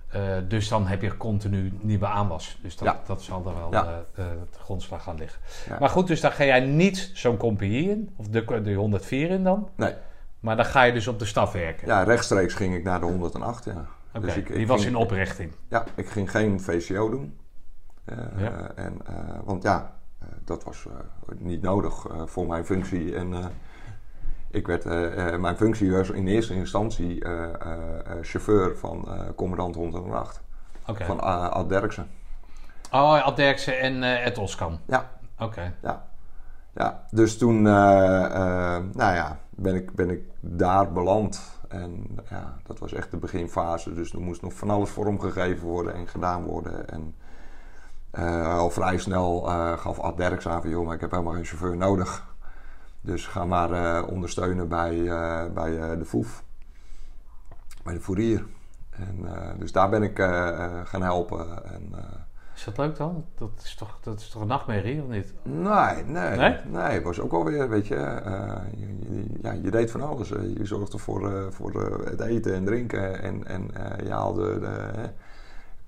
Eh, 0.10 0.22
dus 0.48 0.68
dan 0.68 0.88
heb 0.88 1.02
je 1.02 1.18
continu 1.18 1.74
nieuwe 1.82 2.08
aanwas. 2.08 2.60
Dus 2.62 2.78
dat, 2.78 2.88
Ja. 2.88 3.00
dat 3.06 3.22
zal 3.22 3.46
er 3.48 3.56
wel 3.56 3.72
Ja. 3.72 4.04
de 4.16 4.38
grondslag 4.60 5.04
gaan 5.04 5.18
liggen. 5.18 5.42
Maar 5.80 5.90
goed, 5.90 6.08
dus 6.08 6.22
dan 6.22 6.32
ga 6.32 6.44
jij 6.44 6.60
niet 6.60 7.12
zo'n 7.14 7.38
compagnie 7.38 7.90
in, 7.90 8.10
of 8.16 8.28
de, 8.28 8.62
de 8.62 8.74
104 8.74 9.30
in 9.30 9.44
dan. 9.44 9.70
Nee. 9.76 9.94
Maar 10.40 10.56
dan 10.56 10.66
ga 10.66 10.84
je 10.84 10.94
dus 10.94 11.08
op 11.08 11.20
de 11.20 11.26
staf 11.26 11.52
werken. 11.52 11.88
Ja, 11.88 12.04
rechtstreeks 12.04 12.54
ging 12.54 12.76
ik 12.76 12.84
naar 12.84 13.00
de 13.00 13.06
108, 13.06 13.66
ja. 13.66 13.86
Oké, 14.14 14.26
Dus 14.26 14.36
ik- 14.36 14.50
ik 14.50 14.56
die 14.56 14.68
was 14.68 14.82
ging- 14.84 14.96
in 14.96 15.02
oprichting. 15.02 15.52
Ja, 15.70 15.84
ik 15.96 16.10
ging 16.10 16.32
geen 16.32 16.62
VCO 16.62 17.10
doen. 17.10 17.38
Ja. 18.38 18.72
en, 18.76 18.98
want 19.44 19.64
ja, 19.64 19.99
dat 20.44 20.64
was 20.64 20.86
eh, 20.86 20.94
niet 21.38 21.62
nodig 21.62 22.06
eh, 22.08 22.22
voor 22.26 22.48
mijn 22.48 22.66
functie. 22.66 23.16
En 23.16 23.34
eh, 23.34 23.46
ik 24.52 24.68
werd, 24.68 24.86
eh, 24.86 25.34
eh, 25.34 25.40
mijn 25.40 25.56
functie 25.58 25.92
was 25.92 26.10
in 26.10 26.28
eerste 26.28 26.54
instantie 26.54 27.24
eh, 27.24 27.44
eh, 27.44 27.52
eh, 27.52 28.18
chauffeur 28.22 28.78
van 28.78 29.08
eh, 29.08 29.22
commandant 29.36 29.76
108. 29.76 30.42
Oké. 30.88 31.06
Van 31.06 31.20
Ad 31.52 31.70
Derksen. 31.70 32.08
Oh, 32.92 33.24
Ad 33.26 33.36
Derksen 33.36 33.80
en 33.80 34.04
eh 34.04 34.26
Ed 34.26 34.38
Oskam. 34.38 34.80
Ja, 34.86 35.10
Oké. 35.40 35.74
ja. 35.82 36.08
Ja, 36.74 37.04
dus 37.12 37.38
toen 37.38 37.68
eh, 37.68 38.26
eh, 38.26 38.84
nou 38.94 39.16
ja, 39.16 39.40
ben, 39.50 39.76
ik, 39.76 39.94
ben 39.94 40.10
ik 40.10 40.22
daar 40.40 40.92
beland. 40.92 41.58
En 41.68 42.20
ja, 42.30 42.58
dat 42.64 42.80
was 42.80 42.94
echt 42.94 43.12
de 43.12 43.18
beginfase. 43.18 43.94
Dus 43.94 44.14
er 44.14 44.20
moest 44.20 44.42
nog 44.42 44.54
van 44.54 44.70
alles 44.70 44.90
vormgegeven 44.90 45.68
worden 45.68 45.94
en 45.94 46.08
gedaan 46.08 46.44
worden. 46.44 46.90
En 46.90 47.16
eh, 48.12 48.58
al 48.58 48.70
vrij 48.70 48.98
snel 48.98 49.48
eh, 49.50 49.78
gaf 49.78 50.00
Ad 50.00 50.18
Derks 50.18 50.48
aan 50.48 50.62
van... 50.62 50.70
joh, 50.70 50.86
maar 50.86 50.96
ik 50.96 51.02
heb 51.02 51.12
helemaal 51.12 51.34
geen 51.34 51.46
chauffeur 51.46 51.78
nodig. 51.78 52.28
Dus 53.02 53.28
ga 53.28 53.46
maar 53.46 53.72
eh, 53.72 54.08
ondersteunen 54.08 54.68
bij, 54.68 55.04
bij 55.54 55.98
de 55.98 56.06
FOEF. 56.06 56.44
Bij 57.84 57.94
de 57.94 58.00
fourier. 58.00 58.46
En, 58.90 59.26
dus 59.60 59.72
daar 59.72 59.90
ben 59.90 60.04
ik 60.04 60.18
gaan 60.84 61.02
helpen. 61.02 61.64
En, 61.74 61.92
Is 62.56 62.64
dat 62.64 62.78
leuk 62.78 62.96
dan? 62.96 63.26
Dat 63.38 63.52
is 63.64 63.76
toch, 63.76 63.98
dat 64.02 64.20
is 64.20 64.30
toch 64.30 64.42
een 64.42 64.48
nachtmerrie, 64.48 65.02
of 65.02 65.08
niet? 65.10 65.34
Nee, 65.44 66.04
nee, 66.06 66.38
Nee? 66.38 66.58
nee. 66.66 66.82
het 66.82 67.04
was 67.04 67.20
ook 67.20 67.32
wel 67.32 67.44
weer, 67.46 67.70
weet 67.70 67.88
je, 67.88 67.96
je, 68.76 69.00
je- 69.00 69.40
ja, 69.42 69.52
je 69.52 69.72
deed 69.72 69.92
van 69.92 70.02
alles. 70.02 70.30
Je 70.30 70.60
zorgde 70.66 70.98
voor, 70.98 71.54
voor 71.54 72.02
het 72.06 72.20
eten 72.20 72.54
en 72.54 72.66
drinken 72.66 73.22
en, 73.22 73.48
en 73.48 73.70
je 74.04 74.12
haalde 74.12 74.60
de, 74.60 74.92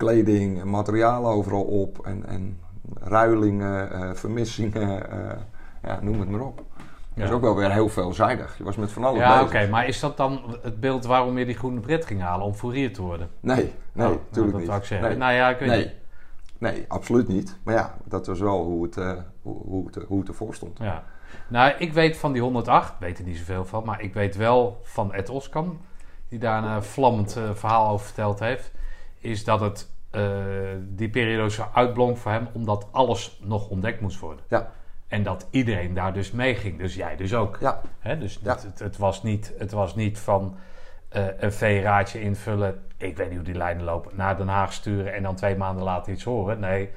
kleding 0.06 0.60
en 0.60 0.70
materiaal 0.70 1.26
overal 1.28 1.62
op 1.62 2.06
en, 2.06 2.26
en 2.26 2.60
ruilingen, 3.00 3.92
eh, 3.92 4.10
vermissingen, 4.14 5.10
eh, 5.10 5.38
ja, 5.82 5.98
noem 6.02 6.20
het 6.20 6.28
maar 6.28 6.40
op. 6.40 6.62
Was 7.14 7.28
Ja. 7.28 7.34
ook 7.34 7.40
wel 7.40 7.56
weer 7.56 7.72
heel 7.72 7.88
veelzijdig. 7.88 8.58
Je 8.58 8.64
was 8.64 8.76
met 8.76 8.92
van 8.92 9.04
alles 9.04 9.18
Ja, 9.18 9.42
oké. 9.42 9.68
Maar 9.68 9.86
is 9.86 10.00
dat 10.00 10.16
dan 10.16 10.56
het 10.62 10.80
beeld 10.80 11.04
waarom 11.04 11.38
je 11.38 11.44
die 11.44 11.54
groene 11.54 11.80
bret 11.80 12.06
ging 12.06 12.20
halen? 12.20 12.46
Om 12.46 12.54
fourier 12.54 12.92
te 12.92 13.02
worden? 13.02 13.28
Nee, 13.40 13.56
nee, 13.56 13.66
Oh, 13.66 13.72
nou, 13.92 14.10
natuurlijk 14.26 14.50
dat 14.52 14.60
niet. 14.60 14.66
wou 14.68 14.80
ik 14.80 14.86
zeggen. 14.86 15.08
Nee. 15.08 15.16
Nou 15.18 15.32
ja, 15.32 15.48
ik 15.50 15.58
weet 15.58 15.68
niet. 15.76 15.94
nee. 16.58 16.72
nee, 16.72 16.84
absoluut 16.88 17.28
niet. 17.28 17.56
Maar 17.62 17.74
ja, 17.74 17.96
dat 18.04 18.26
was 18.26 18.40
wel 18.40 18.64
hoe 18.64 18.82
het, 18.82 18.96
eh, 18.96 19.12
hoe, 19.42 19.56
hoe, 19.66 19.86
het, 19.86 20.04
hoe 20.08 20.18
het 20.18 20.28
ervoor 20.28 20.54
stond. 20.54 20.78
Ja. 20.78 21.04
Nou, 21.48 21.72
ik 21.78 21.92
weet 21.92 22.16
van 22.16 22.32
die 22.32 22.42
108, 22.42 22.94
weet 22.98 23.18
er 23.18 23.24
niet 23.24 23.36
zoveel 23.36 23.64
van, 23.64 23.84
maar 23.84 24.00
ik 24.02 24.14
weet 24.14 24.36
wel 24.36 24.80
van 24.82 25.12
Ed 25.12 25.28
Oskam, 25.30 25.80
die 26.28 26.38
daar 26.38 26.64
een 26.64 26.82
vlammend 26.82 27.38
verhaal 27.54 27.88
over 27.92 28.06
verteld 28.06 28.38
heeft, 28.40 28.70
is 29.18 29.44
dat 29.44 29.60
het 29.60 29.90
die 30.80 31.10
periode 31.10 31.50
zo 31.50 31.68
uitblonk 31.74 32.16
voor 32.16 32.30
hem 32.30 32.48
omdat 32.52 32.86
alles 32.90 33.40
nog 33.44 33.68
ontdekt 33.68 34.00
moest 34.00 34.20
worden. 34.20 34.44
Ja, 34.48 34.70
En 35.08 35.22
dat 35.22 35.46
iedereen 35.50 35.94
daar 35.94 36.12
dus 36.12 36.30
mee 36.30 36.54
ging. 36.54 36.78
Dus 36.78 36.94
jij 36.94 37.16
dus 37.16 37.34
ook. 37.34 37.56
ja, 37.60 37.80
Hè? 37.98 38.18
Dus 38.18 38.40
Ja. 38.42 38.52
het, 38.52 38.62
het, 38.62 38.78
het 38.78 38.96
was 38.96 39.22
niet, 39.22 39.52
het 39.58 39.72
was 39.72 39.94
niet 39.94 40.18
van 40.18 40.56
eh, 41.08 41.24
een 41.38 41.52
V-raadje 41.52 42.20
invullen. 42.20 42.82
Ik 42.96 43.16
weet 43.16 43.26
niet 43.28 43.36
hoe 43.36 43.46
die 43.46 43.54
lijnen 43.56 43.84
lopen. 43.84 44.16
Naar 44.16 44.36
Den 44.36 44.48
Haag 44.48 44.72
sturen 44.72 45.14
en 45.14 45.22
dan 45.22 45.34
twee 45.34 45.56
maanden 45.56 45.84
later 45.84 46.12
iets 46.12 46.24
horen. 46.24 46.60
Nee, 46.60 46.90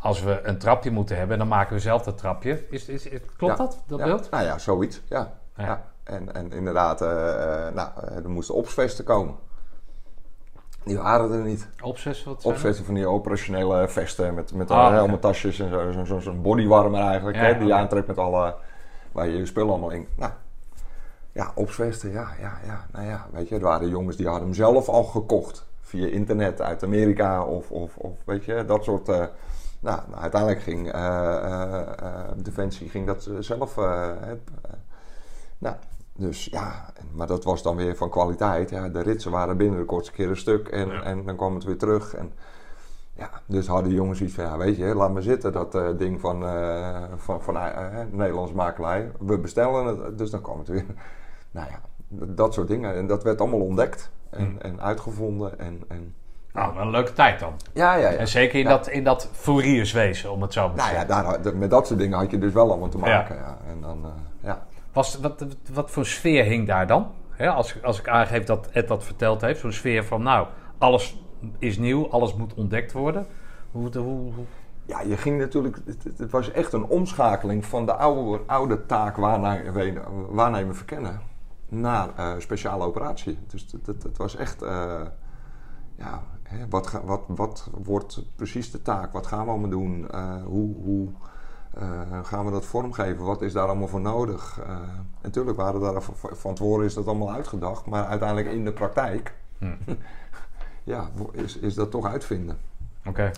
als 0.00 0.22
we 0.22 0.40
een 0.42 0.58
trapje 0.58 0.90
moeten 0.90 1.16
hebben, 1.16 1.38
dan 1.38 1.48
maken 1.48 1.74
we 1.74 1.80
zelf 1.80 2.02
dat 2.02 2.18
trapje. 2.18 2.64
Is, 2.70 2.88
is, 2.88 3.06
is- 3.06 3.20
klopt 3.36 3.58
Ja. 3.58 3.64
dat, 3.64 3.82
dat 3.86 3.98
ja. 3.98 4.04
beeld? 4.04 4.30
Nou 4.30 4.44
ja, 4.44 4.58
zoiets. 4.58 5.00
Ja. 5.08 5.32
En, 6.04 6.34
en 6.34 6.52
inderdaad, 6.52 7.00
eh, 7.02 7.66
eh, 7.66 7.74
nou, 7.74 7.88
eh, 8.00 8.16
er 8.16 8.30
moesten 8.30 8.54
opsvesten 8.54 9.04
komen. 9.04 9.34
Die 10.88 10.98
waren 10.98 11.32
er 11.32 11.44
niet. 11.44 11.68
Opzes, 11.82 12.24
wat 12.24 12.44
Opsvesten 12.44 12.84
van 12.84 12.94
die 12.94 13.06
operationele 13.06 13.88
vesten 13.88 14.34
met, 14.34 14.52
met 14.54 14.70
Ah, 14.70 14.76
uh, 14.78 14.84
oké. 14.86 14.94
helmetasjes 14.94 15.58
en 15.60 15.68
zo. 15.70 15.92
Zo'n 15.92 16.06
zo, 16.06 16.18
zo'n 16.18 16.42
bodywarmer 16.42 17.00
eigenlijk. 17.00 17.36
Ja, 17.36 17.42
hè, 17.42 17.58
die 17.58 17.66
je 17.66 17.74
aantrekt 17.74 18.06
met 18.06 18.18
alle... 18.18 18.54
Waar 19.12 19.28
je 19.28 19.36
je 19.36 19.46
spullen 19.46 19.70
allemaal 19.70 19.90
in... 19.90 20.08
Nou, 20.16 20.32
ja, 21.32 21.52
opsvesten, 21.54 22.10
ja, 22.10 22.28
ja, 22.40 22.58
ja. 22.66 22.86
Nou 22.92 23.06
ja, 23.06 23.26
weet 23.32 23.48
je, 23.48 23.54
er 23.54 23.60
waren 23.60 23.88
jongens 23.88 24.16
die 24.16 24.26
hadden 24.26 24.44
hem 24.44 24.54
zelf 24.54 24.88
al 24.88 25.04
gekocht. 25.04 25.66
Via 25.80 26.06
internet 26.06 26.60
uit 26.60 26.82
Amerika 26.82 27.42
of, 27.44 27.70
of, 27.70 27.96
of 27.96 28.12
weet 28.24 28.44
je, 28.44 28.64
dat 28.64 28.84
soort... 28.84 29.08
eh, 29.08 29.24
nou, 29.80 30.00
nou, 30.08 30.20
uiteindelijk 30.22 30.62
ging 30.62 30.92
eh, 30.92 31.36
eh, 31.36 31.80
eh, 31.80 32.24
Defensie 32.36 32.88
ging 32.88 33.06
dat 33.06 33.26
eh, 33.26 33.34
zelf... 33.40 33.76
eh, 33.78 34.10
eh, 34.10 34.36
nou, 35.58 35.76
dus 36.16 36.44
ja, 36.44 36.84
maar 37.12 37.26
dat 37.26 37.44
was 37.44 37.62
dan 37.62 37.76
weer 37.76 37.96
van 37.96 38.10
kwaliteit. 38.10 38.70
Ja, 38.70 38.88
de 38.88 39.02
ritsen 39.02 39.30
waren 39.30 39.56
binnen 39.56 39.78
de 39.78 39.84
kortste 39.84 40.12
keer 40.12 40.28
een 40.28 40.36
stuk 40.36 40.68
en, 40.68 40.88
Ja. 40.88 41.02
en 41.02 41.24
dan 41.24 41.36
kwam 41.36 41.54
het 41.54 41.64
weer 41.64 41.78
terug. 41.78 42.14
En, 42.14 42.32
ja, 43.12 43.30
dus 43.46 43.66
hadden 43.66 43.92
jongens 43.92 44.20
iets 44.20 44.34
van, 44.34 44.44
ja, 44.44 44.56
weet 44.56 44.76
je, 44.76 44.84
laat 44.94 45.12
maar 45.12 45.22
zitten, 45.22 45.52
dat 45.52 45.74
eh, 45.74 45.88
ding 45.96 46.20
van, 46.20 46.46
eh, 46.46 47.02
van, 47.16 47.42
van 47.42 47.56
eh, 47.56 47.86
Nederlandse 48.10 48.54
makelij. 48.54 49.10
We 49.18 49.38
bestellen 49.38 49.86
het, 50.04 50.18
dus 50.18 50.30
dan 50.30 50.40
kwam 50.40 50.58
het 50.58 50.68
weer. 50.68 50.84
Nou 51.50 51.66
ja, 51.70 51.80
dat 52.34 52.54
soort 52.54 52.68
dingen. 52.68 52.94
En 52.94 53.06
dat 53.06 53.22
werd 53.22 53.40
allemaal 53.40 53.60
ontdekt 53.60 54.10
en, 54.30 54.44
Hmm. 54.46 54.58
en 54.60 54.80
uitgevonden. 54.80 55.58
En, 55.58 55.82
en, 55.88 56.14
Nou, 56.52 56.74
wel 56.74 56.82
een 56.82 56.90
leuke 56.90 57.12
tijd 57.12 57.40
dan. 57.40 57.52
ja, 57.72 57.94
ja, 57.94 58.08
ja. 58.10 58.16
En 58.16 58.28
zeker 58.28 58.58
in, 58.58 58.64
Ja. 58.64 58.68
dat, 58.70 58.88
in 58.88 59.04
dat 59.04 59.28
fourierswezen, 59.32 60.30
om 60.32 60.42
het 60.42 60.52
zo 60.52 60.60
maar 60.60 60.70
te 60.70 60.76
Nou 60.76 60.88
ja, 60.92 60.98
zeggen. 60.98 61.24
daar, 61.24 61.24
had- 61.44 61.54
met 61.54 61.70
dat 61.70 61.86
soort 61.86 61.98
dingen 61.98 62.18
had 62.18 62.30
je 62.30 62.38
dus 62.38 62.52
wel 62.52 62.68
allemaal 62.70 62.88
te 62.88 62.98
Ja. 62.98 63.04
maken. 63.04 63.36
Ja. 63.36 63.58
En 63.68 63.80
dan, 63.80 64.12
ja. 64.40 64.66
Was, 64.92 65.18
wat, 65.20 65.46
wat 65.72 65.90
voor 65.90 66.06
sfeer 66.06 66.44
hing 66.44 66.66
daar 66.66 66.86
dan? 66.86 67.06
Als, 67.38 67.82
als 67.82 67.98
ik 67.98 68.08
aangeef 68.08 68.44
dat 68.44 68.68
Ed 68.72 68.88
dat 68.88 69.04
verteld 69.04 69.40
heeft, 69.40 69.60
zo'n 69.60 69.72
sfeer 69.72 70.04
van 70.04 70.22
nou, 70.22 70.46
alles 70.78 71.22
is 71.58 71.78
nieuw, 71.78 72.08
alles 72.10 72.34
moet 72.34 72.54
ontdekt 72.54 72.92
worden. 72.92 73.26
Hoe, 73.70 73.98
hoe, 73.98 74.32
Ja, 74.86 75.00
je 75.00 75.16
ging 75.16 75.38
natuurlijk. 75.38 75.78
Het, 76.16 76.30
was 76.30 76.50
echt 76.50 76.72
een 76.72 76.84
omschakeling 76.84 77.64
van 77.64 77.86
de 77.86 77.94
oude, 77.94 78.42
oude 78.46 78.86
taak 78.86 79.16
waarnemen, 79.16 80.74
verkennen 80.76 81.20
naar 81.68 82.08
eh, 82.16 82.32
speciale 82.38 82.84
operatie. 82.84 83.38
Dus 83.46 83.66
het, 83.86 84.16
was 84.16 84.36
echt. 84.36 84.62
eh, 84.62 85.00
ja, 85.96 86.22
hè, 86.42 86.68
wat, 86.68 86.86
ga- 86.86 87.04
wat, 87.04 87.22
wat 87.26 87.70
wordt 87.84 88.22
precies 88.36 88.70
de 88.70 88.82
taak? 88.82 89.12
Wat 89.12 89.26
gaan 89.26 89.44
we 89.44 89.50
allemaal 89.50 89.70
doen? 89.70 90.10
Eh, 90.10 90.42
hoe 90.44 90.74
hoe 90.82 91.08
eh, 91.78 92.24
gaan 92.24 92.44
we 92.44 92.50
dat 92.50 92.64
vormgeven? 92.64 93.24
Wat 93.24 93.42
is 93.42 93.52
daar 93.52 93.66
allemaal 93.66 93.88
voor 93.88 94.00
nodig? 94.00 94.60
Eh, 94.66 94.76
natuurlijk 95.22 95.56
waren 95.56 95.80
daar 95.80 96.02
van, 96.32 96.54
tevoren 96.54 96.84
is 96.84 96.94
dat 96.94 97.06
allemaal 97.06 97.32
uitgedacht, 97.32 97.86
maar 97.86 98.04
uiteindelijk 98.06 98.50
in 98.50 98.64
de 98.64 98.72
praktijk. 98.72 99.34
Ja, 100.84 101.10
is, 101.32 101.58
is 101.58 101.74
dat 101.74 101.90
toch 101.90 102.06
uitvinden. 102.06 102.58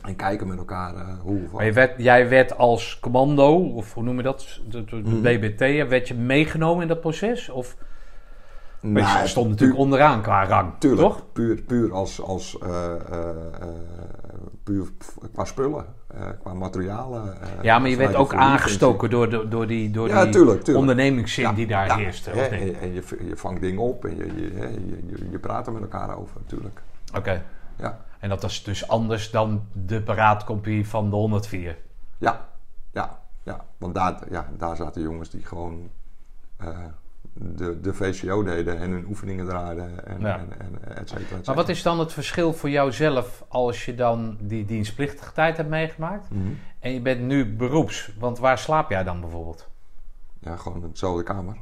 En 0.02 0.16
kijken 0.16 0.46
met 0.48 0.58
elkaar 0.58 0.94
eh, 0.94 1.20
hoe. 1.22 1.40
Maar 1.52 1.64
je 1.64 1.72
werd, 1.72 2.02
jij 2.02 2.28
werd 2.28 2.56
als 2.56 2.98
commando, 3.00 3.54
of 3.54 3.94
hoe 3.94 4.02
noem 4.02 4.16
je 4.16 4.22
dat, 4.22 4.60
de, 4.68 4.84
de, 4.84 5.02
de 5.02 5.08
Mhm. 5.08 5.22
BBT, 5.22 5.88
werd 5.88 6.08
je 6.08 6.14
meegenomen 6.14 6.82
in 6.82 6.88
dat 6.88 7.00
proces? 7.00 7.48
Of, 7.48 7.76
Maar 8.80 9.02
Nou, 9.02 9.20
je 9.22 9.26
stond 9.28 9.48
natuurlijk 9.48 9.78
onderaan 9.78 10.22
qua 10.22 10.44
rang, 10.44 10.72
Tuurlijk, 10.78 11.02
toch? 11.02 11.32
puur, 11.32 11.62
puur 11.62 11.92
als, 11.92 12.22
als 12.22 12.58
eh, 12.58 12.92
puur 14.64 14.88
qua 15.32 15.44
spullen, 15.44 15.84
qua 16.40 16.54
materialen. 16.54 17.34
Ja, 17.62 17.78
maar 17.78 17.88
je 17.90 17.96
werd 17.96 18.14
ook 18.14 18.34
aangestoken 18.34 19.10
door, 19.10 19.30
de, 19.30 19.48
door 19.48 19.66
die, 19.66 19.90
door 19.90 20.08
Ja, 20.08 20.22
die 20.22 20.32
tuurlijk, 20.32 20.58
tuurlijk. 20.62 20.78
ondernemingszin 20.78 21.44
Ja, 21.44 21.52
die 21.52 21.66
daar 21.66 21.86
ja, 21.86 21.96
niet? 21.96 22.26
en 22.26 22.80
en 22.80 22.92
je, 22.92 23.02
je 23.28 23.36
vangt 23.36 23.60
dingen 23.60 23.82
op 23.82 24.04
en 24.04 24.16
je, 24.16 24.26
je, 24.26 24.52
je, 25.06 25.30
je, 25.30 25.38
praat 25.38 25.66
er 25.66 25.72
met 25.72 25.82
elkaar 25.82 26.16
over, 26.16 26.36
natuurlijk. 26.40 26.82
Oké. 27.16 27.42
Ja, 27.76 27.98
En 28.18 28.28
dat 28.28 28.42
was 28.42 28.64
dus 28.64 28.88
anders 28.88 29.30
dan 29.30 29.62
de 29.72 30.02
paraatkompie 30.02 30.88
van 30.88 31.10
de 31.10 31.16
104. 31.16 31.76
ja, 32.18 32.48
ja, 32.92 33.18
ja. 33.42 33.64
Want 33.78 33.94
daar, 33.94 34.18
ja, 34.30 34.46
daar 34.58 34.76
zaten 34.76 35.02
jongens 35.02 35.30
die 35.30 35.44
gewoon 35.44 35.90
de, 37.42 37.80
de 37.80 37.94
VCO 37.94 38.42
deden 38.42 38.78
en 38.78 38.90
hun 38.90 39.04
oefeningen 39.08 39.46
draaiden 39.46 40.06
en, 40.06 40.20
Ja. 40.20 40.38
en, 40.38 40.52
en 40.58 40.74
et 40.96 41.08
cetera, 41.08 41.20
et 41.20 41.28
cetera. 41.28 41.40
Maar 41.46 41.54
wat 41.54 41.68
is 41.68 41.82
dan 41.82 41.98
het 41.98 42.12
verschil 42.12 42.52
voor 42.52 42.70
jouzelf 42.70 43.44
als 43.48 43.84
je 43.84 43.94
dan 43.94 44.36
die 44.40 44.64
dienstplichtige 44.64 45.32
tijd 45.32 45.56
hebt 45.56 45.68
meegemaakt 45.68 46.30
Mhm. 46.30 46.48
en 46.78 46.92
je 46.92 47.00
bent 47.00 47.20
nu 47.20 47.56
beroeps? 47.56 48.12
Want 48.18 48.38
waar 48.38 48.58
slaap 48.58 48.90
jij 48.90 49.04
dan 49.04 49.20
bijvoorbeeld? 49.20 49.68
Ja, 50.38 50.56
gewoon 50.56 50.82
in 50.82 50.90
dezelfde 50.90 51.22
kamer. 51.22 51.56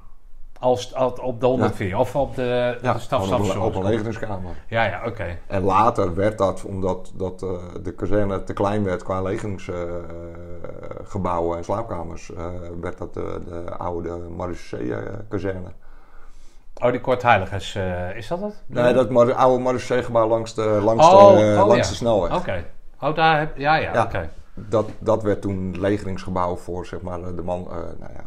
Als, 0.60 0.94
als 0.94 1.20
op 1.20 1.40
de 1.40 1.46
104 1.46 1.98
of 1.98 2.16
op 2.16 2.34
de, 2.34 2.42
Ja, 2.42 2.72
de 2.82 2.88
op, 2.88 2.94
een- 2.94 3.00
stafstafzorg? 3.00 3.60
op 3.64 3.74
een 3.74 3.84
legeringskamer. 3.84 4.50
Ja, 4.68 4.84
ja, 4.84 5.00
oké. 5.06 5.38
En 5.46 5.62
later 5.62 6.14
werd 6.14 6.38
dat, 6.38 6.64
omdat 6.64 7.12
dat, 7.14 7.42
eh, 7.42 7.48
de 7.82 7.92
kazerne 7.92 8.44
te 8.44 8.52
klein 8.52 8.84
werd 8.84 9.02
qua 9.02 9.22
legeringsgebouwen 9.22 11.56
en 11.58 11.64
slaapkamers, 11.64 12.34
eh, 12.34 12.44
werd 12.80 12.98
dat 12.98 13.14
de, 13.14 13.40
de 13.44 13.76
oude 13.76 14.18
Marseille-kazerne. 14.36 15.68
Oh, 16.82 16.90
die 16.90 17.00
kortheiligers, 17.00 17.74
eh 17.74 18.16
is 18.16 18.28
dat 18.28 18.40
het? 18.40 18.62
Nee, 18.66 18.92
dat 18.92 19.10
Mar- 19.10 19.32
oude 19.34 19.62
Marseille-gebouw 19.62 20.28
langs 20.28 20.54
de, 20.54 20.80
langs 20.84 21.06
Oh, 21.06 21.36
de, 21.36 21.56
oh, 21.60 21.66
langs 21.66 21.84
ja. 21.86 21.90
de 21.90 21.96
snelweg. 21.96 22.36
Oké. 22.36 22.64
Oh, 23.00 23.14
daar 23.14 23.38
heb 23.38 23.56
Ja, 23.56 23.74
ja, 23.76 24.02
oké. 24.02 24.30
Dat, 24.54 24.88
dat 24.98 25.22
werd 25.22 25.40
toen 25.40 25.80
legeringsgebouw 25.80 26.56
voor 26.56 26.86
zeg 26.86 27.00
maar, 27.00 27.34
de 27.34 27.42
man, 27.42 27.68
nou 27.98 28.12
ja, 28.12 28.24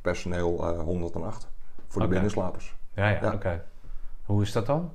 personeel 0.00 0.68
eh, 0.72 0.78
108. 0.80 1.48
Voor 1.88 2.02
de 2.02 2.08
binnenslapers. 2.08 2.76
Ja, 2.94 3.08
ja, 3.08 3.18
Ja. 3.22 3.32
oké. 3.32 3.64
Hoe 4.24 4.42
is 4.42 4.52
dat 4.52 4.66
dan? 4.66 4.92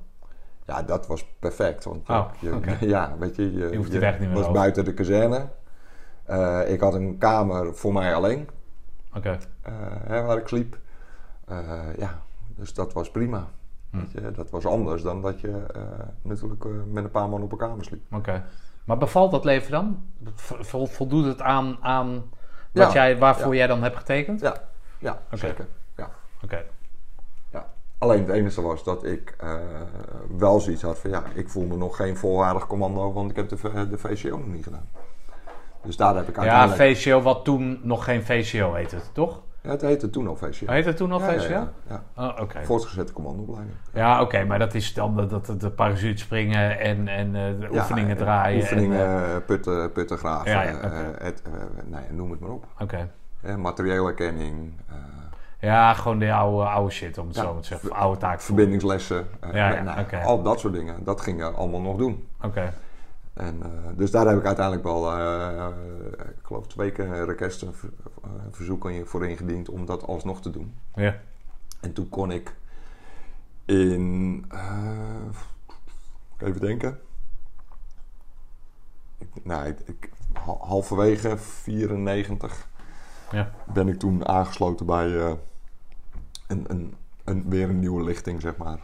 Ja, 0.66 0.82
dat 0.82 1.06
was 1.06 1.24
perfect. 1.38 1.84
Want 1.84 2.08
Oh, 2.08 2.28
je, 2.40 2.54
oké. 2.54 2.76
ja, 2.94 3.16
weet 3.18 3.36
je, 3.36 3.52
je, 3.52 3.68
Je 3.70 3.76
hoeft 3.76 3.98
weg 3.98 4.18
niet 4.18 4.28
meer 4.28 4.36
was 4.36 4.40
over. 4.46 4.52
buiten 4.60 4.84
de 4.84 4.94
kazerne. 4.94 5.48
Eh, 6.24 6.60
ik 6.72 6.80
had 6.80 6.94
een 6.94 7.18
kamer 7.18 7.74
voor 7.74 7.92
mij 7.92 8.14
alleen. 8.14 8.48
Oké. 9.16 9.38
eh, 9.62 10.26
waar 10.26 10.36
ik 10.38 10.48
sliep. 10.48 10.78
Eh, 11.44 11.80
ja, 11.98 12.22
dus 12.56 12.74
dat 12.74 12.92
was 12.92 13.10
prima. 13.10 13.46
Hm. 13.90 13.96
Weet 13.98 14.12
je, 14.12 14.30
dat 14.30 14.50
was 14.50 14.66
anders 14.66 15.02
dan 15.02 15.22
dat 15.22 15.40
je 15.40 15.64
eh, 15.74 15.82
natuurlijk 16.22 16.64
eh, 16.64 16.70
met 16.86 17.04
een 17.04 17.10
paar 17.10 17.28
man 17.28 17.42
op 17.42 17.52
een 17.52 17.58
kamer 17.58 17.84
sliep. 17.84 18.02
Oké. 18.12 18.44
Maar 18.84 18.98
bevalt 18.98 19.30
dat 19.30 19.44
leven 19.44 19.70
dan? 19.70 20.02
Vo- 20.34 20.62
vo- 20.62 20.86
Voldoet 20.86 21.24
het 21.24 21.40
aan, 21.40 21.76
aan 21.80 22.22
wat 22.72 22.92
Ja. 22.92 22.92
jij, 22.92 23.18
waarvoor 23.18 23.52
Ja. 23.52 23.58
jij 23.58 23.66
dan 23.66 23.82
hebt 23.82 23.96
getekend? 23.96 24.40
Ja, 24.40 24.54
ja 24.98 25.18
zeker. 25.30 25.66
Ja, 25.96 26.10
Oké. 26.44 26.62
ja. 27.50 27.66
Alleen 27.98 28.20
het 28.20 28.28
enige 28.28 28.62
was 28.62 28.84
dat 28.84 29.04
ik 29.04 29.34
eh, 29.38 29.54
wel 30.36 30.60
zoiets 30.60 30.82
had 30.82 30.98
van 30.98 31.10
ja, 31.10 31.22
ik 31.34 31.48
voel 31.48 31.64
me 31.66 31.76
nog 31.76 31.96
geen 31.96 32.16
volwaardig 32.16 32.66
commando, 32.66 33.12
want 33.12 33.30
ik 33.30 33.36
heb 33.36 33.48
de, 33.48 33.88
de 33.88 33.98
VCO 33.98 34.36
nog 34.36 34.46
niet 34.46 34.64
gedaan. 34.64 34.88
Dus 35.82 35.96
daar 35.96 36.16
heb 36.16 36.28
ik 36.28 36.34
Ja, 36.36 36.40
uiteindelijk... 36.42 36.98
VCO, 36.98 37.20
wat 37.20 37.44
toen 37.44 37.80
nog 37.82 38.04
geen 38.04 38.22
VCO 38.24 38.74
heette, 38.74 38.96
toch? 39.12 39.42
Ja, 39.62 39.70
het 39.70 39.80
heette 39.80 40.10
toen 40.10 40.28
al 40.28 40.36
VCO. 40.36 40.72
Heette 40.72 40.88
het 40.88 40.96
toen 40.96 41.12
al 41.12 41.20
Ja, 41.20 41.30
ja, 41.32 41.72
ja. 41.88 42.02
Oh, 42.16 42.40
oké. 42.40 42.64
Voortgezette 42.64 43.12
commandoopleiding. 43.12 43.76
Ja, 43.94 44.20
oké, 44.20 44.44
maar 44.44 44.58
dat 44.58 44.74
is 44.74 44.94
dan 44.94 45.16
de, 45.16 45.26
dat, 45.26 45.54
de 45.60 45.70
parachute 45.70 46.16
springen 46.22 46.78
en, 46.78 47.08
en 47.08 47.26
eh, 47.26 47.60
de 47.60 47.68
oefeningen 47.72 48.16
eh, 48.16 48.22
draaien. 48.22 48.60
Oefeningen, 48.60 49.06
En, 49.06 49.34
eh, 49.34 49.36
putten, 49.46 49.92
putten 49.92 50.18
graven, 50.18 50.50
Ja, 50.50 50.60
het, 51.18 51.42
nou 51.84 52.02
noem 52.10 52.30
het 52.30 52.40
maar 52.40 52.50
op. 52.50 52.64
Oké. 52.78 53.08
Materieelherkenning, 53.56 54.72
eh, 54.88 54.94
Ja, 55.58 55.94
gewoon 55.94 56.18
de 56.18 56.32
oude, 56.32 56.68
oude 56.68 56.90
shit, 56.90 57.18
om 57.18 57.26
het 57.26 57.36
Ja, 57.36 57.42
zo 57.42 57.58
te 57.60 57.66
zeggen. 57.66 57.92
Oude 57.92 58.18
taak. 58.18 58.40
verbindingslessen. 58.40 59.26
Ja, 59.52 59.82
nou. 59.82 60.24
Al 60.24 60.42
dat 60.42 60.60
soort 60.60 60.74
dingen, 60.74 61.04
dat 61.04 61.20
ging 61.20 61.44
ik 61.46 61.54
allemaal 61.56 61.80
nog 61.80 61.96
doen. 61.96 62.26
Oké. 62.42 62.72
En, 63.32 63.62
eh, 63.62 63.68
dus 63.96 64.10
daar 64.10 64.26
heb 64.26 64.38
ik 64.38 64.44
uiteindelijk 64.46 64.84
wel, 64.86 65.12
eh, 65.18 65.68
ik 66.18 66.42
geloof 66.46 66.66
twee 66.66 66.92
keer 66.92 67.04
een 67.12 67.24
requestenverzoek 67.24 68.90
voor 69.04 69.26
ingediend 69.28 69.68
om 69.68 69.86
dat 69.86 70.02
alsnog 70.06 70.40
te 70.42 70.50
doen. 70.50 70.74
Ja. 70.94 71.20
En 71.80 71.92
toen 71.92 72.08
kon 72.08 72.30
ik 72.30 72.54
in, 73.64 74.44
eh, 74.48 75.28
even 76.38 76.60
denken. 76.60 77.00
Ik, 79.18 79.28
nou, 79.44 79.66
ik, 79.66 79.80
ik, 79.80 80.10
ha- 80.32 80.56
halverwege 80.60 81.36
94 81.38 82.68
Ja. 83.30 83.50
ben 83.72 83.88
ik 83.88 83.98
toen 83.98 84.26
aangesloten 84.28 84.86
bij 84.86 85.06
een, 86.46 86.64
een, 86.70 86.94
een, 87.24 87.48
weer 87.48 87.68
een 87.68 87.78
nieuwe 87.78 88.02
lichting, 88.04 88.40
zeg 88.40 88.56
maar. 88.56 88.78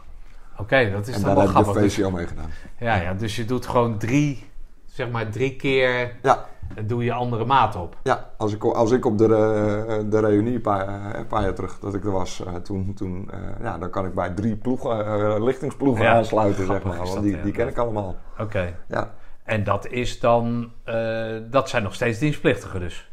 Oké, 0.59 0.91
dat 0.91 1.07
is 1.07 1.15
en 1.15 1.21
dan 1.21 1.35
daar 1.35 1.35
wel 1.35 1.47
heb 1.47 1.49
ik 1.49 1.55
de 1.57 1.61
grappig. 1.63 1.81
Dus- 1.83 1.93
VCO 1.95 2.11
mee 2.11 2.27
gedaan. 2.27 2.49
ja, 2.79 2.95
ja, 2.95 3.13
dus 3.13 3.35
je 3.35 3.45
doet 3.45 3.65
gewoon 3.65 3.97
drie, 3.97 4.49
zeg 4.85 5.09
maar 5.09 5.29
drie 5.29 5.55
keer, 5.55 6.15
Ja, 6.21 6.45
eh, 6.75 6.83
doe 6.87 7.03
je 7.03 7.13
andere 7.13 7.45
maat 7.45 7.75
op. 7.75 7.97
ja 8.03 8.29
als, 8.37 8.53
ik, 8.53 8.63
als 8.63 8.91
ik 8.91 9.05
op 9.05 9.17
de, 9.17 9.23
eh, 9.25 10.09
de 10.09 10.19
reunie 10.19 10.55
een 10.55 10.61
paar, 10.61 11.15
een 11.15 11.27
paar 11.27 11.41
jaar 11.43 11.53
terug 11.53 11.79
dat 11.79 11.93
ik 11.93 12.03
er 12.03 12.11
was, 12.11 12.43
eh, 12.45 12.53
toen, 12.55 12.93
toen 12.93 13.29
eh, 13.31 13.39
ja, 13.61 13.77
dan 13.77 13.89
kan 13.89 14.05
ik 14.05 14.13
bij 14.13 14.29
drie 14.29 14.55
ploegen, 14.55 15.05
eh, 15.05 15.43
lichtingsploegen 15.43 16.03
Ja, 16.03 16.13
aansluiten, 16.13 16.65
zeg 16.65 16.83
maar. 16.83 16.97
Want 16.97 17.13
dat, 17.13 17.23
die, 17.23 17.35
ja. 17.35 17.43
die 17.43 17.51
ken 17.53 17.67
ik 17.67 17.77
allemaal. 17.77 18.15
Oké. 18.37 18.75
Ja. 18.87 19.13
En 19.43 19.63
dat 19.63 19.87
is 19.87 20.19
dan, 20.19 20.71
eh, 20.83 21.35
dat 21.49 21.69
zijn 21.69 21.83
nog 21.83 21.93
steeds 21.93 22.19
dienstplichtigen 22.19 22.79
dus. 22.79 23.11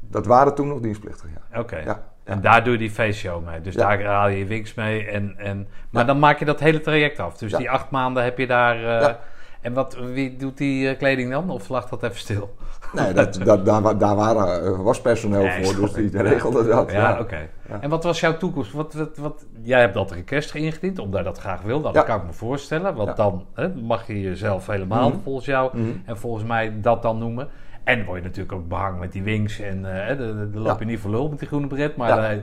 Dat 0.00 0.26
waren 0.26 0.54
toen 0.54 0.68
nog 0.68 0.80
dienstplichtig, 0.80 1.28
ja. 1.50 1.60
Oké. 1.60 1.76
Ja, 1.76 2.02
En 2.26 2.40
daar 2.40 2.64
doe 2.64 2.72
je 2.72 2.78
die 2.78 2.92
VCO 2.92 3.40
mee. 3.40 3.60
Dus 3.60 3.74
daar 3.74 4.04
haal 4.04 4.28
je 4.28 4.38
je 4.38 4.46
winks 4.46 4.74
mee. 4.74 5.06
En, 5.06 5.34
en, 5.38 5.68
maar 5.90 6.06
dan 6.06 6.18
maak 6.18 6.38
je 6.38 6.44
dat 6.44 6.60
hele 6.60 6.80
traject 6.80 7.18
af. 7.18 7.36
Dus 7.38 7.52
die 7.52 7.70
acht 7.70 7.90
maanden 7.90 8.24
heb 8.24 8.38
je 8.38 8.46
daar. 8.46 8.84
eh. 9.00 9.14
En 9.60 9.72
wat, 9.72 9.96
wie 10.12 10.36
doet 10.36 10.56
die 10.58 10.88
eh, 10.88 10.98
kleding 10.98 11.30
dan? 11.30 11.50
Of 11.50 11.68
lag 11.68 11.88
dat 11.88 12.02
even 12.02 12.16
stil? 12.18 12.54
Nee, 12.92 13.12
dat, 13.12 13.34
dat, 13.44 13.66
daar, 13.66 13.98
daar 13.98 14.16
waren, 14.16 14.64
eh, 14.64 14.80
was 14.80 15.00
personeel 15.00 15.42
Nee, 15.42 15.64
voor, 15.64 15.80
dus 15.80 15.92
die 15.92 16.22
regelde 16.22 16.66
dat. 16.68 16.90
Ja, 16.92 16.98
Ja, 17.10 17.20
oké. 17.20 17.48
Ja. 17.68 17.80
En 17.80 17.90
wat 17.90 18.04
was 18.04 18.20
jouw 18.20 18.36
toekomst? 18.36 18.72
Wat, 18.72 18.94
wat, 18.94 19.16
wat, 19.16 19.46
jij 19.62 19.80
hebt 19.80 19.94
dat 19.94 20.10
request 20.10 20.54
ingediend, 20.54 20.98
omdat 20.98 21.18
je 21.20 21.26
dat 21.26 21.38
graag 21.38 21.62
wil. 21.62 21.80
Dat 21.80 21.94
Ja. 21.94 22.02
kan 22.02 22.16
ik 22.20 22.26
me 22.26 22.32
voorstellen. 22.32 22.94
Want 22.94 23.16
dan 23.16 23.46
hè, 23.54 23.68
mag 23.74 24.06
je 24.06 24.20
jezelf 24.20 24.66
helemaal 24.66 25.08
Mhm. 25.08 25.18
volgens 25.22 25.46
jou 25.46 25.76
Mhm. 25.78 25.88
en 26.04 26.18
volgens 26.18 26.44
mij 26.44 26.72
dat 26.80 27.02
dan 27.02 27.18
noemen. 27.18 27.48
En 27.86 28.04
word 28.04 28.18
je 28.18 28.24
natuurlijk 28.24 28.52
ook 28.52 28.68
behangen 28.68 28.98
met 28.98 29.12
die 29.12 29.22
wings. 29.22 29.60
En 29.60 30.06
eh, 30.08 30.08
de- 30.08 30.16
de- 30.16 30.50
dan 30.50 30.62
loop 30.62 30.78
je 30.78 30.84
Ja. 30.84 30.90
niet 30.90 31.00
voor 31.00 31.10
lul 31.10 31.28
met 31.28 31.38
die 31.38 31.48
groene 31.48 31.66
bret. 31.66 31.96
Maar, 31.96 32.08
Ja. 32.08 32.42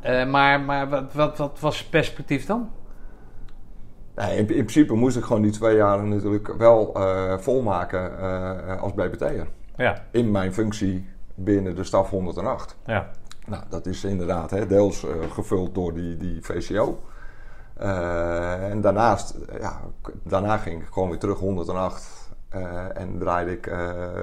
eh, 0.00 0.20
eh, 0.22 0.28
maar, 0.28 0.60
maar 0.60 0.88
wat, 0.88 1.12
wat, 1.12 1.38
wat 1.38 1.60
was 1.60 1.78
het 1.78 1.90
perspectief 1.90 2.46
dan? 2.46 2.70
Nee, 4.14 4.30
in, 4.32 4.38
in 4.38 4.46
principe 4.46 4.94
moest 4.94 5.16
ik 5.16 5.24
gewoon 5.24 5.42
die 5.42 5.50
twee 5.50 5.76
jaar 5.76 6.04
natuurlijk 6.04 6.54
wel 6.58 6.94
eh, 6.94 7.38
volmaken 7.38 8.18
eh, 8.18 8.82
als 8.82 8.94
BBT'er. 8.94 9.46
Ja, 9.76 10.02
In 10.10 10.30
mijn 10.30 10.52
functie 10.52 11.08
binnen 11.34 11.74
de 11.76 11.84
staf 11.84 12.10
108. 12.10 12.76
ja. 12.86 13.10
Nou, 13.46 13.62
dat 13.68 13.86
is 13.86 14.04
inderdaad 14.04 14.50
hè, 14.50 14.66
deels 14.66 15.04
eh, 15.04 15.10
gevuld 15.30 15.74
door 15.74 15.94
die, 15.94 16.16
die 16.16 16.38
VCO. 16.42 17.00
Eh, 17.76 18.70
en 18.70 18.80
daarnaast, 18.80 19.30
eh, 19.30 19.60
ja, 19.60 19.80
daarna 20.22 20.56
ging 20.56 20.82
ik 20.82 20.88
gewoon 20.92 21.08
weer 21.08 21.18
terug 21.18 21.38
108. 21.38 22.19
Eh, 22.50 23.00
en 23.00 23.18
draaide 23.18 23.52
ik 23.52 23.66
eh, 23.66 23.78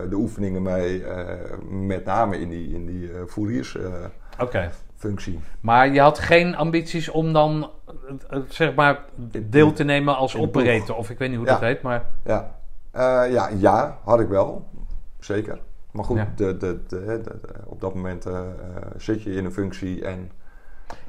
de 0.09 0.15
oefeningen 0.15 0.61
mee, 0.61 1.03
eh, 1.03 1.57
met 1.69 2.05
name 2.05 2.39
in 2.39 2.49
die, 2.49 2.73
in 2.73 2.85
die 2.85 3.11
voeriersfunctie. 3.25 5.33
Oké. 5.33 5.41
Maar 5.61 5.93
je 5.93 5.99
had 5.99 6.19
geen 6.19 6.55
ambities 6.55 7.09
om 7.09 7.33
dan, 7.33 7.69
zeg 8.47 8.75
maar, 8.75 8.99
deel 9.49 9.73
te 9.73 9.83
nemen 9.83 10.15
als 10.15 10.37
operator. 10.37 10.95
Of 10.95 11.09
ik 11.09 11.17
weet 11.17 11.29
niet 11.29 11.37
hoe 11.37 11.47
Ja. 11.47 11.53
dat 11.53 11.61
heet, 11.61 11.81
maar... 11.81 12.05
ja. 12.23 12.55
Ja, 13.29 13.49
ja, 13.57 13.97
had 14.03 14.19
ik 14.19 14.27
wel. 14.27 14.67
Zeker. 15.19 15.59
Maar 15.91 16.03
goed, 16.05 16.17
Ja. 16.17 16.31
de, 16.35 16.57
de, 16.57 17.21
op 17.65 17.81
dat 17.81 17.93
moment 17.93 18.25
zit 18.97 19.23
je 19.23 19.31
in 19.33 19.45
een 19.45 19.51
functie 19.51 20.05
en 20.05 20.31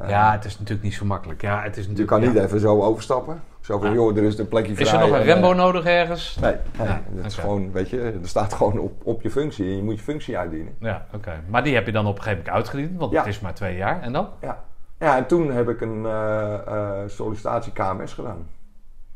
ja, 0.06 0.32
het 0.32 0.44
is 0.44 0.52
natuurlijk 0.58 0.82
niet 0.84 0.94
zo 0.94 1.04
makkelijk. 1.04 1.42
Ja, 1.42 1.62
het 1.62 1.76
is 1.76 1.82
je 1.84 1.90
natuurlijk... 1.90 2.20
kan 2.20 2.32
niet 2.32 2.42
even 2.44 2.60
zo 2.60 2.82
overstappen. 2.82 3.42
Zo 3.60 3.78
van, 3.78 3.92
joh, 3.92 4.16
er 4.16 4.22
is 4.22 4.38
een 4.38 4.48
plekje 4.48 4.74
vrij. 4.74 4.86
Is 4.86 4.92
er 4.92 4.98
nog 4.98 5.08
een 5.08 5.14
en, 5.14 5.22
Rembo 5.22 5.50
eh, 5.50 5.56
nodig 5.56 5.84
ergens? 5.84 6.38
Nee, 6.40 6.54
nee 6.78 6.88
het 7.16 7.26
is 7.26 7.34
gewoon, 7.36 7.72
weet 7.72 7.90
je, 7.90 8.00
er 8.22 8.28
staat 8.28 8.52
gewoon 8.54 8.78
op, 8.78 8.92
op 9.06 9.22
je 9.22 9.30
functie 9.30 9.64
en 9.64 9.76
je 9.76 9.82
moet 9.82 9.96
je 9.96 10.02
functie 10.02 10.38
uitdienen. 10.38 10.74
Ja, 10.80 11.06
oké. 11.14 11.40
Maar 11.48 11.62
die 11.64 11.74
heb 11.74 11.86
je 11.86 11.92
dan 11.92 12.06
op 12.06 12.16
een 12.16 12.22
gegeven 12.22 12.44
moment 12.44 12.56
uitgediend, 12.56 12.98
want 12.98 13.16
het 13.16 13.26
is 13.26 13.40
maar 13.40 13.54
twee 13.54 13.76
jaar. 13.76 14.00
En 14.02 14.12
dan? 14.12 14.28
Ja, 14.40 14.64
ja 14.98 15.16
en 15.16 15.26
toen 15.26 15.50
heb 15.52 15.68
ik 15.68 15.80
een 15.80 16.06
eh, 16.06 16.54
eh, 16.66 17.08
sollicitatie 17.08 17.72
KMS 17.72 18.12
gedaan. 18.12 18.46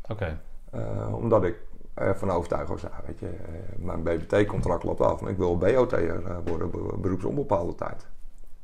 Oké. 0.07 0.39
Eh, 0.71 1.13
omdat 1.15 1.43
ik 1.43 1.55
ervan 1.93 2.29
overtuigd 2.31 2.69
was, 2.69 2.81
nou, 2.81 2.93
weet 3.05 3.19
je, 3.19 3.25
eh, 3.27 3.85
mijn 3.85 4.03
BBT-contract 4.03 4.83
loopt 4.83 5.01
af 5.01 5.21
en 5.21 5.27
ik 5.27 5.37
wil 5.37 5.57
BOT'er 5.57 6.25
eh, 6.25 6.35
worden, 6.45 6.71
be- 6.71 6.97
beroepsonbepaalde 6.97 7.75
tijd. 7.75 8.05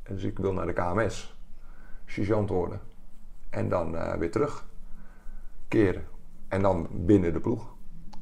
Dus 0.08 0.22
ik 0.24 0.38
wil 0.38 0.52
naar 0.52 0.66
de 0.66 0.72
KMS, 0.72 1.36
sergeant 2.10 2.48
worden. 2.50 2.80
En 3.50 3.68
dan 3.68 3.96
eh, 3.96 4.14
weer 4.14 4.30
terug. 4.30 4.64
Keren. 5.68 6.04
En 6.48 6.62
dan 6.62 6.88
binnen 6.90 7.32
de 7.32 7.40
ploeg. 7.40 7.66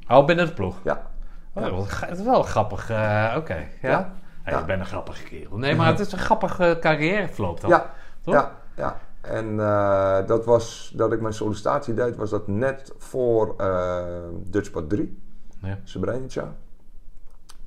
Oh, 0.09 0.25
binnen 0.25 0.45
de 0.47 0.53
ploeg. 0.53 0.75
Ja. 0.83 1.11
Oh, 1.53 1.89
Het 1.89 2.17
is 2.17 2.23
wel 2.23 2.43
grappig. 2.43 2.89
eh, 2.89 3.33
Oké, 3.37 3.67
ja. 3.81 4.13
Ja. 4.45 4.59
Ik 4.59 4.65
ben 4.65 4.79
een 4.79 4.85
grappige 4.85 5.23
kerel. 5.23 5.57
Nee, 5.57 5.75
maar 5.75 5.87
het 5.87 5.99
is 5.99 6.11
een 6.11 6.17
grappige 6.19 6.77
carrièreverloop 6.81 7.61
dan. 7.61 7.69
Ja, 7.69 7.93
Toch? 8.21 8.33
ja, 8.33 8.51
ja. 8.75 8.99
En 9.21 9.59
eh, 9.59 10.25
dat 10.27 10.45
was 10.45 10.93
dat 10.95 11.13
ik 11.13 11.21
mijn 11.21 11.33
sollicitatie 11.33 11.93
deed, 11.93 12.15
was 12.15 12.29
dat 12.29 12.47
net 12.47 12.93
voor 12.97 13.53
eh 13.57 14.03
Dutchpad 14.43 14.89
3, 14.89 15.21
Ja. 15.61 15.77
Srebrenica. 15.83 16.53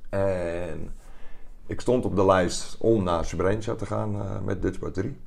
En 0.09 0.93
ik 1.65 1.81
stond 1.81 2.05
op 2.05 2.15
de 2.15 2.25
lijst 2.25 2.77
om 2.79 3.03
naar 3.03 3.25
Srebrenica 3.25 3.75
te 3.75 3.85
gaan 3.85 4.15
eh, 4.15 4.39
met 4.39 4.61
Dutchpad 4.61 4.93
3. 4.93 5.19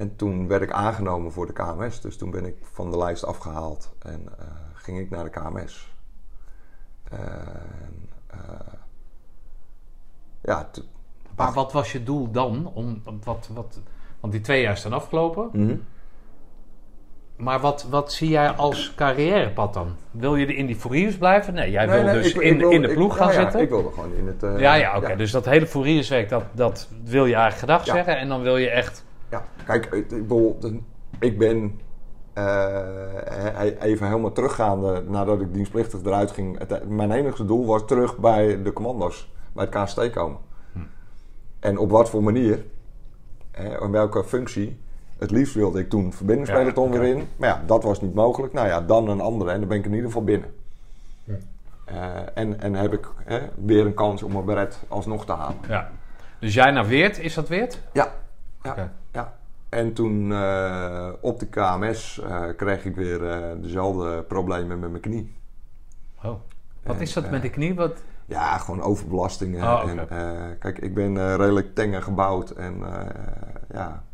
En 0.00 0.16
toen 0.16 0.48
werd 0.48 0.62
ik 0.62 0.70
aangenomen 0.70 1.32
voor 1.32 1.46
de 1.46 1.52
KMS, 1.52 2.00
dus 2.00 2.16
toen 2.16 2.30
ben 2.30 2.44
ik 2.44 2.54
van 2.72 2.90
de 2.90 2.96
lijst 2.98 3.24
afgehaald 3.24 3.92
en 3.98 4.28
eh, 4.38 4.44
ging 4.74 4.98
ik 4.98 5.10
naar 5.10 5.24
de 5.24 5.30
KMS. 5.30 5.92
En, 7.10 8.08
eh, 8.26 8.38
ja, 10.42 10.70
Maar 11.36 11.52
wat 11.52 11.72
was 11.72 11.92
je 11.92 12.02
doel 12.02 12.30
dan? 12.30 12.70
Om, 12.74 13.02
wat, 13.24 13.48
wat, 13.54 13.80
want 14.20 14.32
die 14.32 14.42
twee 14.42 14.62
jaar 14.62 14.76
zijn 14.78 14.92
afgelopen. 14.92 15.48
mhm. 15.52 15.76
Maar 17.36 17.60
wat, 17.60 17.86
wat 17.90 18.12
zie 18.12 18.28
jij 18.28 18.50
als 18.50 18.94
carrièrepad 18.96 19.74
dan? 19.74 19.96
Wil 20.10 20.36
je 20.36 20.54
in 20.54 20.66
die 20.66 20.76
Fouriers 20.76 21.16
blijven? 21.16 21.54
Nee, 21.54 21.70
jij 21.70 21.86
Nee, 21.86 21.94
wil 22.02 22.12
nee, 22.12 22.22
dus 22.22 22.32
ik- 22.34 22.40
in, 22.40 22.52
ik 22.54 22.58
wil- 22.60 22.70
in 22.70 22.82
de 22.82 22.92
ploeg 22.94 23.16
gaan 23.16 23.32
ja, 23.32 23.40
zitten? 23.40 23.60
ik 23.60 23.68
wilde 23.68 23.90
gewoon 23.90 24.14
in 24.14 24.26
het... 24.26 24.42
eh, 24.42 24.58
ja, 24.60 24.74
ja, 24.74 24.96
oké. 24.96 25.08
ja. 25.08 25.16
Dus 25.16 25.30
dat 25.30 25.44
hele 25.44 25.66
Fourierswerk, 25.66 26.28
dat, 26.28 26.44
dat 26.52 26.88
wil 27.04 27.26
je 27.26 27.34
eigenlijk 27.34 27.58
gedag 27.72 27.84
zeggen. 27.96 28.18
En 28.18 28.28
dan 28.28 28.42
wil 28.42 28.56
je 28.56 28.70
echt... 28.70 29.04
Kijk, 29.70 29.86
ik, 29.94 30.08
bedoel, 30.08 30.58
ik 31.18 31.38
ben 31.38 31.80
eh, 32.32 33.60
even 33.80 34.06
helemaal 34.06 34.32
teruggaande 34.32 35.02
nadat 35.08 35.40
ik 35.40 35.54
dienstplichtig 35.54 36.00
eruit 36.04 36.30
ging. 36.30 36.58
Het- 36.58 36.88
mijn 36.88 37.10
enige 37.12 37.44
doel 37.44 37.66
was 37.66 37.82
terug 37.86 38.18
bij 38.18 38.62
de 38.62 38.72
commando's, 38.72 39.32
bij 39.52 39.66
het 39.70 39.82
KST 39.84 40.10
komen. 40.10 40.38
Hm. 40.72 40.78
En 41.60 41.78
op 41.78 41.90
wat 41.90 42.10
voor 42.10 42.22
manier, 42.22 42.64
eh, 43.50 43.80
in 43.80 43.90
welke 43.90 44.24
functie. 44.24 44.80
Het 45.18 45.30
liefst 45.30 45.54
wilde 45.54 45.78
ik 45.80 45.88
toen 45.88 46.12
verbindingspeloton 46.12 46.92
Ja, 46.92 46.98
weer 46.98 47.16
in. 47.16 47.28
Maar 47.36 47.48
ja, 47.48 47.62
dat 47.66 47.82
was 47.82 48.00
niet 48.00 48.14
mogelijk. 48.14 48.52
Nou 48.52 48.66
ja, 48.68 48.80
dan 48.80 49.08
een 49.08 49.20
andere 49.20 49.50
en 49.50 49.58
dan 49.58 49.68
ben 49.68 49.78
ik 49.78 49.84
in 49.84 49.90
ieder 49.92 50.06
geval 50.06 50.24
binnen. 50.24 50.48
Eh, 51.84 52.16
en, 52.34 52.60
en 52.60 52.74
heb 52.74 52.92
ik 52.92 53.08
eh, 53.26 53.36
weer 53.64 53.86
een 53.86 53.94
kans 53.94 54.22
om 54.22 54.32
mijn 54.32 54.44
beret 54.44 54.78
alsnog 54.88 55.24
te 55.26 55.32
halen. 55.32 55.56
Ja. 55.68 55.90
Dus 56.38 56.54
jij 56.54 56.70
naar 56.70 56.86
Weert, 56.86 57.18
is 57.18 57.34
dat 57.34 57.48
Weert? 57.48 57.80
Ja, 57.92 58.12
ja, 58.62 58.70
Oké. 58.70 58.90
En 59.70 59.92
toen 59.92 60.32
eh, 60.32 61.08
op 61.20 61.38
de 61.38 61.46
KMS 61.46 62.20
eh, 62.20 62.44
kreeg 62.56 62.84
ik 62.84 62.94
weer 62.94 63.30
eh, 63.30 63.62
dezelfde 63.62 64.22
problemen 64.22 64.78
met 64.78 64.90
mijn 64.90 65.02
knie. 65.02 65.34
Oh. 66.16 66.34
Wat 66.82 66.96
En, 66.96 67.00
is 67.00 67.12
dat 67.12 67.30
met 67.30 67.42
die 67.42 67.50
knie? 67.50 67.74
Wat... 67.74 68.02
Ja, 68.26 68.58
gewoon 68.58 68.82
overbelastingen. 68.82 69.62
Oh, 69.62 69.90
en, 69.90 70.58
kijk, 70.58 70.78
ik 70.78 70.94
ben 70.94 71.36
redelijk 71.36 71.74
tenger 71.74 72.02
gebouwd 72.02 72.50
en 72.50 72.82
ja, 73.72 74.04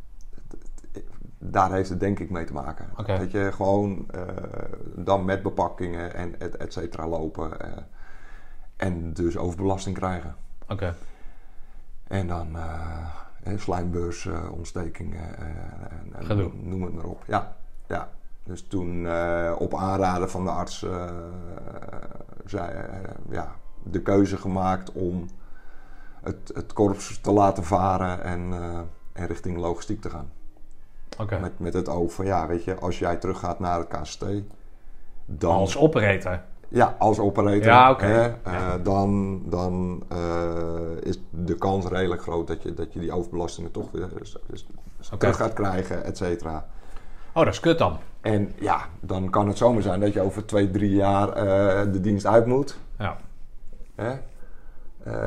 daar 1.39 1.73
heeft 1.73 1.89
het 1.89 2.01
denk 2.01 2.19
ik 2.19 2.31
mee 2.31 2.45
te 2.45 2.53
maken. 2.53 2.89
Dat 3.07 3.31
je 3.31 3.53
gewoon 3.53 4.07
dan 4.95 5.25
met 5.25 5.43
bepakkingen 5.43 6.15
en 6.15 6.41
et, 6.41 6.57
et 6.57 6.73
cetera 6.73 7.09
lopen 7.09 7.51
en 8.77 9.13
dus 9.13 9.37
overbelasting 9.37 9.97
krijgen. 9.97 10.35
Oké. 10.69 10.95
En 12.07 12.27
dan 12.27 12.57
uh, 13.47 13.59
slijmbeursontsteking, 13.59 15.15
en 16.13 16.25
Gedoe. 16.25 16.51
noem 16.63 16.83
het 16.83 16.95
maar 16.95 17.05
op. 17.05 17.23
Ja, 17.27 17.57
ja. 17.87 18.09
Dus 18.47 18.67
toen 18.67 19.07
eh, 19.07 19.53
op 19.59 19.75
aanraden 19.75 20.31
van 20.31 20.45
de 20.45 20.51
arts 20.51 20.83
eh, 20.83 21.11
zei, 22.45 22.71
eh, 22.71 23.11
ja, 23.31 23.55
de 23.83 24.03
keuze 24.03 24.37
gemaakt 24.37 24.93
om 24.93 25.29
het, 26.23 26.51
het 26.55 26.73
korps 26.73 27.21
te 27.21 27.31
laten 27.33 27.65
varen 27.65 28.23
en, 28.23 28.53
eh, 28.53 28.79
en 29.13 29.27
richting 29.27 29.57
logistiek 29.57 30.01
te 30.01 30.11
gaan. 30.11 30.31
Oké. 31.19 31.39
Met, 31.39 31.59
met 31.59 31.75
het 31.75 31.89
oog 31.89 32.13
van, 32.13 32.25
ja, 32.25 32.47
weet 32.47 32.65
je, 32.65 32.75
als 32.75 32.99
jij 32.99 33.17
teruggaat 33.17 33.59
naar 33.59 33.79
het 33.79 33.89
KST, 33.89 34.25
dan... 35.25 35.55
Als 35.55 35.77
operator. 35.77 36.41
Ja, 36.69 36.97
als 36.99 37.19
operator. 37.19 37.63
Ja, 37.65 37.97
hè, 37.97 38.25
Ja. 38.25 38.37
eh, 38.43 38.73
dan 38.83 39.41
dan 39.45 40.03
eh, 40.09 40.19
is 41.03 41.21
de 41.31 41.55
kans 41.55 41.87
redelijk 41.87 42.23
groot 42.23 42.47
dat 42.47 42.63
je, 42.63 42.75
dat 42.75 42.93
je 42.93 43.01
die 43.01 43.13
overbelastingen 43.13 43.71
toch 43.71 43.91
weer 43.91 44.09
terug 45.19 45.37
gaat 45.37 45.53
krijgen, 45.53 46.05
et 46.05 46.17
cetera. 46.17 46.67
Oh, 47.33 47.45
dat 47.45 47.53
is 47.53 47.61
kut 47.61 47.79
dan. 47.79 47.97
En 48.21 48.53
ja, 48.59 48.81
dan 49.01 49.31
kan 49.31 49.49
het 49.49 49.57
zomaar 49.57 49.83
zijn 49.83 50.01
dat 50.01 50.13
je 50.13 50.21
over 50.21 50.47
twee, 50.47 50.71
drie 50.71 50.95
jaar 50.95 51.29
eh, 51.29 51.93
de 51.93 52.01
dienst 52.01 52.27
uit 52.27 52.47
moet. 52.47 52.79
Ja. 52.99 53.17
Hè? 53.95 54.13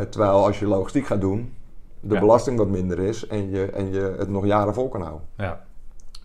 Terwijl 0.09 0.45
als 0.45 0.59
je 0.59 0.67
logistiek 0.67 1.05
gaat 1.05 1.21
doen, 1.21 1.53
de 1.99 2.13
Ja. 2.13 2.19
belasting 2.19 2.57
wat 2.57 2.67
minder 2.67 2.99
is 2.99 3.27
en 3.27 3.49
je, 3.49 3.65
en 3.65 3.91
je 3.91 4.15
het 4.17 4.29
nog 4.29 4.45
jaren 4.45 4.73
vol 4.73 4.89
kan 4.89 5.01
houden. 5.01 5.27
Ja. 5.37 5.61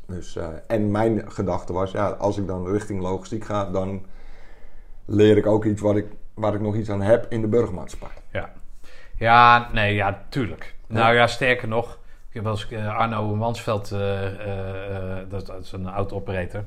Dus, 0.06 0.38
en 0.66 0.90
mijn 0.90 1.32
gedachte 1.32 1.72
was, 1.72 1.90
ja, 1.90 2.08
als 2.08 2.38
ik 2.38 2.46
dan 2.46 2.66
richting 2.68 3.00
logistiek 3.02 3.44
ga, 3.44 3.70
dan 3.70 4.02
leer 5.04 5.36
ik 5.36 5.46
ook 5.46 5.64
iets 5.64 5.80
wat 5.80 5.96
ik, 5.96 6.06
waar 6.34 6.54
ik 6.54 6.60
nog 6.60 6.76
iets 6.76 6.90
aan 6.90 7.02
heb 7.02 7.26
in 7.28 7.40
de 7.40 7.46
burgermaatschappij. 7.46 8.16
Ja. 8.32 8.52
Ja, 9.18 9.68
nee, 9.72 9.94
ja, 9.94 10.24
tuurlijk. 10.28 10.74
Nou 10.86 11.14
ja, 11.14 11.26
sterker 11.26 11.68
nog. 11.68 11.98
Ik 12.34 12.42
heb 12.42 12.52
eens 12.52 12.68
eh, 12.68 12.96
Arno 12.96 13.34
Mansveld, 13.34 13.92
eh, 13.92 14.26
eh, 14.26 15.28
dat, 15.28 15.46
dat 15.46 15.60
is 15.60 15.72
een 15.72 15.88
auto-operator. 15.88 16.64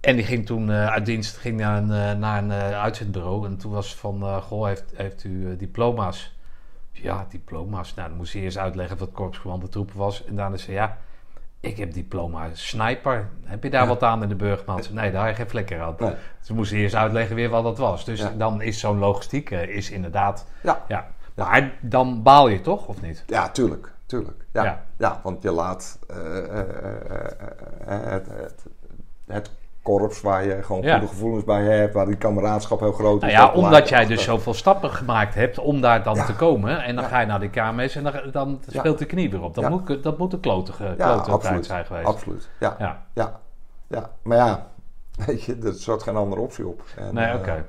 En 0.00 0.16
die 0.16 0.24
ging 0.24 0.46
toen 0.46 0.70
uit 0.70 1.06
dienst 1.06 1.36
ging 1.36 1.58
naar 1.58 1.82
een, 1.82 2.18
naar 2.18 2.42
een 2.42 2.52
uitzendbureau. 2.74 3.46
En 3.46 3.56
toen 3.56 3.72
was 3.72 3.94
van, 3.94 4.42
goh, 4.42 4.66
heeft, 4.66 4.84
heeft 4.94 5.24
u 5.24 5.56
diploma's? 5.56 6.36
Ja, 6.92 7.26
diploma's. 7.30 7.94
Nou, 7.94 8.08
dan 8.08 8.16
moest 8.16 8.32
hij 8.32 8.42
eerst 8.42 8.56
uitleggen 8.56 8.98
wat 8.98 9.12
korpscommando 9.12 9.66
troepen 9.66 9.96
was. 9.96 10.24
En 10.24 10.36
daarna 10.36 10.56
zei 10.56 10.76
ja, 10.76 10.98
ik 11.66 11.76
heb 11.76 11.92
diploma 11.92 12.48
sniper. 12.52 13.28
Heb 13.44 13.62
je 13.62 13.70
daar 13.70 13.82
Ja. 13.82 13.88
wat 13.88 14.02
aan 14.02 14.22
in 14.22 14.28
de 14.28 14.34
burgermaatschappij? 14.34 15.02
Nee, 15.02 15.12
daar 15.12 15.26
heb 15.26 15.30
je 15.36 15.40
geen 15.42 15.50
flikker 15.50 15.80
aan. 15.80 15.94
Nee. 15.98 16.14
Ze 16.40 16.54
moesten 16.54 16.76
eerst 16.78 16.94
uitleggen 16.94 17.36
weer 17.36 17.48
wat 17.48 17.62
dat 17.62 17.78
was. 17.78 18.04
Dus 18.04 18.20
Ja. 18.20 18.30
dan 18.36 18.62
is 18.62 18.80
zo'n 18.80 18.98
logistiek 18.98 19.50
eh, 19.50 19.62
is 19.76 19.90
inderdaad... 19.90 20.46
Ja. 20.62 20.82
Ja. 20.88 21.06
Maar 21.34 21.72
dan 21.80 22.22
baal 22.22 22.48
je 22.48 22.60
toch, 22.60 22.86
of 22.86 23.02
niet? 23.02 23.24
Ja, 23.26 23.48
tuurlijk. 23.50 23.92
tuurlijk. 24.06 24.44
Ja, 24.52 24.84
Ja. 24.98 25.20
want 25.22 25.42
je 25.42 25.50
laat 25.50 25.98
eh, 26.08 26.36
eh, 26.60 26.66
het, 27.86 28.26
het, 28.30 28.64
het 29.26 29.50
korps 29.86 30.20
waar 30.20 30.44
je 30.44 30.62
gewoon 30.62 30.82
goede 30.82 31.06
gevoelens 31.06 31.44
bij 31.44 31.62
hebt, 31.62 31.94
waar 31.94 32.06
die 32.06 32.16
kameraadschap 32.16 32.80
heel 32.80 32.92
groot 32.92 33.20
Nou 33.20 33.32
is. 33.32 33.38
ja, 33.38 33.46
dat 33.46 33.54
omdat 33.54 33.88
jij 33.88 34.06
dus 34.06 34.22
zoveel 34.24 34.54
stappen 34.54 34.90
gemaakt 34.90 35.34
hebt 35.34 35.58
om 35.58 35.80
daar 35.80 36.02
dan 36.02 36.14
te 36.26 36.34
komen. 36.34 36.82
En 36.82 36.96
dan 36.96 37.04
ga 37.04 37.20
je 37.20 37.26
naar 37.26 37.40
die 37.40 37.50
KMS 37.50 37.96
en 37.96 38.02
dan, 38.02 38.12
dan 38.32 38.60
speelt 38.68 38.98
de 38.98 39.04
knie 39.04 39.30
weer 39.30 39.42
op. 39.42 39.54
Dat, 39.54 39.68
moet, 39.70 40.02
dat 40.02 40.18
moet 40.18 40.32
een 40.32 40.40
klotige, 40.40 40.94
klote 40.96 41.38
tijd 41.38 41.66
zijn 41.66 41.84
geweest. 41.84 42.06
Absoluut. 42.06 42.48
Ja, 42.60 42.76
ja. 42.78 43.02
Ja. 43.14 43.40
ja. 43.86 44.10
Maar 44.22 44.36
ja, 44.36 44.66
weet 45.26 45.42
je, 45.42 45.56
er 45.64 45.72
zat 45.72 46.02
geen 46.02 46.16
andere 46.16 46.40
optie 46.40 46.66
op. 46.66 46.82
En, 46.96 47.14
Nee, 47.14 47.26
eh, 47.26 47.34
oké. 47.34 47.64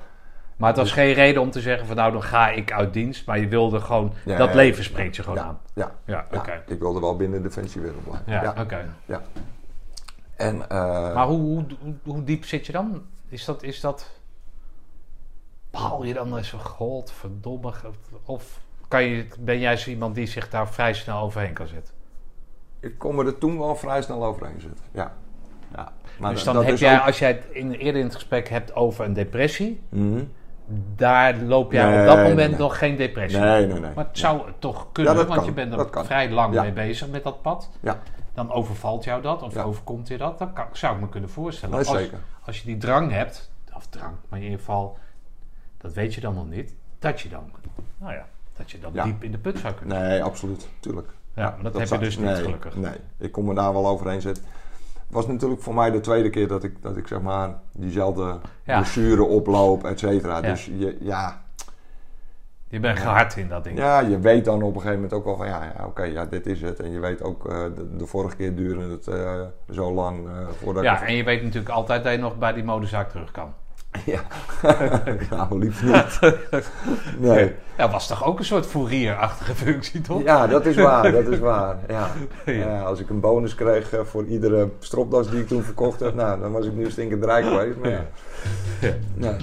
Maar 0.56 0.68
het 0.68 0.78
was 0.78 0.92
geen 0.92 1.12
reden 1.12 1.42
om 1.42 1.50
te 1.50 1.60
zeggen 1.60 1.86
van 1.86 1.96
nou, 1.96 2.12
dan 2.12 2.22
ga 2.22 2.48
ik 2.50 2.72
uit 2.72 2.92
dienst. 2.92 3.26
Maar 3.26 3.38
je 3.38 3.48
wilde 3.48 3.80
gewoon, 3.80 4.12
Ja, 4.24 4.36
dat 4.36 4.48
ja. 4.48 4.54
leven 4.54 4.84
spreekt 4.84 5.16
je 5.16 5.22
gewoon 5.22 5.38
ja, 5.38 5.44
aan. 5.44 5.58
ja, 5.74 5.90
Ja, 6.04 6.24
oké. 6.34 6.62
Ik 6.66 6.78
wilde 6.78 7.00
wel 7.00 7.16
binnen 7.16 7.42
de 7.42 7.48
defensiewereld 7.48 8.04
blijven. 8.04 8.32
Ja, 8.32 8.42
Ja, 8.42 8.62
oké. 8.62 8.88
ja. 9.04 9.20
En, 10.38 10.68
eh, 10.70 11.14
Maar 11.14 11.26
hoe, 11.26 11.38
hoe, 11.40 11.64
hoe, 11.80 11.94
hoe 12.04 12.24
diep 12.24 12.44
zit 12.44 12.66
je 12.66 12.72
dan? 12.72 13.02
Is 13.28 13.44
dat, 13.44 13.62
is 13.62 13.80
dat... 13.80 14.10
Baal 15.70 16.04
je 16.04 16.14
dan 16.14 16.36
eens 16.36 16.50
van 16.50 16.60
godverdomme? 16.60 17.72
Of 18.24 18.60
kan 18.88 19.02
je, 19.04 19.26
ben 19.38 19.58
jij 19.58 19.76
zo 19.76 19.90
iemand 19.90 20.14
die 20.14 20.26
zich 20.26 20.48
daar 20.50 20.68
vrij 20.68 20.92
snel 20.94 21.20
overheen 21.20 21.52
kan 21.52 21.66
zetten? 21.66 21.94
ik 22.80 22.98
kon 22.98 23.14
me 23.14 23.24
er 23.24 23.38
toen 23.38 23.58
wel 23.58 23.76
vrij 23.76 24.02
snel 24.02 24.24
overheen 24.24 24.60
zitten. 24.60 24.84
Ja. 24.92 25.12
ja. 25.74 25.92
Maar 26.18 26.32
dus 26.34 26.44
dat 26.44 26.54
dan 26.54 26.64
heb 26.64 26.76
jij, 26.76 26.98
ook- 27.00 27.06
als 27.06 27.18
jij 27.18 27.28
het 27.28 27.44
in, 27.50 27.72
eerder 27.72 28.00
in 28.00 28.06
het 28.06 28.14
gesprek 28.14 28.48
hebt 28.48 28.74
over 28.74 29.04
een 29.04 29.12
depressie, 29.12 29.80
Mhm. 29.88 30.24
Daar 30.96 31.36
loop 31.36 31.72
jij 31.72 31.90
Nee, 31.90 32.00
op 32.00 32.06
dat 32.06 32.28
moment 32.28 32.50
nee. 32.50 32.58
nog 32.58 32.78
geen 32.78 32.96
depressie. 32.96 33.40
Nee, 33.40 33.66
nee, 33.66 33.80
nee. 33.80 33.90
Maar 33.94 34.04
het 34.04 34.18
zou 34.18 34.42
toch 34.58 34.92
kunnen, 34.92 35.12
Ja, 35.12 35.24
want 35.24 35.34
kan, 35.34 35.44
je 35.44 35.52
bent 35.52 35.72
er 35.72 36.04
vrij 36.04 36.30
lang 36.30 36.54
Ja. 36.54 36.62
mee 36.62 36.72
bezig 36.72 37.08
met 37.08 37.22
dat 37.22 37.42
pad. 37.42 37.70
Ja, 37.80 37.98
Dan 38.34 38.52
overvalt 38.52 39.04
jou 39.04 39.22
dat, 39.22 39.42
of 39.42 39.56
overkomt 39.56 40.08
je 40.08 40.18
dat. 40.18 40.38
Dat 40.38 40.52
kan, 40.52 40.66
zou 40.72 40.94
ik 40.94 41.00
me 41.00 41.08
kunnen 41.08 41.30
voorstellen. 41.30 41.78
als, 41.78 41.88
zeker. 41.88 42.18
als 42.44 42.58
je 42.58 42.66
die 42.66 42.76
drang 42.76 43.10
hebt, 43.12 43.50
of 43.74 43.86
drang, 43.86 44.14
maar 44.28 44.38
in 44.38 44.44
ieder 44.44 44.58
geval, 44.58 44.98
dat 45.78 45.92
weet 45.92 46.14
je 46.14 46.20
dan 46.20 46.34
nog 46.34 46.48
niet, 46.48 46.74
dat 46.98 47.20
je 47.20 47.28
dan, 47.28 47.50
nou 47.98 48.12
ja, 48.12 48.26
dat 48.56 48.70
je 48.70 48.78
dan 48.80 48.92
diep 48.92 49.22
in 49.24 49.30
de 49.30 49.38
put 49.38 49.58
zou 49.58 49.74
kunnen. 49.74 49.98
Nee, 49.98 50.22
absoluut. 50.22 50.68
Tuurlijk. 50.80 51.08
Ja, 51.34 51.50
maar 51.62 51.72
dat, 51.72 51.78
heb 51.78 51.88
je 51.88 51.98
dus 51.98 52.18
niet 52.18 52.36
gelukkig. 52.36 52.76
Nee, 52.76 52.96
ik 53.18 53.32
kon 53.32 53.44
me 53.44 53.54
daar 53.54 53.72
wel 53.72 53.86
overheen 53.86 54.20
zetten. 54.20 54.44
Het 55.08 55.16
was 55.16 55.26
natuurlijk 55.26 55.62
voor 55.62 55.74
mij 55.74 55.90
de 55.90 56.00
tweede 56.00 56.30
keer 56.30 56.48
dat 56.48 56.64
ik, 56.64 56.82
dat 56.82 56.96
ik 56.96 57.06
zeg 57.06 57.20
maar 57.20 57.54
diezelfde 57.72 58.38
blessure 58.64 59.24
oploop, 59.24 59.84
et 59.84 59.98
cetera. 59.98 60.40
Dus 60.40 60.64
je, 60.64 60.96
ja, 61.00 61.42
Je 62.68 62.80
bent 62.80 62.98
gehard 62.98 63.36
in 63.36 63.48
dat 63.48 63.64
ding. 63.64 63.78
Ja, 63.78 64.00
je 64.00 64.18
weet 64.18 64.44
dan 64.44 64.62
op 64.62 64.74
een 64.74 64.80
gegeven 64.80 64.94
moment 64.94 65.12
ook 65.12 65.24
wel 65.24 65.36
van 65.36 65.46
ja, 65.46 65.72
ja 65.78 65.86
oké, 65.86 66.02
ja, 66.02 66.24
dit 66.24 66.46
is 66.46 66.62
het. 66.62 66.80
En 66.80 66.90
je 66.90 66.98
weet 66.98 67.22
ook, 67.22 67.48
eh, 67.48 67.64
de, 67.74 67.96
de 67.96 68.06
vorige 68.06 68.36
keer 68.36 68.54
duurde 68.54 68.90
het 68.90 69.06
eh, 69.06 69.40
zo 69.70 69.92
lang 69.92 70.26
eh, 70.26 70.48
voordat 70.48 70.82
Ja, 70.82 71.00
ik... 71.02 71.08
en 71.08 71.14
je 71.14 71.24
weet 71.24 71.42
natuurlijk 71.42 71.74
altijd 71.74 72.04
dat 72.04 72.12
je 72.12 72.18
nog 72.18 72.38
bij 72.38 72.52
die 72.52 72.64
modezaak 72.64 73.10
terug 73.10 73.30
kan. 73.30 73.54
Ja, 74.06 74.20
nou 75.30 75.58
liefst 75.58 75.82
niet. 75.82 76.20
Nee. 77.18 77.54
Dat 77.76 77.90
was 77.90 78.06
toch 78.06 78.24
ook 78.24 78.38
een 78.38 78.44
soort 78.44 78.66
fourierachtige 78.66 79.54
functie, 79.54 80.00
toch? 80.00 80.22
Ja, 80.22 80.46
dat 80.46 80.66
is 80.66 80.76
waar, 80.76 81.12
dat 81.12 81.26
is 81.26 81.38
waar. 81.38 81.76
Ja. 81.88 82.10
Ja. 82.44 82.80
Als 82.80 83.00
ik 83.00 83.08
een 83.08 83.20
bonus 83.20 83.54
kreeg 83.54 83.92
eh, 83.92 84.00
voor 84.04 84.24
iedere 84.24 84.70
stropdas 84.78 85.30
die 85.30 85.40
ik 85.40 85.48
toen 85.48 85.62
verkocht 85.62 86.00
heb, 86.00 86.14
nou, 86.14 86.40
dan 86.40 86.52
was 86.52 86.66
ik 86.66 86.72
nu 86.72 86.90
stinkend 86.90 87.24
rijk 87.24 87.44
geweest. 87.46 87.78
Maar 87.78 87.90
ja. 87.90 88.06
Ja. 88.80 88.94
Nee. 89.14 89.36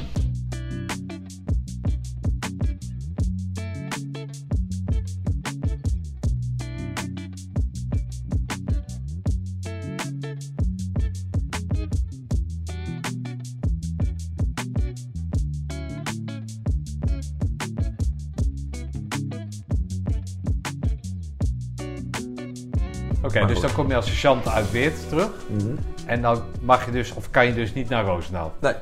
Oké, 23.36 23.53
dus 23.53 23.61
dan 23.61 23.73
kom 23.73 23.88
je 23.88 23.95
als 23.95 24.05
sergeant 24.05 24.47
uit 24.47 24.71
Weert 24.71 25.09
terug. 25.09 25.31
Mhm. 25.47 25.75
En 26.05 26.21
dan 26.21 26.43
mag 26.61 26.86
je 26.86 26.91
dus, 26.91 27.13
of 27.13 27.29
kan 27.29 27.45
je 27.45 27.53
dus 27.53 27.73
niet 27.73 27.89
naar 27.89 28.05
Roosendaal. 28.05 28.53
Nee. 28.59 28.75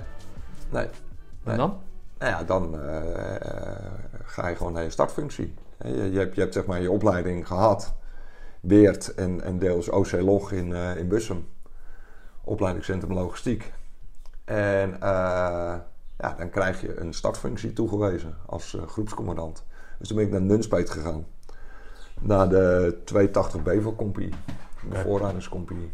Nee. 0.70 0.88
En 1.44 1.58
dan? 1.58 1.78
Nou 2.20 2.32
ja, 2.32 2.44
dan 2.44 2.80
eh, 2.80 3.36
eh, 3.36 3.92
ga 4.24 4.48
je 4.48 4.56
gewoon 4.56 4.74
naar 4.74 4.84
je 4.84 4.90
startfunctie. 4.90 5.54
Je, 5.84 6.12
je, 6.12 6.20
hebt, 6.20 6.36
je 6.36 6.42
hebt 6.42 6.54
zeg 6.54 6.66
maar 6.66 6.82
je 6.82 6.92
opleiding 6.92 7.48
gehad. 7.48 7.94
Beert 8.62 9.14
en, 9.14 9.42
en 9.42 9.60
deels 9.60 9.90
OC 9.90 10.12
Log 10.12 10.52
in, 10.52 10.74
eh, 10.74 10.98
in 10.98 11.08
Bussum. 11.08 11.48
Opleidingscentrum 12.44 13.14
Logistiek. 13.14 13.74
En 14.46 14.98
ja, 16.18 16.36
dan 16.38 16.50
krijg 16.50 16.82
je 16.82 17.00
een 17.00 17.14
startfunctie 17.14 17.74
toegewezen 17.74 18.36
als 18.46 18.78
groepscommandant. 18.88 19.66
Dus 20.00 20.08
toen 20.08 20.18
ben 20.18 20.26
ik 20.26 20.32
naar 20.32 20.42
Nunspeet 20.42 20.90
gegaan. 20.90 21.26
Naar 22.24 22.50
de 22.50 22.98
280 23.06 23.64
Bevelcompagnie. 23.64 24.34
Bevoorradingscompagnie. 24.84 25.92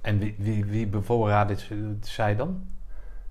En 0.00 0.18
wie, 0.18 0.34
wie, 0.38 0.64
wie 0.64 0.86
bevoorraadde 0.86 1.56
zij 2.00 2.36
dan? 2.36 2.66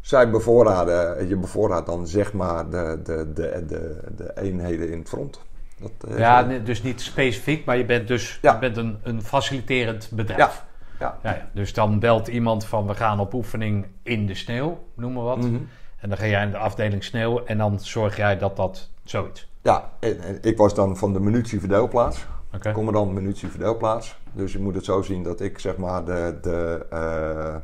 Zij 0.02 0.30
bevoorraden, 0.30 1.28
je 1.28 1.36
bevoorraadt 1.36 1.86
dan 1.86 2.08
zeg 2.08 2.34
maar 2.34 2.70
de, 2.70 3.00
de, 3.04 3.32
de, 3.34 3.64
de, 3.68 4.02
de 4.16 4.32
eenheden 4.42 4.92
in 4.92 5.00
het 5.00 5.10
front. 5.10 5.42
Dat, 5.80 5.92
eh, 6.12 6.18
Ja, 6.18 6.44
dus 6.44 6.84
niet 6.84 7.02
specifiek, 7.02 7.66
maar 7.66 7.78
je 7.78 7.86
bent 7.86 8.08
dus 8.08 8.40
Ja. 8.42 8.54
je 8.54 8.60
bent 8.60 8.78
een, 8.78 8.98
een 9.04 9.22
faciliterend 9.22 10.10
bedrijf. 10.12 10.40
Ja. 10.40 10.52
ja. 11.00 11.18
Ja, 11.24 11.36
ja. 11.36 11.50
Dus 11.54 11.74
dan 11.74 12.00
belt 12.00 12.28
iemand 12.28 12.66
van 12.66 12.88
we 12.88 12.94
gaan 12.96 13.20
op 13.20 13.34
oefening 13.34 13.86
in 14.04 14.26
de 14.26 14.36
sneeuw, 14.36 14.84
noem 14.94 15.14
maar 15.14 15.24
wat. 15.24 15.38
Mhm. 15.38 15.56
En 15.98 16.10
dan 16.10 16.18
ga 16.18 16.26
jij 16.26 16.44
in 16.44 16.52
de 16.52 16.58
afdeling 16.58 17.04
sneeuw 17.04 17.44
en 17.46 17.58
dan 17.58 17.80
zorg 17.80 18.18
jij 18.18 18.38
dat 18.38 18.56
dat 18.56 18.90
zoiets. 19.04 19.52
Ja, 19.62 19.90
en, 20.00 20.22
en 20.22 20.38
ik 20.42 20.58
was 20.58 20.74
dan 20.76 20.98
van 20.98 21.14
de 21.14 21.20
munitieverdeelplaats. 21.20 22.26
Oké. 22.56 22.72
Commandant 22.72 23.14
munitieverdeelplaats. 23.14 24.18
Dus 24.32 24.54
je 24.54 24.60
moet 24.60 24.76
het 24.76 24.86
zo 24.86 25.02
zien 25.02 25.24
dat 25.24 25.42
ik 25.42 25.60
zeg 25.60 25.78
maar 25.78 26.06
de, 26.06 26.38
de, 26.42 26.86
eh, 26.90 27.56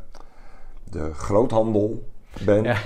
de 0.83 1.13
groothandel 1.13 2.03
ben. 2.45 2.63
Ja, 2.63 2.77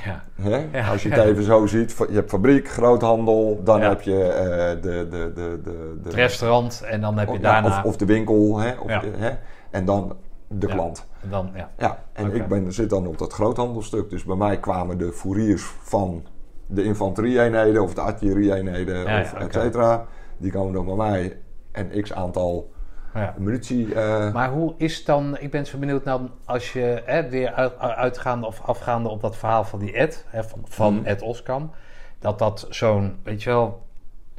ja. 0.71 0.89
Als 0.89 1.03
je 1.03 1.09
het 1.09 1.23
even 1.23 1.43
zo 1.43 1.65
ziet. 1.65 1.95
Je 1.97 2.13
hebt 2.13 2.29
fabriek, 2.29 2.69
groothandel. 2.69 3.61
Dan 3.63 3.81
heb 3.81 4.01
je 4.01 4.23
eh, 4.23 4.81
de, 4.81 4.81
de, 4.81 5.07
de, 5.09 5.31
de, 5.33 5.61
de, 5.63 5.99
Het 6.03 6.13
restaurant 6.13 6.81
en 6.81 7.01
dan 7.01 7.17
heb 7.17 7.27
je 7.27 7.33
of, 7.33 7.39
ja, 7.39 7.51
daarna... 7.51 7.79
of, 7.79 7.83
of 7.83 7.97
de 7.97 8.05
winkel. 8.05 8.59
Hè? 8.59 8.73
Of, 8.79 8.89
hè? 9.17 9.31
En 9.69 9.85
dan 9.85 10.15
de 10.47 10.67
klant. 10.67 11.05
en 11.21 11.29
dan, 11.29 11.49
ja. 11.55 11.69
Ja, 11.77 12.03
en 12.13 12.35
ik 12.35 12.47
ben, 12.47 12.73
zit 12.73 12.89
dan 12.89 13.07
op 13.07 13.17
dat 13.17 13.33
groothandelstuk. 13.33 14.09
Dus 14.09 14.23
bij 14.23 14.35
mij 14.35 14.59
kwamen 14.59 14.97
de 14.97 15.11
fouriers 15.11 15.63
van 15.81 16.23
de 16.67 16.83
infanterie-eenheden 16.83 17.81
of 17.81 17.93
de 17.93 18.01
artillerie-eenheden, 18.01 19.21
of 19.21 19.33
oké. 19.33 19.43
et 19.43 19.53
cetera. 19.53 20.05
Die 20.37 20.51
kwamen 20.51 20.73
dan 20.73 20.85
bij 20.85 20.95
mij 20.95 21.37
en 21.73 22.01
x 22.01 22.13
aantal 22.13 22.71
ja. 23.13 23.35
munitie. 23.37 23.93
eh, 23.95 24.33
Maar 24.33 24.49
hoe 24.49 24.73
is 24.77 25.05
dan, 25.05 25.37
ik 25.39 25.51
ben 25.51 25.65
zo 25.65 25.77
benieuwd 25.77 26.03
naar 26.03 26.19
als 26.45 26.73
je 26.73 27.01
hè, 27.05 27.29
weer 27.29 27.51
uit, 27.53 27.77
uitgaande 27.79 28.45
of 28.47 28.61
afgaande 28.61 29.09
op 29.09 29.21
dat 29.21 29.37
verhaal 29.37 29.63
van 29.63 29.79
die 29.79 29.93
Ed, 29.93 30.25
hè, 30.27 30.43
van, 30.43 30.59
van 30.63 30.93
Mhm. 30.93 31.05
Ed 31.05 31.21
Oskam, 31.21 31.71
dat 32.19 32.39
dat 32.39 32.67
zo'n, 32.69 33.19
weet 33.23 33.43
je 33.43 33.49
wel, 33.49 33.81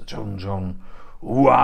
zo'n 0.04 0.34
zo'n 0.36 0.80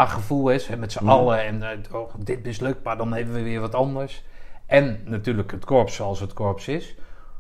gevoel 0.07 0.51
is, 0.51 0.67
hè, 0.67 0.77
met 0.77 0.93
z'n 0.93 1.03
Mhm. 1.05 1.13
allen 1.13 1.43
en 1.45 1.63
eh, 1.63 1.95
oh, 1.95 2.15
dit 2.19 2.45
mislukt, 2.45 2.85
maar 2.85 2.97
dan 2.97 3.13
hebben 3.13 3.35
we 3.35 3.43
weer 3.43 3.61
wat 3.61 3.75
anders. 3.75 4.25
En 4.67 5.01
natuurlijk 5.05 5.51
het 5.51 5.65
korps 5.65 5.95
zoals 5.95 6.21
het 6.21 6.33
korps 6.33 6.69
is. 6.69 6.97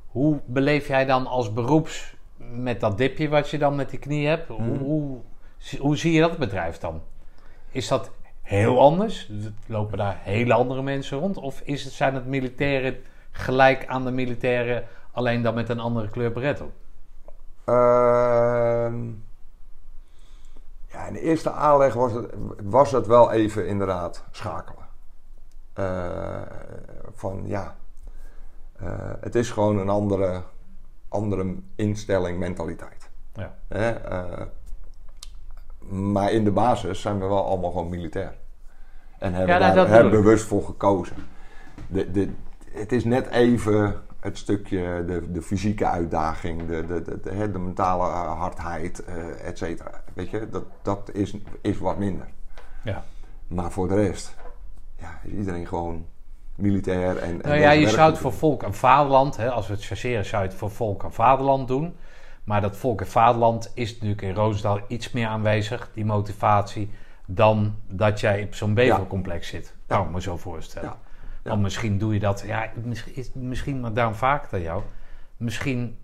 Hoe 0.06 0.40
beleef 0.46 0.88
jij 0.88 1.04
dan 1.04 1.26
als 1.26 1.52
beroeps 1.52 2.14
met 2.36 2.80
dat 2.80 2.98
dipje 2.98 3.28
wat 3.28 3.50
je 3.50 3.58
dan 3.58 3.74
met 3.74 3.90
die 3.90 3.98
knie 3.98 4.26
hebt? 4.26 4.48
Hoe, 4.48 4.60
Mhm. 4.60 4.78
hoe, 4.78 5.18
hoe 5.78 5.96
zie 5.96 6.12
je 6.12 6.20
dat 6.20 6.38
bedrijf 6.38 6.78
dan? 6.78 7.00
Is 7.70 7.88
dat 7.88 8.10
heel 8.50 8.80
anders? 8.80 9.30
Lopen 9.66 9.98
daar 9.98 10.18
hele 10.22 10.54
andere 10.54 10.82
mensen 10.82 11.18
rond? 11.18 11.36
Of 11.36 11.60
is 11.60 11.84
het, 11.84 11.92
zijn 11.92 12.14
het 12.14 12.26
militairen 12.26 12.96
gelijk 13.30 13.86
aan 13.86 14.04
de 14.04 14.10
militairen, 14.10 14.84
alleen 15.12 15.42
dan 15.42 15.54
met 15.54 15.68
een 15.68 15.80
andere 15.80 16.10
kleur 16.10 16.32
beret 16.32 16.60
op? 16.60 16.72
Ehm, 17.64 19.06
ja, 20.86 21.06
in 21.06 21.12
de 21.12 21.20
eerste 21.20 21.50
aanleg 21.50 21.94
was 21.94 22.12
het, 22.12 22.34
was 22.62 22.92
het 22.92 23.06
wel 23.06 23.30
even 23.30 23.66
inderdaad 23.66 24.24
schakelen. 24.30 24.88
Eh, 25.72 26.42
van 27.14 27.42
ja, 27.46 27.76
eh, 28.76 29.12
het 29.20 29.34
is 29.34 29.50
gewoon 29.50 29.78
een 29.78 29.88
andere, 29.88 30.42
andere 31.08 31.54
instelling, 31.74 32.38
mentaliteit. 32.38 33.10
Ja. 33.34 33.54
Maar 35.88 36.32
in 36.32 36.44
de 36.44 36.50
basis 36.50 37.00
zijn 37.00 37.18
we 37.18 37.26
wel 37.26 37.44
allemaal 37.44 37.70
gewoon 37.70 37.88
militair. 37.88 38.34
En 39.18 39.34
hebben 39.34 39.54
Ja, 39.54 39.60
nou, 39.60 39.74
daar 39.74 39.84
dat 39.84 39.94
hebben 39.94 40.10
bewust 40.10 40.44
voor 40.44 40.64
gekozen. 40.64 41.16
De, 41.86 42.10
de, 42.10 42.30
het 42.72 42.92
is 42.92 43.04
net 43.04 43.26
even 43.26 44.02
het 44.20 44.38
stukje, 44.38 45.04
de, 45.06 45.32
de 45.32 45.42
fysieke 45.42 45.86
uitdaging, 45.86 46.66
de, 46.66 46.86
de, 46.86 47.02
de, 47.02 47.20
de, 47.20 47.30
hè, 47.30 47.50
de 47.50 47.58
mentale 47.58 48.04
hardheid, 48.12 49.04
eh 49.04 49.48
et 49.48 49.58
cetera. 49.58 49.90
Weet 50.14 50.30
je, 50.30 50.48
dat, 50.50 50.64
dat 50.82 51.10
is, 51.12 51.36
is 51.60 51.78
wat 51.78 51.98
minder. 51.98 52.26
Ja. 52.84 53.04
Maar 53.48 53.70
voor 53.70 53.88
de 53.88 53.94
rest 53.94 54.36
ja, 54.98 55.20
is 55.22 55.32
iedereen 55.32 55.66
gewoon 55.66 56.06
militair. 56.54 57.16
En, 57.16 57.28
en 57.28 57.36
Nou 57.36 57.54
wil 57.54 57.62
ja, 57.62 57.70
je 57.70 57.88
zou 57.88 58.10
het 58.10 58.18
voor 58.18 58.32
volk 58.32 58.62
en 58.62 58.74
vaderland, 58.74 59.36
hè, 59.36 59.50
als 59.50 59.66
we 59.66 59.72
het 59.72 59.84
chargeren, 59.84 60.24
zou 60.24 60.42
je 60.42 60.48
het 60.48 60.58
voor 60.58 60.70
volk 60.70 61.04
en 61.04 61.12
vaderland 61.12 61.68
doen. 61.68 61.96
Maar 62.44 62.60
dat 62.60 62.76
volk 62.76 63.00
en 63.00 63.06
vaderland 63.06 63.70
is 63.74 63.92
natuurlijk 63.92 64.22
in 64.22 64.34
Roosendaal 64.34 64.80
iets 64.88 65.12
meer 65.12 65.26
aanwezig, 65.26 65.90
die 65.94 66.04
motivatie, 66.04 66.90
dan 67.26 67.74
dat 67.88 68.20
jij 68.20 68.42
op 68.42 68.54
zo'n 68.54 68.74
bevelcomplex 68.74 69.48
zit. 69.48 69.74
Kan 69.86 70.04
ik 70.04 70.10
me 70.10 70.20
zo 70.20 70.36
voorstellen. 70.36 70.88
Ja. 71.42 71.50
Want 71.50 71.62
misschien 71.62 71.98
doe 71.98 72.14
je 72.14 72.20
dat, 72.20 72.44
ja, 72.46 72.70
misschien, 72.84 73.16
is, 73.16 73.32
misschien 73.32 73.80
maar 73.80 73.92
daarom 73.92 74.14
vaak 74.14 74.50
dan 74.50 74.60
jou. 74.60 74.82
Misschien 75.36 75.98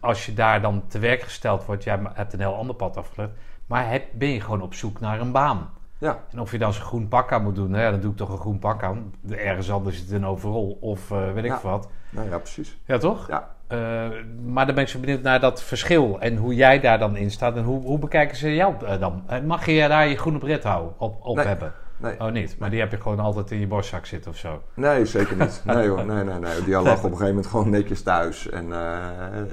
als 0.00 0.26
je 0.26 0.34
daar 0.34 0.60
dan 0.60 0.86
te 0.86 0.98
werk 0.98 1.22
gesteld 1.22 1.64
wordt, 1.64 1.84
jij 1.84 2.00
hebt 2.12 2.32
een 2.32 2.40
heel 2.40 2.56
ander 2.56 2.74
pad 2.76 2.96
afgelegd. 2.96 3.32
Maar 3.66 3.90
heb, 3.90 4.04
ben 4.12 4.28
je 4.28 4.40
gewoon 4.40 4.62
op 4.62 4.74
zoek 4.74 5.00
naar 5.00 5.20
een 5.20 5.32
baan. 5.32 5.70
Ja, 5.98 6.18
En 6.30 6.40
of 6.40 6.50
je 6.52 6.58
dan 6.58 6.72
zo'n 6.72 6.84
groen 6.84 7.08
pak 7.08 7.32
aan 7.32 7.42
moet 7.42 7.54
doen, 7.54 7.70
nou 7.70 7.82
ja, 7.82 7.90
dan 7.90 8.00
doe 8.00 8.10
ik 8.10 8.16
toch 8.16 8.28
een 8.30 8.38
groen 8.38 8.58
pak 8.58 8.82
aan. 8.82 9.14
Ergens 9.30 9.70
anders 9.70 9.96
zit 9.96 10.10
een 10.10 10.26
overal 10.26 10.78
of 10.80 11.10
eh, 11.10 11.32
weet 11.32 11.44
ik 11.44 11.50
Ja. 11.50 11.60
wat. 11.62 11.88
nou 12.10 12.28
ja, 12.28 12.38
precies. 12.38 12.78
Ja, 12.84 12.98
toch? 12.98 13.28
Ja. 13.28 13.54
Eh, 13.74 14.10
maar 14.46 14.66
dan 14.66 14.74
ben 14.74 14.84
ik 14.84 14.90
zo 14.90 14.98
benieuwd 14.98 15.22
naar 15.22 15.40
dat 15.40 15.62
verschil 15.62 16.20
en 16.20 16.36
hoe 16.36 16.54
jij 16.54 16.80
daar 16.80 16.98
dan 16.98 17.16
in 17.16 17.30
staat. 17.30 17.56
En 17.56 17.64
hoe, 17.64 17.82
hoe 17.82 17.98
bekijken 17.98 18.36
ze 18.36 18.54
jou 18.54 18.74
eh, 18.86 19.00
dan? 19.00 19.22
Eh, 19.26 19.40
Mag 19.40 19.66
je 19.66 19.88
daar 19.88 20.08
je 20.08 20.16
groene 20.16 20.38
bret 20.38 20.62
houden, 20.62 20.94
op, 20.98 21.16
op 21.26 21.36
Nee. 21.36 21.46
hebben? 21.46 21.72
Nee. 21.96 22.20
Oh, 22.20 22.30
niet. 22.32 22.58
Maar 22.58 22.70
die 22.70 22.80
heb 22.80 22.90
je 22.90 23.00
gewoon 23.00 23.20
altijd 23.20 23.50
in 23.50 23.60
je 23.60 23.66
borstzak 23.66 24.06
zitten 24.06 24.30
of 24.30 24.36
zo. 24.36 24.62
Nee, 24.74 25.04
zeker 25.06 25.36
niet. 25.36 25.62
Nee 25.66 25.88
hoor, 25.88 26.06
nee, 26.06 26.24
nee, 26.24 26.38
nee. 26.38 26.64
Die 26.64 26.74
lag 26.74 26.96
op 26.96 27.02
een 27.04 27.10
gegeven 27.10 27.26
moment 27.26 27.46
gewoon 27.46 27.70
netjes 27.70 28.02
thuis. 28.02 28.50
En 28.50 28.72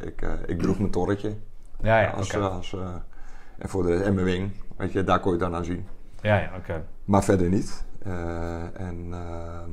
ik, 0.06 0.22
ik 0.46 0.60
droeg 0.62 0.78
mijn 0.78 0.92
torretje. 0.92 1.36
Ja, 1.82 2.00
ja, 2.00 2.10
als, 2.10 2.76
en 3.58 3.70
voor 3.70 3.84
de 3.84 4.04
en 4.04 4.14
mijn 4.14 4.26
wing, 4.26 4.52
weet 4.78 4.92
je, 4.92 5.04
daar 5.04 5.20
kon 5.20 5.32
je 5.32 5.38
dan 5.38 5.56
aan 5.56 5.66
zien. 5.66 5.88
Ja, 6.22 6.38
ja, 6.38 6.52
oké. 6.58 6.84
Maar 7.06 7.24
verder 7.24 7.50
niet. 7.50 7.86
En 8.74 9.08
eh, 9.12 9.68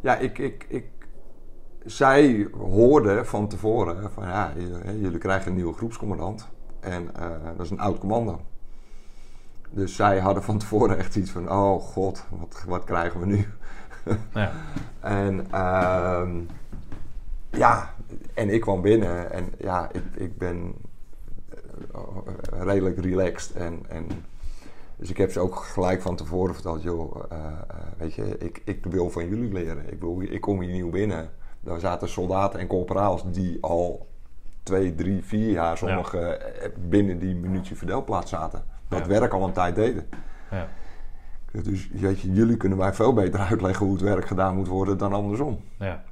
ja, 0.00 0.16
ik, 0.16 0.38
ik, 0.38 0.66
ik, 0.68 0.84
zij 1.86 2.48
hoorden 2.58 3.26
van 3.26 3.48
tevoren 3.48 4.10
van 4.12 4.24
ja, 4.26 4.52
jullie, 5.00 5.18
krijgen 5.18 5.48
een 5.48 5.56
nieuwe 5.56 5.74
groepscommandant. 5.74 6.48
En 6.80 7.14
eh, 7.14 7.30
dat 7.56 7.64
is 7.64 7.70
een 7.70 7.80
oud 7.80 7.98
commando. 7.98 8.40
Dus 9.70 9.96
zij 9.96 10.18
hadden 10.18 10.42
van 10.42 10.58
tevoren 10.58 10.98
echt 10.98 11.16
iets 11.16 11.30
van, 11.30 11.50
oh 11.50 11.82
god, 11.82 12.24
wat, 12.30 12.64
wat 12.66 12.84
krijgen 12.84 13.20
we 13.20 13.26
nu? 13.26 13.46
Ja. 14.34 14.52
En 15.00 15.46
ehm, 15.50 16.40
ja, 17.50 17.94
en 18.34 18.48
ik 18.48 18.60
kwam 18.60 18.82
binnen 18.82 19.32
en 19.32 19.52
ja, 19.58 19.88
ik, 19.92 20.02
ik 20.14 20.38
ben 20.38 20.74
redelijk 22.50 22.98
relaxed. 22.98 23.56
En, 23.56 23.80
en, 23.88 24.06
dus 24.96 25.10
ik 25.10 25.16
heb 25.16 25.32
ze 25.32 25.40
ook 25.40 25.56
gelijk 25.56 26.02
van 26.02 26.16
tevoren 26.16 26.54
verteld, 26.54 26.82
joh, 26.82 27.24
eh, 27.28 27.38
eh, 27.38 27.76
weet 27.98 28.14
je, 28.14 28.38
ik, 28.38 28.62
ik 28.64 28.86
wil 28.86 29.10
van 29.10 29.28
jullie 29.28 29.52
leren. 29.52 29.92
Ik, 29.92 30.00
wil, 30.00 30.20
ik 30.20 30.40
kom 30.40 30.60
hier 30.60 30.72
nieuw 30.72 30.90
binnen. 30.90 31.30
Daar 31.66 31.80
zaten 31.80 32.08
soldaten 32.08 32.60
en 32.60 32.66
corporaals 32.66 33.24
die 33.32 33.58
al 33.60 34.06
twee, 34.62 34.94
drie, 34.94 35.24
vier 35.24 35.50
jaar 35.50 35.76
sommigen 35.76 36.38
binnen 36.78 37.18
die 37.18 37.34
munitie 37.34 37.76
verdelplaats 37.76 38.30
zaten. 38.30 38.62
Dat 38.88 38.98
Ja. 38.98 39.06
werk 39.06 39.32
al 39.32 39.44
een 39.44 39.52
tijd 39.52 39.74
deden. 39.74 40.08
Ja. 40.50 40.68
Dus 41.62 41.88
weet 41.90 42.20
je, 42.20 42.32
jullie 42.32 42.56
kunnen 42.56 42.78
mij 42.78 42.92
veel 42.94 43.12
beter 43.12 43.40
uitleggen 43.50 43.86
hoe 43.86 43.94
het 43.94 44.04
werk 44.04 44.26
gedaan 44.26 44.54
moet 44.56 44.68
worden 44.68 44.98
dan 44.98 45.12
andersom. 45.12 45.60
Ja. 45.78 46.02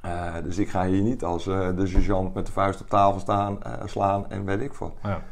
Eh, 0.00 0.34
dus 0.42 0.58
ik 0.58 0.68
ga 0.68 0.84
hier 0.86 1.02
niet 1.02 1.24
als 1.24 1.46
eh, 1.46 1.68
de 1.76 1.86
sergeant 1.86 2.34
met 2.34 2.46
de 2.46 2.52
vuist 2.52 2.80
op 2.80 2.88
tafel 2.88 3.20
staan, 3.20 3.62
eh, 3.62 3.72
slaan 3.84 4.30
en 4.30 4.44
weet 4.44 4.60
ik 4.60 4.72
wat. 4.72 4.92
Ja. 5.02 5.22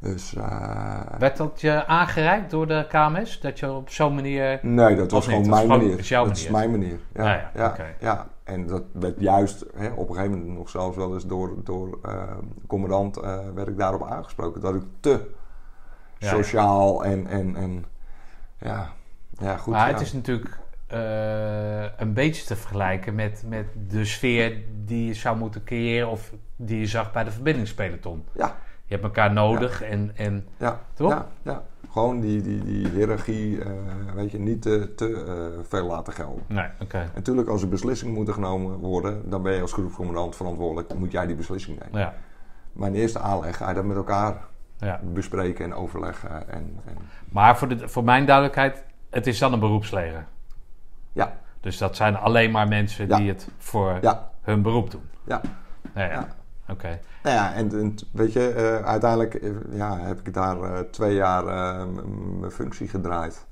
Dus 0.00 0.34
eh, 0.34 1.00
Werd 1.18 1.36
dat 1.36 1.60
je 1.60 1.86
aangereikt 1.86 2.50
door 2.50 2.66
de 2.66 2.86
KMS? 2.88 3.40
Dat 3.40 3.58
je 3.58 3.72
op 3.72 3.90
zo'n 3.90 4.14
manier... 4.14 4.58
nee, 4.62 4.96
dat 4.96 5.10
was 5.10 5.24
gewoon 5.24 5.42
dat 5.42 5.50
mijn 5.50 5.68
manier. 5.68 5.90
dat 5.90 5.98
is 5.98 6.08
jouw 6.08 6.24
dat 6.24 6.36
is 6.36 6.48
mijn 6.48 6.70
manier. 6.70 6.98
Ja, 7.14 7.34
Ah, 7.34 7.40
ja, 7.54 7.76
ja. 8.00 8.28
En 8.44 8.66
dat 8.66 8.82
werd 8.92 9.20
juist 9.20 9.64
hè, 9.74 9.88
op 9.88 10.08
een 10.08 10.14
gegeven 10.14 10.38
moment 10.38 10.58
nog 10.58 10.68
zelfs 10.68 10.96
wel 10.96 11.14
eens 11.14 11.26
door, 11.26 11.54
door 11.64 11.98
eh, 12.02 12.22
commandant 12.66 13.16
eh, 13.16 13.38
werd 13.54 13.68
ik 13.68 13.76
daarop 13.76 14.06
aangesproken 14.06 14.60
dat 14.60 14.74
ik 14.74 14.82
te 15.00 15.30
Ja, 16.18 16.28
sociaal 16.28 17.04
en, 17.04 17.26
en, 17.26 17.56
en 17.56 17.84
ja, 18.58 18.92
ja 19.38 19.56
goed. 19.56 19.72
maar 19.72 19.86
ja. 19.86 19.92
het 19.92 20.02
is 20.02 20.12
natuurlijk 20.12 20.58
eh, 20.86 21.98
een 22.00 22.12
beetje 22.12 22.44
te 22.44 22.56
vergelijken 22.56 23.14
met, 23.14 23.44
met 23.48 23.66
de 23.88 24.04
sfeer 24.04 24.62
die 24.84 25.06
je 25.06 25.14
zou 25.14 25.36
moeten 25.36 25.64
creëren... 25.64 26.08
of 26.08 26.32
die 26.56 26.78
je 26.78 26.86
zag 26.86 27.12
bij 27.12 27.24
de 27.24 27.30
verbindingspeloton. 27.30 28.24
ja, 28.32 28.56
Je 28.90 28.96
hebt 28.96 29.02
elkaar 29.08 29.32
nodig 29.32 29.82
en, 29.82 30.10
en 30.16 30.46
Ja, 30.56 30.80
Toch? 30.94 31.10
Ja, 31.10 31.26
ja. 31.42 31.62
Gewoon 31.90 32.20
die, 32.20 32.42
die, 32.42 32.64
die 32.64 32.88
hiërarchie, 32.88 33.60
eh, 33.64 33.70
weet 34.14 34.30
je, 34.30 34.38
niet 34.38 34.62
te, 34.62 34.94
te 34.94 35.24
eh, 35.26 35.64
veel 35.68 35.86
laten 35.86 36.12
gelden. 36.12 36.42
nee, 36.46 36.66
oké. 36.80 36.98
En 36.98 37.10
natuurlijk, 37.14 37.48
als 37.48 37.62
er 37.62 37.68
beslissingen 37.68 38.14
moeten 38.14 38.34
genomen 38.34 38.76
worden, 38.78 39.30
dan 39.30 39.42
ben 39.42 39.52
je 39.54 39.60
als 39.60 39.72
groepscommandant 39.72 40.36
verantwoordelijk. 40.36 40.88
Dan 40.88 40.98
moet 40.98 41.12
jij 41.12 41.26
die 41.26 41.36
beslissing 41.36 41.78
nemen. 41.78 42.00
Ja, 42.00 42.14
Maar 42.72 42.88
in 42.88 42.94
eerste 42.94 43.18
aanleg 43.18 43.56
ga 43.56 43.68
je 43.68 43.74
dat 43.74 43.84
met 43.84 43.96
elkaar 43.96 44.36
ja. 44.78 45.00
bespreken 45.02 45.64
en 45.64 45.74
overleggen. 45.74 46.48
En, 46.48 46.80
en 46.86 46.96
Maar 47.28 47.58
voor, 47.58 47.68
de, 47.68 47.88
voor 47.88 48.04
mijn 48.04 48.26
duidelijkheid, 48.26 48.84
het 49.10 49.26
is 49.26 49.38
dan 49.38 49.52
een 49.52 49.60
beroepsleger. 49.60 50.26
ja, 51.12 51.32
Dus 51.60 51.78
dat 51.78 51.96
zijn 51.96 52.16
alleen 52.16 52.50
maar 52.50 52.68
mensen 52.68 53.06
Ja. 53.08 53.16
die 53.16 53.28
het 53.28 53.48
voor 53.58 53.98
ja, 54.00 54.30
hun 54.42 54.62
beroep 54.62 54.90
doen. 54.90 55.08
ja. 55.24 55.40
Ja, 55.94 56.26
ja. 56.70 56.88
Ja. 56.88 56.96
Oké. 56.96 57.00
Nou 57.22 57.36
ja, 57.36 57.54
en, 57.54 57.72
en 57.80 57.96
weet 58.12 58.32
je, 58.32 58.48
eh, 58.48 58.86
uiteindelijk 58.86 59.34
eh, 59.34 59.50
ja, 59.70 59.98
heb 59.98 60.18
ik 60.18 60.34
daar 60.34 60.62
eh, 60.62 60.78
twee 60.78 61.14
jaar 61.14 61.44
mijn 62.38 62.52
functie 62.52 62.88
gedraaid. 62.88 63.46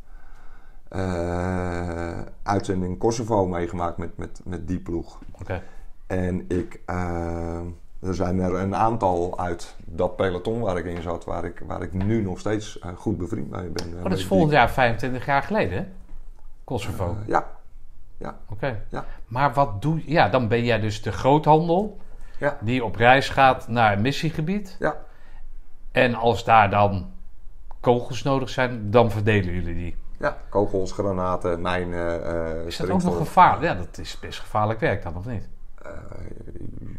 Uitzending 2.43 2.99
Kosovo 2.99 3.47
meegemaakt 3.47 3.97
met, 3.97 4.16
met, 4.16 4.41
met 4.45 4.69
die 4.69 4.79
ploeg. 4.79 5.19
Oké. 5.41 5.62
En 6.07 6.45
ik, 6.49 6.81
er 8.01 8.14
zijn 8.14 8.41
er 8.41 8.55
een 8.55 8.75
aantal 8.75 9.39
uit 9.39 9.77
dat 9.85 10.16
peloton 10.16 10.61
waar 10.61 10.77
ik 10.79 10.85
in 10.85 11.03
zat, 11.03 11.25
waar 11.25 11.45
ik, 11.45 11.62
waar 11.66 11.83
ik 11.83 11.93
nu 11.93 12.23
nog 12.23 12.39
steeds 12.39 12.81
goed 12.97 13.19
bevriend 13.19 13.51
mee 13.51 13.69
ben. 13.69 13.95
Oh, 13.97 14.03
dat 14.03 14.19
is 14.19 14.27
volgend 14.27 14.53
jaar 14.53 14.71
25 14.71 15.27
jaar 15.27 15.43
geleden, 15.43 15.79
hè? 15.79 15.85
Kosovo. 16.64 17.16
ja, 17.27 17.59
Oké. 18.49 18.85
ja, 18.89 19.05
Maar 19.27 19.53
wat 19.53 19.83
doe 19.83 19.97
je? 19.97 20.11
Ja, 20.11 20.29
dan 20.29 20.49
ben 20.49 20.64
jij 20.64 20.81
dus 20.81 21.03
de 21.03 21.12
groothandel 21.12 21.99
ja, 22.39 22.59
die 22.61 22.84
op 22.84 22.97
reis 22.97 23.28
gaat 23.28 23.68
naar 23.68 23.93
een 23.93 24.01
missiegebied. 24.01 24.76
ja. 24.78 24.97
En 25.93 26.14
als 26.14 26.45
daar 26.45 26.70
dan 26.70 27.11
kogels 27.80 28.22
nodig 28.22 28.49
zijn, 28.49 28.91
dan 28.91 29.11
verdelen 29.11 29.55
jullie 29.55 29.74
die. 29.74 29.97
Ja, 30.18 30.36
kogels, 30.49 30.93
granaten, 30.93 31.61
mijnen, 31.61 32.24
eh 32.61 32.66
Is 32.66 32.76
dat 32.76 32.91
ook 32.91 33.03
nog 33.03 33.16
gevaarlijk? 33.16 33.62
Ja, 33.72 33.74
dat 33.74 33.99
is 33.99 34.18
best 34.20 34.39
gevaarlijk 34.41 34.80
werk 34.80 35.03
dan, 35.03 35.16
of 35.16 35.26
niet? 35.26 35.49
Eh, 35.82 35.91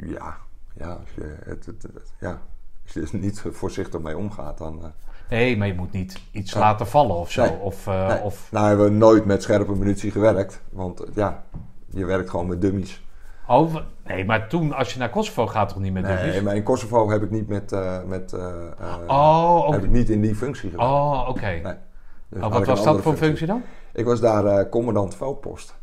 ja, 0.09 0.37
ja, 0.73 0.87
als 0.91 1.09
je, 1.15 1.35
het, 1.45 1.65
het, 1.65 1.81
het- 1.83 2.13
ja, 2.19 2.39
als 2.83 2.93
je 2.93 3.01
er 3.01 3.09
niet 3.11 3.43
voorzichtig 3.51 3.99
mee 3.99 4.17
omgaat, 4.17 4.57
dan... 4.57 4.79
eh, 4.83 4.89
Nee, 5.29 5.57
maar 5.57 5.67
je 5.67 5.73
moet 5.73 5.91
niet 5.91 6.21
iets 6.31 6.53
Ja. 6.53 6.59
laten 6.59 6.87
vallen 6.87 7.15
of 7.15 7.31
zo. 7.31 7.43
Nee. 7.43 7.57
Of, 7.57 7.87
eh, 7.87 8.07
nee. 8.07 8.21
of, 8.21 8.51
Nou 8.51 8.67
hebben 8.67 8.85
we 8.85 8.91
nooit 8.91 9.25
met 9.25 9.43
scherpe 9.43 9.75
munitie 9.75 10.11
gewerkt, 10.11 10.61
want 10.69 11.03
ja, 11.13 11.43
je 11.89 12.05
werkt 12.05 12.29
gewoon 12.29 12.47
met 12.47 12.61
dummies. 12.61 13.03
Oh, 13.49 13.75
nee, 14.05 14.25
maar 14.25 14.49
toen, 14.49 14.73
als 14.73 14.93
je 14.93 14.99
naar 14.99 15.09
Kosovo 15.09 15.47
gaat, 15.47 15.69
toch 15.69 15.79
niet 15.79 15.93
met 15.93 16.03
Nee, 16.03 16.15
dummies? 16.17 16.41
maar 16.41 16.55
in 16.55 16.63
Kosovo 16.63 17.09
heb 17.09 17.23
ik 17.23 17.29
niet 17.31 17.47
met... 17.47 17.71
eh, 17.71 18.03
met 18.03 18.33
eh, 18.33 18.65
eh, 18.79 18.95
Oh. 19.07 19.69
Heb 19.69 19.83
ik 19.83 19.89
niet 19.89 20.09
in 20.09 20.21
die 20.21 20.35
functie 20.35 20.69
gewerkt. 20.69 20.91
Oh, 20.91 21.25
oké. 21.29 21.45
Nee. 21.45 21.61
Dus 21.61 22.37
Oh, 22.37 22.41
had 22.41 22.51
wat 22.51 22.65
was 22.67 22.83
dat 22.83 23.01
voor 23.01 23.15
functie 23.15 23.47
dan? 23.47 23.63
Ik 23.93 24.05
was 24.05 24.19
daar 24.19 24.45
eh, 24.45 24.69
commandant 24.69 25.15
veldpost. 25.15 25.75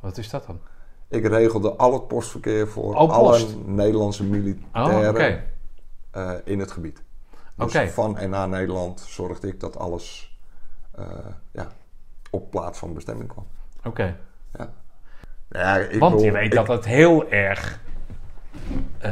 Wat 0.00 0.16
is 0.16 0.30
dat 0.30 0.46
dan? 0.46 0.60
Ik 1.08 1.26
regelde 1.26 1.70
al 1.76 1.92
het 1.92 2.08
postverkeer 2.08 2.68
voor 2.68 2.94
Oh, 2.94 3.08
post. 3.08 3.12
alle 3.12 3.62
Nederlandse 3.64 4.24
militairen 4.24 5.42
in 6.44 6.58
het 6.58 6.70
gebied. 6.70 7.02
Dus 7.56 7.90
van 7.90 8.18
en 8.18 8.30
naar 8.30 8.48
Nederland 8.48 9.00
zorgde 9.00 9.48
ik 9.48 9.60
dat 9.60 9.78
alles 9.78 10.38
ja, 11.52 11.68
op 12.30 12.50
plaats 12.50 12.78
van 12.78 12.94
bestemming 12.94 13.28
kwam. 13.28 13.46
Oké. 13.84 14.16
Ja, 14.58 14.70
ik 15.90 15.98
Want 16.00 16.20
je 16.20 16.32
weet 16.32 16.44
ik- 16.44 16.54
dat 16.54 16.68
het 16.68 16.84
heel 16.84 17.30
erg... 17.30 17.78
eh, 18.98 19.10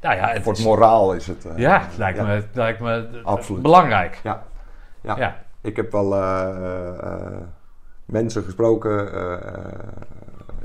nou 0.00 0.16
ja, 0.16 0.28
het 0.28 0.42
Voor 0.42 0.52
het 0.52 0.60
is- 0.60 0.64
moraal 0.66 1.12
is 1.14 1.26
het... 1.26 1.44
eh, 1.44 1.56
ja, 1.56 1.82
lijkt 1.96 2.18
ja. 2.18 2.24
me, 2.24 2.42
lijkt 2.52 2.80
me 2.80 3.20
Absoluut. 3.24 3.62
belangrijk. 3.62 4.20
Ja. 4.22 4.42
Ja. 5.00 5.16
Ja. 5.18 5.36
Ik 5.60 5.76
heb 5.76 5.92
wel 5.92 6.14
eh, 6.16 7.36
mensen 8.04 8.42
gesproken 8.42 9.10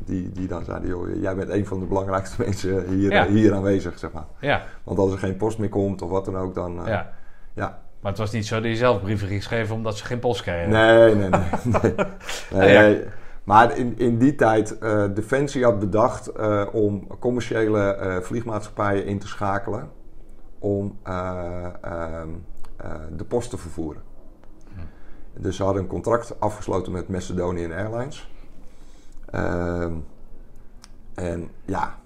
die, 0.05 0.31
die 0.31 0.47
dan 0.47 0.63
zeiden... 0.65 0.89
Joh, 0.89 1.21
jij 1.21 1.35
bent 1.35 1.49
een 1.49 1.65
van 1.65 1.79
de 1.79 1.85
belangrijkste 1.85 2.41
mensen 2.45 2.87
hier, 2.87 3.11
Ja. 3.11 3.27
hier 3.27 3.53
aanwezig, 3.53 3.99
zeg 3.99 4.11
maar. 4.11 4.25
Ja, 4.39 4.61
Want 4.83 4.99
als 4.99 5.11
er 5.11 5.17
geen 5.17 5.37
post 5.37 5.57
meer 5.57 5.69
komt 5.69 6.01
of 6.01 6.09
wat 6.09 6.25
dan 6.25 6.37
ook, 6.37 6.55
dan... 6.55 6.81
ja. 6.85 7.09
ja. 7.53 7.79
Maar 8.01 8.11
het 8.11 8.19
was 8.19 8.31
niet 8.31 8.45
zo 8.47 8.55
dat 8.55 8.69
je 8.71 8.75
zelf 8.75 9.01
brieven 9.01 9.27
ging 9.27 9.43
schrijven 9.43 9.75
omdat 9.75 9.97
ze 9.97 10.05
geen 10.05 10.19
post 10.19 10.41
kregen. 10.41 10.69
Nee, 10.69 11.15
nee, 11.15 11.29
nee. 11.29 11.41
nee. 11.81 11.93
Nee, 12.51 12.73
Ja, 12.73 12.81
ja. 12.81 12.81
nee. 12.81 13.03
Maar 13.51 13.77
in, 13.77 13.97
in 13.97 14.17
die 14.17 14.35
tijd, 14.35 14.77
eh 14.77 15.05
Defensie 15.13 15.63
had 15.63 15.79
bedacht 15.79 16.27
eh, 16.27 16.67
om 16.71 17.07
commerciële 17.19 17.95
eh, 17.95 18.21
vliegmaatschappijen 18.21 19.05
in 19.05 19.19
te 19.19 19.27
schakelen 19.27 19.89
om 20.59 20.97
eh, 21.03 21.65
ehm, 21.81 22.29
eh, 22.77 22.91
de 23.15 23.23
post 23.23 23.49
te 23.49 23.57
vervoeren. 23.57 24.01
Dus 25.33 25.55
ze 25.55 25.63
hadden 25.63 25.81
een 25.81 25.87
contract 25.87 26.39
afgesloten 26.39 26.91
met 26.91 27.07
Macedonian 27.07 27.71
Airlines. 27.71 28.31
Ehm, 29.25 29.93
en 31.13 31.49
ja, 31.65 31.99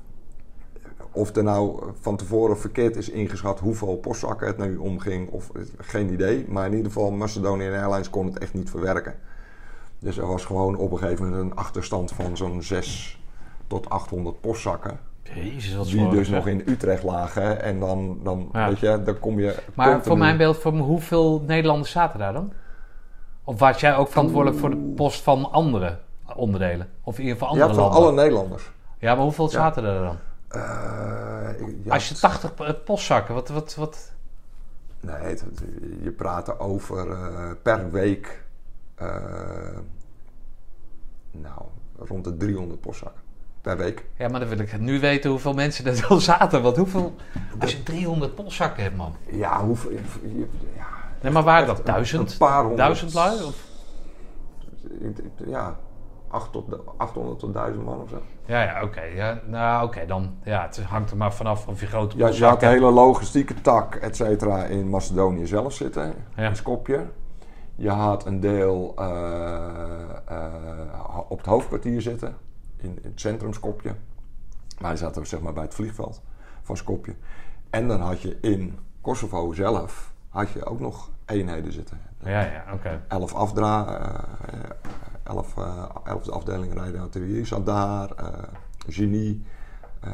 of 1.11 1.35
er 1.35 1.43
nou 1.43 1.91
van 1.99 2.17
tevoren 2.17 2.57
verkeerd 2.57 2.95
is 2.95 3.09
ingeschat 3.09 3.59
hoeveel 3.59 3.97
postzakken 3.97 4.47
het 4.47 4.57
nu 4.57 4.75
omging, 4.77 5.29
of 5.29 5.51
geen 5.77 6.13
idee. 6.13 6.45
Maar 6.49 6.65
in 6.65 6.73
ieder 6.73 6.91
geval, 6.91 7.11
Macedonian 7.11 7.73
Airlines 7.73 8.09
kon 8.09 8.25
het 8.25 8.37
echt 8.37 8.53
niet 8.53 8.69
verwerken. 8.69 9.15
Dus 10.05 10.17
er 10.17 10.27
was 10.27 10.45
gewoon 10.45 10.75
op 10.75 10.91
een 10.91 10.97
gegeven 10.97 11.29
moment 11.29 11.51
een 11.51 11.57
achterstand 11.57 12.11
van 12.11 12.37
zo'n 12.37 12.63
6 12.63 13.19
tot 13.67 13.89
800 13.89 14.41
postzakken. 14.41 14.99
Jezus, 15.23 15.75
wat 15.75 15.85
Die 15.85 16.09
dus 16.09 16.29
nog 16.29 16.47
in 16.47 16.63
Utrecht 16.65 17.03
lagen. 17.03 17.61
En 17.61 17.79
dan, 17.79 18.19
dan 18.23 18.49
Ja. 18.53 18.67
weet 18.67 18.79
je, 18.79 19.01
dan 19.03 19.19
kom 19.19 19.39
je... 19.39 19.55
Maar 19.73 19.85
continu- 19.87 20.07
voor 20.07 20.17
mijn 20.17 20.37
beeld, 20.37 20.57
voor 20.57 20.71
hoeveel 20.71 21.43
Nederlanders 21.47 21.91
zaten 21.91 22.19
daar 22.19 22.33
dan? 22.33 22.53
Of 23.43 23.59
was 23.59 23.79
jij 23.79 23.95
ook 23.95 24.07
verantwoordelijk 24.09 24.59
voor 24.59 24.69
de 24.69 24.75
post 24.95 25.21
van 25.21 25.51
andere 25.51 25.97
onderdelen? 26.35 26.89
Of 27.03 27.15
in 27.17 27.23
ieder 27.23 27.37
geval 27.37 27.55
Ja, 27.55 27.61
andere 27.61 27.79
van 27.81 27.89
landen? 27.91 28.03
alle 28.09 28.15
Nederlanders. 28.21 28.71
Ja, 28.99 29.13
maar 29.15 29.23
hoeveel 29.23 29.49
zaten 29.49 29.83
er 29.83 30.01
dan? 30.03 30.17
Eh, 30.47 31.49
ik- 31.67 31.75
ja, 31.83 31.93
Als 31.93 32.09
je 32.09 32.15
80 32.15 32.53
p- 32.53 32.81
postzakken, 32.85 33.33
wat, 33.33 33.49
wat, 33.49 33.75
wat? 33.75 34.11
Nee, 34.99 35.15
het- 35.15 35.43
je 36.03 36.11
praat 36.11 36.59
over 36.59 37.11
eh, 37.11 37.49
per 37.61 37.91
week... 37.91 38.43
eh, 38.95 39.07
nou, 41.41 41.61
rond 41.97 42.23
de 42.23 42.37
300 42.37 42.81
postzakken. 42.81 43.21
Per 43.61 43.77
week. 43.77 44.05
Ja, 44.17 44.27
maar 44.27 44.39
dan 44.39 44.49
wil 44.49 44.59
ik 44.59 44.79
nu 44.79 44.99
weten 44.99 45.29
hoeveel 45.29 45.53
mensen 45.53 45.85
er 45.85 46.05
dan 46.09 46.21
zaten. 46.21 46.61
Want 46.61 46.77
hoeveel... 46.77 47.15
Als 47.59 47.71
je 47.71 47.83
300 47.83 48.35
postzakken 48.35 48.83
hebt, 48.83 48.95
man. 48.95 49.15
Ja, 49.31 49.63
hoeveel... 49.65 49.91
Ja, 49.91 50.85
Nee, 51.21 51.31
maar 51.31 51.43
waren 51.43 51.67
dat 51.67 51.77
een- 51.79 51.85
duizend? 51.85 52.31
Een 52.31 52.37
paar 52.37 52.57
honderd. 52.59 52.77
Duizend 52.77 53.13
lui? 53.13 53.43
Of? 53.43 53.55
Ja, 55.45 55.77
8 56.27 56.51
tot, 56.51 56.65
800 56.97 57.39
tot 57.39 57.53
1000 57.53 57.85
man 57.85 58.01
of 58.01 58.09
zo. 58.09 58.21
Ja, 58.45 58.61
ja, 58.63 58.83
oké. 58.83 59.01
Ja, 59.01 59.39
nou, 59.45 59.85
oké, 59.87 60.05
dan... 60.05 60.35
Ja, 60.43 60.61
het 60.61 60.79
hangt 60.83 61.11
er 61.11 61.17
maar 61.17 61.33
vanaf 61.33 61.67
of 61.67 61.79
je 61.79 61.85
grote 61.87 62.17
Ja, 62.17 62.27
je 62.27 62.45
had 62.45 62.59
de 62.59 62.65
hele 62.65 62.91
logistieke 62.91 63.61
tak, 63.61 63.95
et 63.95 64.15
cetera, 64.15 64.63
in 64.63 64.89
Macedonië 64.89 65.47
zelf 65.47 65.73
zitten. 65.73 66.13
Ja. 66.35 66.49
In 66.49 66.55
Skopje. 66.55 67.05
Je 67.75 67.89
had 67.89 68.25
een 68.25 68.39
deel 68.39 68.93
eh, 68.97 70.09
eh, 70.25 71.19
op 71.27 71.37
het 71.37 71.45
hoofdkwartier 71.45 72.01
zitten. 72.01 72.35
In, 72.77 72.99
in 73.01 73.09
het 73.09 73.19
centrum 73.19 73.53
Skopje. 73.53 73.95
Wij 74.79 74.95
zaten 74.95 75.27
zeg 75.27 75.39
maar 75.41 75.53
bij 75.53 75.63
het 75.63 75.73
vliegveld 75.73 76.21
van 76.61 76.77
Skopje. 76.77 77.15
En 77.69 77.87
dan 77.87 78.01
had 78.01 78.21
je 78.21 78.37
in 78.41 78.79
Kosovo 79.01 79.53
zelf 79.53 80.13
had 80.29 80.49
je 80.49 80.65
ook 80.65 80.79
nog 80.79 81.09
eenheden 81.25 81.71
zitten. 81.71 81.99
Ja, 82.23 82.41
ja, 82.41 82.65
oké. 82.73 83.01
Elf 83.07 83.33
afdra, 83.33 83.99
eh, 83.99 84.69
elf, 85.23 85.57
eh, 85.57 85.85
elfde 86.03 86.31
afdeling 86.31 86.73
rijden 86.73 87.01
artillerie 87.01 87.45
zat 87.45 87.65
daar, 87.65 88.09
genie, 88.87 89.43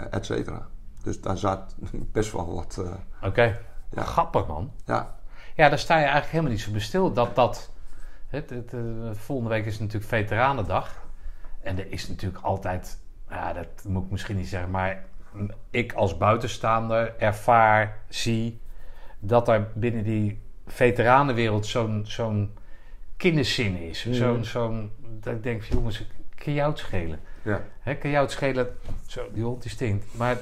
et 0.09 0.25
cetera. 0.25 0.67
Dus 1.03 1.21
daar 1.21 1.37
zat 1.37 1.75
best 2.11 2.31
wel 2.31 2.55
wat, 2.55 2.83
Oké. 3.23 3.59
Ja. 3.89 4.03
Grappig, 4.03 4.47
man. 4.47 4.71
ja, 4.85 5.15
Ja, 5.61 5.69
daar 5.69 5.79
sta 5.79 5.95
je 5.95 6.03
eigenlijk 6.03 6.31
helemaal 6.31 6.51
niet 6.51 6.61
zo 6.61 6.79
stil. 6.79 7.13
Dat 7.13 7.35
dat... 7.35 7.71
Het, 8.27 8.49
het, 8.49 8.73
eh, 8.73 8.81
volgende 9.13 9.49
week 9.49 9.65
is 9.65 9.79
natuurlijk 9.79 10.05
Veteranendag. 10.05 11.07
En 11.61 11.79
er 11.79 11.91
is 11.91 12.07
natuurlijk 12.07 12.43
altijd... 12.43 12.99
Ja, 13.29 13.53
dat 13.53 13.83
moet 13.87 14.03
ik 14.03 14.11
misschien 14.11 14.35
niet 14.35 14.47
zeggen, 14.47 14.71
maar... 14.71 15.03
Ik 15.69 15.93
als 15.93 16.17
buitenstaander 16.17 17.13
ervaar, 17.17 17.97
zie... 18.09 18.59
dat 19.19 19.47
er 19.47 19.67
binnen 19.73 20.03
die 20.03 20.41
veteranenwereld 20.67 21.65
zo'n 21.65 22.01
zo'n 22.05 22.53
kinderzin 23.17 23.77
is. 23.77 24.05
Mhm. 24.05 24.15
Zo'n, 24.15 24.45
zo'n... 24.45 24.91
Dat 25.19 25.33
ik 25.33 25.43
denk, 25.43 25.63
jongens, 25.63 26.05
kan 26.35 26.53
jou 26.53 26.69
het 26.69 26.79
schelen? 26.79 27.19
ja, 27.41 27.61
Hè, 27.79 27.95
kan 27.95 28.09
jou 28.09 28.23
het 28.23 28.31
schelen? 28.31 28.77
Zo, 29.07 29.29
die 29.33 29.43
hond 29.43 29.61
die 29.61 29.71
stinkt. 29.71 30.05
Maar 30.17 30.37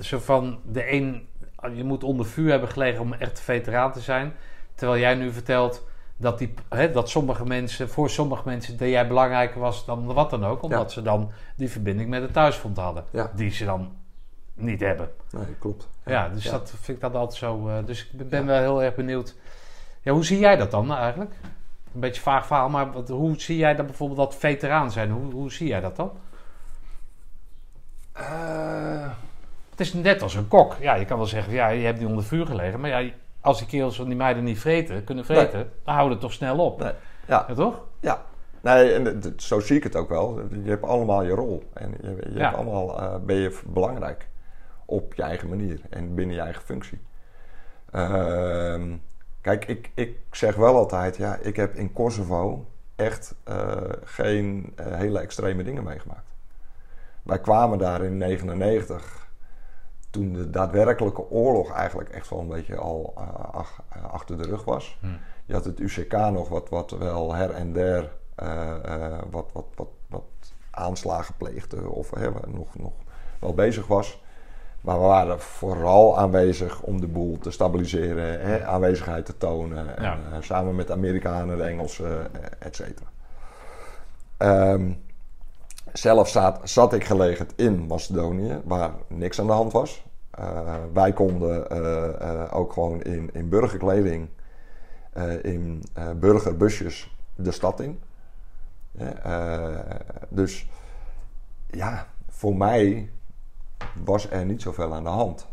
zo 0.00 0.18
van 0.18 0.60
de 0.64 0.92
een, 0.92 1.28
je 1.72 1.84
moet 1.84 2.04
onder 2.04 2.26
vuur 2.26 2.50
hebben 2.50 2.68
gelegen 2.68 3.00
om 3.00 3.12
echt 3.12 3.40
veteraan 3.40 3.92
te 3.92 4.00
zijn. 4.00 4.32
Terwijl 4.74 5.00
jij 5.00 5.14
nu 5.14 5.32
vertelt 5.32 5.86
dat, 6.16 6.38
die, 6.38 6.54
hè, 6.68 6.90
dat 6.90 7.08
sommige 7.10 7.44
mensen, 7.46 7.88
voor 7.88 8.10
sommige 8.10 8.42
mensen, 8.44 8.76
dat 8.76 8.88
jij 8.88 9.06
belangrijker 9.08 9.60
was 9.60 9.84
dan 9.86 10.04
wat 10.04 10.30
dan 10.30 10.44
ook. 10.44 10.62
Omdat 10.62 10.80
Ja. 10.80 10.88
ze 10.88 11.02
dan 11.02 11.30
die 11.56 11.70
verbinding 11.70 12.08
met 12.08 12.22
het 12.22 12.32
thuisfront 12.32 12.76
hadden. 12.76 13.04
Ja. 13.10 13.30
Die 13.34 13.50
ze 13.50 13.64
dan 13.64 13.92
niet 14.54 14.80
hebben. 14.80 15.10
nee, 15.30 15.54
klopt. 15.58 15.88
Ja, 16.04 16.28
dus 16.28 16.44
dat 16.50 16.70
vind 16.80 16.96
ik 16.96 17.00
dat 17.02 17.14
altijd 17.14 17.38
zo. 17.38 17.68
eh, 17.68 17.84
dus 17.86 18.10
ik 18.18 18.28
ben 18.28 18.46
wel 18.46 18.58
heel 18.58 18.82
erg 18.82 18.94
benieuwd. 18.94 19.34
Ja, 20.02 20.12
hoe 20.12 20.24
zie 20.24 20.38
jij 20.38 20.56
dat 20.56 20.70
dan 20.70 20.94
eigenlijk? 20.94 21.34
Een 21.94 22.00
beetje 22.00 22.22
vaag 22.22 22.46
verhaal, 22.46 22.68
maar 22.68 22.92
wat, 22.92 23.08
hoe 23.08 23.40
zie 23.40 23.56
jij 23.56 23.74
dat 23.74 23.86
bijvoorbeeld 23.86 24.18
dat 24.18 24.36
veteraan 24.36 24.90
zijn? 24.92 25.10
Hoe, 25.10 25.32
hoe 25.32 25.52
zie 25.52 25.68
jij 25.68 25.80
dat 25.80 25.96
dan? 25.96 26.12
Eh, 28.12 29.10
Het 29.76 29.80
is 29.86 29.92
net 29.92 30.22
als 30.22 30.34
een 30.34 30.48
kok. 30.48 30.76
Ja, 30.80 30.94
je 30.94 31.04
kan 31.04 31.16
wel 31.16 31.26
zeggen, 31.26 31.52
ja, 31.52 31.68
je 31.68 31.84
hebt 31.84 31.98
niet 31.98 32.08
onder 32.08 32.24
vuur 32.24 32.46
gelegen. 32.46 32.80
Maar 32.80 33.02
ja, 33.02 33.10
als 33.40 33.58
die 33.58 33.66
kerels 33.66 33.96
van 33.96 34.06
die 34.06 34.16
meiden 34.16 34.44
niet 34.44 34.58
vreten, 34.58 35.04
kunnen 35.04 35.24
vreten, 35.24 35.70
dan 35.84 35.94
houden 35.94 36.12
het 36.12 36.20
toch 36.20 36.32
snel 36.32 36.58
op. 36.58 36.78
nee, 36.80 36.92
ja, 37.28 37.44
Ja, 37.48 37.54
toch? 37.54 37.82
Ja, 38.00 38.22
nee, 38.60 38.92
en 38.92 39.34
zo 39.36 39.60
zie 39.60 39.76
ik 39.76 39.82
het 39.82 39.96
ook 39.96 40.08
wel. 40.08 40.40
Je 40.62 40.70
hebt 40.70 40.84
allemaal 40.84 41.22
je 41.22 41.30
rol. 41.32 41.62
En 41.72 41.94
je, 42.02 42.16
je 42.32 42.34
Ja. 42.38 42.44
hebt 42.44 42.56
allemaal, 42.56 43.00
eh, 43.00 43.16
ben 43.24 43.36
je 43.36 43.60
belangrijk 43.66 44.28
op 44.84 45.14
je 45.14 45.22
eigen 45.22 45.48
manier 45.48 45.80
en 45.90 46.14
binnen 46.14 46.34
je 46.36 46.42
eigen 46.42 46.62
functie. 46.62 47.00
Ehm, 47.90 48.96
kijk, 49.40 49.64
ik, 49.66 49.90
ik 49.94 50.16
zeg 50.30 50.54
wel 50.56 50.76
altijd, 50.76 51.16
ja, 51.16 51.36
ik 51.36 51.56
heb 51.56 51.74
in 51.74 51.92
Kosovo 51.92 52.66
echt 52.96 53.34
eh, 53.44 53.76
geen 54.04 54.72
eh, 54.76 54.86
hele 54.94 55.18
extreme 55.18 55.62
dingen 55.64 55.84
meegemaakt. 55.84 56.32
Wij 57.22 57.40
kwamen 57.40 57.78
daar 57.78 58.02
in 58.04 58.16
99, 58.18 59.23
toen 60.14 60.32
de 60.32 60.50
daadwerkelijke 60.50 61.30
oorlog 61.30 61.72
eigenlijk 61.72 62.08
echt 62.08 62.30
wel 62.30 62.38
een 62.40 62.48
beetje 62.48 62.76
al 62.76 63.12
eh, 63.16 63.54
ach- 63.54 63.82
eh, 63.88 64.04
achter 64.12 64.38
de 64.38 64.48
rug 64.48 64.64
was. 64.64 64.98
Hm. 65.00 65.06
Je 65.44 65.52
had 65.52 65.64
het 65.64 65.80
UCK 65.80 66.12
nog 66.12 66.48
wat, 66.48 66.68
wat 66.68 66.90
wel 66.90 67.34
her 67.34 67.50
en 67.50 67.72
der 67.72 68.10
eh, 68.34 69.18
wat, 69.30 69.50
wat, 69.52 69.66
wat, 69.74 69.88
wat 70.08 70.22
aanslagen 70.70 71.34
pleegde 71.36 71.88
of 71.90 72.10
hè, 72.10 72.28
nog, 72.46 72.78
nog 72.78 72.92
wel 73.38 73.54
bezig 73.54 73.86
was. 73.86 74.22
Maar 74.80 75.00
we 75.00 75.06
waren 75.06 75.40
vooral 75.40 76.18
aanwezig 76.18 76.82
om 76.82 77.00
de 77.00 77.06
boel 77.06 77.38
te 77.38 77.50
stabiliseren, 77.50 78.40
hè, 78.40 78.64
aanwezigheid 78.66 79.26
te 79.26 79.36
tonen. 79.36 79.96
En, 79.96 80.42
samen 80.42 80.74
met 80.74 80.86
de 80.86 80.92
Amerikanen, 80.92 81.56
de 81.56 81.62
Engelsen, 81.62 82.34
eh, 82.34 82.66
et 82.66 82.76
cetera. 82.76 83.06
Ehm, 84.36 84.92
zelf 85.98 86.28
zat, 86.28 86.60
zat 86.62 86.92
ik 86.92 87.04
gelegend 87.04 87.52
in 87.56 87.86
Macedonië, 87.86 88.60
waar 88.64 88.90
niks 89.08 89.40
aan 89.40 89.46
de 89.46 89.52
hand 89.52 89.72
was. 89.72 90.04
Eh, 90.30 90.74
wij 90.92 91.12
konden 91.12 91.70
eh, 91.70 92.42
eh, 92.42 92.56
ook 92.56 92.72
gewoon 92.72 93.02
in, 93.02 93.30
in 93.32 93.48
burgerkleding, 93.48 94.28
in 95.42 95.82
burgerbusjes 96.16 97.16
de 97.34 97.50
stad 97.50 97.80
in. 97.80 98.00
Dus 100.28 100.68
ja, 101.70 102.06
voor 102.28 102.56
mij 102.56 103.10
was 104.04 104.30
er 104.30 104.44
niet 104.44 104.62
zoveel 104.62 104.94
aan 104.94 105.02
de 105.02 105.08
hand. 105.08 105.46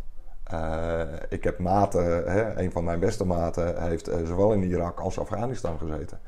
Ik 1.30 1.44
heb 1.44 1.60
maten, 1.60 2.04
hè, 2.32 2.60
een 2.60 2.72
van 2.72 2.84
mijn 2.84 3.00
beste 3.00 3.26
maten 3.26 3.84
heeft 3.84 4.06
zowel 4.06 4.54
in 4.54 4.64
Irak 4.64 5.00
als 5.00 5.20
Afghanistan 5.20 5.78
gezeten. 5.78 6.20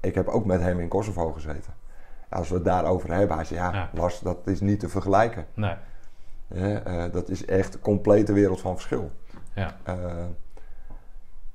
Ik 0.00 0.14
heb 0.14 0.28
ook 0.28 0.44
met 0.44 0.60
hem 0.60 0.80
in 0.80 0.88
Kosovo 0.88 1.32
gezeten. 1.32 1.74
Als 2.28 2.48
we 2.48 2.54
het 2.54 2.64
daarover 2.64 3.12
hebben, 3.12 3.36
hij 3.36 3.44
zei 3.44 3.60
ja, 3.60 3.72
Ja. 3.72 3.90
Lars, 3.92 4.20
dat 4.20 4.46
is 4.46 4.60
niet 4.60 4.80
te 4.80 4.88
vergelijken. 4.88 5.46
Nee. 5.54 5.74
Eh, 6.48 7.04
dat 7.12 7.28
is 7.28 7.44
echt 7.44 7.74
een 7.74 7.80
complete 7.80 8.32
wereld 8.32 8.60
van 8.60 8.74
verschil. 8.74 9.10
Ja. 9.54 9.76
Eh, 9.82 9.94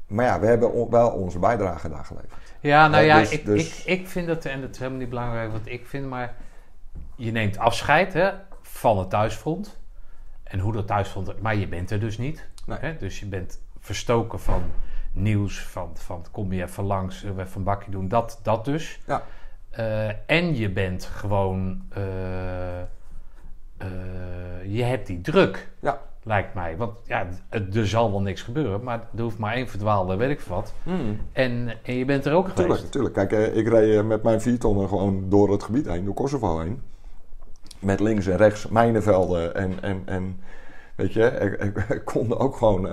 maar 0.07 0.25
ja, 0.25 0.39
we 0.39 0.45
hebben 0.45 0.71
on- 0.73 0.89
wel 0.89 1.09
onze 1.09 1.39
bijdrage 1.39 1.89
daar 1.89 2.05
geleverd. 2.05 2.53
Ja, 2.59 2.87
nou 2.87 3.03
Ja, 3.03 3.19
dus- 3.19 3.31
ik, 3.31 3.45
dus- 3.45 3.83
Ik, 3.85 3.99
ik 3.99 4.07
vind 4.07 4.27
het, 4.27 4.45
en 4.45 4.61
dat 4.61 4.69
is 4.69 4.77
helemaal 4.77 4.99
niet 4.99 5.09
belangrijk 5.09 5.51
wat 5.51 5.61
ik 5.63 5.87
vind, 5.87 6.09
maar 6.09 6.35
je 7.15 7.31
neemt 7.31 7.57
afscheid 7.57 8.13
hè, 8.13 8.31
van 8.61 8.97
het 8.97 9.09
thuisfront. 9.09 9.79
En 10.43 10.59
hoe 10.59 10.73
dat 10.73 10.87
thuisfront, 10.87 11.41
maar 11.41 11.55
je 11.55 11.67
bent 11.67 11.91
er 11.91 11.99
dus 11.99 12.17
niet. 12.17 12.47
Nee. 12.65 12.77
Hè? 12.79 12.97
Dus 12.97 13.19
je 13.19 13.25
bent 13.25 13.61
verstoken 13.79 14.39
van 14.39 14.63
nieuws, 15.13 15.59
van, 15.63 15.89
van 15.93 16.25
kom 16.31 16.53
je 16.53 16.63
even 16.63 16.83
langs, 16.83 17.19
zullen 17.19 17.35
we 17.35 17.41
even 17.41 17.57
een 17.57 17.63
bakje 17.63 17.91
doen, 17.91 18.07
dat, 18.07 18.39
dat 18.43 18.65
dus. 18.65 18.99
Ja. 19.07 19.23
Eh, 19.71 20.07
en 20.25 20.55
je 20.55 20.69
bent 20.69 21.03
gewoon, 21.05 21.81
eh, 21.89 22.79
eh, 22.79 22.85
je 24.65 24.83
hebt 24.83 25.07
die 25.07 25.21
druk. 25.21 25.69
Ja. 25.79 25.99
Lijkt 26.23 26.53
mij. 26.53 26.77
Want 26.77 26.97
ja, 27.05 27.27
het- 27.49 27.75
er 27.75 27.87
zal 27.87 28.11
wel 28.11 28.21
niks 28.21 28.41
gebeuren, 28.41 28.83
maar 28.83 28.99
er 29.15 29.21
hoeft 29.21 29.37
maar 29.37 29.53
één 29.53 29.67
verdwaalde, 29.67 30.15
weet 30.15 30.29
ik 30.29 30.39
wat. 30.39 30.73
En, 31.31 31.69
en 31.83 31.93
je 31.95 32.05
bent 32.05 32.25
er 32.25 32.33
ook 32.33 32.45
Tuurlijk, 32.49 32.67
geweest. 32.67 32.91
tuurlijk. 32.91 33.13
Kijk, 33.13 33.31
ik 33.31 33.67
reed 33.67 34.05
met 34.05 34.23
mijn 34.23 34.41
viertonnen 34.41 34.87
gewoon 34.87 35.25
door 35.29 35.51
het 35.51 35.63
gebied 35.63 35.85
heen, 35.87 36.05
door 36.05 36.13
Kosovo 36.13 36.59
heen. 36.59 36.81
Met 37.79 37.99
links 37.99 38.27
en 38.27 38.37
rechts 38.37 38.67
mijnenvelden 38.67 39.55
en, 39.55 39.81
en, 39.81 40.01
en 40.05 40.39
weet 40.95 41.13
je, 41.13 41.23
er- 41.29 41.85
er 41.89 42.03
konden 42.03 42.39
ook 42.39 42.55
gewoon 42.55 42.87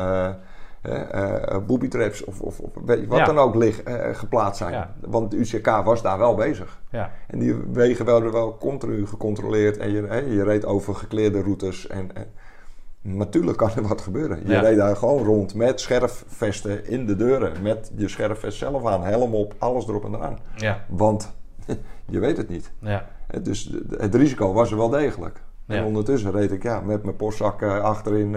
eh 0.83 0.95
eh, 1.11 1.55
eh, 1.55 1.65
booby 1.67 1.89
traps 1.89 2.25
of, 2.25 2.41
of, 2.41 2.61
of 2.61 2.71
weet 2.85 3.01
je, 3.01 3.07
wat 3.07 3.19
Ja. 3.19 3.25
dan 3.25 3.39
ook 3.39 3.55
lig, 3.55 3.83
eh, 3.83 4.15
geplaatst 4.15 4.59
zijn. 4.59 4.73
Ja. 4.73 4.95
Want 5.01 5.31
de 5.31 5.37
UCK 5.37 5.67
was 5.67 6.03
daar 6.03 6.19
wel 6.19 6.35
bezig. 6.35 6.81
Ja. 6.91 7.11
En 7.27 7.39
die 7.39 7.55
wegen 7.73 8.05
werden 8.05 8.33
wel 8.33 8.57
continu 8.57 9.07
gecontroleerd 9.07 9.77
en 9.77 9.91
je, 9.91 10.03
hè, 10.03 10.17
je 10.19 10.43
reed 10.43 10.65
over 10.65 10.95
gekleerde 10.95 11.43
routes. 11.43 11.87
En, 11.87 12.11
en 12.17 12.27
natuurlijk 13.01 13.57
kan 13.57 13.71
er 13.77 13.89
wat 13.89 14.01
gebeuren. 14.01 14.47
Je 14.47 14.59
reed 14.59 14.77
daar 14.77 14.97
gewoon 14.97 15.25
rond 15.25 15.55
met 15.55 15.81
scherfvesten 15.81 16.87
in 16.87 17.07
de 17.07 17.17
deuren. 17.17 17.63
Met 17.63 17.91
je 17.97 18.09
scherfvest 18.09 18.59
zelf 18.59 18.87
aan, 18.87 19.03
helm 19.03 19.35
op, 19.35 19.55
alles 19.59 19.89
erop 19.89 20.05
en 20.05 20.15
eraan. 20.15 20.39
Ja. 20.55 20.85
Want 20.89 21.35
je 22.15 22.19
weet 22.19 22.37
het 22.37 22.49
niet. 22.49 22.73
Ja. 22.79 23.07
Hè, 23.27 23.43
Dus 23.43 23.73
het 23.97 24.15
risico 24.15 24.53
was 24.53 24.71
er 24.71 24.77
wel 24.77 24.89
degelijk. 24.89 25.41
Ja. 25.65 25.75
En 25.75 25.85
ondertussen 25.85 26.31
reed 26.31 26.53
ik 26.53 26.63
ja, 26.63 26.81
met 26.81 27.03
mijn 27.05 27.17
postzak 27.17 27.63
achterin 27.63 28.37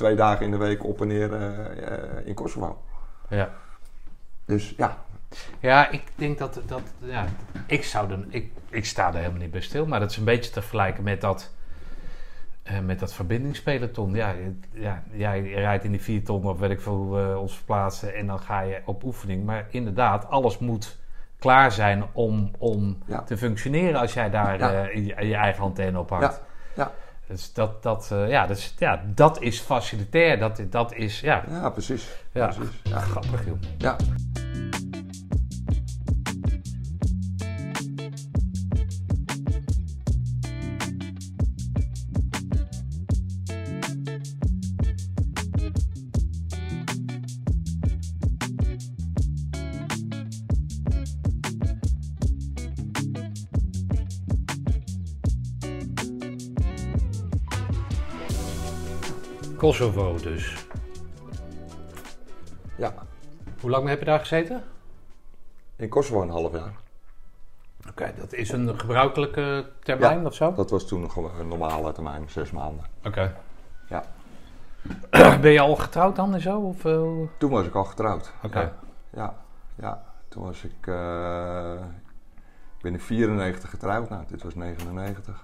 twee 0.00 0.14
dagen 0.16 0.44
in 0.44 0.50
de 0.50 0.56
week 0.56 0.84
op 0.84 1.00
en 1.00 1.06
neer 1.08 1.32
eh, 1.34 1.92
eh, 1.92 2.26
in 2.26 2.34
Kosovo. 2.34 2.82
Ja. 3.28 3.50
Dus 4.44 4.74
ja, 4.76 4.96
Ja, 5.60 5.88
ik 5.90 6.02
denk 6.14 6.38
dat, 6.38 6.60
dat 6.66 6.82
ja, 6.98 7.24
ik 7.66 7.84
zou 7.84 8.10
er, 8.10 8.24
ik, 8.28 8.52
ik 8.68 8.84
sta 8.84 9.08
er 9.08 9.14
helemaal 9.14 9.40
niet 9.40 9.50
bij 9.50 9.60
stil, 9.60 9.86
maar 9.86 10.00
dat 10.00 10.10
is 10.10 10.16
een 10.16 10.24
beetje 10.24 10.50
te 10.50 10.60
vergelijken 10.60 11.02
met 11.04 11.20
dat, 11.20 11.50
eh, 12.62 12.78
met 12.78 12.98
dat 12.98 13.12
verbindingspeloton. 13.14 14.14
Ja, 14.14 14.34
ja, 14.72 15.02
jij 15.12 15.40
rijdt 15.40 15.84
in 15.84 15.90
die 15.90 16.00
vier 16.00 16.24
ton 16.24 16.44
of 16.44 16.58
weet 16.58 16.70
ik 16.70 16.80
veel 16.80 17.36
ons 17.38 17.54
verplaatsen 17.56 18.14
en 18.14 18.26
dan 18.26 18.38
ga 18.40 18.60
je 18.60 18.80
op 18.84 19.04
oefening. 19.04 19.44
Maar 19.44 19.66
inderdaad, 19.70 20.28
alles 20.28 20.58
moet 20.58 20.98
klaar 21.38 21.72
zijn 21.72 22.04
om, 22.12 22.50
om 22.58 22.98
Ja. 23.06 23.22
te 23.22 23.36
functioneren 23.36 24.00
als 24.00 24.12
jij 24.14 24.30
daar 24.30 24.58
Ja. 24.58 24.82
je, 24.84 25.26
je 25.26 25.34
eigen 25.34 25.62
antenne 25.62 25.98
op 25.98 26.10
hangt. 26.10 26.42
Ja. 26.76 26.90
Dus 27.30 27.52
dat, 27.52 27.82
dat, 27.82 28.08
eh, 28.12 28.28
ja, 28.28 28.46
dat, 28.46 28.56
is, 28.56 28.74
ja, 28.78 29.02
dat 29.14 29.40
is 29.40 29.60
facilitair. 29.60 30.38
Dat, 30.38 30.62
dat 30.70 30.94
is, 30.94 31.20
ja, 31.20 31.44
ja 31.48 31.70
precies. 31.70 32.08
ja. 32.32 32.46
precies. 32.46 32.80
Ja. 32.82 32.98
grappig 32.98 33.44
joh. 33.44 33.58
Ja. 33.78 33.96
Kosovo 59.60 60.16
dus. 60.22 60.66
Ja, 62.76 62.94
Hoe 63.60 63.70
lang 63.70 63.88
heb 63.88 63.98
je 63.98 64.04
daar 64.04 64.18
gezeten? 64.18 64.62
in 65.76 65.88
Kosovo 65.88 66.22
een 66.22 66.30
half 66.30 66.52
jaar. 66.52 66.72
Oké, 67.88 68.12
dat 68.18 68.32
is 68.32 68.50
een 68.52 68.78
gebruikelijke 68.80 69.70
termijn 69.82 70.20
Ja. 70.20 70.26
of 70.26 70.34
zo? 70.34 70.52
Dat 70.54 70.70
was 70.70 70.86
toen 70.86 71.10
een 71.38 71.48
normale 71.48 71.92
termijn, 71.92 72.30
zes 72.30 72.50
maanden. 72.50 72.84
Oké. 73.04 73.36
Ja. 73.88 74.04
ben 75.40 75.50
je 75.50 75.60
al 75.60 75.76
getrouwd 75.76 76.16
dan 76.16 76.34
en 76.34 76.40
zo? 76.40 76.58
Of, 76.60 76.84
eh, 76.84 77.02
Toen 77.38 77.50
was 77.50 77.66
ik 77.66 77.74
al 77.74 77.84
getrouwd. 77.84 78.32
Oké. 78.42 78.60
Ja, 78.60 78.72
ja, 79.10 79.34
ja. 79.74 80.02
Toen 80.28 80.42
was 80.42 80.64
ik... 80.64 80.80
ben 82.80 82.92
in 82.92 83.00
94 83.00 83.70
getrouwd. 83.70 84.08
Nou, 84.08 84.24
dit 84.28 84.42
was 84.42 84.54
99. 84.54 85.42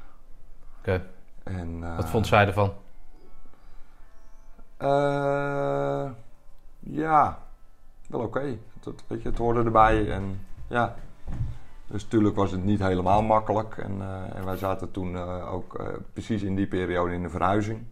Oké. 0.78 1.02
En, 1.44 1.78
eh, 1.82 1.96
Wat 1.96 2.08
vond 2.08 2.26
zij 2.26 2.46
ervan? 2.46 2.72
Eh, 4.76 6.10
ja, 6.78 7.42
wel 8.08 8.20
oké. 8.20 8.58
Dat, 8.80 9.04
weet 9.06 9.22
je, 9.22 9.28
het 9.28 9.38
hoorde 9.38 9.64
erbij. 9.64 10.10
En 10.10 10.40
ja, 10.66 10.94
dus 11.86 12.02
natuurlijk 12.02 12.36
was 12.36 12.50
het 12.50 12.64
niet 12.64 12.80
helemaal 12.80 13.22
makkelijk. 13.22 13.76
En, 13.78 14.00
eh, 14.00 14.36
en 14.36 14.44
wij 14.44 14.56
zaten 14.56 14.90
toen 14.90 15.16
eh, 15.16 15.52
ook 15.52 15.96
precies 16.12 16.42
in 16.42 16.54
die 16.54 16.66
periode 16.66 17.14
in 17.14 17.22
de 17.22 17.30
verhuizing. 17.30 17.84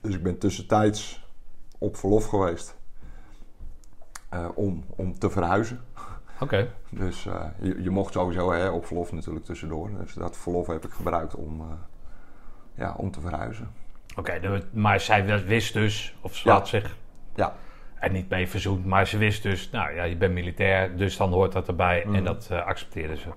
Dus 0.00 0.14
ik 0.14 0.22
ben 0.22 0.38
tussentijds 0.38 1.26
op 1.78 1.96
verlof 1.96 2.26
geweest 2.26 2.76
om, 4.54 4.84
om 4.96 5.18
te 5.18 5.30
verhuizen. 5.30 5.80
Oké. 6.40 6.72
Dus 6.90 7.22
je, 7.58 7.82
je 7.82 7.90
mocht 7.90 8.12
sowieso 8.12 8.52
hè, 8.52 8.68
op 8.68 8.86
verlof 8.86 9.12
natuurlijk 9.12 9.44
tussendoor. 9.44 9.90
Dus 9.98 10.14
dat 10.14 10.36
verlof 10.36 10.66
heb 10.66 10.84
ik 10.84 10.92
gebruikt 10.92 11.34
om, 11.34 11.78
ja, 12.74 12.94
om 12.96 13.10
te 13.10 13.20
verhuizen. 13.20 13.70
Oké, 14.18 14.62
maar 14.72 15.00
zij 15.00 15.44
wist 15.46 15.72
dus, 15.72 16.16
of 16.20 16.36
ze 16.36 16.48
Ja. 16.48 16.54
had 16.54 16.68
zich 16.68 16.96
Ja, 17.34 17.54
er 17.94 18.10
niet 18.10 18.28
mee 18.28 18.48
verzoend, 18.48 18.84
maar 18.84 19.06
ze 19.06 19.18
wist 19.18 19.42
dus, 19.42 19.70
nou 19.70 19.94
ja, 19.94 20.02
je 20.02 20.16
bent 20.16 20.32
militair, 20.34 20.96
dus 20.96 21.16
dan 21.16 21.32
hoort 21.32 21.52
dat 21.52 21.68
erbij 21.68 22.02
en 22.04 22.10
Mhm. 22.10 22.24
dat 22.24 22.48
eh, 22.50 22.66
accepteerde 22.66 23.16
ze. 23.16 23.28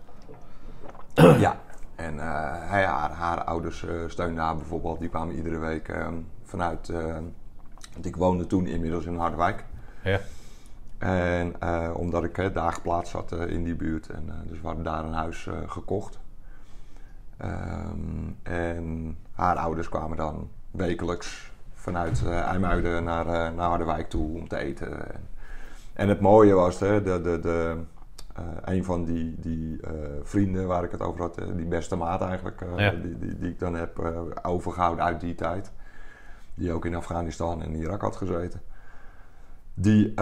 ja. 1.39 1.59
En 1.95 2.19
eh, 2.19 2.69
hij, 2.69 2.85
haar, 2.85 3.11
haar 3.11 3.43
ouders 3.43 3.85
eh, 3.85 3.93
steunden 4.07 4.43
haar 4.43 4.55
bijvoorbeeld. 4.55 4.99
Die 4.99 5.09
kwamen 5.09 5.35
iedere 5.35 5.57
week 5.57 5.87
eh, 5.87 6.07
vanuit... 6.43 6.87
want 7.93 8.05
ik 8.05 8.15
woonde 8.15 8.47
toen 8.47 8.65
inmiddels 8.67 9.05
in 9.05 9.15
Harderwijk. 9.17 9.65
Ja. 10.03 10.19
En 10.97 11.55
omdat 11.95 12.23
ik 12.23 12.37
uh, 12.37 12.53
daar 12.53 12.73
geplaatst 12.73 13.11
zat 13.11 13.31
in 13.31 13.63
die 13.63 13.75
buurt. 13.75 14.09
En, 14.09 14.29
dus 14.47 14.61
we 14.61 14.65
hadden 14.67 14.83
daar 14.83 15.03
een 15.03 15.13
huis 15.13 15.47
gekocht. 15.65 16.19
Ehm, 17.37 18.29
en 18.43 19.17
haar 19.33 19.55
ouders 19.55 19.89
kwamen 19.89 20.17
dan 20.17 20.49
wekelijks 20.71 21.51
vanuit 21.73 22.21
eh 22.25 22.39
IJmuiden 22.39 23.03
naar, 23.03 23.25
eh, 23.25 23.55
naar 23.55 23.67
Harderwijk 23.67 24.09
toe 24.09 24.37
om 24.37 24.47
te 24.47 24.57
eten. 24.57 25.13
En, 25.13 25.27
en 25.93 26.07
het 26.09 26.19
mooie 26.19 26.53
was, 26.53 26.79
hè, 26.79 27.01
de, 27.01 27.21
de, 27.21 27.39
de, 27.39 27.77
eh, 28.35 28.43
een 28.61 28.83
van 28.83 29.03
die, 29.03 29.35
die 29.39 29.79
vrienden 30.23 30.67
waar 30.67 30.83
ik 30.83 30.91
het 30.91 31.01
over 31.01 31.21
had, 31.21 31.37
die 31.55 31.65
beste 31.65 31.95
maat 31.95 32.21
eigenlijk, 32.21 32.63
Ja. 32.77 32.91
die, 32.91 33.17
die, 33.17 33.37
die 33.37 33.49
ik 33.49 33.59
dan 33.59 33.75
heb 33.75 33.99
eh, 33.99 34.19
overgehouden 34.41 35.05
uit 35.05 35.19
die 35.19 35.35
tijd. 35.35 35.71
Die 36.53 36.71
ook 36.71 36.85
in 36.85 36.95
Afghanistan 36.95 37.61
en 37.61 37.75
Irak 37.75 38.01
had 38.01 38.15
gezeten. 38.15 38.61
Die 39.73 40.13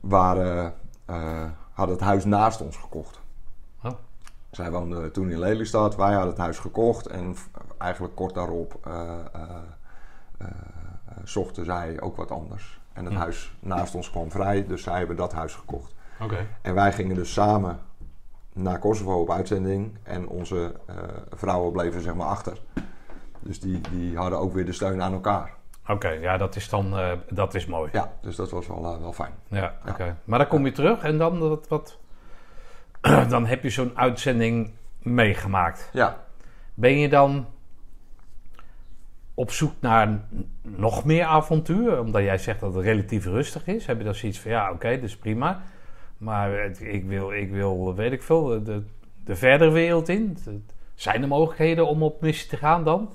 waren, 0.00 0.74
hadden 1.72 1.96
het 1.96 2.04
huis 2.04 2.24
naast 2.24 2.60
ons 2.60 2.76
gekocht. 2.76 3.20
Oh. 3.82 3.92
Zij 4.50 4.70
woonden 4.70 5.12
toen 5.12 5.30
in 5.30 5.38
Lelystad, 5.38 5.96
wij 5.96 6.12
hadden 6.12 6.28
het 6.30 6.38
huis 6.38 6.58
gekocht 6.58 7.06
en 7.06 7.36
eigenlijk 7.84 8.14
kort 8.14 8.34
daarop 8.34 8.78
eh, 8.84 8.92
eh, 9.32 9.40
eh, 10.38 10.46
zochten 11.24 11.64
zij 11.64 12.00
ook 12.00 12.16
wat 12.16 12.30
anders. 12.30 12.80
En 12.92 13.04
het 13.04 13.14
Hm. 13.14 13.18
huis 13.20 13.52
naast 13.60 13.94
ons 13.94 14.10
kwam 14.10 14.30
vrij, 14.30 14.66
dus 14.66 14.82
zij 14.82 14.98
hebben 14.98 15.16
dat 15.16 15.32
huis 15.32 15.54
gekocht. 15.54 15.94
Oké. 16.20 16.46
En 16.62 16.74
wij 16.74 16.92
gingen 16.92 17.14
dus 17.16 17.32
samen 17.32 17.78
naar 18.52 18.78
Kosovo 18.78 19.20
op 19.20 19.30
uitzending 19.30 19.98
en 20.02 20.28
onze 20.28 20.74
vrouwen 21.30 21.72
bleven 21.72 22.00
zeg 22.00 22.14
maar 22.14 22.26
achter. 22.26 22.58
Dus 23.40 23.60
die, 23.60 23.80
die 23.90 24.16
hadden 24.16 24.38
ook 24.38 24.52
weer 24.52 24.64
de 24.64 24.72
steun 24.72 25.02
aan 25.02 25.12
elkaar. 25.12 25.52
Oké, 25.88 26.08
ja, 26.08 26.36
dat 26.36 26.56
is 26.56 26.68
dan, 26.68 26.94
dat 27.30 27.54
is 27.54 27.66
mooi. 27.66 27.88
Ja, 27.92 28.12
dus 28.20 28.36
dat 28.36 28.50
was 28.50 28.66
wel, 28.66 29.00
wel 29.00 29.12
fijn. 29.12 29.32
Ja, 29.48 29.58
Ja. 29.58 29.90
oké. 29.90 30.16
Maar 30.24 30.38
dan 30.38 30.48
kom 30.48 30.64
je 30.66 30.72
terug 30.72 31.02
en 31.02 31.18
dan, 31.18 31.38
wat, 31.38 31.68
wat, 31.68 31.98
dan 33.28 33.46
heb 33.46 33.62
je 33.62 33.70
zo'n 33.70 33.92
uitzending 33.98 34.72
meegemaakt. 34.98 35.88
Ja, 35.92 36.16
Ben 36.74 36.98
je 36.98 37.08
dan 37.08 37.46
op 39.34 39.50
zoek 39.50 39.72
naar 39.80 40.20
nog 40.62 41.04
meer 41.04 41.24
avontuur? 41.24 42.00
Omdat 42.00 42.22
jij 42.22 42.38
zegt 42.38 42.60
dat 42.60 42.74
het 42.74 42.84
relatief 42.84 43.24
rustig 43.26 43.66
is. 43.66 43.86
Heb 43.86 43.98
je 43.98 44.04
dan 44.04 44.14
zoiets 44.14 44.40
van, 44.40 44.50
ja, 44.50 44.70
oké, 44.72 44.90
dat 44.94 45.02
is 45.02 45.16
prima. 45.16 45.62
Maar 46.18 46.62
het- 46.62 46.80
ik 46.80 47.04
wil, 47.04 47.32
ik 47.32 47.50
wil, 47.50 47.94
weet 47.94 48.12
ik 48.12 48.22
veel, 48.22 48.44
de, 48.64 48.82
de 49.24 49.36
verdere 49.36 49.70
wereld 49.70 50.08
in. 50.08 50.38
Zijn 50.94 51.22
er 51.22 51.28
mogelijkheden 51.28 51.86
om 51.86 52.02
op 52.02 52.20
missie 52.20 52.48
te 52.48 52.56
gaan 52.56 52.84
dan? 52.84 53.08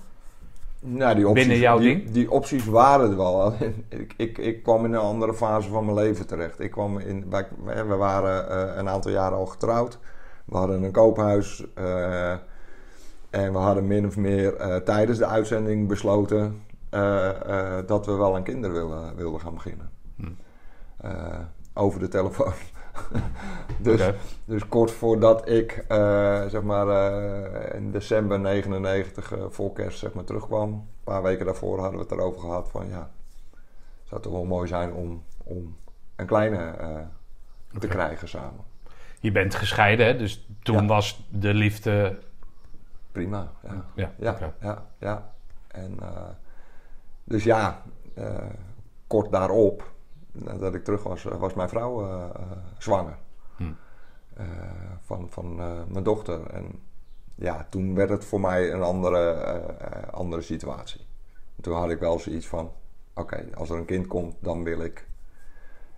Nou, 0.81 1.15
die 1.15 1.27
opties, 1.27 1.45
Binnen 1.47 1.61
jouw 1.63 1.77
die, 1.79 1.95
ding? 1.97 2.11
Die 2.11 2.31
opties 2.31 2.65
waren 2.65 3.09
er 3.09 3.17
wel. 3.17 3.53
Ik, 3.89 4.13
ik, 4.17 4.37
ik 4.37 4.63
kwam 4.63 4.85
in 4.85 4.93
een 4.93 4.99
andere 4.99 5.33
fase 5.33 5.69
van 5.69 5.85
mijn 5.85 5.97
leven 5.97 6.27
terecht. 6.27 6.59
Ik 6.59 6.71
kwam 6.71 6.99
in, 6.99 7.25
wij, 7.29 7.45
we 7.87 7.95
waren 7.95 8.49
eh, 8.49 8.77
een 8.77 8.89
aantal 8.89 9.11
jaren 9.11 9.37
al 9.37 9.45
getrouwd. 9.45 9.99
We 10.45 10.57
hadden 10.57 10.83
een 10.83 10.91
koophuis. 10.91 11.63
eh, 11.75 12.33
en 13.30 13.51
we 13.51 13.57
hadden 13.57 13.88
min 13.88 14.06
of 14.06 14.18
meer 14.18 14.56
eh, 14.56 14.76
tijdens 14.76 15.18
de 15.18 15.26
uitzending 15.26 15.88
besloten 15.88 16.61
eh, 16.89 17.30
eh, 17.30 17.88
dat 17.88 18.06
we 18.06 18.14
wel 18.14 18.35
aan 18.35 18.43
kinderen 18.43 18.76
wilden, 18.76 19.15
wilden 19.15 19.41
gaan 19.41 19.53
beginnen. 19.53 19.89
Hm. 20.15 20.27
Over 21.73 21.99
de 21.99 22.07
telefoon. 22.07 22.53
dus, 23.77 24.10
dus 24.45 24.68
kort 24.68 24.91
voordat 24.91 25.49
ik, 25.49 25.85
zeg 26.47 26.61
maar, 26.61 26.88
in 27.76 27.91
december 27.91 28.39
99 28.39 29.31
eh, 29.31 29.43
voor 29.49 29.73
kerst 29.73 29.99
zeg 29.99 30.14
maar, 30.14 30.23
terugkwam. 30.23 30.72
Een 30.72 30.88
paar 31.03 31.23
weken 31.23 31.45
daarvoor 31.45 31.80
hadden 31.80 31.99
we 31.99 32.06
het 32.06 32.11
erover 32.11 32.39
gehad 32.39 32.69
van 32.72 32.88
ja, 32.88 33.10
zou 34.03 34.10
het 34.10 34.22
toch 34.22 34.31
wel 34.31 34.45
mooi 34.45 34.68
zijn 34.68 34.93
om, 34.93 35.23
om 35.43 35.76
een 36.15 36.26
kleine 36.26 36.76
te 37.80 37.88
krijgen 37.88 38.27
samen. 38.27 38.64
Je 39.19 39.31
bent 39.31 39.56
gescheiden, 39.56 40.06
hè? 40.06 40.18
dus 40.18 40.47
toen 40.64 40.81
Ja. 40.81 40.85
was 40.85 41.27
de 41.30 41.53
liefde... 41.53 42.19
Prima, 43.11 43.52
ja. 43.64 43.86
Ja, 43.95 44.14
Ja, 44.18 44.53
ja, 44.61 44.86
ja. 44.98 45.34
En, 45.68 45.99
eh, 45.99 46.30
dus 47.23 47.44
ja, 47.44 47.81
eh, 48.14 48.49
kort 49.07 49.31
daarop, 49.31 49.91
nadat 50.31 50.73
ik 50.76 50.84
terug 50.84 51.03
was, 51.03 51.26
eh, 51.26 51.38
was 51.38 51.53
mijn 51.53 51.69
vrouw 51.69 52.07
zwanger. 52.77 53.18
Hm. 53.57 53.72
Van 55.02 55.30
van 55.30 55.56
mijn 55.91 56.03
dochter. 56.03 56.48
En 56.49 56.80
ja, 57.36 57.68
toen 57.69 57.95
werd 57.95 58.10
het 58.10 58.26
voor 58.26 58.40
mij 58.40 58.73
een 58.73 58.81
andere, 58.81 59.34
andere 60.11 60.41
situatie. 60.41 61.06
Toen 61.61 61.76
had 61.76 61.90
ik 61.90 61.99
wel 61.99 62.19
zoiets 62.19 62.48
van, 62.48 62.72
oké, 63.14 63.45
als 63.53 63.69
er 63.69 63.77
een 63.77 63.86
kind 63.86 64.07
komt, 64.07 64.36
dan 64.40 64.64
wil 64.64 64.80
ik 64.81 65.07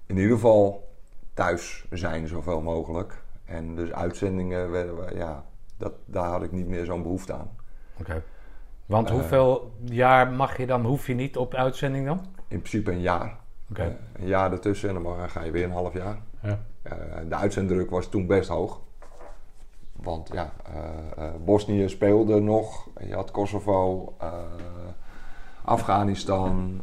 in 0.06 0.18
ieder 0.18 0.32
geval 0.32 0.90
thuis 1.34 1.86
zijn 1.90 2.28
zoveel 2.28 2.62
mogelijk. 2.62 3.24
En 3.46 3.76
dus 3.76 3.92
uitzendingen, 3.92 4.72
werden 4.72 4.96
we- 5.06 5.16
ja, 5.16 5.46
dat, 5.82 5.94
daar 6.06 6.30
had 6.30 6.44
ik 6.44 6.52
niet 6.52 6.68
meer 6.68 6.86
zo'n 6.86 7.02
behoefte 7.02 7.34
aan. 7.34 7.50
Oké. 8.00 8.24
Want 8.86 9.08
Eh. 9.10 9.14
hoeveel 9.14 9.72
jaar 9.84 10.32
mag 10.32 10.58
je 10.58 10.66
dan, 10.66 10.86
hoef 10.86 11.08
je 11.08 11.14
niet 11.14 11.38
op 11.38 11.54
uitzending 11.54 12.06
dan? 12.06 12.20
In 12.48 12.58
principe 12.58 12.92
een 12.92 13.02
jaar. 13.02 13.38
Oké. 13.70 13.82
Eh, 13.82 14.22
een 14.22 14.28
jaar 14.28 14.52
ertussen 14.52 14.90
en 14.96 15.04
dan 15.04 15.30
ga 15.30 15.42
je 15.44 15.52
weer 15.52 15.64
een 15.64 15.72
half 15.72 15.94
jaar. 15.94 16.18
Ja. 16.42 16.60
Eh, 16.82 16.94
de 17.30 17.36
uitzenddruk 17.36 17.90
was 17.90 18.08
toen 18.10 18.28
best 18.28 18.50
hoog. 18.50 18.82
Want 19.92 20.30
ja, 20.34 20.52
Bosnië 21.46 21.90
speelde 21.90 22.40
nog. 22.40 22.88
Je 23.08 23.14
had 23.14 23.32
Kosovo, 23.32 24.14
Afghanistan, 25.64 26.82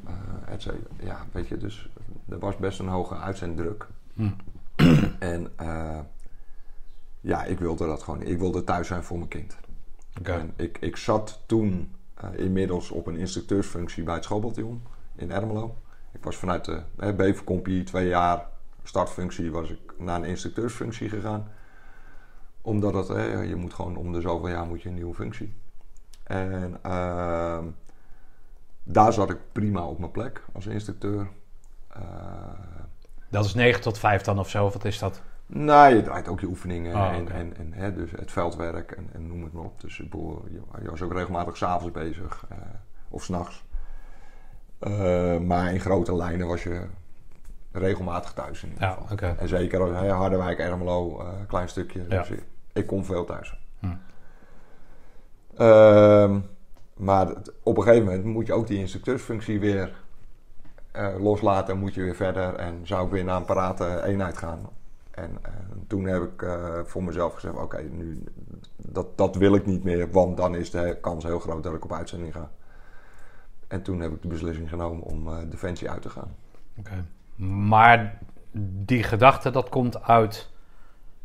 et 0.49 0.62
cetera. 0.62 0.83
Ja, 1.01 1.16
weet 1.33 1.49
je, 1.49 1.57
dus 1.57 1.89
er 2.29 2.39
was 2.39 2.57
best 2.57 2.79
een 2.79 2.89
hoge 2.89 3.15
uitzenddruk. 3.16 3.87
Hm. 4.15 4.29
En 5.19 5.53
eh, 5.57 5.99
ja, 7.20 7.45
ik 7.45 7.59
wilde 7.59 7.86
dat 7.86 8.03
gewoon. 8.03 8.23
Ik 8.23 8.39
wilde 8.39 8.65
thuis 8.65 8.86
zijn 8.86 9.03
voor 9.03 9.16
mijn 9.16 9.28
kind. 9.28 9.57
En 10.23 10.53
ik, 10.57 10.78
ik 10.78 10.97
zat 10.97 11.40
toen 11.47 11.95
eh, 12.15 12.28
inmiddels 12.36 12.90
op 12.90 13.07
een 13.07 13.16
instructeursfunctie 13.16 14.03
bij 14.03 14.15
het 14.15 14.24
schoolbataljon 14.24 14.82
in 15.15 15.31
Ermelo. 15.32 15.77
Ik 16.12 16.24
was 16.24 16.36
vanuit 16.36 16.65
de 16.65 16.82
Bevercompie 16.97 17.85
twee 17.85 18.09
jaar 18.09 18.47
startfunctie 18.82 19.51
was 19.51 19.70
ik 19.70 19.93
naar 19.99 20.16
een 20.16 20.28
instructeursfunctie 20.28 21.09
gegaan. 21.09 21.49
Omdat 22.62 22.95
het, 22.95 23.09
je 23.49 23.57
moet 23.57 23.74
gewoon 23.74 23.97
om 23.97 24.12
de 24.12 24.20
zoveel 24.20 24.49
jaar 24.49 24.66
moet 24.66 24.82
je 24.82 24.89
een 24.89 24.95
nieuwe 24.95 25.15
functie. 25.15 25.55
En 26.23 26.78
ehm, 26.82 27.65
daar 28.82 29.12
zat 29.12 29.31
ik 29.31 29.39
prima 29.53 29.86
op 29.86 29.99
mijn 29.99 30.11
plek 30.11 30.45
als 30.53 30.66
instructeur. 30.66 31.28
Eh, 31.89 32.03
Dat 33.28 33.45
is 33.45 33.55
9 33.55 33.81
tot 33.81 33.99
5 33.99 34.23
dan 34.23 34.39
of 34.39 34.51
zo, 34.51 34.70
wat 34.70 34.85
is 34.85 34.99
dat? 34.99 35.23
Nou, 35.51 35.95
je 35.95 36.03
draait 36.03 36.29
ook 36.29 36.41
je 36.41 36.47
oefeningen 36.47 36.95
Ah, 36.95 37.15
en, 37.15 37.31
en, 37.31 37.57
en 37.57 37.73
hè, 37.73 37.95
dus 37.95 38.11
het 38.11 38.33
veldwerk 38.33 38.93
en, 38.93 39.09
en 39.12 39.27
noem 39.27 39.43
het 39.43 39.53
maar 39.53 39.65
op. 39.65 39.81
Dus 39.81 39.97
je, 39.97 40.09
je 40.83 40.91
was 40.91 41.03
ook 41.03 41.12
regelmatig 41.12 41.57
s'avonds 41.57 41.93
bezig 41.93 42.47
eh, 42.49 42.57
of 43.09 43.23
s'nachts. 43.23 43.65
Eh, 44.79 45.39
maar 45.39 45.73
in 45.73 45.81
grote 45.81 46.16
lijnen 46.16 46.47
was 46.47 46.62
je 46.62 46.87
regelmatig 47.73 48.33
thuis 48.33 48.62
in 48.62 48.69
ieder 48.69 48.85
Ja, 48.85 48.99
geval. 49.07 49.35
En 49.39 49.49
zeker 49.49 49.81
als 49.81 49.91
hè, 49.91 50.11
Harderwijk, 50.11 50.59
Ermelo, 50.59 51.20
eh 51.20 51.29
klein 51.47 51.69
stukje. 51.69 52.05
Ja. 52.09 52.19
Dus 52.19 52.31
ik, 52.31 52.45
ik 52.73 52.87
kom 52.87 53.05
veel 53.05 53.25
thuis. 53.25 53.59
Hm. 53.79 53.87
Ehm, 55.57 56.41
maar 56.95 57.33
op 57.62 57.77
een 57.77 57.83
gegeven 57.83 58.05
moment 58.05 58.25
moet 58.25 58.47
je 58.47 58.53
ook 58.53 58.66
die 58.66 58.79
instructeursfunctie 58.79 59.61
weer 59.61 59.95
loslaten. 61.19 61.75
En 61.75 61.81
moet 61.81 61.95
je 61.95 62.03
weer 62.03 62.15
verder. 62.15 62.55
En 62.55 62.81
zou 62.83 63.07
ik 63.07 63.12
weer 63.12 63.25
naar 63.25 63.37
een 63.37 63.45
parate 63.45 64.03
eenheid 64.05 64.39
gaan. 64.39 64.69
En, 65.23 65.39
eh, 65.43 65.53
toen 65.86 66.05
heb 66.05 66.23
ik 66.23 66.43
eh, 66.43 66.81
voor 66.85 67.03
mezelf 67.05 67.35
gezegd: 67.35 67.57
oké, 67.57 67.82
nu 67.82 68.24
dat, 68.77 69.19
dat 69.19 69.36
wil 69.36 69.55
ik 69.55 69.66
niet 69.66 69.85
meer. 69.85 70.11
Want 70.11 70.36
dan 70.36 70.55
is 70.55 70.70
de 70.70 70.99
kans 71.01 71.24
heel 71.24 71.39
groot 71.39 71.62
dat 71.62 71.74
ik 71.74 71.85
op 71.85 71.93
uitzending 71.93 72.32
ga. 72.32 72.51
En 73.69 73.82
toen 73.82 74.01
heb 74.01 74.12
ik 74.12 74.23
de 74.23 74.28
beslissing 74.28 74.69
genomen 74.69 75.03
om 75.03 75.28
eh, 75.28 75.36
Defensie 75.51 75.90
uit 75.90 76.03
te 76.03 76.11
gaan. 76.11 76.35
Oké. 76.78 77.05
Maar 77.45 78.19
die 78.85 79.03
gedachte, 79.03 79.51
dat 79.51 79.69
komt 79.69 80.03
uit 80.03 80.51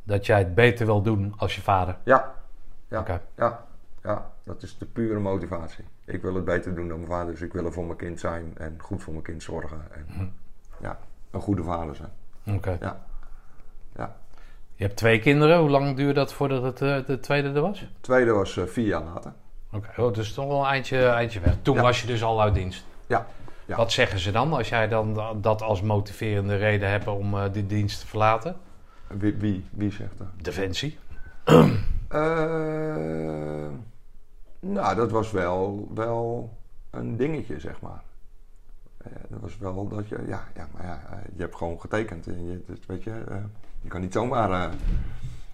dat 0.03 0.26
jij 0.26 0.40
het 0.40 0.56
beter 0.56 0.86
wil 0.86 1.02
doen 1.02 1.34
als 1.38 1.56
je 1.56 1.61
vader. 1.61 1.98
Ja, 2.03 2.34
ja, 2.88 2.99
Oké. 2.99 3.22
ja, 3.36 3.65
ja, 4.03 4.32
dat 4.44 4.64
is 4.64 4.78
de 4.78 4.86
pure 4.86 5.20
motivatie. 5.20 5.84
Ik 6.06 6.22
wil 6.22 6.36
het 6.36 6.45
beter 6.45 6.76
doen 6.76 6.88
dan 6.88 6.98
mijn 6.98 7.10
vader, 7.11 7.32
dus 7.32 7.41
ik 7.41 7.53
wil 7.53 7.65
er 7.65 7.74
voor 7.74 7.86
mijn 7.86 7.98
kind 7.98 8.20
zijn 8.20 8.57
en 8.57 8.76
goed 8.82 9.03
voor 9.03 9.14
mijn 9.14 9.26
kind 9.26 9.44
zorgen. 9.44 9.82
En 9.91 10.06
Hm. 10.07 10.26
ja, 10.84 10.99
een 11.32 11.41
goede 11.41 11.64
vader 11.64 11.95
zijn. 11.95 12.11
Oké. 12.57 12.78
Ja, 12.80 13.06
ja. 13.95 14.15
Je 14.76 14.84
hebt 14.84 14.98
twee 14.98 15.20
kinderen. 15.20 15.60
Hoe 15.60 15.70
lang 15.70 15.95
duurde 15.95 16.14
dat 16.14 16.34
voordat 16.34 16.64
het 16.64 16.82
eh, 16.82 17.06
de 17.06 17.20
tweede 17.20 17.49
er 17.52 17.61
was? 17.61 17.86
Tweede 18.02 18.32
was 18.32 18.57
eh, 18.57 18.64
vier 18.65 18.86
jaar 18.88 19.03
later. 19.03 19.34
Oké, 19.72 20.02
oh, 20.02 20.14
dus 20.14 20.34
toch 20.34 20.48
wel 20.48 20.60
een 20.60 20.65
eindje, 20.65 21.06
eindje 21.07 21.40
weg. 21.40 21.56
Toen 21.61 21.76
Ja. 21.76 21.82
was 21.82 22.02
je 22.02 22.07
dus 22.07 22.24
al 22.24 22.41
uit 22.41 22.53
dienst. 22.53 22.86
Ja, 23.07 23.28
ja. 23.65 23.76
Wat 23.78 23.91
zeggen 23.91 24.20
ze 24.20 24.32
dan 24.32 24.53
als 24.53 24.70
jij 24.70 24.88
dan 24.88 25.34
dat 25.41 25.61
als 25.61 25.82
motiverende 25.82 26.56
reden 26.56 26.90
hebt 26.90 27.07
om 27.07 27.34
eh, 27.34 27.44
die 27.52 27.65
dienst 27.65 27.99
te 27.99 28.07
verlaten? 28.07 28.56
Wie, 29.07 29.34
wie, 29.36 29.65
wie 29.72 29.91
zegt 29.91 30.18
dat? 30.18 30.28
Defensie. 30.41 30.98
Nou, 34.60 34.95
dat 34.95 35.11
was 35.11 35.32
wel, 35.32 35.88
wel 35.94 36.49
een 36.90 37.18
dingetje, 37.18 37.60
zeg 37.60 37.82
maar. 37.82 38.02
Dat 39.30 39.40
was 39.40 39.57
wel 39.57 39.88
dat 39.88 40.07
je, 40.10 40.24
ja, 40.28 40.44
ja 40.56 40.68
maar 40.74 40.86
ja, 40.86 41.02
je 41.36 41.41
hebt 41.41 41.56
gewoon 41.56 41.80
getekend. 41.80 42.28
En 42.28 42.45
je, 42.45 42.64
weet 42.88 43.03
je, 43.03 43.24
je 43.84 43.89
kan 43.89 44.01
niet 44.01 44.14
zomaar. 44.14 44.51
eh, 44.51 44.69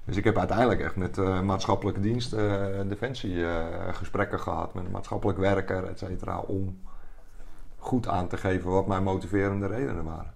dus 0.05 0.17
ik 0.17 0.23
heb 0.23 0.37
uiteindelijk 0.37 0.81
echt 0.81 0.95
met 0.95 1.17
eh, 1.17 1.41
maatschappelijke 1.41 1.99
dienst, 1.99 2.33
eh, 2.33 2.65
defensie, 2.87 3.45
gesprekken 3.91 4.39
gehad 4.39 4.73
met 4.73 4.85
een 4.85 4.91
maatschappelijk 4.91 5.37
werker, 5.37 5.83
et 5.87 5.99
cetera, 5.99 6.37
om 6.39 6.79
goed 7.77 8.07
aan 8.07 8.27
te 8.27 8.37
geven 8.37 8.69
wat 8.71 8.87
mijn 8.87 9.03
motiverende 9.03 9.67
redenen 9.67 10.03
waren. 10.03 10.33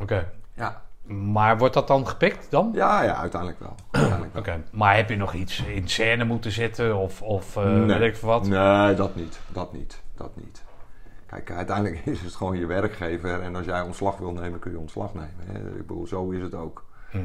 Oké. 0.00 0.30
Ja, 0.54 0.82
Maar 1.06 1.58
wordt 1.58 1.74
dat 1.74 1.86
dan 1.88 2.08
gepikt 2.08 2.50
dan? 2.50 2.70
ja, 2.74 3.02
ja 3.02 3.14
uiteindelijk 3.14 3.60
wel. 3.60 3.74
Uiteindelijk 3.90 4.46
wel. 4.46 4.58
Maar 4.70 4.96
heb 4.96 5.08
je 5.08 5.16
nog 5.16 5.32
iets 5.34 5.64
in 5.64 5.88
scène 5.88 6.24
moeten 6.24 6.50
zetten 6.52 6.96
of, 6.96 7.22
of 7.22 7.54
Nee. 7.54 7.84
weet 7.98 8.00
ik 8.08 8.16
veel 8.16 8.28
wat? 8.28 8.46
Nee, 8.46 8.94
dat 8.94 9.14
niet. 9.14 9.40
Dat 9.48 9.72
niet. 9.72 10.02
Dat 10.16 10.30
niet. 10.36 10.62
Kijk, 11.26 11.50
uiteindelijk 11.50 12.06
is 12.16 12.20
het 12.20 12.34
gewoon 12.34 12.58
je 12.58 12.66
werkgever. 12.66 13.40
En 13.42 13.56
als 13.56 13.64
jij 13.64 13.80
ontslag 13.80 14.16
wil 14.16 14.32
nemen, 14.32 14.58
kun 14.58 14.70
je 14.70 14.78
ontslag 14.78 15.14
nemen. 15.14 15.34
Hè? 15.38 15.58
Ik 15.58 15.86
bedoel, 15.86 16.06
zo 16.06 16.30
is 16.30 16.42
het 16.42 16.54
ook. 16.54 16.84
Hm. 17.12 17.18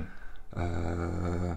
Eh, 0.49 1.51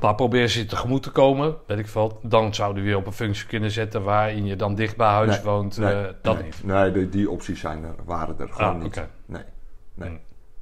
Maar 0.00 0.14
probeer 0.14 0.48
ze 0.48 0.64
tegemoet 0.66 1.02
te 1.02 1.10
komen, 1.10 1.56
weet 1.66 1.78
ik 1.78 1.86
veel. 1.88 2.18
Dan 2.22 2.54
zouden 2.54 2.82
we 2.82 2.88
je 2.88 2.96
op 2.96 3.06
een 3.06 3.12
functie 3.12 3.46
kunnen 3.46 3.70
zetten 3.70 4.02
waarin 4.02 4.46
je 4.46 4.56
dan 4.56 4.74
dicht 4.74 4.96
bij 4.96 5.08
huis 5.08 5.34
Nee, 5.36 5.44
woont. 5.44 5.78
nee, 5.78 5.94
eh, 5.94 6.12
dat 6.22 6.34
nee, 6.34 6.44
niet. 6.44 6.64
Nee, 6.64 6.92
die, 6.92 7.08
die 7.08 7.30
opties 7.30 7.60
zijn 7.60 7.84
er, 7.84 7.94
waren 8.04 8.38
er 8.38 8.48
gewoon 8.48 8.74
Ah, 8.76 8.82
niet. 8.82 8.94
Nee, 9.26 9.42
nee, 9.94 10.08
Hm. 10.08 10.14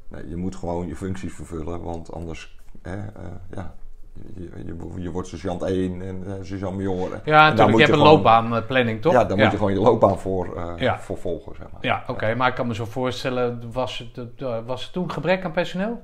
nee. 0.09 0.29
Je 0.29 0.37
moet 0.37 0.57
gewoon 0.57 0.87
je 0.89 0.97
functies 0.97 1.33
vervullen, 1.35 1.83
want 1.83 2.13
anders, 2.13 2.59
hè, 2.83 2.97
eh, 2.97 3.03
ja, 3.51 3.75
je, 4.35 4.51
je, 4.65 5.03
je 5.03 5.11
wordt 5.11 5.29
sergeant 5.29 5.63
1 5.63 6.03
en 6.03 6.23
uh, 6.27 6.33
sergeant 6.43 6.77
major. 6.77 7.21
Ja, 7.25 7.49
natuurlijk. 7.49 7.79
Je 7.79 7.85
hebt 7.85 7.95
een 7.97 8.03
loopbaanplanning, 8.05 9.01
toch? 9.03 9.13
Ja, 9.13 9.25
daar 9.25 9.37
moet 9.37 9.51
je 9.51 9.57
gewoon 9.57 9.73
je 9.73 9.81
loopbaan 9.81 10.19
voor, 10.19 10.75
Ja. 10.77 10.99
voor 11.01 11.19
volgen, 11.19 11.55
zeg 11.57 11.67
maar. 11.73 11.81
Ja, 11.85 12.05
oké. 12.07 12.35
Maar 12.35 12.49
ik 12.49 12.55
kan 12.55 12.67
me 12.67 12.75
zo 12.75 12.85
voorstellen, 12.85 13.73
was 13.73 14.11
het, 14.15 14.41
was 14.67 14.83
het 14.83 14.93
toen 14.93 15.11
gebrek 15.11 15.45
aan 15.45 15.53
personeel? 15.53 16.03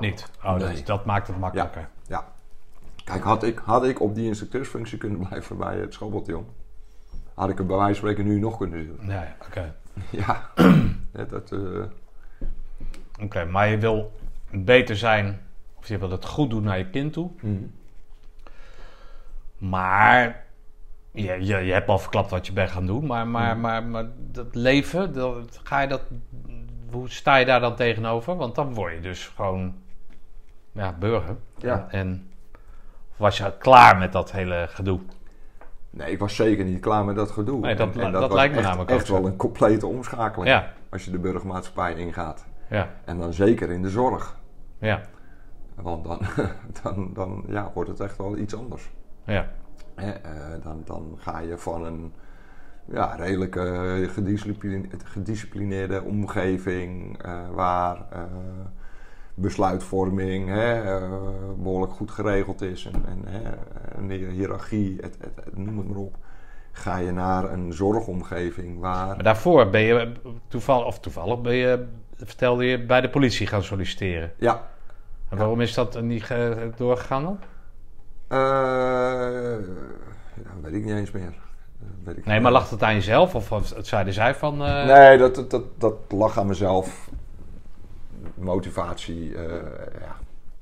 Niet. 0.00 0.30
Oh, 0.44 0.54
Nee. 0.56 0.74
dat, 0.74 0.86
dat 0.86 1.04
maakt 1.04 1.26
het 1.26 1.38
makkelijker. 1.38 1.88
Ja. 2.06 2.24
Kijk, 3.04 3.22
had 3.22 3.42
ik, 3.42 3.58
had 3.64 3.84
ik 3.84 4.00
op 4.00 4.14
die 4.14 4.26
instructeursfunctie 4.26 4.98
kunnen 4.98 5.18
blijven 5.28 5.56
bij 5.56 5.76
het 5.76 5.92
schoolbataljon, 5.94 6.46
had 7.34 7.48
ik 7.50 7.58
er 7.58 7.66
bij 7.66 7.76
wijze 7.76 8.00
van 8.00 8.08
spreken 8.08 8.30
nu 8.32 8.38
nog 8.38 8.56
kunnen 8.56 8.84
zitten. 8.84 9.06
Nee, 9.06 9.26
oké. 9.46 9.74
Ja, 10.10 10.50
Ja, 11.14 11.24
dat, 11.24 11.52
eh, 11.52 11.82
Oké, 13.22 13.44
maar 13.44 13.68
je 13.68 13.78
wil 13.78 14.12
beter 14.50 14.96
zijn, 14.96 15.40
of 15.74 15.88
je 15.88 15.98
wil 15.98 16.10
het 16.10 16.24
goed 16.26 16.50
doen 16.50 16.62
naar 16.62 16.78
je 16.78 16.90
kind 16.90 17.12
toe. 17.12 17.30
Maar 19.58 20.44
je, 21.10 21.22
je, 21.22 21.56
je 21.56 21.72
hebt 21.72 21.88
al 21.88 21.98
verklapt 21.98 22.30
wat 22.30 22.46
je 22.46 22.52
bent 22.52 22.70
gaan 22.70 22.86
doen. 22.86 23.06
Maar, 23.06 23.26
maar, 23.28 23.58
maar, 23.58 23.82
maar 23.84 24.06
dat 24.16 24.54
leven, 24.54 25.12
dat, 25.12 25.60
ga 25.62 25.80
je 25.80 25.88
dat, 25.88 26.02
hoe 26.90 27.10
sta 27.10 27.36
je 27.36 27.44
daar 27.46 27.60
dan 27.60 27.76
tegenover? 27.76 28.36
Want 28.36 28.54
dan 28.54 28.74
word 28.74 28.94
je 28.94 29.00
dus 29.00 29.26
gewoon 29.26 29.74
ja, 30.72 30.96
burger. 30.98 31.36
Ja. 31.56 31.86
En, 31.90 32.30
was 33.16 33.36
je 33.38 33.52
klaar 33.58 33.98
met 33.98 34.12
dat 34.12 34.32
hele 34.32 34.66
gedoe? 34.68 35.00
nee, 35.90 36.10
ik 36.12 36.18
was 36.18 36.34
zeker 36.36 36.64
niet 36.64 36.80
klaar 36.80 37.04
met 37.04 37.16
dat 37.16 37.30
gedoe. 37.30 37.60
Nee, 37.60 37.74
dat- 37.74 37.94
En- 37.96 38.00
en 38.02 38.12
dat 38.12 38.20
was 38.22 38.32
lijkt 38.32 38.52
me 38.52 38.58
echt, 38.58 38.68
namelijk 38.68 38.90
ook 38.90 38.96
echt 38.98 39.08
wel 39.08 39.26
een 39.26 39.36
complete 39.36 39.86
omschakeling 39.86 40.48
Ja, 40.50 40.72
als 40.90 41.04
je 41.04 41.10
de 41.10 41.18
burgermaatschappij 41.18 41.94
ingaat. 41.94 42.44
ja, 42.68 42.88
En 43.04 43.18
dan 43.18 43.32
zeker 43.32 43.70
in 43.70 43.82
de 43.82 43.90
zorg. 43.90 44.36
ja, 44.78 45.00
Want 45.74 46.04
dan, 46.04 46.20
dan, 46.82 47.10
dan 47.14 47.44
ja, 47.48 47.70
wordt 47.74 47.90
het 47.90 48.00
echt 48.00 48.16
wel 48.16 48.36
iets 48.36 48.56
anders. 48.56 48.90
ja. 49.24 49.46
Eh, 49.94 50.08
dan, 50.62 50.82
dan 50.84 51.14
ga 51.18 51.38
je 51.40 51.58
van 51.58 51.84
een 51.84 52.12
ja, 52.84 53.14
redelijk 53.14 53.54
gediscipline- 54.12 54.88
gedisciplineerde 55.04 56.02
omgeving 56.02 57.22
eh, 57.22 57.48
waar 57.50 57.96
eh, 58.10 58.20
besluitvorming 59.34 60.48
hè, 60.48 60.82
eh, 60.96 61.08
behoorlijk 61.56 61.92
goed 61.92 62.10
geregeld 62.10 62.60
is 62.62 62.84
en, 62.92 63.04
en 63.06 63.22
hè, 63.26 63.50
een 63.98 64.10
hiërarchie, 64.30 65.02
et, 65.02 65.16
et, 65.20 65.44
et, 65.46 65.56
noem 65.56 65.78
het 65.78 65.88
maar 65.88 65.96
op. 65.96 66.16
Ga 66.72 66.96
je 66.96 67.10
naar 67.12 67.52
een 67.52 67.72
zorgomgeving 67.72 68.80
waar. 68.80 69.06
Maar 69.06 69.22
daarvoor 69.22 69.70
ben 69.70 69.80
je 69.80 70.12
toevallig, 70.48 70.86
of 70.86 70.98
toevallig 71.00 71.40
ben 71.40 71.54
je, 71.54 71.86
vertelde 72.16 72.64
je, 72.64 72.84
bij 72.84 73.00
de 73.00 73.10
politie 73.10 73.46
gaan 73.46 73.62
solliciteren. 73.62 74.32
Ja, 74.38 74.68
En 75.28 75.36
waarom 75.36 75.60
is 75.60 75.74
dat 75.74 76.02
niet 76.02 76.22
ge- 76.24 76.70
doorgegaan 76.76 77.22
dan? 77.22 77.38
eh, 78.28 78.38
ja, 80.44 80.50
weet 80.62 80.72
ik 80.74 80.84
niet 80.84 80.94
eens 80.94 81.10
meer. 81.10 81.32
Dat 81.78 81.88
weet 82.04 82.16
ik 82.16 82.24
Nee, 82.24 82.34
niet. 82.34 82.42
maar 82.42 82.52
lag 82.52 82.70
het 82.70 82.82
aan 82.82 82.94
jezelf? 82.94 83.34
Of 83.34 83.52
of 83.52 83.72
zeiden 83.82 84.12
zij 84.12 84.34
van... 84.34 84.62
eh, 84.64 84.86
Nee, 84.86 85.18
dat, 85.18 85.34
dat, 85.34 85.50
dat, 85.50 85.64
dat 85.78 85.94
lag 86.08 86.38
aan 86.38 86.46
mezelf. 86.46 87.08
Motivatie, 88.42 89.34
eh, 89.34 89.52
ja. 90.00 90.16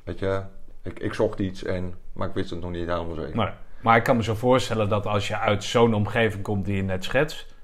Weet 0.04 0.18
je, 0.18 0.42
ik, 0.82 0.98
ik 0.98 1.14
zocht 1.14 1.38
iets, 1.38 1.64
en, 1.64 1.94
maar 2.12 2.28
ik 2.28 2.34
wist 2.34 2.50
het 2.50 2.60
nog 2.60 2.70
niet 2.70 2.86
helemaal 2.88 3.14
zeker. 3.14 3.36
nee. 3.36 3.48
Maar 3.80 3.96
ik 3.96 4.02
kan 4.02 4.16
me 4.16 4.22
zo 4.22 4.34
voorstellen 4.34 4.88
dat 4.88 5.06
als 5.06 5.28
je 5.28 5.38
uit 5.38 5.64
zo'n 5.64 5.94
omgeving 5.94 6.42
komt 6.42 6.64
die 6.64 6.76
je 6.76 6.82
net 6.82 7.04
schetst... 7.04 7.54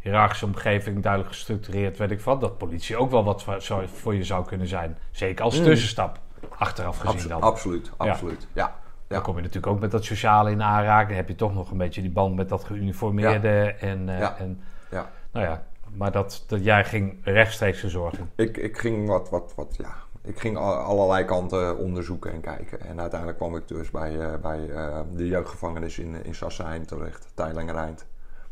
hiërarchische 0.00 0.44
omgeving, 0.46 1.02
duidelijk 1.02 1.32
gestructureerd, 1.32 1.98
weet 1.98 2.10
ik 2.10 2.20
wat... 2.20 2.40
dat 2.40 2.58
politie 2.58 2.96
ook 2.96 3.10
wel 3.10 3.24
wat 3.24 3.42
voor, 3.42 3.88
voor 3.88 4.14
je 4.14 4.24
zou 4.24 4.44
kunnen 4.46 4.66
zijn. 4.66 4.98
Zeker 5.10 5.44
als 5.44 5.58
Mm. 5.58 5.64
tussenstap, 5.64 6.18
achteraf 6.58 6.98
gezien 6.98 7.28
dan. 7.28 7.40
absoluut, 7.40 7.90
absoluut. 7.96 8.46
Ja. 8.52 8.74
Dan 9.06 9.18
Ja. 9.18 9.24
kom 9.24 9.36
je 9.36 9.40
natuurlijk 9.42 9.72
ook 9.72 9.80
met 9.80 9.90
dat 9.90 10.04
sociale 10.04 10.50
in 10.50 10.62
aanraking. 10.62 11.08
Dan 11.08 11.16
heb 11.16 11.28
je 11.28 11.34
toch 11.34 11.54
nog 11.54 11.70
een 11.70 11.76
beetje 11.78 12.00
die 12.00 12.10
band 12.10 12.36
met 12.36 12.48
dat 12.48 12.64
geuniformeerde. 12.64 13.74
En, 13.80 14.08
eh, 14.08 14.18
Ja. 14.18 14.36
en 14.38 14.60
Ja. 14.90 15.10
nou 15.32 15.46
ja, 15.46 15.62
maar 15.94 16.12
dat, 16.12 16.44
dat 16.46 16.64
jij 16.64 16.84
ging 16.84 17.18
rechtstreeks 17.24 17.80
de 17.80 17.88
zorg 17.88 18.18
in. 18.18 18.30
Ik, 18.34 18.56
ik 18.56 18.78
ging 18.78 19.08
wat, 19.08 19.30
wat, 19.30 19.52
wat, 19.56 19.76
ja. 19.76 19.94
Ik 20.22 20.40
ging 20.40 20.56
al- 20.56 20.74
allerlei 20.74 21.24
kanten 21.24 21.78
onderzoeken 21.78 22.32
en 22.32 22.40
kijken. 22.40 22.80
En 22.80 23.00
uiteindelijk 23.00 23.38
kwam 23.38 23.56
ik 23.56 23.68
dus 23.68 23.90
bij, 23.90 24.20
eh, 24.20 24.40
bij 24.40 24.70
eh, 24.70 25.00
de 25.12 25.26
jeugdgevangenis 25.26 25.98
in, 25.98 26.24
in 26.24 26.34
Sassheim 26.34 26.86
terecht, 26.86 27.32
Teilengereind. 27.34 28.06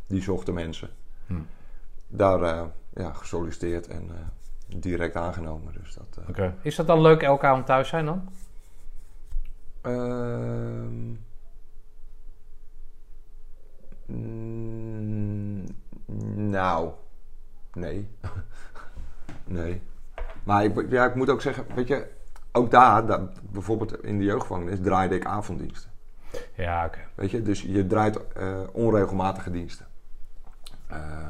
Die 0.06 0.22
zochten 0.22 0.54
mensen. 0.54 0.90
Hm. 1.26 1.34
Daar 2.06 2.42
eh, 2.42 2.62
ja, 2.94 3.12
gesolliciteerd 3.12 3.86
en 3.88 4.10
direct 4.76 5.16
aangenomen. 5.16 5.72
Dus 5.82 5.94
dat, 5.94 6.24
Oké. 6.28 6.54
Is 6.62 6.76
dat 6.76 6.86
dan 6.86 7.00
leuk 7.00 7.22
elke 7.22 7.46
avond 7.46 7.66
thuis 7.66 7.88
zijn 7.88 8.04
dan? 8.04 8.28
Ehm, 9.80 11.14
mm, 14.06 15.64
nou, 16.50 16.90
nee. 17.78 18.08
nee. 19.44 19.82
Maar 20.42 20.64
ik, 20.64 20.90
ja, 20.90 21.04
ik 21.06 21.14
moet 21.14 21.30
ook 21.30 21.40
zeggen, 21.42 21.66
weet 21.74 21.88
je, 21.88 22.06
ook 22.52 22.70
daar, 22.70 23.06
daar, 23.06 23.20
bijvoorbeeld 23.50 24.04
in 24.04 24.18
de 24.18 24.24
jeugdgevangenis, 24.24 24.80
draaide 24.80 25.14
ik 25.14 25.26
avonddiensten. 25.26 25.90
Ja, 26.54 26.84
oké. 26.84 26.98
Weet 27.14 27.30
je, 27.30 27.42
dus 27.42 27.62
je 27.62 27.86
draait 27.86 28.32
eh, 28.32 28.60
onregelmatige 28.72 29.50
diensten. 29.50 29.86
Eh, 30.86 31.28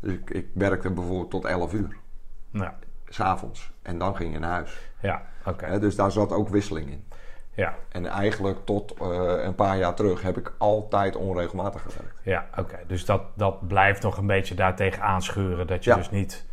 Dus 0.00 0.12
ik, 0.12 0.30
ik 0.30 0.46
werkte 0.54 0.90
bijvoorbeeld 0.90 1.30
tot 1.30 1.44
11 1.44 1.72
uur, 1.72 1.96
Nou, 2.50 2.70
s'avonds. 3.08 3.72
En 3.82 3.98
dan 3.98 4.16
ging 4.16 4.32
je 4.32 4.38
naar 4.38 4.50
huis. 4.50 4.90
ja, 5.00 5.22
oké. 5.44 5.78
Dus 5.78 5.96
daar 5.96 6.12
zat 6.12 6.32
ook 6.32 6.48
wisseling 6.48 6.90
in. 6.90 7.04
Ja, 7.56 7.74
En 7.88 8.06
eigenlijk 8.06 8.58
tot 8.64 8.94
eh, 9.00 9.08
een 9.44 9.54
paar 9.54 9.76
jaar 9.78 9.94
terug 9.94 10.22
heb 10.22 10.36
ik 10.36 10.52
altijd 10.58 11.16
onregelmatig 11.16 11.82
gewerkt. 11.82 12.20
ja 12.22 12.46
oké. 12.58 12.78
Dus 12.86 13.04
dat, 13.04 13.22
dat 13.34 13.68
blijft 13.68 14.02
nog 14.02 14.16
een 14.16 14.26
beetje 14.26 14.54
daartegen 14.54 15.02
aanschuren. 15.02 15.66
Dat 15.66 15.84
je 15.84 15.90
Ja. 15.90 15.96
dus 15.96 16.10
niet... 16.10 16.44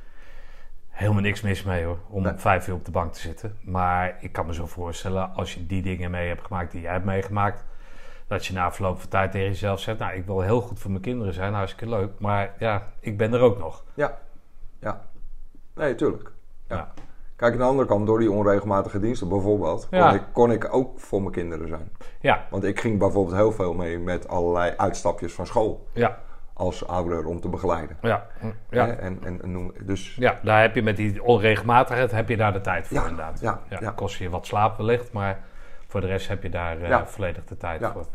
Helemaal 0.90 1.22
niks 1.22 1.42
mis 1.42 1.64
mee 1.64 1.84
hoor, 1.84 1.98
om 2.10 2.22
Nee. 2.24 2.32
om 2.32 2.40
vijf 2.40 2.68
uur 2.68 2.74
op 2.74 2.86
de 2.86 2.92
bank 2.92 3.14
te 3.14 3.20
zitten. 3.20 3.58
Maar 3.62 4.16
ik 4.20 4.32
kan 4.32 4.46
me 4.46 4.54
zo 4.54 4.66
voorstellen, 4.68 5.34
als 5.34 5.54
je 5.54 5.66
die 5.66 5.82
dingen 5.82 6.12
mee 6.12 6.28
hebt 6.28 6.46
gemaakt 6.46 6.72
die 6.72 6.82
jij 6.82 6.92
hebt 6.92 7.06
meegemaakt... 7.06 7.66
dat 8.28 8.46
je 8.46 8.54
na 8.54 8.72
verloop 8.72 9.00
van 9.00 9.10
tijd 9.10 9.32
tegen 9.32 9.48
jezelf 9.48 9.80
zegt... 9.80 10.00
nou, 10.00 10.14
ik 10.14 10.26
wil 10.26 10.42
heel 10.42 10.62
goed 10.62 10.80
voor 10.80 10.92
mijn 10.92 11.04
kinderen 11.04 11.34
zijn, 11.34 11.54
hartstikke 11.54 11.96
leuk. 11.96 12.20
Maar 12.20 12.54
ja, 12.60 12.88
ik 13.00 13.18
ben 13.18 13.34
er 13.34 13.40
ook 13.40 13.58
nog. 13.58 13.84
Ja, 13.94 14.18
ja. 14.80 15.02
Nee, 15.76 15.96
tuurlijk. 15.96 16.32
Ja. 16.68 16.76
Ja. 16.76 16.94
Kijk, 17.44 17.56
aan 17.56 17.62
de 17.62 17.66
andere 17.68 17.88
kant, 17.88 18.06
door 18.08 18.20
die 18.20 18.32
onregelmatige 18.32 19.00
diensten 19.00 19.30
bijvoorbeeld, 19.30 19.88
Ja. 19.92 20.06
kon, 20.10 20.16
ik, 20.16 20.24
kon 20.32 20.52
ik 20.52 20.74
ook 20.74 21.00
voor 21.00 21.20
mijn 21.22 21.34
kinderen 21.34 21.68
zijn. 21.68 21.92
Ja, 22.20 22.46
Want 22.50 22.64
ik 22.64 22.80
ging 22.80 23.00
bijvoorbeeld 23.00 23.36
heel 23.38 23.52
veel 23.52 23.74
mee 23.74 24.00
met 24.00 24.28
allerlei 24.28 24.74
uitstapjes 24.78 25.34
van 25.34 25.46
school 25.46 25.88
ja, 25.94 26.20
als 26.54 26.88
ouder 26.88 27.26
om 27.26 27.42
te 27.42 27.50
begeleiden. 27.50 27.98
ja, 28.02 28.28
ja. 28.70 28.88
En, 28.88 29.20
en, 29.24 29.72
dus 29.82 30.16
Ja, 30.16 30.40
daar 30.44 30.62
heb 30.62 30.76
je 30.76 30.82
met 30.82 30.98
die 30.98 31.24
onregelmatigheid 31.24 32.12
heb 32.12 32.30
je 32.30 32.38
daar 32.38 32.54
de 32.54 32.62
tijd 32.62 32.88
voor 32.88 32.98
Ja, 32.98 33.04
inderdaad. 33.04 33.40
ja, 33.40 33.60
ja. 33.80 33.92
Kost 33.92 34.18
je 34.18 34.30
wat 34.30 34.46
slaap 34.46 34.78
wellicht, 34.78 35.12
maar 35.12 35.40
voor 35.88 36.02
de 36.02 36.08
rest 36.08 36.28
heb 36.28 36.44
je 36.44 36.50
daar 36.50 36.82
eh, 36.82 37.02
volledig 37.06 37.44
de 37.46 37.58
tijd 37.58 37.80
Ja. 37.82 37.92
voor. 37.92 38.06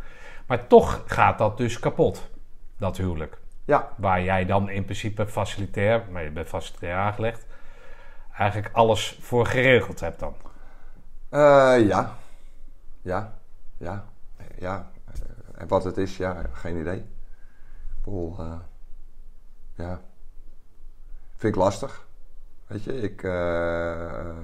Maar 0.47 0.67
toch 0.67 1.03
gaat 1.07 1.39
dat 1.39 1.57
dus 1.57 1.79
kapot, 1.79 2.31
dat 2.79 2.97
huwelijk. 2.97 3.39
ja, 3.65 3.89
Waar 3.97 4.23
jij 4.23 4.45
dan 4.45 4.69
in 4.71 4.85
principe 4.85 5.27
facilitair, 5.27 6.03
maar 6.11 6.23
je 6.23 6.31
bent 6.31 6.49
facilitair 6.49 6.95
aangelegd, 6.97 7.47
eigenlijk 8.39 8.75
alles 8.75 9.19
voor 9.21 9.47
geregeld 9.47 10.01
hebt 10.01 10.21
dan. 10.21 10.35
Eh, 11.29 11.87
ja, 11.87 12.17
ja, 13.03 13.39
ja, 13.77 14.05
ja. 14.59 14.91
Eh, 15.07 15.13
En 15.61 15.69
wat 15.69 15.85
het 15.85 15.97
is, 15.97 16.17
ja, 16.17 16.43
geen 16.53 16.77
idee. 16.81 16.99
Ik 16.99 18.05
bedoel, 18.05 18.39
eh, 18.39 18.59
ja, 19.75 20.01
vind 21.37 21.55
ik 21.55 21.61
lastig. 21.61 22.07
Weet 22.67 22.85
je, 22.85 23.01
ik. 23.01 23.23
eh, 23.23 24.37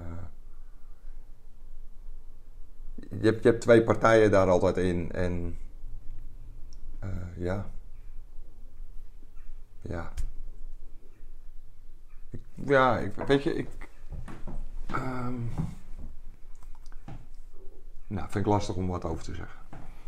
je, 3.20 3.26
hebt, 3.26 3.42
je 3.42 3.48
hebt 3.48 3.60
twee 3.60 3.82
partijen 3.82 4.30
daar 4.30 4.48
altijd 4.48 4.76
in 4.76 5.12
en. 5.12 5.58
ja. 7.36 7.66
Ja. 9.80 10.12
Ik, 12.30 12.40
ja, 12.54 12.98
ik, 12.98 13.14
weet 13.14 13.42
je, 13.42 13.54
ik. 13.54 13.68
Ehm, 14.96 15.34
nou, 18.06 18.26
vind 18.30 18.46
ik 18.46 18.52
lastig 18.52 18.74
om 18.74 18.86
wat 18.88 19.04
over 19.04 19.24
te 19.24 19.34
zeggen. 19.34 19.58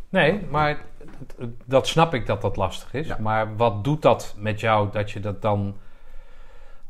Nee, 0.09 0.45
maar 0.49 0.79
dat 1.65 1.87
snap 1.87 2.13
ik 2.13 2.25
dat 2.25 2.41
dat 2.41 2.55
lastig 2.55 2.93
is. 2.93 3.07
Ja. 3.07 3.17
Maar 3.19 3.55
wat 3.55 3.83
doet 3.83 4.01
dat 4.01 4.35
met 4.37 4.59
jou 4.59 4.91
dat 4.91 5.11
je 5.11 5.19
dat 5.19 5.41
dan 5.41 5.75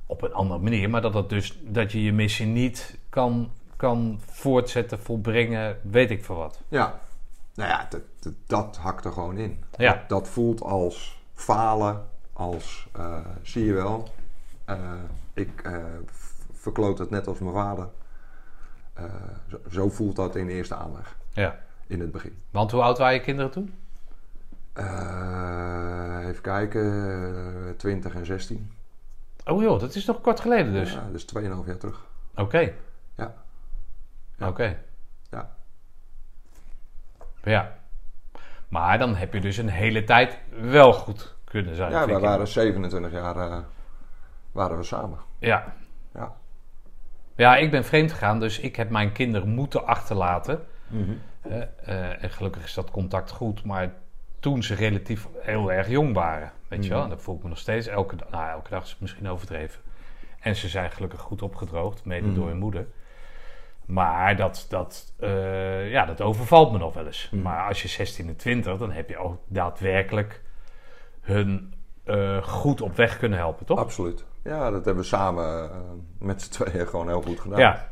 op 0.06 0.22
een 0.22 0.34
andere 0.34 0.60
manier, 0.60 0.90
maar 0.90 1.02
dat, 1.02 1.14
dat, 1.14 1.30
dus, 1.30 1.60
dat 1.64 1.92
je 1.92 2.04
je 2.04 2.14
missie 2.14 2.46
niet 2.46 2.98
kan, 3.10 3.52
kan 3.76 4.20
voortzetten, 4.26 5.00
volbrengen, 5.00 5.78
weet 5.84 6.12
ik 6.12 6.26
veel 6.26 6.36
wat. 6.36 6.62
Ja, 6.68 7.00
nou 7.56 7.70
ja, 7.70 7.88
dat, 7.90 8.02
dat, 8.20 8.34
dat 8.46 8.78
hakt 8.78 9.06
er 9.06 9.12
gewoon 9.12 9.38
in. 9.38 9.64
Ja. 9.78 9.94
Dat, 9.94 10.10
dat 10.10 10.28
voelt 10.28 10.62
als 10.62 11.22
falen, 11.34 12.06
als 12.34 12.88
eh, 12.92 13.18
zie 13.42 13.66
je 13.66 13.74
wel. 13.74 14.08
eh, 14.66 14.80
ik 15.34 15.62
v- 16.06 16.17
verkloot 16.68 16.98
het 16.98 17.10
net 17.10 17.28
als 17.28 17.40
mijn 17.40 17.54
vader. 17.54 17.88
Eh, 18.94 19.04
zo, 19.50 19.58
zo 19.72 19.90
voelt 19.90 20.16
dat 20.16 20.36
in 20.36 20.48
eerste 20.48 20.76
aanleg, 20.76 21.16
Ja. 21.34 21.60
in 21.88 22.00
het 22.00 22.12
begin. 22.12 22.42
Want 22.52 22.72
hoe 22.72 22.82
oud 22.82 22.98
waren 22.98 23.14
je 23.14 23.20
kinderen 23.22 23.52
toen? 23.52 23.74
Eh, 24.74 26.28
even 26.28 26.42
kijken, 26.42 26.86
eh, 27.68 27.74
20 27.78 28.16
en 28.16 28.26
16. 28.26 28.72
Oh 29.46 29.62
joh, 29.62 29.80
dat 29.80 29.96
is 29.96 30.06
nog 30.06 30.22
kort 30.22 30.40
geleden 30.40 30.74
dus. 30.74 30.94
Ja, 30.94 31.08
dus 31.12 31.26
2,5 31.26 31.66
jaar 31.68 31.78
terug. 31.78 32.06
Oké. 32.36 32.60
Ja. 33.16 33.34
Ja. 34.38 34.48
Oké. 34.48 34.78
Ja. 35.32 35.50
Ja. 37.44 37.78
Maar 38.68 38.98
dan 39.00 39.16
heb 39.16 39.34
je 39.34 39.42
dus 39.42 39.58
een 39.58 39.70
hele 39.70 40.04
tijd 40.04 40.38
wel 40.62 40.94
goed 40.94 41.36
kunnen 41.44 41.76
zijn. 41.76 41.92
Ja, 41.92 42.06
wij 42.06 42.20
waren 42.20 42.48
27 42.48 43.12
jaar 43.12 43.36
eh, 43.36 43.58
waren 44.52 44.78
we 44.78 44.84
samen. 44.84 45.18
Ja. 45.40 45.74
Ja. 47.38 47.56
Ik 47.56 47.72
ben 47.72 47.86
vreemd 47.86 48.12
gegaan, 48.12 48.40
dus 48.40 48.60
ik 48.60 48.76
heb 48.76 48.90
mijn 48.90 49.12
kinderen 49.12 49.50
moeten 49.50 49.86
achterlaten. 49.86 50.66
Hè, 51.42 51.60
eh, 51.60 52.24
en 52.24 52.30
gelukkig 52.30 52.64
is 52.64 52.74
dat 52.74 52.92
contact 52.92 53.32
goed, 53.32 53.64
maar 53.64 53.94
toen 54.40 54.64
ze 54.64 54.76
relatief 54.76 55.28
heel 55.40 55.72
erg 55.72 55.90
jong 55.90 56.14
waren, 56.14 56.52
weet 56.68 56.84
je 56.84 56.90
wel, 56.90 57.04
en 57.04 57.10
dat 57.10 57.22
voel 57.22 57.36
ik 57.36 57.44
me 57.44 57.50
nog 57.50 57.58
steeds 57.58 57.88
elke 57.88 58.16
dag, 58.16 58.30
nou 58.30 58.50
elke 58.50 58.70
dag 58.70 58.84
is 58.84 58.90
het 58.90 59.02
misschien 59.02 59.30
overdreven. 59.30 59.82
En 60.40 60.56
ze 60.56 60.68
zijn 60.68 60.92
gelukkig 60.92 61.20
goed 61.20 61.42
opgedroogd, 61.42 62.06
mede 62.06 62.34
door 62.34 62.48
hun 62.48 62.58
moeder. 62.58 62.88
Maar 63.86 64.36
dat, 64.36 64.66
dat, 64.70 65.14
eh, 65.20 65.92
ja, 65.92 66.06
dat 66.06 66.22
overvalt 66.22 66.72
me 66.72 66.78
nog 66.78 66.94
wel 66.94 67.06
eens. 67.06 67.30
Maar 67.30 67.68
als 67.68 67.82
je 67.82 67.88
16 67.88 68.28
en 68.28 68.36
20, 68.36 68.78
dan 68.78 68.92
heb 68.92 69.10
je 69.10 69.18
ook 69.18 69.38
daadwerkelijk 69.48 70.42
hun 71.22 71.74
eh, 72.04 72.44
goed 72.44 72.82
op 72.82 72.96
weg 72.96 73.18
kunnen 73.18 73.38
helpen, 73.38 73.66
toch? 73.66 73.80
Absoluut. 73.80 74.26
Ja, 74.48 74.72
dat 74.72 74.86
hebben 74.86 75.04
we 75.04 75.10
samen 75.10 75.70
eh, 75.72 75.78
met 76.20 76.42
z'n 76.42 76.52
tweeën 76.52 76.88
gewoon 76.88 77.08
heel 77.08 77.22
goed 77.22 77.40
gedaan. 77.40 77.60
Ja, 77.60 77.88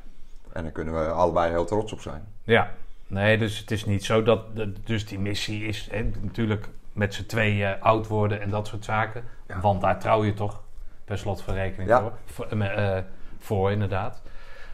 En 0.53 0.63
daar 0.63 0.71
kunnen 0.71 0.93
we 0.93 1.09
allebei 1.11 1.51
heel 1.51 1.65
trots 1.65 1.93
op 1.93 2.01
zijn. 2.01 2.23
Ja, 2.43 2.71
nee, 3.07 3.37
dus 3.37 3.59
het 3.59 3.71
is 3.71 3.85
niet 3.85 4.05
zo 4.05 4.23
dat. 4.23 4.41
Dus 4.85 5.05
die 5.07 5.19
missie 5.19 5.65
is 5.65 5.87
hè, 5.91 6.03
natuurlijk 6.21 6.67
met 6.93 7.13
z'n 7.13 7.25
tweeën 7.25 7.81
oud 7.81 8.07
worden 8.07 8.41
en 8.41 8.49
dat 8.49 8.67
soort 8.67 8.85
zaken. 8.85 9.23
Ja. 9.47 9.59
Want 9.59 9.81
daar 9.81 9.99
trouw 9.99 10.23
je 10.23 10.33
toch 10.33 10.61
per 11.05 11.17
slot 11.17 11.41
van 11.41 11.53
rekening 11.53 11.89
Ja. 11.89 12.01
voor, 12.01 12.11
voor, 12.25 12.45
eh, 12.59 12.97
eh, 12.97 13.03
voor, 13.39 13.71
inderdaad. 13.71 14.21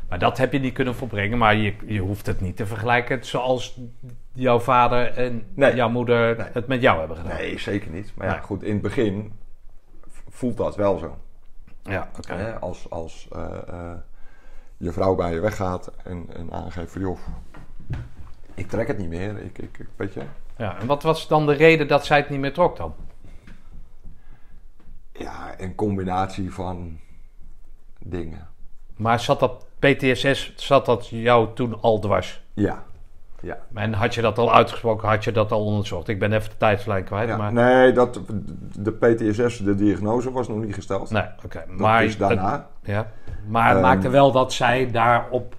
Maar 0.09 0.19
dat 0.19 0.37
heb 0.37 0.51
je 0.53 0.59
niet 0.59 0.73
kunnen 0.73 0.95
volbrengen, 0.95 1.37
maar 1.37 1.55
je, 1.55 1.73
je 1.85 1.99
hoeft 1.99 2.25
het 2.25 2.41
niet 2.41 2.55
te 2.55 2.65
vergelijken 2.65 3.25
zoals 3.25 3.79
jouw 4.33 4.59
vader 4.59 5.13
en 5.13 5.43
Nee. 5.53 5.75
jouw 5.75 5.89
moeder 5.89 6.37
Nee. 6.37 6.47
het 6.53 6.67
met 6.67 6.81
jou 6.81 6.99
hebben 6.99 7.17
gedaan. 7.17 7.35
Nee, 7.37 7.59
zeker 7.59 7.91
niet. 7.91 8.11
Maar 8.15 8.27
ja, 8.27 8.33
Nee. 8.33 8.41
goed, 8.41 8.63
in 8.63 8.73
het 8.73 8.81
begin 8.81 9.33
voelt 10.29 10.57
dat 10.57 10.75
wel 10.75 10.97
zo. 10.97 11.17
Ja, 11.83 12.09
oké. 12.17 12.57
Als, 12.59 12.89
als 12.89 13.27
eh, 13.31 13.57
eh, 13.67 13.97
je 14.77 14.91
vrouw 14.91 15.15
bij 15.15 15.33
je 15.33 15.39
weggaat 15.39 15.91
en, 16.03 16.25
en 16.33 16.51
aangeeft 16.51 16.91
van... 16.91 17.01
joh, 17.01 17.17
ik 18.53 18.67
trek 18.69 18.87
het 18.87 18.97
niet 18.97 19.09
meer. 19.09 19.37
Ik, 19.37 19.57
ik, 19.57 19.77
ik- 19.79 19.87
weet 19.95 20.13
je... 20.13 20.21
Ja, 20.57 20.79
en 20.79 20.87
wat 20.87 21.03
was 21.03 21.27
dan 21.27 21.45
de 21.45 21.53
reden 21.53 21.87
dat 21.87 22.05
zij 22.05 22.17
het 22.17 22.29
niet 22.29 22.39
meer 22.39 22.53
trok 22.53 22.77
dan? 22.77 22.95
Ja, 25.11 25.59
een 25.59 25.75
combinatie 25.75 26.53
van 26.53 26.99
dingen. 27.99 28.47
Maar 28.95 29.19
zat 29.19 29.39
dat 29.39 29.65
PTSS, 29.79 30.53
zat 30.55 30.85
dat 30.85 31.07
jou 31.07 31.53
toen 31.55 31.81
al 31.81 31.99
dwars? 31.99 32.43
Ja. 32.53 32.83
Ja. 33.41 33.57
En 33.73 33.93
had 33.93 34.15
je 34.15 34.21
dat 34.21 34.37
al 34.37 34.53
uitgesproken, 34.53 35.07
had 35.07 35.23
je 35.23 35.31
dat 35.31 35.51
al 35.51 35.65
onderzocht? 35.65 36.07
Ik 36.07 36.19
ben 36.19 36.33
even 36.33 36.49
de 36.49 36.57
tijdslijn 36.57 37.03
kwijt, 37.03 37.27
ja. 37.27 37.37
maar... 37.37 37.53
Nee, 37.53 37.91
dat, 37.91 38.19
de 38.79 38.91
PTSS, 38.91 39.57
de 39.57 39.75
diagnose, 39.75 40.31
was 40.31 40.47
nog 40.47 40.63
niet 40.63 40.73
gesteld. 40.73 41.09
Nee, 41.09 41.25
oké. 41.45 41.63
Maar, 41.67 42.03
is 42.03 42.17
daarna. 42.17 42.67
ja. 42.83 43.11
maar 43.47 43.67
het 43.67 43.77
Ehm, 43.77 43.85
maakte 43.85 44.09
wel 44.09 44.31
dat 44.31 44.53
zij 44.53 44.91
daarop... 44.91 45.55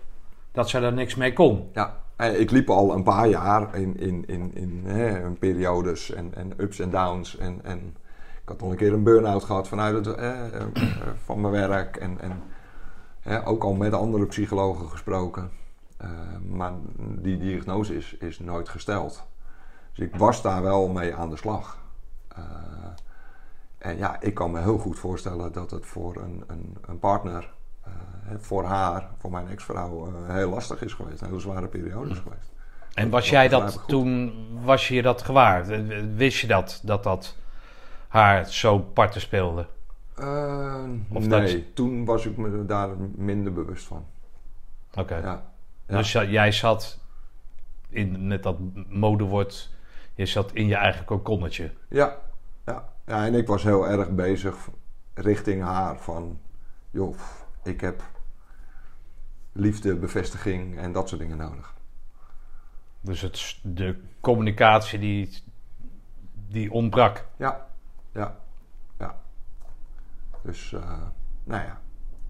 Dat 0.52 0.68
zij 0.68 0.80
daar 0.80 0.92
niks 0.92 1.14
mee 1.14 1.32
kon. 1.32 1.68
Ja, 1.72 1.94
en 2.16 2.40
ik 2.40 2.50
liep 2.50 2.70
al 2.70 2.94
een 2.94 3.02
paar 3.02 3.28
jaar 3.28 3.76
in, 3.76 3.96
in, 4.00 4.24
in, 4.26 4.50
in, 4.54 4.82
hè, 4.84 5.24
in 5.24 5.38
periodes 5.38 6.12
en, 6.12 6.32
en 6.34 6.52
ups 6.56 6.78
en 6.78 6.90
downs. 6.90 7.38
En, 7.38 7.60
en 7.62 7.96
ik 8.42 8.48
had 8.48 8.60
nog 8.60 8.70
een 8.70 8.76
keer 8.76 8.92
een 8.92 9.02
burn-out 9.02 9.44
gehad 9.44 9.68
vanuit 9.68 9.94
het, 9.94 10.16
eh, 10.16 10.46
eh, 10.46 10.62
van 11.24 11.40
mijn 11.40 11.52
werk. 11.52 11.96
En, 11.96 12.20
en 12.20 12.42
hè, 13.20 13.46
ook 13.46 13.64
al 13.64 13.72
met 13.72 13.92
andere 13.92 14.26
psychologen 14.26 14.88
gesproken. 14.88 15.50
Eh, 16.02 16.08
maar 16.48 16.72
die 16.96 17.38
diagnose 17.38 17.96
is, 17.96 18.16
is 18.16 18.38
nooit 18.38 18.68
gesteld. 18.68 19.26
Dus 19.92 20.06
ik 20.06 20.16
was 20.16 20.42
daar 20.42 20.62
wel 20.62 20.88
mee 20.88 21.14
aan 21.14 21.30
de 21.30 21.36
slag. 21.36 21.78
Eh, 22.28 22.42
en 23.78 23.96
ja, 23.96 24.20
ik 24.20 24.34
kan 24.34 24.50
me 24.50 24.60
heel 24.60 24.78
goed 24.78 24.98
voorstellen 24.98 25.52
dat 25.52 25.70
het 25.70 25.86
voor 25.86 26.16
een, 26.16 26.44
een, 26.46 26.76
een 26.86 26.98
partner, 26.98 27.52
eh, 27.82 27.92
voor 28.38 28.64
haar, 28.64 29.08
voor 29.18 29.30
mijn 29.30 29.48
ex-vrouw, 29.48 30.12
heel 30.26 30.50
lastig 30.50 30.82
is 30.82 30.92
geweest. 30.92 31.20
Een 31.20 31.26
hele 31.28 31.40
zware 31.40 31.66
periode 31.66 32.10
is 32.10 32.18
geweest. 32.18 32.50
En 32.94 33.10
was 33.10 33.20
Dat 33.20 33.30
jij 33.30 33.48
dat 33.48 33.76
goed. 33.76 33.88
toen... 33.88 34.32
Was 34.64 34.88
je 34.88 35.02
dat 35.02 35.22
gewaar? 35.22 35.66
Wist 36.14 36.40
je 36.40 36.46
dat, 36.46 36.80
dat 36.84 37.02
dat 37.02 37.36
haar 38.08 38.46
zo 38.46 38.78
parten 38.78 39.20
speelde? 39.20 39.66
Of 41.08 41.26
nee, 41.26 41.28
dat 41.28 41.74
toen 41.74 42.04
was 42.04 42.26
ik 42.26 42.36
me 42.36 42.66
daar 42.66 42.88
minder 43.14 43.52
bewust 43.52 43.84
van. 43.84 44.04
Oké. 44.94 45.16
Ja. 45.16 45.51
Ja. 45.92 45.98
Dus 45.98 46.12
jij 46.12 46.52
zat 46.52 46.98
in 47.88 48.26
met 48.26 48.42
dat 48.42 48.56
modewoord... 48.88 49.70
Je 50.14 50.26
zat 50.26 50.52
in 50.52 50.66
je 50.66 50.74
eigen 50.74 51.04
kokonnetje. 51.04 51.70
Ja, 51.88 52.16
ja. 52.66 52.88
ja, 53.06 53.26
en 53.26 53.34
ik 53.34 53.46
was 53.46 53.62
heel 53.62 53.88
erg 53.88 54.10
bezig 54.10 54.68
richting 55.14 55.62
haar 55.62 55.98
van, 55.98 56.40
joh, 56.90 57.16
ik 57.62 57.80
heb 57.80 58.02
liefde, 59.52 59.96
bevestiging 59.96 60.78
en 60.78 60.92
dat 60.92 61.08
soort 61.08 61.20
dingen 61.20 61.36
nodig. 61.36 61.74
Dus 63.00 63.20
het, 63.20 63.58
de 63.62 64.02
communicatie 64.20 64.98
die, 64.98 65.42
die 66.32 66.72
ontbrak. 66.72 67.26
Ja, 67.36 67.66
ja, 68.12 68.36
ja. 68.98 69.20
Dus, 70.42 70.72
eh, 70.72 71.02
nou 71.44 71.62
ja. 71.62 71.80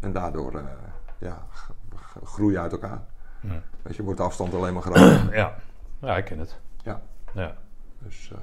En 0.01 0.13
daardoor, 0.13 0.55
eh, 0.55 0.65
ja, 1.19 1.47
groei 2.25 2.59
uit 2.59 2.73
elkaar. 2.73 3.03
Ja. 3.43 3.63
Weet 3.83 3.97
je, 3.97 4.03
wordt 4.03 4.19
de 4.19 4.25
afstand 4.25 4.55
alleen 4.55 4.73
maar 4.73 4.83
groter. 4.83 5.35
Ja, 5.37 5.55
ja 6.01 6.17
ik 6.17 6.25
ken 6.25 6.39
het. 6.39 6.59
ja, 6.85 7.03
Ja. 7.35 7.57
dus, 7.99 8.31
eh, 8.35 8.39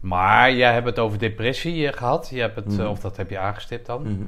Maar 0.00 0.52
jij 0.52 0.72
hebt 0.72 0.86
het 0.86 0.98
over 0.98 1.18
depressie 1.18 1.88
eh, 1.88 1.96
gehad. 1.96 2.28
Je 2.28 2.40
hebt 2.40 2.56
het, 2.56 2.66
Mhm. 2.66 2.80
eh, 2.80 2.90
of 2.90 3.00
dat 3.00 3.16
heb 3.16 3.30
je 3.30 3.38
aangestipt 3.38 3.86
dan. 3.86 4.02
mhm. 4.02 4.24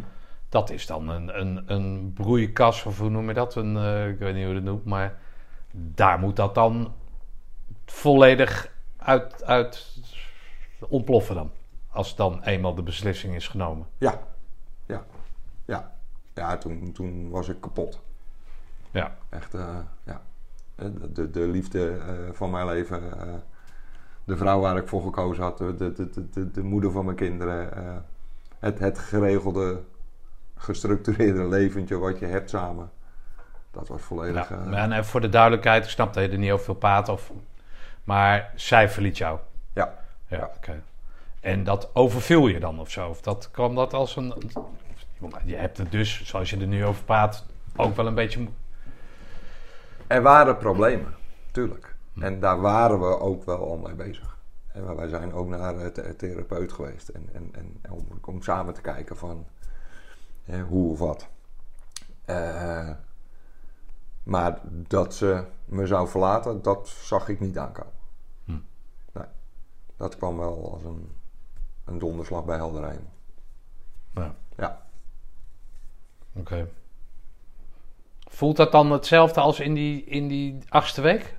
Dat 0.48 0.70
is 0.70 0.86
dan 0.86 1.08
een, 1.08 1.40
een, 1.40 1.62
een 1.66 2.12
broeikas, 2.14 2.84
of 2.84 2.98
hoe 2.98 3.10
noem 3.10 3.28
je 3.28 3.34
dat? 3.34 3.54
Een, 3.54 3.76
ik 4.10 4.18
weet 4.18 4.34
niet 4.34 4.44
hoe 4.44 4.54
je 4.54 4.60
dat 4.60 4.70
noemt, 4.72 4.84
maar 4.84 5.18
daar 5.72 6.18
moet 6.18 6.36
dat 6.36 6.54
dan 6.54 6.92
volledig 7.86 8.70
uit, 8.96 9.44
uit 9.44 9.98
ontploffen 10.88 11.34
dan. 11.34 11.50
Als 11.90 12.16
dan 12.16 12.42
eenmaal 12.42 12.74
de 12.74 12.82
beslissing 12.82 13.34
is 13.34 13.48
genomen. 13.48 13.86
ja, 13.98 14.20
ja, 14.86 15.04
ja. 15.64 15.92
Ja, 16.34 16.56
toen, 16.58 16.92
toen 16.92 17.30
was 17.30 17.48
ik 17.48 17.60
kapot. 17.60 18.00
Ja, 18.90 19.16
Echt, 19.28 19.54
eh, 19.54 19.76
ja. 20.04 20.20
Eh, 20.74 20.86
De, 21.10 21.30
de 21.30 21.46
liefde 21.48 21.90
eh, 21.90 22.32
van 22.32 22.50
mijn 22.50 22.66
leven. 22.66 23.02
de 24.24 24.36
vrouw 24.36 24.60
waar 24.60 24.76
ik 24.76 24.88
voor 24.88 25.02
gekozen 25.02 25.42
had. 25.42 25.58
De, 25.58 25.74
de, 25.76 25.92
de, 25.92 26.28
de, 26.30 26.50
de 26.50 26.62
moeder 26.62 26.90
van 26.90 27.04
mijn 27.04 27.16
kinderen. 27.16 27.70
het, 28.58 28.78
het 28.78 28.98
geregelde, 28.98 29.80
gestructureerde 30.56 31.48
leventje 31.48 31.98
wat 31.98 32.18
je 32.18 32.26
hebt 32.26 32.50
samen. 32.50 32.90
Dat 33.70 33.88
was 33.88 34.02
volledig... 34.02 34.48
ja. 34.48 34.90
En 34.90 35.04
voor 35.04 35.20
de 35.20 35.28
duidelijkheid, 35.28 35.84
ik 35.84 35.90
snap 35.90 36.14
dat 36.14 36.24
je 36.24 36.30
er 36.30 36.38
niet 36.38 36.50
over 36.50 36.66
wil 36.66 36.74
praten. 36.74 37.12
Of, 37.12 37.32
maar 38.04 38.52
zij 38.54 38.88
verliet 38.88 39.18
jou. 39.18 39.38
ja. 39.72 39.94
Ja, 40.30 40.50
oké. 40.56 40.82
En 41.40 41.64
dat 41.64 41.90
overviel 41.92 42.46
je 42.46 42.60
dan 42.60 42.80
of 42.80 42.90
zo? 42.90 43.08
Of 43.08 43.20
dat 43.20 43.50
kwam 43.50 43.74
dat 43.74 43.94
als 43.94 44.16
een... 44.16 44.34
Je 45.44 45.54
hebt 45.56 45.78
het 45.78 45.90
dus, 45.90 46.24
zoals 46.24 46.50
je 46.50 46.56
er 46.56 46.66
nu 46.66 46.84
over 46.84 47.04
praat, 47.04 47.46
ook 47.76 47.96
wel 47.96 48.06
een 48.06 48.14
beetje... 48.14 48.46
Er 50.08 50.22
waren 50.22 50.56
problemen, 50.56 51.14
tuurlijk. 51.52 51.96
En 52.20 52.40
daar 52.40 52.60
waren 52.60 53.00
we 53.00 53.18
ook 53.20 53.44
wel 53.44 53.58
al 53.70 53.76
mee 53.76 53.94
bezig. 53.94 54.38
En 54.66 54.96
wij 54.96 55.08
zijn 55.08 55.32
ook 55.32 55.48
naar 55.48 55.92
the- 55.92 56.16
therapeut 56.16 56.72
geweest. 56.72 57.08
En, 57.08 57.28
en, 57.32 57.48
en 57.52 57.80
om, 57.90 58.06
om 58.24 58.42
samen 58.42 58.74
te 58.74 58.80
kijken 58.80 59.16
van 59.16 59.46
hè, 60.44 60.62
hoe 60.62 60.90
of 60.92 60.98
wat. 60.98 61.28
Eh, 62.24 62.90
maar 64.22 64.60
dat 64.64 65.14
ze 65.14 65.44
me 65.64 65.86
zou 65.86 66.08
verlaten, 66.08 66.62
dat 66.62 66.88
zag 66.88 67.28
ik 67.28 67.40
niet 67.40 67.58
aankomen. 67.58 67.92
Hm. 68.44 68.58
Nee, 69.12 69.26
dat 69.96 70.16
kwam 70.16 70.38
wel 70.38 70.72
als 70.72 70.84
een, 70.84 71.16
een 71.84 71.98
donderslag 71.98 72.44
bij 72.44 72.56
helder 72.56 72.82
hemel. 72.88 73.12
Ja. 74.14 74.34
Ja. 74.56 74.86
Oké. 76.32 76.68
Voelt 78.28 78.56
dat 78.56 78.72
dan 78.72 78.92
hetzelfde 78.92 79.40
als 79.40 79.60
in 79.60 79.74
die, 79.74 80.04
in 80.04 80.28
die 80.28 80.58
achtste 80.68 81.00
week? 81.00 81.34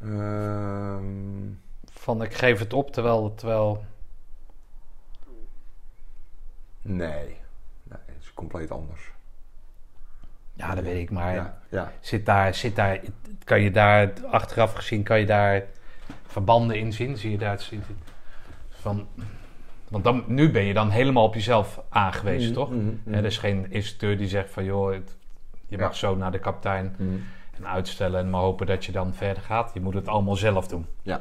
Ehm, 0.00 1.04
Van 1.84 2.22
ik 2.22 2.34
geef 2.34 2.58
het 2.58 2.72
op 2.72 2.90
terwijl... 2.90 3.34
terwijl 3.34 3.84
nee. 6.82 7.36
nee, 7.82 7.98
het 8.06 8.20
is 8.20 8.34
compleet 8.34 8.70
anders. 8.70 9.12
ja, 10.52 10.74
dat 10.74 10.84
weet 10.84 11.02
ik, 11.02 11.10
maar 11.10 11.34
Ja, 11.34 11.58
ja. 11.68 11.92
zit 12.00 12.26
daar, 12.26 12.54
zit 12.54 12.76
daar, 12.76 13.00
kan 13.44 13.60
je 13.60 13.70
daar 13.70 14.12
achteraf 14.26 14.72
gezien, 14.72 15.02
kan 15.02 15.18
je 15.20 15.26
daar 15.26 15.64
verbanden 16.26 16.78
in 16.78 16.92
zien? 16.92 17.16
Zie 17.16 17.30
je 17.30 17.38
daar 17.38 17.60
zien? 17.60 17.82
Van, 18.68 19.08
want 20.02 20.04
dan, 20.04 20.24
nu 20.26 20.50
ben 20.50 20.64
je 20.64 20.74
dan 20.74 20.90
helemaal 20.90 21.24
op 21.24 21.34
jezelf 21.34 21.80
aangewezen, 21.88 22.46
Mhm, 22.50 22.58
toch? 22.58 22.70
mhm, 22.70 22.84
mhm. 23.04 23.14
Er 23.14 23.24
is 23.24 23.38
geen 23.38 23.70
instructeur 23.70 24.16
die 24.16 24.28
zegt 24.28 24.50
van, 24.50 24.64
joh, 24.64 24.92
het- 24.92 25.16
je 25.66 25.78
mag 25.78 25.90
Ja. 25.90 25.96
zo 25.96 26.16
naar 26.16 26.32
de 26.32 26.38
kapitein 26.38 26.96
en 27.56 27.66
uitstellen 27.66 28.20
en 28.20 28.30
maar 28.30 28.40
hopen 28.40 28.66
dat 28.66 28.84
je 28.84 28.92
dan 28.92 29.14
verder 29.14 29.42
gaat. 29.42 29.70
Je 29.74 29.80
moet 29.80 29.94
het 29.94 30.08
allemaal 30.08 30.36
zelf 30.36 30.68
doen. 30.68 30.86
Ja. 31.02 31.20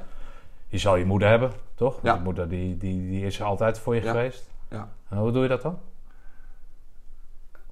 Je 0.68 0.78
zal 0.78 0.96
je 0.96 1.06
moeder 1.06 1.30
hebben, 1.30 1.52
toch? 1.76 2.00
Ja. 2.04 2.14
Je 2.14 2.20
moeder 2.22 2.50
die, 2.50 2.78
die, 2.78 3.08
die 3.10 3.26
is 3.26 3.40
er 3.40 3.46
altijd 3.46 3.80
voor 3.80 3.96
je 3.96 4.02
Ja. 4.04 4.12
geweest. 4.12 4.50
Ja. 4.70 4.90
En 5.10 5.18
hoe 5.18 5.32
doe 5.32 5.42
je 5.44 5.48
dat 5.50 5.62
dan? 5.62 5.80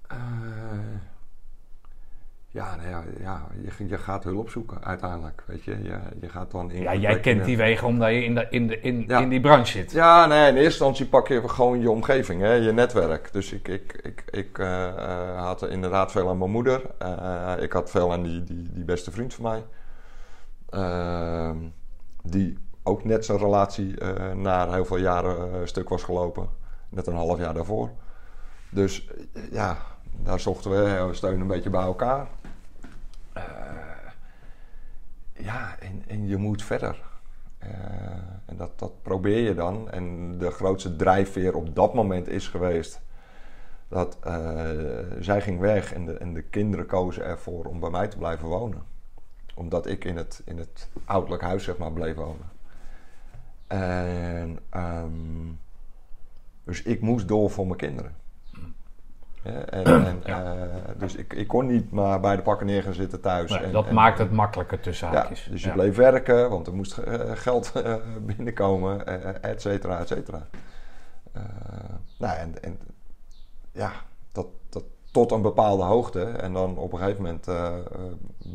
Eh, 0.08 0.18
ja, 2.54 2.76
nou 2.76 2.90
ja, 2.90 3.04
ja 3.20 3.48
je, 3.78 3.88
je 3.88 3.98
gaat 3.98 4.24
hulp 4.24 4.50
zoeken 4.50 4.84
uiteindelijk. 4.84 5.44
Weet 5.46 5.64
je, 5.64 5.84
je, 5.84 6.00
je 6.22 6.30
gaat 6.30 6.52
dan 6.52 6.72
in. 6.72 6.82
Ja, 6.82 6.96
jij 6.96 7.20
kent 7.20 7.46
die 7.46 7.58
wegen 7.58 7.88
omdat 7.88 8.10
je 8.10 8.24
in, 8.24 8.36
de, 8.36 8.48
in, 8.50 8.68
de, 8.68 8.82
in, 8.82 9.04
Ja. 9.08 9.20
in 9.20 9.30
die 9.30 9.40
branche 9.40 9.72
zit. 9.72 9.92
Ja, 9.92 10.26
nee, 10.26 10.40
in 10.40 10.46
eerste 10.56 10.64
instantie 10.64 11.06
pak 11.06 11.28
je 11.28 11.50
gewoon 11.50 11.82
je 11.82 11.90
omgeving, 11.90 12.42
hè, 12.42 12.54
je 12.54 12.72
netwerk. 12.72 13.34
Dus 13.34 13.52
ik, 13.52 13.68
ik, 13.68 14.00
ik, 14.04 14.24
ik 14.32 14.60
eh, 14.60 14.88
eh, 14.88 15.44
had 15.44 15.68
inderdaad 15.68 16.12
veel 16.12 16.30
aan 16.30 16.38
mijn 16.38 16.52
moeder. 16.52 16.82
Eh, 16.98 17.54
ik 17.60 17.74
had 17.74 17.90
veel 17.90 18.12
aan 18.12 18.24
die, 18.24 18.44
die, 18.44 18.70
die 18.72 18.86
beste 18.86 19.12
vriend 19.12 19.34
van 19.34 19.44
mij. 19.44 19.64
Ehm, 20.70 21.58
die 22.24 22.58
ook 22.84 23.04
net 23.04 23.26
zijn 23.26 23.38
relatie 23.38 23.96
na 24.36 24.72
heel 24.72 24.86
veel 24.86 24.98
jaren 24.98 25.68
stuk 25.68 25.90
was 25.90 26.04
gelopen. 26.04 26.50
Net 26.90 27.08
een 27.08 27.16
half 27.16 27.40
jaar 27.40 27.54
daarvoor. 27.54 27.90
Dus 28.70 29.10
ja, 29.52 29.78
daar 30.24 30.40
zochten 30.40 30.72
we 30.72 31.10
steun 31.12 31.40
een 31.40 31.48
beetje 31.48 31.70
bij 31.70 31.82
elkaar. 31.82 32.28
Eh, 33.48 34.12
ja, 35.46 35.76
en, 35.80 36.04
en 36.08 36.28
je 36.28 36.38
moet 36.38 36.64
verder. 36.64 37.02
Eh, 37.58 37.70
en 38.46 38.58
dat, 38.58 38.80
dat 38.80 39.02
probeer 39.02 39.40
je 39.40 39.54
dan. 39.54 39.92
En 39.92 40.38
de 40.38 40.52
grootste 40.52 40.96
drijfveer 40.96 41.56
op 41.56 41.76
dat 41.76 41.94
moment 41.94 42.28
is 42.28 42.48
geweest 42.48 43.02
dat 43.88 44.18
eh, 44.24 44.70
zij 45.20 45.42
ging 45.42 45.60
weg 45.60 45.94
en 45.94 46.06
de, 46.06 46.14
en 46.18 46.34
de 46.34 46.42
kinderen 46.42 46.86
kozen 46.86 47.24
ervoor 47.24 47.66
om 47.66 47.80
bij 47.80 47.90
mij 47.90 48.08
te 48.08 48.18
blijven 48.18 48.48
wonen. 48.48 48.84
Omdat 49.56 49.88
ik 49.88 50.06
in 50.06 50.18
het, 50.18 50.42
in 50.46 50.58
het 50.58 50.90
ouderlijk 51.06 51.42
huis 51.42 51.64
zeg 51.64 51.78
maar 51.78 51.92
bleef 51.92 52.16
wonen. 52.16 52.50
En 53.68 54.60
ehm, 54.70 55.52
dus 56.64 56.82
ik 56.82 57.02
moest 57.02 57.28
door 57.28 57.50
voor 57.50 57.66
mijn 57.66 57.78
kinderen. 57.78 58.16
Ja, 59.44 59.52
en, 59.52 59.86
en, 60.06 60.22
Ja. 60.26 60.44
eh, 60.56 60.66
dus 60.98 61.16
ik, 61.16 61.34
ik 61.34 61.48
kon 61.48 61.66
niet 61.66 61.92
maar 61.92 62.20
bij 62.20 62.36
de 62.36 62.42
pakken 62.42 62.66
neer 62.66 62.84
gaan 62.84 62.94
zitten 62.94 63.22
thuis. 63.22 63.52
Nee, 63.52 63.60
en, 63.60 63.72
dat 63.72 63.88
en- 63.88 63.94
maakt 63.94 64.18
het 64.18 64.32
makkelijker 64.32 64.80
tussen 64.80 65.12
ja, 65.12 65.14
haakjes. 65.14 65.48
dus 65.52 65.62
je 65.62 65.68
Ja. 65.68 65.74
bleef 65.74 65.96
werken, 65.96 66.50
want 66.50 66.68
er 66.68 66.74
moest 66.76 66.98
eh, 66.98 67.32
geld 67.34 67.72
eh, 67.84 67.96
binnenkomen, 68.22 69.06
et 69.42 69.62
cetera, 69.62 70.00
et 70.00 70.08
cetera. 70.08 70.48
Nou, 72.20 72.38
en, 72.62 72.80
ja, 73.72 73.92
dat, 74.32 74.48
dat 74.70 74.84
tot 75.12 75.32
een 75.32 75.42
bepaalde 75.42 75.84
hoogte. 75.84 76.24
En 76.24 76.54
dan 76.54 76.78
op 76.78 76.94
een 76.94 77.00
gegeven 77.00 77.22
moment 77.24 77.48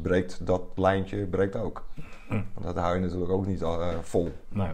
breekt 0.03 0.47
dat 0.47 0.63
lijntje 0.75 1.27
breekt 1.27 1.57
ook. 1.57 1.85
Hm. 2.29 2.43
Want 2.55 2.67
dat 2.67 2.77
hou 2.77 2.95
je 2.95 3.01
natuurlijk 3.01 3.31
ook 3.31 3.47
niet 3.47 3.63
vol. 4.01 4.33
Nee. 4.49 4.71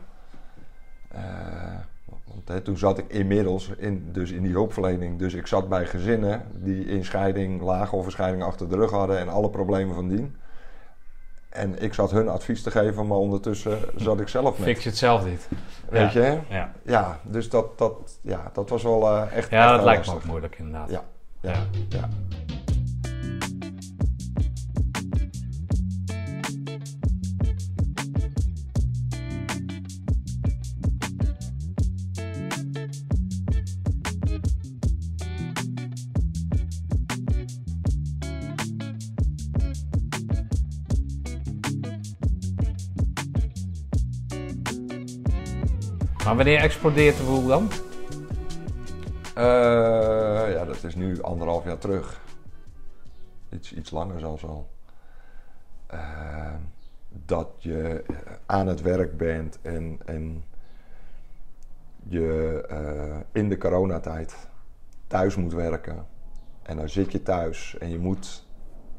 Want 2.35 2.49
hè, 2.49 2.61
toen 2.61 2.79
zat 2.79 2.99
ik 2.99 3.05
inmiddels 3.09 3.71
in, 3.77 4.09
dus 4.13 4.31
in 4.31 4.43
die 4.43 4.53
hulpverlening. 4.53 5.19
Dus 5.19 5.35
ik 5.35 5.47
zat 5.47 5.69
bij 5.69 5.87
gezinnen 5.87 6.43
die 6.55 6.85
in 6.85 7.05
scheiding 7.05 7.63
lagen 7.63 7.99
of 7.99 8.11
scheiding 8.11 8.43
achter 8.43 8.69
de 8.69 8.77
rug 8.77 8.91
hadden 8.91 9.19
en 9.19 9.29
alle 9.29 9.51
problemen 9.51 9.95
van 9.95 10.09
dien. 10.09 10.37
En 11.49 11.83
ik 11.83 11.95
zat 11.95 12.11
hun 12.11 12.29
advies 12.29 12.63
te 12.63 12.71
geven, 12.71 13.07
maar 13.07 13.19
ondertussen 13.19 13.79
zat 13.97 14.21
ik 14.21 14.29
zelf 14.29 14.59
met. 14.59 14.69
Fix 14.69 14.83
je 14.83 14.89
het 14.89 14.99
zelf 14.99 15.25
niet. 15.25 15.49
Weet 15.89 16.13
ja. 16.13 16.25
je? 16.25 16.39
Ja, 16.49 16.73
Ja, 16.83 17.21
dus 17.23 17.49
dat, 17.49 17.79
dat, 17.79 18.19
ja, 18.23 18.51
dat 18.53 18.69
was 18.69 18.83
wel 18.83 19.09
eh, 19.09 19.23
echt. 19.23 19.33
echt 19.33 19.51
ja 19.51 19.77
dat 19.77 19.85
lijkt 19.85 20.07
me 20.07 20.15
ook 20.15 20.25
moeilijk 20.25 20.59
inderdaad. 20.59 20.91
Ja. 20.91 21.05
Ja, 21.41 21.67
Ja. 21.89 22.09
Maar 46.33 46.45
wanneer 46.45 46.63
explodeert 46.63 47.17
de 47.17 47.23
boel 47.23 47.47
dan? 47.47 47.71
Eh, 49.35 50.53
ja, 50.53 50.65
dat 50.65 50.85
is 50.85 50.95
nu 50.95 51.23
anderhalf 51.23 51.65
jaar 51.65 51.79
terug. 51.79 52.21
Iets, 53.51 53.73
iets 53.73 53.91
langer 53.91 54.21
zelfs 54.21 54.45
al. 54.45 54.71
Eh, 55.87 56.55
dat 57.09 57.49
je 57.59 58.05
aan 58.47 58.67
het 58.67 58.81
werk 58.81 59.17
bent 59.17 59.59
en, 59.63 59.99
en 60.05 60.45
je 62.09 62.65
eh, 62.69 63.17
in 63.33 63.49
de 63.49 63.59
coronatijd 63.59 64.37
thuis 65.07 65.37
moet 65.37 65.53
werken. 65.53 66.07
En 66.63 66.77
dan 66.77 66.89
zit 66.89 67.13
je 67.13 67.23
thuis 67.23 67.79
en 67.79 67.91
je 67.91 67.99
moet 67.99 68.47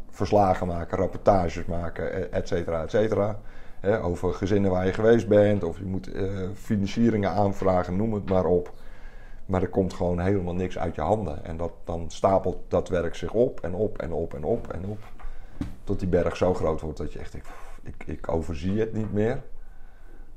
verslagen 0.09 0.67
maken, 0.67 0.97
rapportages 0.97 1.65
maken, 1.65 2.31
et 2.31 2.47
cetera, 2.47 2.83
et 2.83 2.89
cetera. 2.89 3.39
Hè, 3.83 4.03
over 4.03 4.33
gezinnen 4.33 4.71
waar 4.71 4.85
je 4.85 4.93
geweest 4.93 5.27
bent, 5.27 5.63
of 5.63 5.77
je 5.77 5.85
moet 5.85 6.11
eh, 6.13 6.49
financieringen 6.53 7.31
aanvragen, 7.31 7.95
noem 7.95 8.13
het 8.13 8.29
maar 8.29 8.45
op. 8.45 8.71
Maar 9.45 9.61
er 9.61 9.69
komt 9.69 9.93
gewoon 9.93 10.19
helemaal 10.19 10.55
niks 10.55 10.77
uit 10.77 10.95
je 10.95 11.01
handen. 11.01 11.45
En 11.45 11.57
dat, 11.57 11.71
dan 11.83 12.05
stapelt 12.09 12.57
dat 12.67 12.89
werk 12.89 13.15
zich 13.15 13.33
op 13.33 13.59
en 13.59 13.73
op 13.73 13.97
en 13.97 14.11
op 14.11 14.33
en 14.33 14.43
op 14.43 14.73
en 14.73 14.85
op. 14.85 14.99
Tot 15.83 15.99
die 15.99 16.07
berg 16.07 16.37
zo 16.37 16.53
groot 16.53 16.81
wordt 16.81 16.97
dat 16.97 17.13
je 17.13 17.19
echt 17.19 17.31
denkt, 17.31 17.47
"Pff, 17.47 17.79
ik, 17.83 18.03
ik 18.05 18.29
overzie 18.29 18.79
het 18.79 18.93
niet 18.93 19.13
meer. 19.13 19.41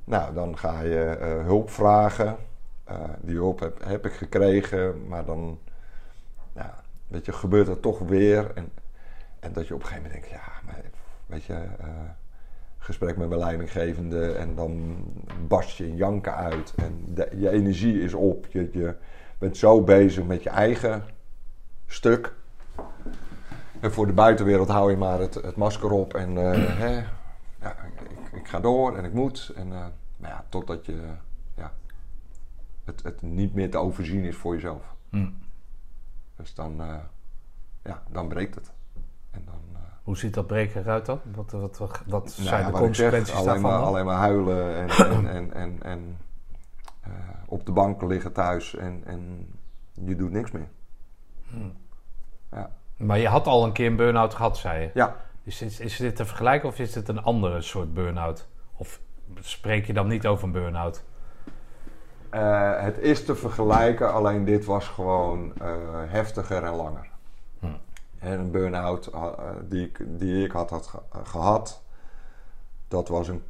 Nou, 0.05 0.35
dan 0.35 0.59
ga 0.59 0.81
je 0.81 1.05
eh, 1.05 1.45
hulp 1.45 1.71
vragen. 1.71 2.37
Eh, 2.85 3.01
die 3.21 3.37
hulp 3.37 3.61
heb, 3.61 3.85
heb 3.85 4.07
ik 4.07 4.13
gekregen, 4.13 5.07
maar 5.09 5.25
dan 5.25 5.59
ja, 6.55 6.81
weet 7.09 7.25
je, 7.25 7.33
gebeurt 7.33 7.67
het 7.67 7.83
toch 7.83 7.99
weer. 7.99 8.53
En, 8.55 8.73
en 9.41 9.53
dat 9.53 9.67
je 9.67 9.75
op 9.75 9.81
een 9.81 9.87
gegeven 9.87 10.11
moment 10.11 10.23
denkt, 10.29 10.43
ja, 10.45 10.53
maar, 10.65 10.83
weet 11.27 11.45
je, 11.45 11.55
gesprek 12.87 13.17
met 13.17 13.29
mijn 13.29 13.41
leidinggevende 13.41 14.33
en 14.33 14.55
dan 14.55 14.97
barst 15.49 15.77
je 15.77 15.89
in 15.89 15.97
janken 15.97 16.35
uit. 16.35 16.73
En 16.77 17.05
de- 17.15 17.33
je 17.37 17.51
energie 17.51 18.01
is 18.01 18.15
op. 18.15 18.47
Je, 18.47 18.69
je 18.73 18.97
bent 19.39 19.57
zo 19.57 19.83
bezig 19.83 20.25
met 20.25 20.43
je 20.43 20.51
eigen 20.51 21.05
stuk. 21.87 22.35
En 23.81 23.93
voor 23.93 24.07
de 24.07 24.13
buitenwereld 24.13 24.69
hou 24.69 24.91
je 24.91 24.97
maar 24.97 25.21
het, 25.21 25.35
het 25.35 25.57
masker 25.57 25.91
op 25.91 26.15
en 26.15 26.53
eh, 26.53 26.79
hè, 26.85 26.95
ja, 27.61 27.77
ik, 27.85 28.39
ik 28.39 28.49
ga 28.49 28.61
door 28.61 28.97
en 28.97 29.05
ik 29.05 29.13
moet. 29.13 29.53
En, 29.57 29.73
eh, 29.73 29.87
maar 30.17 30.31
ja, 30.31 30.45
totdat 30.49 30.87
je 30.87 31.01
ja, 31.57 31.73
het, 32.85 33.03
het 33.03 33.23
niet 33.23 33.55
meer 33.55 33.71
te 33.71 33.79
overzien 33.79 34.25
is 34.25 34.37
voor 34.37 34.55
jezelf. 34.55 34.95
Hm. 35.11 35.29
Dus 36.37 36.55
dan, 36.55 36.81
eh, 36.81 36.97
ja, 37.85 38.03
dan 38.11 38.29
breekt 38.29 38.55
het. 38.55 38.71
En 39.31 39.43
dan, 39.45 39.61
Hoe 40.07 40.17
ziet 40.17 40.35
dat 40.35 40.47
breken 40.47 40.81
eruit 40.81 41.07
dan? 41.07 41.21
Wat, 41.35 41.51
wat, 41.51 41.79
wat, 41.79 42.03
wat 42.07 42.25
nou 42.25 42.49
zijn 42.49 42.61
ja, 42.61 42.67
de 42.67 42.71
ik 42.71 42.77
zeg, 42.77 42.87
consequenties 42.87 43.35
alleen 43.35 43.47
daarvan? 43.47 43.71
maar, 43.71 43.79
dan? 43.79 43.89
alleen 43.89 44.05
maar 44.05 44.17
huilen 44.17 44.75
en, 44.77 44.89
en, 45.17 45.29
en, 45.29 45.53
en, 45.55 45.83
en 45.83 46.19
eh, 47.01 47.11
op 47.47 47.67
de 47.67 47.73
bank 47.73 48.03
liggen 48.03 48.33
thuis 48.33 48.75
en, 48.77 49.03
en 49.05 49.49
je 49.93 50.17
doet 50.17 50.31
niks 50.31 50.51
meer. 50.51 50.69
Ja. 52.53 52.71
Maar 52.97 53.19
je 53.19 53.29
had 53.29 53.47
al 53.47 53.65
een 53.65 53.73
keer 53.73 53.87
een 53.87 53.97
burn-out 53.97 54.35
gehad, 54.35 54.59
zei 54.59 54.83
je. 54.83 54.91
ja, 54.95 55.17
Is 55.43 55.59
dit, 55.59 55.81
is 55.81 55.97
dit 55.97 56.17
te 56.17 56.25
vergelijken 56.25 56.69
of 56.69 56.79
is 56.79 56.93
dit 56.93 57.09
een 57.09 57.23
andere 57.23 57.61
soort 57.61 57.95
burn-out? 57.95 58.49
Of 58.77 59.01
spreek 59.41 59.87
je 59.87 59.93
dan 59.93 60.07
niet 60.07 60.27
over 60.27 60.45
een 60.45 60.53
burn-out? 60.53 61.05
Eh, 62.31 62.83
het 62.83 62.99
is 62.99 63.25
te 63.25 63.35
vergelijken, 63.35 64.13
alleen 64.13 64.45
dit 64.45 64.65
was 64.65 64.89
gewoon 64.89 65.53
eh, 65.59 65.75
heftiger 66.07 66.65
en 66.65 66.75
langer. 66.75 67.15
En 68.19 68.39
een 68.39 68.51
burn-out 68.51 69.07
eh, 69.07 69.31
die, 69.69 69.87
ik, 69.87 70.01
die 70.19 70.45
ik 70.45 70.51
had, 70.53 70.71
had 70.71 70.87
ge- 70.87 71.03
gehad, 71.25 71.83
dat 72.89 73.09
was 73.09 73.29
een 73.29 73.43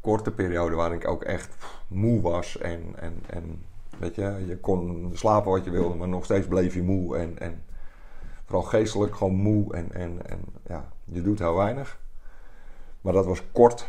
korte 0.00 0.30
periode 0.30 0.74
waarin 0.74 0.98
ik 1.00 1.08
ook 1.08 1.22
echt 1.22 1.56
moe 1.88 2.20
was. 2.20 2.58
En, 2.58 2.82
en, 2.96 3.22
en 3.26 3.64
weet 3.98 4.14
je, 4.14 4.44
je 4.46 4.56
kon 4.56 5.10
slapen 5.14 5.50
wat 5.50 5.64
je 5.64 5.70
wilde, 5.70 5.94
maar 5.94 6.08
nog 6.08 6.24
steeds 6.24 6.46
bleef 6.46 6.74
je 6.74 6.82
moe. 6.82 7.16
En, 7.16 7.38
en 7.38 7.62
vooral 8.44 8.62
geestelijk 8.62 9.16
gewoon 9.16 9.34
moe. 9.34 9.74
En, 9.74 9.92
en, 9.92 10.26
en 10.26 10.40
ja, 10.66 10.88
je 11.04 11.22
doet 11.22 11.38
heel 11.38 11.54
weinig. 11.54 11.98
Maar 13.00 13.12
dat 13.12 13.26
was 13.26 13.42
kort. 13.52 13.88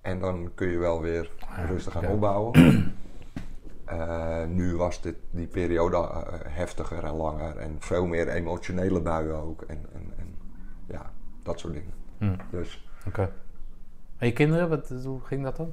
En 0.00 0.18
dan 0.20 0.50
kun 0.54 0.68
je 0.68 0.78
wel 0.78 1.00
weer 1.00 1.30
rustig 1.66 1.92
gaan 1.92 2.02
opbouwen. 2.12 2.52
Eh, 3.84 4.44
nu 4.44 4.76
was 4.76 5.00
dit, 5.00 5.16
die 5.30 5.46
periode 5.46 5.96
eh, 5.96 6.22
heftiger 6.42 7.04
en 7.04 7.14
langer 7.14 7.56
en 7.56 7.76
veel 7.78 8.06
meer 8.06 8.28
emotionele 8.28 9.00
buien 9.00 9.34
ook. 9.36 9.62
En, 9.62 9.86
en, 9.92 10.12
en 10.16 10.36
ja, 10.86 11.10
dat 11.42 11.58
soort 11.58 11.72
dingen. 11.72 11.92
Hm. 12.18 12.36
Dus 12.50 12.88
Oké. 13.06 13.30
En 14.18 14.26
je 14.26 14.32
kinderen, 14.32 14.68
wat, 14.68 14.88
hoe 15.04 15.20
ging 15.20 15.42
dat 15.42 15.56
dan? 15.56 15.72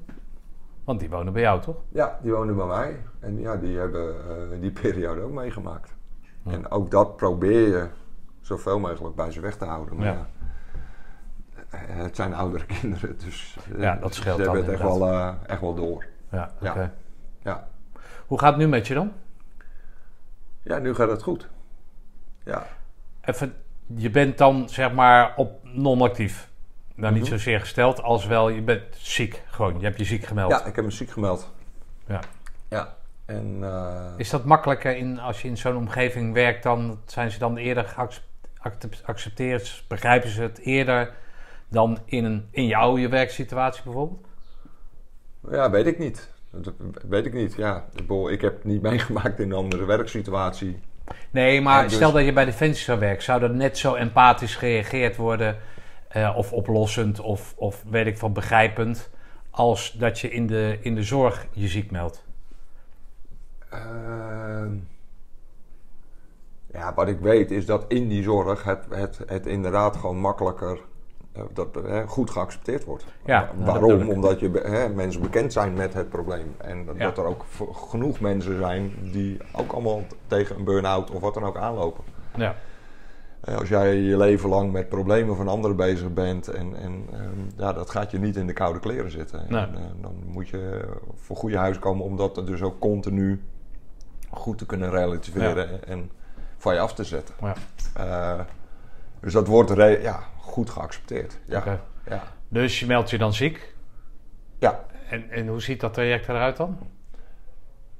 Want 0.83 0.99
die 0.99 1.09
wonen 1.09 1.33
bij 1.33 1.41
jou, 1.41 1.61
toch? 1.61 1.75
ja, 1.89 2.19
die 2.21 2.31
wonen 2.31 2.55
bij 2.55 2.65
mij. 2.65 3.01
En 3.19 3.39
ja, 3.39 3.55
die 3.55 3.77
hebben 3.77 4.15
eh, 4.53 4.61
die 4.61 4.71
periode 4.81 5.21
ook 5.21 5.31
meegemaakt. 5.31 5.95
En 6.45 6.71
ook 6.71 6.91
dat 6.91 7.15
probeer 7.15 7.67
je 7.67 7.87
zoveel 8.41 8.79
mogelijk 8.79 9.15
bij 9.15 9.31
ze 9.31 9.39
weg 9.39 9.57
te 9.57 9.65
houden. 9.65 9.95
Maar 9.95 10.05
Ja. 10.05 10.27
ja. 11.71 11.77
het 11.77 12.15
zijn 12.15 12.33
oudere 12.33 12.65
kinderen, 12.79 13.17
dus 13.17 13.57
Ja, 13.77 13.95
dat 13.95 14.15
ze 14.15 14.23
hebben 14.23 14.45
het 14.45 14.55
echt 14.67 14.81
inderdaad. 14.81 14.97
wel, 14.97 15.35
echt 15.45 15.61
wel 15.61 15.73
door. 15.75 16.05
Ja, 16.29 16.51
oké. 16.61 16.93
Hoe 18.31 18.39
gaat 18.39 18.49
het 18.49 18.61
nu 18.61 18.67
met 18.67 18.87
je 18.87 18.93
dan? 18.93 19.11
ja, 20.63 20.77
nu 20.77 20.93
gaat 20.95 21.09
het 21.09 21.21
goed. 21.23 21.47
Ja, 22.43 22.67
Even, 23.21 23.55
je 23.95 24.09
bent 24.09 24.37
dan 24.37 24.69
zeg 24.69 24.93
maar 24.93 25.33
op 25.35 25.59
non-actief. 25.63 26.49
Nou, 26.95 27.13
niet 27.13 27.21
Mhm. 27.21 27.31
zozeer 27.31 27.59
gesteld 27.59 28.01
als 28.01 28.25
wel, 28.25 28.49
je 28.49 28.61
bent 28.61 28.83
ziek 28.95 29.43
gewoon. 29.47 29.79
Je 29.79 29.85
hebt 29.85 29.97
je 29.97 30.05
ziek 30.05 30.25
gemeld. 30.25 30.51
ja 30.51 30.65
ik 30.65 30.75
heb 30.75 30.85
me 30.85 30.91
ziek 30.91 31.09
gemeld. 31.11 31.51
Ja. 32.07 32.19
Ja. 32.69 32.95
En, 33.25 33.57
eh, 33.61 34.13
Is 34.17 34.29
dat 34.29 34.45
makkelijker 34.45 34.97
in, 34.97 35.19
als 35.19 35.41
je 35.41 35.47
in 35.47 35.57
zo'n 35.57 35.75
omgeving 35.77 36.33
werkt, 36.33 36.63
dan 36.63 36.99
zijn 37.05 37.31
ze 37.31 37.39
dan 37.39 37.57
eerder 37.57 37.83
geaccepteerd, 37.83 39.03
accepteerd, 39.05 39.83
begrijpen 39.87 40.29
ze 40.29 40.41
het 40.41 40.57
eerder 40.59 41.13
dan 41.67 41.97
in, 42.05 42.23
een, 42.25 42.47
in 42.51 42.65
jouw 42.65 42.97
je 42.97 43.09
werksituatie 43.09 43.83
bijvoorbeeld? 43.83 44.25
Ja, 45.49 45.69
weet 45.69 45.85
ik 45.85 45.99
niet. 45.99 46.29
Dat 46.51 46.73
weet 47.07 47.25
ik 47.25 47.33
niet. 47.33 47.53
Ja, 47.55 47.85
ik, 48.29 48.41
heb 48.41 48.53
het 48.53 48.63
niet 48.63 48.81
meegemaakt 48.91 49.39
in 49.39 49.51
een 49.51 49.57
andere 49.57 49.85
werksituatie. 49.85 50.79
Nee, 51.31 51.61
maar 51.61 51.83
dus- 51.83 51.93
stel 51.93 52.11
dat 52.11 52.25
je 52.25 52.33
bij 52.33 52.45
Defensie 52.45 52.83
zou 52.83 52.99
werken, 52.99 53.23
zou 53.23 53.43
er 53.43 53.49
net 53.49 53.77
zo 53.77 53.95
empathisch 53.95 54.55
gereageerd 54.55 55.15
worden, 55.15 55.57
eh, 56.07 56.33
of 56.37 56.53
oplossend, 56.53 57.19
of, 57.19 57.53
of 57.57 57.83
weet 57.89 58.05
ik 58.05 58.17
van 58.17 58.33
begrijpend, 58.33 59.09
als 59.49 59.91
dat 59.91 60.19
je 60.19 60.31
in 60.31 60.47
de, 60.47 60.77
in 60.81 60.95
de 60.95 61.03
zorg 61.03 61.47
je 61.51 61.67
ziek 61.67 61.91
meldt? 61.91 62.23
Ehm, 63.69 64.75
ja, 66.71 66.93
wat 66.93 67.07
ik 67.07 67.19
weet 67.19 67.51
is 67.51 67.65
dat 67.65 67.85
in 67.87 68.07
die 68.07 68.23
zorg 68.23 68.63
het, 68.63 68.85
het, 68.89 69.19
het 69.25 69.45
inderdaad 69.45 69.97
gewoon 69.97 70.17
makkelijker 70.17 70.79
dat, 71.53 71.77
eh, 71.85 72.07
goed 72.07 72.29
geaccepteerd 72.29 72.83
wordt. 72.83 73.05
Ja, 73.25 73.49
Waarom? 73.57 74.09
Omdat 74.09 74.39
je, 74.39 74.49
hè, 74.63 74.89
mensen 74.89 75.21
bekend 75.21 75.53
zijn 75.53 75.73
met 75.73 75.93
het 75.93 76.09
probleem. 76.09 76.55
En 76.57 76.85
dat, 76.85 76.95
Ja. 76.97 77.03
dat 77.03 77.17
er 77.17 77.23
ook 77.25 77.45
genoeg 77.73 78.19
mensen 78.19 78.57
zijn 78.57 78.91
die 79.11 79.37
ook 79.53 79.71
allemaal 79.71 80.01
tegen 80.27 80.55
een 80.57 80.63
burn-out 80.63 81.11
of 81.11 81.21
wat 81.21 81.33
dan 81.33 81.43
ook 81.43 81.57
aanlopen. 81.57 82.03
Ja, 82.35 82.55
Eh, 83.41 83.55
Als 83.57 83.69
jij 83.69 83.95
je 83.95 84.17
leven 84.17 84.49
lang 84.49 84.71
met 84.71 84.89
problemen 84.89 85.35
van 85.35 85.47
anderen 85.47 85.75
bezig 85.75 86.13
bent 86.13 86.47
en, 86.47 86.75
en 86.75 87.05
ehm, 87.13 87.39
ja, 87.57 87.73
dat 87.73 87.89
gaat 87.89 88.11
je 88.11 88.19
niet 88.19 88.35
in 88.35 88.47
de 88.47 88.53
koude 88.53 88.79
kleren 88.79 89.11
zitten. 89.11 89.45
Nee. 89.49 89.61
En, 89.61 89.75
eh, 89.75 89.81
dan 90.01 90.15
moet 90.25 90.49
je 90.49 90.87
voor 91.15 91.35
goede 91.35 91.57
huis 91.57 91.79
komen 91.79 92.05
om 92.05 92.17
dat 92.17 92.41
dus 92.45 92.61
ook 92.61 92.79
continu 92.79 93.43
goed 94.29 94.57
te 94.57 94.65
kunnen 94.65 94.89
relativeren 94.89 95.87
en 95.87 96.11
van 96.57 96.73
je 96.73 96.79
af 96.79 96.93
te 96.93 97.03
zetten. 97.03 97.35
ja. 97.41 97.53
Eh, 97.95 98.39
dus 99.19 99.33
dat 99.33 99.47
wordt 99.47 99.69
ja, 100.01 100.19
goed 100.41 100.69
geaccepteerd. 100.69 101.39
Ja. 101.45 101.79
Ja. 102.09 102.23
Dus 102.47 102.79
je 102.79 102.85
meldt 102.85 103.09
je 103.09 103.17
dan 103.17 103.33
ziek. 103.33 103.73
ja. 104.59 104.79
En, 105.09 105.29
en 105.29 105.47
hoe 105.47 105.61
ziet 105.61 105.79
dat 105.79 105.93
traject 105.93 106.27
eruit 106.29 106.57
dan? 106.57 106.77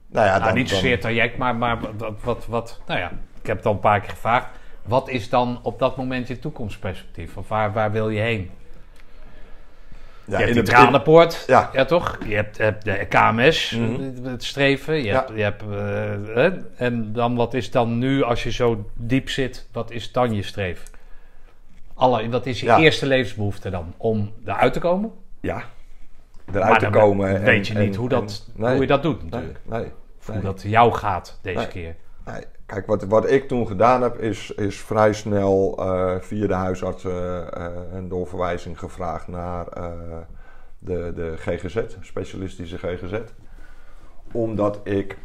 Nou 0.08 0.26
ja, 0.26 0.32
nou, 0.32 0.44
dan, 0.44 0.54
niet 0.54 0.70
zozeer 0.70 1.00
traject, 1.00 1.38
maar, 1.38 1.56
maar 1.56 1.80
wat, 1.98 2.14
wat, 2.24 2.46
wat... 2.46 2.82
Nou 2.88 3.00
ja, 3.00 3.12
ik 3.42 3.48
heb 3.48 3.58
het 3.58 3.66
al 3.66 3.74
een 3.74 3.80
paar 3.80 4.00
keer 4.00 4.10
gevraagd. 4.10 4.48
Wat 4.82 5.10
is 5.10 5.30
dan 5.30 5.60
op 5.64 5.80
dat 5.80 5.98
moment 5.98 6.28
je 6.28 6.40
toekomstperspectief? 6.40 7.38
Of 7.38 7.48
waar, 7.48 7.74
waar 7.74 7.92
wil 7.92 8.10
je 8.10 8.20
heen? 8.20 8.52
ja, 10.26 10.38
je 10.40 10.44
hebt 10.46 10.56
in 10.58 10.64
begin- 10.64 10.80
tranenpoort, 10.80 11.44
ja. 11.48 11.70
Ja. 11.74 11.86
toch? 11.86 12.18
Je 12.28 12.36
hebt, 12.36 12.58
hebt 12.58 12.86
de 12.86 13.06
KMS, 13.10 13.72
Mhm. 13.72 14.26
het 14.26 14.44
streven. 14.44 14.96
Je 14.98 15.04
Ja. 15.04 15.14
hebt, 15.16 15.30
je 15.36 15.42
hebt, 15.44 15.64
eh, 16.36 16.82
en 16.88 17.14
dan 17.14 17.36
wat 17.36 17.54
is 17.54 17.72
dan 17.72 17.98
nu, 17.98 18.24
als 18.24 18.44
je 18.44 18.52
zo 18.52 18.90
diep 18.96 19.30
zit, 19.30 19.68
wat 19.72 19.92
is 19.92 20.12
dan 20.12 20.34
je 20.34 20.44
streven? 20.44 20.88
Alle, 22.02 22.30
wat 22.30 22.46
is 22.46 22.60
je 22.60 22.66
Ja. 22.66 22.78
eerste 22.80 23.06
levensbehoefte 23.06 23.70
dan? 23.70 23.94
Om 23.98 24.32
eruit 24.46 24.74
te 24.74 24.80
komen? 24.80 25.12
Ja, 25.40 25.64
eruit 26.50 26.70
maar 26.70 26.80
te 26.80 26.90
dan 26.90 27.02
komen. 27.02 27.36
en- 27.36 27.44
weet 27.44 27.68
je 27.68 27.74
niet 27.78 27.94
en- 27.94 28.00
hoe, 28.00 28.10
dat, 28.10 28.46
en- 28.56 28.62
nee, 28.62 28.72
hoe 28.72 28.82
je 28.82 28.88
dat 28.88 29.04
doet 29.04 29.22
Nee, 29.22 29.30
natuurlijk. 29.32 29.60
nee, 29.66 29.92
hoe 30.26 30.40
dat 30.42 30.62
jou 30.62 30.92
gaat 30.94 31.40
deze 31.42 31.68
keer. 31.68 31.96
Kijk, 32.66 32.86
wat, 32.86 33.04
wat 33.04 33.30
ik 33.32 33.48
toen 33.48 33.68
gedaan 33.68 34.02
heb, 34.02 34.18
is, 34.18 34.52
is 34.52 34.80
vrij 34.80 35.14
snel 35.14 35.76
eh, 35.80 36.16
via 36.20 36.48
de 36.48 36.54
huisarts 36.54 37.04
eh, 37.06 37.40
een 37.94 38.08
doorverwijzing 38.08 38.80
gevraagd 38.80 39.28
naar 39.28 39.68
eh, 39.68 39.92
de, 40.80 41.12
de 41.16 41.34
GGZ, 41.38 41.78
specialistische 42.02 42.78
GGZ. 42.78 43.20
Omdat 44.32 44.80
ik 44.84 45.18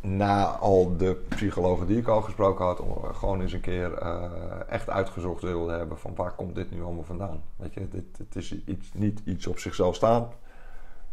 na 0.00 0.44
al 0.44 0.96
de 0.96 1.14
psychologen 1.28 1.86
die 1.86 1.98
ik 1.98 2.08
al 2.08 2.22
gesproken 2.22 2.64
had, 2.64 2.82
gewoon 3.12 3.40
eens 3.40 3.52
een 3.52 3.60
keer 3.60 3.94
eh, 3.94 4.30
echt 4.68 4.90
uitgezocht 4.90 5.42
wilde 5.42 5.72
hebben 5.72 5.98
van 5.98 6.14
waar 6.14 6.32
komt 6.32 6.54
dit 6.54 6.70
nu 6.70 6.82
allemaal 6.82 7.04
vandaan. 7.04 7.42
Weet 7.56 7.74
je, 7.74 7.88
dit, 7.88 8.18
het 8.18 8.36
is 8.36 8.64
iets, 8.64 8.92
niet 8.94 9.20
iets 9.24 9.46
op 9.46 9.58
zichzelf 9.58 9.94
staan. 9.94 10.28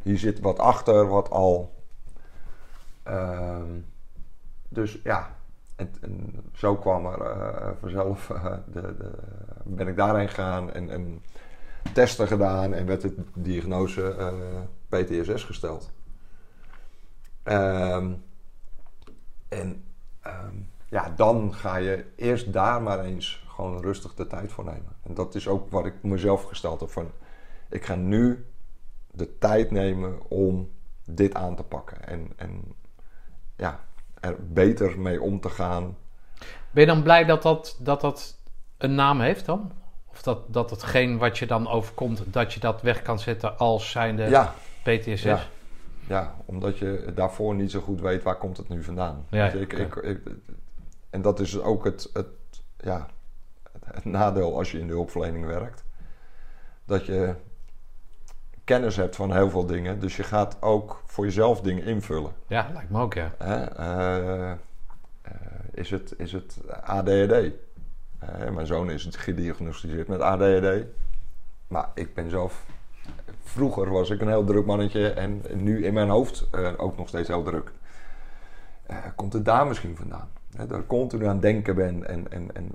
Hier 0.03 0.17
zit 0.17 0.39
wat 0.39 0.59
achter 0.59 1.07
wat 1.07 1.29
al 1.29 1.75
Ehm, 3.07 3.79
dus 4.69 4.99
ja, 5.03 5.35
en, 5.75 5.91
zo 6.53 6.75
kwam 6.75 7.05
er 7.05 7.21
eh, 7.21 7.69
vanzelf, 7.79 8.29
eh, 8.29 8.53
de, 8.71 8.81
de, 8.81 9.11
ben 9.63 9.87
ik 9.87 9.95
daarheen 9.95 10.27
gegaan 10.27 10.71
en, 10.71 10.89
en 10.89 11.21
testen 11.93 12.27
gedaan 12.27 12.73
en 12.73 12.85
werd 12.85 13.01
de 13.01 13.15
diagnose 13.33 14.15
eh, 14.15 14.33
PTSS 14.89 15.43
gesteld. 15.43 15.91
Ehm, 17.43 18.13
en 19.47 19.83
ehm, 20.21 20.55
ja, 20.89 21.13
dan 21.15 21.53
ga 21.53 21.75
je 21.75 22.05
eerst 22.15 22.53
daar 22.53 22.81
maar 22.81 22.99
eens 22.99 23.45
gewoon 23.47 23.81
rustig 23.81 24.13
de 24.13 24.27
tijd 24.27 24.51
voor 24.51 24.63
nemen. 24.63 24.95
En 25.03 25.13
dat 25.13 25.35
is 25.35 25.47
ook 25.47 25.71
wat 25.71 25.85
ik 25.85 25.93
mezelf 26.01 26.43
gesteld 26.43 26.79
heb 26.79 26.89
van, 26.89 27.11
ik 27.69 27.85
ga 27.85 27.95
nu 27.95 28.45
de 29.11 29.37
tijd 29.37 29.71
nemen 29.71 30.29
om 30.29 30.71
dit 31.05 31.33
aan 31.33 31.55
te 31.55 31.63
pakken. 31.63 32.07
En, 32.07 32.31
en 32.35 32.73
ja, 33.55 33.79
er 34.19 34.35
beter 34.39 34.99
mee 34.99 35.21
om 35.21 35.39
te 35.39 35.49
gaan. 35.49 35.97
Ben 36.71 36.83
je 36.83 36.85
dan 36.85 37.03
blij 37.03 37.25
dat 37.25 37.41
dat, 37.41 37.77
dat, 37.79 38.01
dat 38.01 38.37
een 38.77 38.95
naam 38.95 39.21
heeft 39.21 39.45
dan? 39.45 39.71
Of 40.05 40.21
dat, 40.21 40.53
dat 40.53 40.69
hetgeen 40.69 41.17
wat 41.17 41.37
je 41.37 41.45
dan 41.45 41.67
overkomt, 41.67 42.23
dat 42.25 42.53
je 42.53 42.59
dat 42.59 42.81
weg 42.81 43.01
kan 43.01 43.19
zetten 43.19 43.57
als 43.57 43.91
zijnde 43.91 44.23
Ja, 44.23 44.53
PTSS? 44.83 45.21
Ja. 45.21 45.39
Ja, 46.07 46.35
omdat 46.45 46.77
je 46.77 47.11
daarvoor 47.15 47.55
niet 47.55 47.71
zo 47.71 47.79
goed 47.79 48.01
weet 48.01 48.23
waar 48.23 48.37
komt 48.37 48.57
het 48.57 48.69
nu 48.69 48.83
vandaan. 48.83 49.25
Ja, 49.29 49.49
Dus 49.49 49.61
ik, 49.61 49.71
ja. 49.77 49.83
ik, 49.83 49.95
ik- 49.95 50.21
en 51.09 51.21
dat 51.21 51.39
is 51.39 51.59
ook 51.59 51.83
het, 51.83 52.09
het, 52.13 52.27
ja, 52.77 53.07
het, 53.85 54.05
nadeel 54.05 54.57
als 54.57 54.71
je 54.71 54.79
in 54.79 54.87
de 54.87 54.93
hulpverlening 54.93 55.45
werkt. 55.45 55.83
Dat 56.85 57.05
je 57.05 57.33
kennis 58.63 58.95
hebt 58.95 59.15
van 59.15 59.31
heel 59.33 59.49
veel 59.49 59.65
dingen. 59.65 59.99
Dus 59.99 60.15
je 60.15 60.23
gaat 60.23 60.57
ook 60.61 61.01
voor 61.05 61.25
jezelf 61.25 61.61
dingen 61.61 61.83
invullen. 61.83 62.31
Ja, 62.47 62.69
lijkt 62.73 62.89
me 62.89 63.01
ook, 63.01 63.13
ja. 63.13 63.33
Hè? 63.37 63.63
Eh, 63.65 64.51
eh, 64.51 64.57
is, 65.73 65.89
het, 65.89 66.13
is 66.17 66.31
het 66.31 66.57
ADHD? 66.83 67.31
Eh, 68.19 68.49
mijn 68.49 68.67
zoon 68.67 68.89
is 68.91 69.05
gediagnosticeerd 69.11 70.07
met 70.07 70.21
ADHD. 70.21 70.85
Maar 71.67 71.89
ik 71.93 72.13
ben 72.13 72.29
zelf... 72.29 72.65
Vroeger 73.47 73.89
was 73.89 74.09
ik 74.09 74.21
een 74.21 74.27
heel 74.27 74.43
druk 74.43 74.65
mannetje 74.65 75.09
en 75.09 75.41
nu 75.53 75.85
in 75.85 75.93
mijn 75.93 76.09
hoofd 76.09 76.47
eh, 76.51 76.73
ook 76.77 76.97
nog 76.97 77.07
steeds 77.07 77.27
heel 77.27 77.43
druk. 77.43 77.71
Eh, 78.85 78.97
komt 79.15 79.33
het 79.33 79.45
daar 79.45 79.67
misschien 79.67 79.95
vandaan? 79.95 80.29
Hè, 80.55 80.67
dat 80.67 80.79
ik 80.79 80.87
continu 80.87 81.25
aan 81.25 81.31
het 81.31 81.41
denken 81.41 81.75
ben 81.75 82.07
en, 82.07 82.31
en, 82.31 82.55
en 82.55 82.71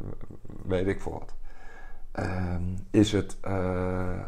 weet 0.64 0.86
ik 0.86 1.00
veel 1.00 1.12
wat. 1.12 1.34
Ehm, 2.12 2.62
is 2.90 3.12
het 3.12 3.36
eh, 3.40 4.18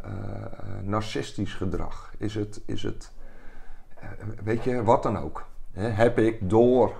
narcistisch 0.82 1.54
gedrag? 1.54 2.14
Is 2.18 2.34
het, 2.34 2.60
is 2.66 2.82
het 2.82 3.12
weet 4.44 4.64
je, 4.64 4.82
wat 4.82 5.02
dan 5.02 5.18
ook? 5.18 5.46
Hè, 5.72 5.88
heb 5.88 6.18
ik 6.18 6.50
door 6.50 6.92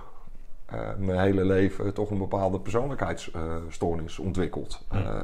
mijn 0.97 1.19
hele 1.19 1.45
leven 1.45 1.93
toch 1.93 2.09
een 2.09 2.17
bepaalde 2.17 2.59
persoonlijkheidsstoornis 2.59 4.19
ontwikkeld? 4.19 4.85
Eh, 4.89 5.21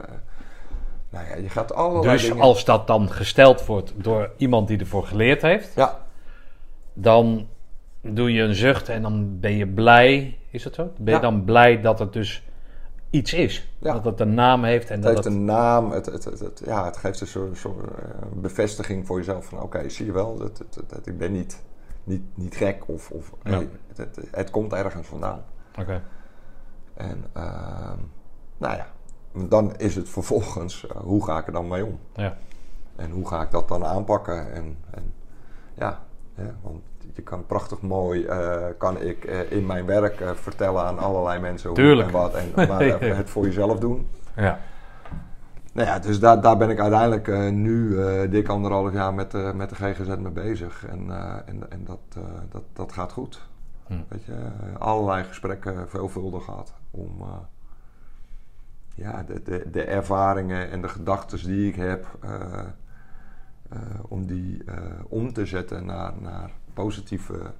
nou 1.11 1.27
ja, 1.27 1.35
je 1.35 1.49
gaat 1.49 1.73
allerlei 1.73 2.11
Dus 2.13 2.21
dingen... 2.21 2.41
als 2.41 2.65
dat 2.65 2.87
dan 2.87 3.09
gesteld 3.11 3.65
wordt 3.65 3.93
door 3.95 4.29
iemand 4.37 4.67
die 4.67 4.79
ervoor 4.79 5.05
geleerd 5.07 5.41
heeft, 5.41 5.73
Ja, 5.75 5.99
dan 6.93 7.47
doe 8.01 8.31
je 8.33 8.41
een 8.41 8.55
zucht 8.55 8.89
en 8.89 9.01
dan 9.01 9.39
ben 9.39 9.55
je 9.55 9.67
blij. 9.67 10.37
Is 10.49 10.63
dat 10.63 10.73
zo? 10.73 10.83
Ben 10.83 11.05
je 11.05 11.11
Ja. 11.11 11.19
dan 11.19 11.43
blij 11.43 11.81
dat 11.81 11.99
het 11.99 12.13
dus 12.13 12.43
iets 13.09 13.33
is? 13.33 13.67
Ja. 13.79 13.93
Dat 13.93 14.05
het 14.05 14.19
een 14.19 14.33
naam 14.33 14.63
heeft 14.63 14.89
en 14.89 14.93
het 14.93 15.03
dat 15.03 15.11
heeft 15.13 15.23
het... 15.25 15.33
een 15.33 15.45
naam. 15.45 15.91
Het, 15.91 16.05
het, 16.05 16.23
het, 16.23 16.61
ja, 16.65 16.85
het 16.85 16.97
geeft 16.97 17.21
een 17.21 17.27
soort, 17.27 17.57
soort 17.57 17.85
eh, 17.85 18.05
bevestiging 18.33 19.05
voor 19.07 19.17
jezelf 19.17 19.45
van... 19.45 19.61
Oké, 19.61 19.89
zie 19.89 20.05
je 20.05 20.11
wel, 20.11 20.37
dat, 20.37 21.07
ik 21.07 21.17
ben 21.17 21.31
niet, 21.31 21.61
niet, 22.03 22.23
niet 22.33 22.55
gek 22.55 22.83
of... 22.87 23.11
of 23.11 23.31
Ja. 23.43 23.51
hey, 23.51 23.67
het, 23.87 23.97
het, 23.97 24.27
het 24.31 24.49
komt 24.49 24.73
ergens 24.73 25.07
vandaan. 25.07 25.43
Oké. 25.79 26.01
En 26.93 27.25
ehm, 27.33 27.97
nou 28.57 28.75
ja, 28.75 28.87
dan 29.33 29.75
is 29.75 29.95
het 29.95 30.09
vervolgens... 30.09 30.87
eh, 30.87 30.95
hoe 30.95 31.25
ga 31.25 31.37
ik 31.37 31.47
er 31.47 31.53
dan 31.53 31.67
mee 31.67 31.85
om? 31.85 31.99
Ja. 32.15 32.37
En 32.95 33.11
hoe 33.11 33.27
ga 33.27 33.41
ik 33.41 33.51
dat 33.51 33.67
dan 33.67 33.85
aanpakken? 33.85 34.53
En, 34.53 34.77
en 34.91 35.13
ja, 35.73 35.99
ja, 36.35 36.55
want 36.61 36.81
je 37.13 37.21
kan 37.21 37.45
prachtig 37.45 37.81
mooi, 37.81 38.25
eh, 38.25 38.65
kan 38.77 39.01
ik 39.01 39.25
eh, 39.25 39.51
in 39.51 39.65
mijn 39.65 39.85
werk 39.85 40.23
vertellen 40.35 40.83
aan 40.83 40.99
allerlei 40.99 41.39
mensen 41.39 41.69
hoe 41.69 42.03
en 42.03 42.11
wat. 42.11 42.33
En 42.33 42.51
maar 42.67 43.01
het 43.01 43.29
voor 43.29 43.45
jezelf 43.45 43.79
doen. 43.79 44.07
Ja. 44.35 44.59
Nou 45.73 45.87
ja, 45.87 45.99
dus 45.99 46.19
daar, 46.19 46.41
daar 46.41 46.57
ben 46.57 46.69
ik 46.69 46.79
uiteindelijk 46.79 47.51
nu 47.51 47.99
dik 48.29 48.47
anderhalf 48.47 48.93
jaar 48.93 49.13
met, 49.13 49.31
de 49.31 49.51
met 49.55 49.69
de 49.69 49.75
GGZ 49.75 50.07
mee 50.07 50.31
bezig. 50.31 50.85
En, 50.85 51.09
en, 51.45 51.71
en 51.71 51.85
dat, 51.85 52.23
dat, 52.49 52.63
dat 52.73 52.91
gaat 52.91 53.11
goed. 53.11 53.41
Hm. 53.87 53.93
Weet 54.07 54.23
je, 54.23 54.33
allerlei 54.77 55.23
gesprekken 55.23 55.89
veelvuldig 55.89 56.43
gehad 56.43 56.73
om 56.91 57.23
ja, 58.95 59.23
de, 59.23 59.41
de, 59.43 59.69
de 59.71 59.83
ervaringen 59.83 60.71
en 60.71 60.81
de 60.81 60.89
gedachten 60.89 61.45
die 61.47 61.67
ik 61.67 61.75
heb, 61.75 62.17
eh, 62.21 62.59
eh, 63.69 63.79
om 64.07 64.25
die 64.25 64.63
eh, 64.65 64.75
om 65.07 65.33
te 65.33 65.45
zetten 65.45 65.85
naar, 65.85 66.13
naar 66.21 66.51
positieve 66.73 67.51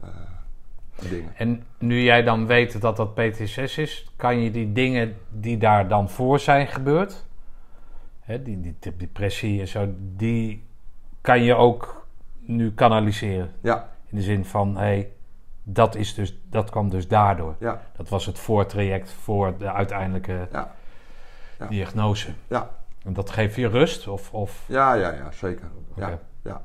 dingen. 1.10 1.32
En 1.36 1.64
nu 1.78 2.02
jij 2.02 2.24
dan 2.24 2.46
weet 2.46 2.82
dat 2.82 2.98
dat 2.98 3.14
PTSS 3.14 3.78
is, 3.78 4.12
kan 4.16 4.40
je 4.40 4.52
die 4.52 4.72
dingen 4.72 5.16
die 5.30 5.58
daar 5.58 5.88
dan 5.88 6.10
voor 6.10 6.40
zijn 6.40 6.68
gebeurd, 6.68 7.26
hè, 8.20 8.42
die, 8.42 8.62
die 8.62 8.96
depressie 8.98 9.60
en 9.60 9.68
zo, 9.68 9.94
die 10.16 10.64
kan 11.22 11.44
je 11.44 11.56
ook 11.56 12.08
nu 12.40 12.74
kanaliseren. 12.74 13.52
Ja, 13.62 13.90
In 14.10 14.18
de 14.18 14.24
zin 14.24 14.46
van, 14.46 14.76
hé, 14.76 14.82
hey, 14.82 15.12
dat, 15.64 15.96
is 15.96 16.14
dus, 16.14 16.40
dat 16.50 16.70
kwam 16.70 16.90
dus 16.90 17.08
daardoor. 17.08 17.56
ja, 17.60 17.82
Dat 17.98 18.10
was 18.10 18.26
het 18.26 18.40
voortraject 18.40 19.12
voor 19.12 19.58
de 19.58 19.72
uiteindelijke 19.72 20.48
ja, 20.52 20.76
Ja. 21.62 21.68
diagnose. 21.68 22.34
ja, 22.48 22.70
En 23.04 23.14
dat 23.14 23.30
geeft 23.30 23.56
je 23.56 23.68
rust? 23.68 24.08
Of, 24.08 24.34
of... 24.34 24.64
ja, 24.68 24.94
ja, 24.94 25.12
ja 25.14 25.32
zeker. 25.32 25.68
Ja, 25.96 26.20
ja, 26.44 26.62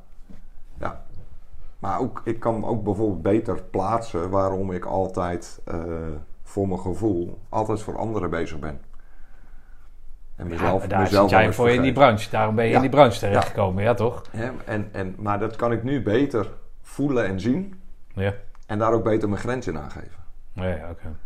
ja. 0.78 1.04
Maar 1.78 2.00
ook, 2.00 2.20
ik 2.24 2.40
kan 2.40 2.64
ook 2.64 2.84
bijvoorbeeld 2.84 3.22
beter 3.22 3.62
plaatsen 3.62 4.30
waarom 4.30 4.72
ik 4.72 4.84
altijd, 4.84 5.60
eh, 5.64 5.78
voor 6.42 6.68
mijn 6.68 6.80
gevoel, 6.80 7.38
altijd 7.48 7.82
voor 7.82 7.98
anderen 7.98 8.30
bezig 8.30 8.58
ben. 8.58 8.80
En 10.36 10.46
mezelf, 10.48 10.82
ja, 10.82 10.88
daar 10.88 11.00
mezelf 11.00 11.30
zit 11.30 11.38
jij 11.38 11.52
voor 11.52 11.70
in 11.70 11.82
die 11.82 11.92
branche. 11.92 12.30
Daarom 12.30 12.54
ben 12.54 12.64
je 12.64 12.70
Ja. 12.70 12.76
in 12.76 12.82
die 12.82 12.90
branche 12.90 13.18
terechtgekomen, 13.18 13.82
ja 13.82 13.94
toch? 13.94 14.22
Hè, 14.30 14.50
En, 14.64 14.88
en, 14.92 15.14
maar 15.18 15.38
dat 15.38 15.56
kan 15.56 15.72
ik 15.72 15.82
nu 15.82 16.02
beter 16.02 16.48
voelen 16.82 17.26
en 17.26 17.40
zien 17.40 17.80
Ja, 18.14 18.34
en 18.66 18.78
daar 18.78 18.92
ook 18.92 19.04
beter 19.04 19.28
mijn 19.28 19.40
grens 19.40 19.66
in 19.66 19.78
aangeven. 19.78 20.24
ja 20.52 20.90
oké. 20.90 21.16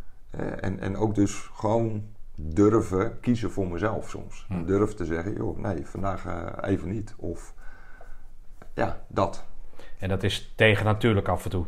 En, 0.61 0.81
en 0.81 0.97
ook 0.97 1.15
dus 1.15 1.51
gewoon 1.55 2.03
durven 2.43 3.21
kiezen 3.21 3.51
voor 3.51 3.69
mezelf 3.69 4.09
soms. 4.11 4.45
Hm. 4.49 4.65
Durven 4.65 4.97
te 4.97 5.05
zeggen, 5.05 5.33
joh, 5.35 5.59
nee, 5.59 5.87
vandaag 5.87 6.27
eh, 6.27 6.71
even 6.71 6.89
niet. 6.89 7.15
Of 7.17 7.55
ja, 8.75 9.01
dat. 9.09 9.45
En 9.99 10.09
dat 10.09 10.23
is 10.23 10.53
tegen 10.57 10.85
natuurlijk 10.85 11.29
af 11.29 11.45
en 11.45 11.51
toe. 11.51 11.65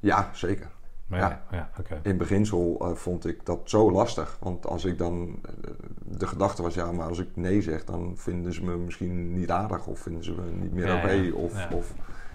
Ja, 0.00 0.30
zeker. 0.32 0.66
Maar 1.06 1.18
Ja. 1.20 1.42
ja. 1.50 1.70
In 2.02 2.16
beginsel 2.16 2.76
eh, 2.80 2.94
vond 2.94 3.26
ik 3.26 3.46
dat 3.46 3.60
zo 3.64 3.90
lastig. 3.92 4.36
Want 4.40 4.66
als 4.66 4.84
ik 4.84 4.98
dan... 4.98 5.38
eh, 5.42 5.70
de 6.04 6.26
gedachte 6.26 6.62
was, 6.62 6.74
ja, 6.74 6.92
maar 6.92 7.08
als 7.08 7.18
ik 7.18 7.28
nee 7.34 7.62
zeg... 7.62 7.84
dan 7.84 8.12
vinden 8.16 8.52
ze 8.52 8.64
me 8.64 8.76
misschien 8.76 9.34
niet 9.34 9.50
aardig... 9.50 9.86
of 9.86 9.98
vinden 9.98 10.24
ze 10.24 10.32
me 10.32 10.50
niet 10.50 10.72
meer 10.72 10.86
Ja, 10.86 10.96
oké. 10.96 11.10
ja. 11.10 11.32
Of, 11.32 11.68
of 11.72 11.94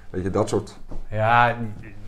weet 0.10 0.24
je, 0.24 0.30
dat 0.30 0.50
soort... 0.50 0.80
Ja, 1.10 1.58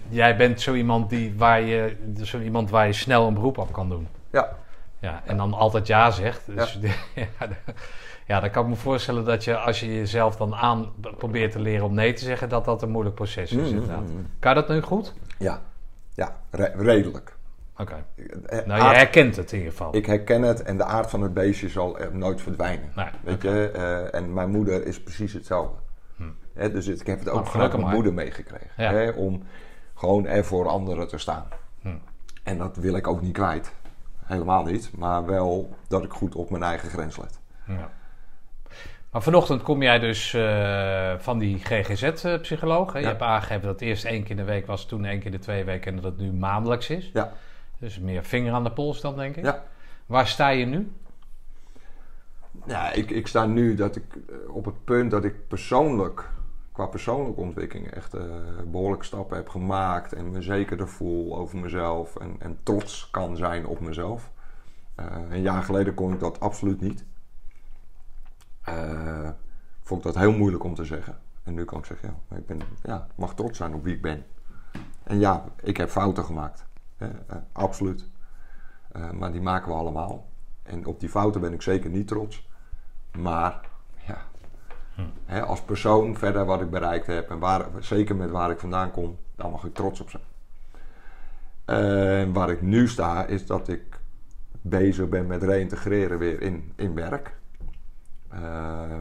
jij 0.09 0.37
bent 0.37 0.61
zo 0.61 0.73
iemand, 0.73 1.09
die, 1.09 1.33
waar 1.37 1.61
je, 1.61 1.97
zo 2.21 2.39
iemand 2.39 2.69
waar 2.69 2.87
je 2.87 2.93
snel 2.93 3.27
een 3.27 3.33
beroep 3.33 3.57
op 3.57 3.71
kan 3.73 3.89
doen. 3.89 4.07
Ja, 4.31 4.57
Ja, 5.01 5.21
en 5.25 5.37
dan 5.37 5.53
altijd 5.53 5.87
ja 5.87 6.11
zegt. 6.11 6.45
Dus 6.55 6.79
ja. 7.15 7.25
ja, 8.27 8.39
dan 8.39 8.49
kan 8.49 8.63
ik 8.63 8.69
me 8.69 8.75
voorstellen 8.75 9.25
dat 9.25 9.43
je 9.43 9.57
als 9.57 9.79
je 9.79 9.95
jezelf 9.95 10.35
dan 10.35 10.55
aan 10.55 10.91
probeert 11.17 11.51
te 11.51 11.59
leren 11.59 11.85
om 11.85 11.93
nee 11.93 12.13
te 12.13 12.23
zeggen, 12.23 12.49
dat 12.49 12.65
dat 12.65 12.81
een 12.81 12.89
moeilijk 12.89 13.15
proces 13.15 13.51
is. 13.51 13.57
Mm, 13.57 13.65
inderdaad. 13.65 13.99
mm, 14.09 14.15
mm. 14.15 14.27
Kan 14.39 14.55
je 14.55 14.59
dat 14.61 14.69
nu 14.69 14.81
goed? 14.81 15.13
ja, 15.37 15.61
ja 16.13 16.35
re- 16.49 16.73
redelijk. 16.75 17.35
Oké. 17.77 18.05
Eh, 18.45 18.65
Nou, 18.65 18.89
je 18.89 18.95
herkent 18.95 19.35
het 19.35 19.51
in 19.51 19.57
ieder 19.57 19.71
geval. 19.73 19.95
Ik 19.95 20.05
herken 20.05 20.41
het 20.41 20.63
en 20.63 20.77
de 20.77 20.83
aard 20.83 21.09
van 21.09 21.21
het 21.21 21.33
beestje 21.33 21.69
zal 21.69 21.97
nooit 22.11 22.41
verdwijnen. 22.41 22.91
Nee, 22.95 23.05
Weet 23.23 23.41
je, 23.41 23.71
eh, 23.71 24.19
en 24.19 24.33
mijn 24.33 24.49
moeder 24.49 24.85
is 24.85 25.03
precies 25.03 25.33
hetzelfde. 25.33 25.75
Hm. 26.15 26.23
Dus 26.71 26.87
ik 26.87 27.07
heb 27.07 27.19
het 27.19 27.29
ook 27.29 27.35
Nou, 27.35 27.47
vanuit 27.47 27.51
gelukkig 27.51 27.79
mijn 27.79 27.93
moeder 27.93 28.13
meegekregen. 28.13 28.69
Ja. 28.77 29.11
Om 29.13 29.43
gewoon 29.95 30.25
er 30.25 30.45
voor 30.45 30.67
anderen 30.67 31.07
te 31.07 31.17
staan. 31.17 31.45
Hm. 31.81 31.87
En 32.43 32.57
dat 32.57 32.77
wil 32.77 32.95
ik 32.95 33.07
ook 33.07 33.21
niet 33.21 33.33
kwijt. 33.33 33.71
Helemaal 34.31 34.63
niet. 34.63 34.91
Maar 34.97 35.25
wel 35.25 35.75
dat 35.87 36.03
ik 36.03 36.11
goed 36.11 36.35
op 36.35 36.49
mijn 36.49 36.63
eigen 36.63 36.89
grens 36.89 37.17
let. 37.17 37.39
Ja. 37.67 37.91
Maar 39.11 39.21
vanochtend 39.21 39.61
kom 39.61 39.81
jij 39.81 39.99
dus 39.99 40.33
eh, 40.33 41.13
van 41.17 41.39
die 41.39 41.57
GGZ-psycholoog. 41.57 42.99
Je 42.99 43.05
hebt 43.05 43.21
aangegeven 43.21 43.61
dat 43.61 43.71
het 43.71 43.81
eerst 43.81 44.05
één 44.05 44.21
keer 44.21 44.31
in 44.31 44.37
de 44.37 44.43
week 44.43 44.65
was, 44.65 44.85
toen 44.85 45.05
één 45.05 45.17
keer 45.17 45.25
in 45.25 45.31
de 45.31 45.39
twee 45.39 45.63
weken 45.63 45.95
en 45.95 46.01
dat 46.01 46.11
het 46.11 46.21
nu 46.21 46.31
maandelijks 46.31 46.89
is. 46.89 47.09
Ja. 47.13 47.33
Dus 47.79 47.99
meer 47.99 48.23
vinger 48.23 48.53
aan 48.53 48.63
de 48.63 48.71
pols 48.71 49.01
dan, 49.01 49.15
denk 49.15 49.35
ik. 49.35 49.43
Ja. 49.43 49.63
Waar 50.05 50.27
sta 50.27 50.49
je 50.49 50.65
nu? 50.65 50.91
Ja, 52.65 52.91
ik, 52.91 53.09
ik 53.09 53.27
sta 53.27 53.45
nu 53.45 53.75
dat 53.75 53.95
ik, 53.95 54.03
eh, 54.15 54.55
op 54.55 54.65
het 54.65 54.83
punt 54.83 55.11
dat 55.11 55.23
ik 55.23 55.47
persoonlijk 55.47 56.29
qua 56.71 56.85
persoonlijke 56.85 57.41
ontwikkeling 57.41 57.91
echt 57.91 58.15
uh, 58.15 58.21
behoorlijke 58.67 59.05
stappen 59.05 59.37
heb 59.37 59.49
gemaakt. 59.49 60.13
En 60.13 60.31
me 60.31 60.41
zekerder 60.41 60.87
voel 60.89 61.37
over 61.37 61.57
mezelf. 61.57 62.15
En, 62.15 62.35
en 62.39 62.59
trots 62.63 63.09
kan 63.09 63.37
zijn 63.37 63.65
op 63.65 63.79
mezelf. 63.79 64.31
Uh, 64.99 65.05
een 65.29 65.41
jaar 65.41 65.63
geleden 65.63 65.93
kon 65.93 66.13
ik 66.13 66.19
dat 66.19 66.39
absoluut 66.39 66.81
niet. 66.81 67.05
Uh, 68.69 69.29
vond 69.81 70.05
ik 70.05 70.13
dat 70.13 70.21
heel 70.21 70.33
moeilijk 70.37 70.63
om 70.63 70.75
te 70.75 70.85
zeggen. 70.85 71.19
En 71.43 71.53
nu 71.53 71.65
kan 71.65 71.79
ik 71.79 71.85
zeggen, 71.85 72.15
ja, 72.29 72.35
ik 72.35 72.45
ben, 72.45 72.61
ja, 72.83 73.07
mag 73.15 73.35
trots 73.35 73.57
zijn 73.57 73.73
op 73.73 73.83
wie 73.83 73.95
ik 73.95 74.01
ben. 74.01 74.25
En 75.03 75.19
ja, 75.19 75.45
ik 75.61 75.77
heb 75.77 75.89
fouten 75.89 76.23
gemaakt. 76.23 76.65
absoluut. 77.51 78.05
maar 79.13 79.31
die 79.31 79.41
maken 79.41 79.71
we 79.71 79.77
allemaal. 79.77 80.29
En 80.63 80.85
op 80.85 80.99
die 80.99 81.09
fouten 81.09 81.41
ben 81.41 81.53
ik 81.53 81.61
zeker 81.61 81.89
niet 81.89 82.07
trots. 82.07 82.49
Maar 83.17 83.70
als 85.45 85.61
persoon 85.61 86.17
verder 86.17 86.45
wat 86.45 86.61
ik 86.61 86.69
bereikt 86.69 87.07
heb 87.07 87.29
en 87.29 87.39
waar, 87.39 87.65
zeker 87.79 88.15
met 88.15 88.29
waar 88.29 88.51
ik 88.51 88.59
vandaan 88.59 88.91
kom, 88.91 89.17
daar 89.35 89.49
mag 89.49 89.63
ik 89.63 89.73
trots 89.73 90.01
op 90.01 90.09
zijn. 90.09 90.23
Waar 92.33 92.49
ik 92.49 92.61
nu 92.61 92.87
sta, 92.87 93.25
is 93.25 93.45
dat 93.45 93.67
ik 93.67 93.99
bezig 94.61 95.09
ben 95.09 95.27
met 95.27 95.43
reïntegreren 95.43 96.17
weer 96.17 96.41
in, 96.41 96.73
in 96.75 96.93
werk. 96.93 97.33
Uh, 98.33 98.99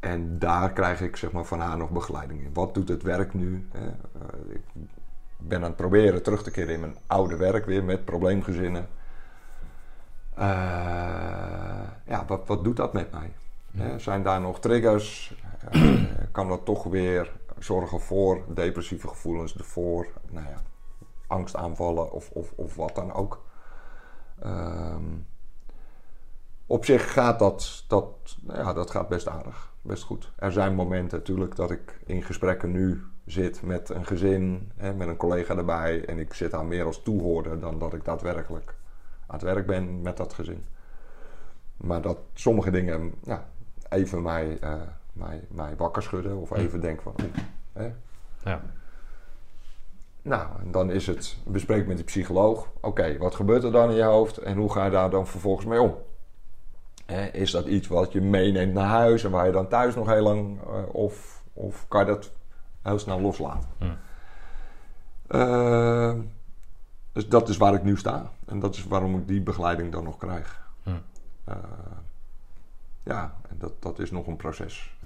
en 0.00 0.38
daar 0.38 0.72
krijg 0.72 1.00
ik 1.00 1.16
zeg 1.16 1.32
maar, 1.32 1.44
van 1.44 1.60
haar 1.60 1.76
nog 1.76 1.90
begeleiding 1.90 2.40
in. 2.40 2.52
Wat 2.52 2.74
doet 2.74 2.88
het 2.88 3.02
werk 3.02 3.34
nu? 3.34 3.68
Uh, 3.74 3.82
ik 4.48 4.62
ben 5.36 5.58
aan 5.58 5.64
het 5.64 5.76
proberen 5.76 6.22
terug 6.22 6.42
te 6.42 6.50
keren 6.50 6.74
in 6.74 6.80
mijn 6.80 6.96
oude 7.06 7.36
werk 7.36 7.66
weer 7.66 7.84
met 7.84 8.04
probleemgezinnen. 8.04 8.88
Uh, 10.38 10.44
ja, 12.06 12.24
wat, 12.26 12.46
wat 12.46 12.64
doet 12.64 12.76
dat 12.76 12.92
met 12.92 13.12
mij? 13.12 13.32
Ja. 13.70 13.98
Zijn 13.98 14.22
daar 14.22 14.40
nog 14.40 14.60
triggers? 14.60 15.34
Uh, 15.74 16.04
kan 16.32 16.48
dat 16.48 16.64
toch 16.64 16.84
weer 16.84 17.32
zorgen 17.58 18.00
voor 18.00 18.44
depressieve 18.54 19.08
gevoelens, 19.08 19.54
voor 19.58 20.06
nou 20.30 20.46
ja, 20.46 20.62
angstaanvallen 21.26 22.12
of, 22.12 22.30
of, 22.30 22.52
of 22.56 22.74
wat 22.74 22.94
dan 22.94 23.12
ook? 23.12 23.44
Um, 24.46 25.26
op 26.66 26.84
zich 26.84 27.12
gaat 27.12 27.38
dat, 27.38 27.84
dat, 27.88 28.36
ja, 28.46 28.72
dat 28.72 28.90
gaat 28.90 29.08
best 29.08 29.28
aardig, 29.28 29.72
best 29.82 30.02
goed. 30.02 30.32
Er 30.36 30.52
zijn 30.52 30.74
momenten 30.74 31.18
natuurlijk 31.18 31.56
dat 31.56 31.70
ik 31.70 32.00
in 32.06 32.22
gesprekken 32.22 32.70
nu 32.70 33.04
zit 33.24 33.62
met 33.62 33.88
een 33.88 34.06
gezin, 34.06 34.72
hè, 34.76 34.94
met 34.94 35.08
een 35.08 35.16
collega 35.16 35.56
erbij. 35.56 36.04
En 36.04 36.18
ik 36.18 36.34
zit 36.34 36.50
daar 36.50 36.64
meer 36.64 36.84
als 36.84 37.02
toehoorder 37.02 37.60
dan 37.60 37.78
dat 37.78 37.94
ik 37.94 38.04
daadwerkelijk 38.04 38.74
aan 39.26 39.34
het 39.34 39.42
werk 39.42 39.66
ben 39.66 40.02
met 40.02 40.16
dat 40.16 40.32
gezin. 40.32 40.64
Maar 41.76 42.02
dat 42.02 42.18
sommige 42.34 42.70
dingen 42.70 43.14
ja, 43.22 43.48
even 43.90 44.22
mij, 44.22 44.58
uh, 44.64 44.74
mij, 45.12 45.44
mij 45.48 45.76
wakker 45.76 46.02
schudden 46.02 46.36
of 46.36 46.50
even 46.50 46.80
denken 46.80 47.02
van... 47.02 47.14
hè? 47.72 47.92
Ja. 48.44 48.60
Nou, 50.22 50.48
en 50.60 50.70
dan 50.70 50.90
is 50.90 51.06
het 51.06 51.36
bespreek 51.46 51.86
met 51.86 51.96
die 51.96 52.04
psycholoog. 52.04 52.68
Oké, 52.80 53.18
wat 53.18 53.34
gebeurt 53.34 53.64
er 53.64 53.72
dan 53.72 53.90
in 53.90 53.96
je 53.96 54.02
hoofd 54.02 54.38
en 54.38 54.56
hoe 54.56 54.72
ga 54.72 54.84
je 54.84 54.90
daar 54.90 55.10
dan 55.10 55.26
vervolgens 55.26 55.66
mee 55.66 55.80
om? 55.80 55.94
Hè, 57.06 57.26
is 57.26 57.50
dat 57.50 57.66
iets 57.66 57.88
wat 57.88 58.12
je 58.12 58.20
meeneemt 58.20 58.72
naar 58.72 58.88
huis 58.88 59.24
en 59.24 59.30
waar 59.30 59.46
je 59.46 59.52
dan 59.52 59.68
thuis 59.68 59.94
nog 59.94 60.06
heel 60.06 60.22
lang... 60.22 60.60
Uh, 60.62 60.94
of, 60.94 61.42
of 61.52 61.88
kan 61.88 62.00
je 62.00 62.06
dat 62.06 62.32
heel 62.82 62.98
snel 62.98 63.20
loslaten? 63.20 63.68
Hm. 63.78 63.84
Uh, 65.36 66.14
dus 67.12 67.28
dat 67.28 67.48
is 67.48 67.56
waar 67.56 67.74
ik 67.74 67.82
nu 67.82 67.96
sta. 67.96 68.30
En 68.46 68.60
dat 68.60 68.74
is 68.74 68.84
waarom 68.84 69.16
ik 69.16 69.28
die 69.28 69.40
begeleiding 69.40 69.92
dan 69.92 70.04
nog 70.04 70.16
krijg. 70.16 70.68
Hm. 70.82 70.90
Uh, 71.48 71.54
ja, 73.02 73.34
en 73.48 73.56
dat, 73.58 73.82
dat 73.82 73.98
is 73.98 74.10
nog 74.10 74.26
een 74.26 74.36
proces. 74.36 74.96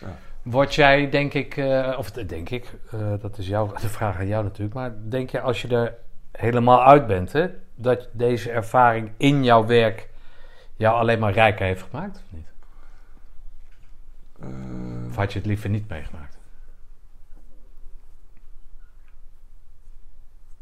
Ja. 0.00 0.16
Word 0.42 0.74
jij, 0.74 1.10
denk 1.10 1.34
ik, 1.34 1.56
uh, 1.56 1.94
of 1.98 2.10
denk 2.10 2.50
ik, 2.50 2.74
uh, 2.94 3.12
dat 3.20 3.38
is 3.38 3.46
jouw, 3.46 3.72
de 3.80 3.88
vraag 3.88 4.18
aan 4.18 4.26
jou 4.26 4.44
natuurlijk, 4.44 4.74
maar 4.74 4.92
denk 5.08 5.30
je 5.30 5.40
als 5.40 5.62
je 5.62 5.68
er 5.68 5.94
helemaal 6.32 6.84
uit 6.84 7.06
bent, 7.06 7.32
hè, 7.32 7.48
dat 7.74 8.08
deze 8.12 8.50
ervaring 8.50 9.10
in 9.16 9.44
jouw 9.44 9.66
werk 9.66 10.08
jou 10.76 10.96
alleen 10.96 11.18
maar 11.18 11.32
rijker 11.32 11.66
heeft 11.66 11.82
gemaakt, 11.82 12.16
of 12.16 12.24
niet? 12.28 12.52
of 15.08 15.16
had 15.16 15.32
je 15.32 15.38
het 15.38 15.48
liever 15.48 15.70
niet 15.70 15.88
meegemaakt? 15.88 16.38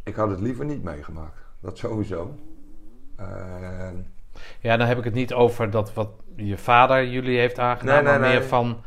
Ik 0.02 0.14
had 0.14 0.30
het 0.30 0.40
liever 0.40 0.64
niet 0.64 0.82
meegemaakt. 0.82 1.40
Dat 1.60 1.78
sowieso. 1.78 2.38
Ja, 4.60 4.76
dan 4.76 4.86
heb 4.86 4.98
ik 4.98 5.04
het 5.04 5.14
niet 5.14 5.32
over 5.32 5.70
dat 5.70 5.94
wat 5.94 6.08
je 6.36 6.58
vader 6.58 7.08
jullie 7.08 7.38
heeft 7.38 7.58
aangedaan, 7.58 8.04
maar 8.04 8.20
meer 8.20 8.44
van. 8.44 8.82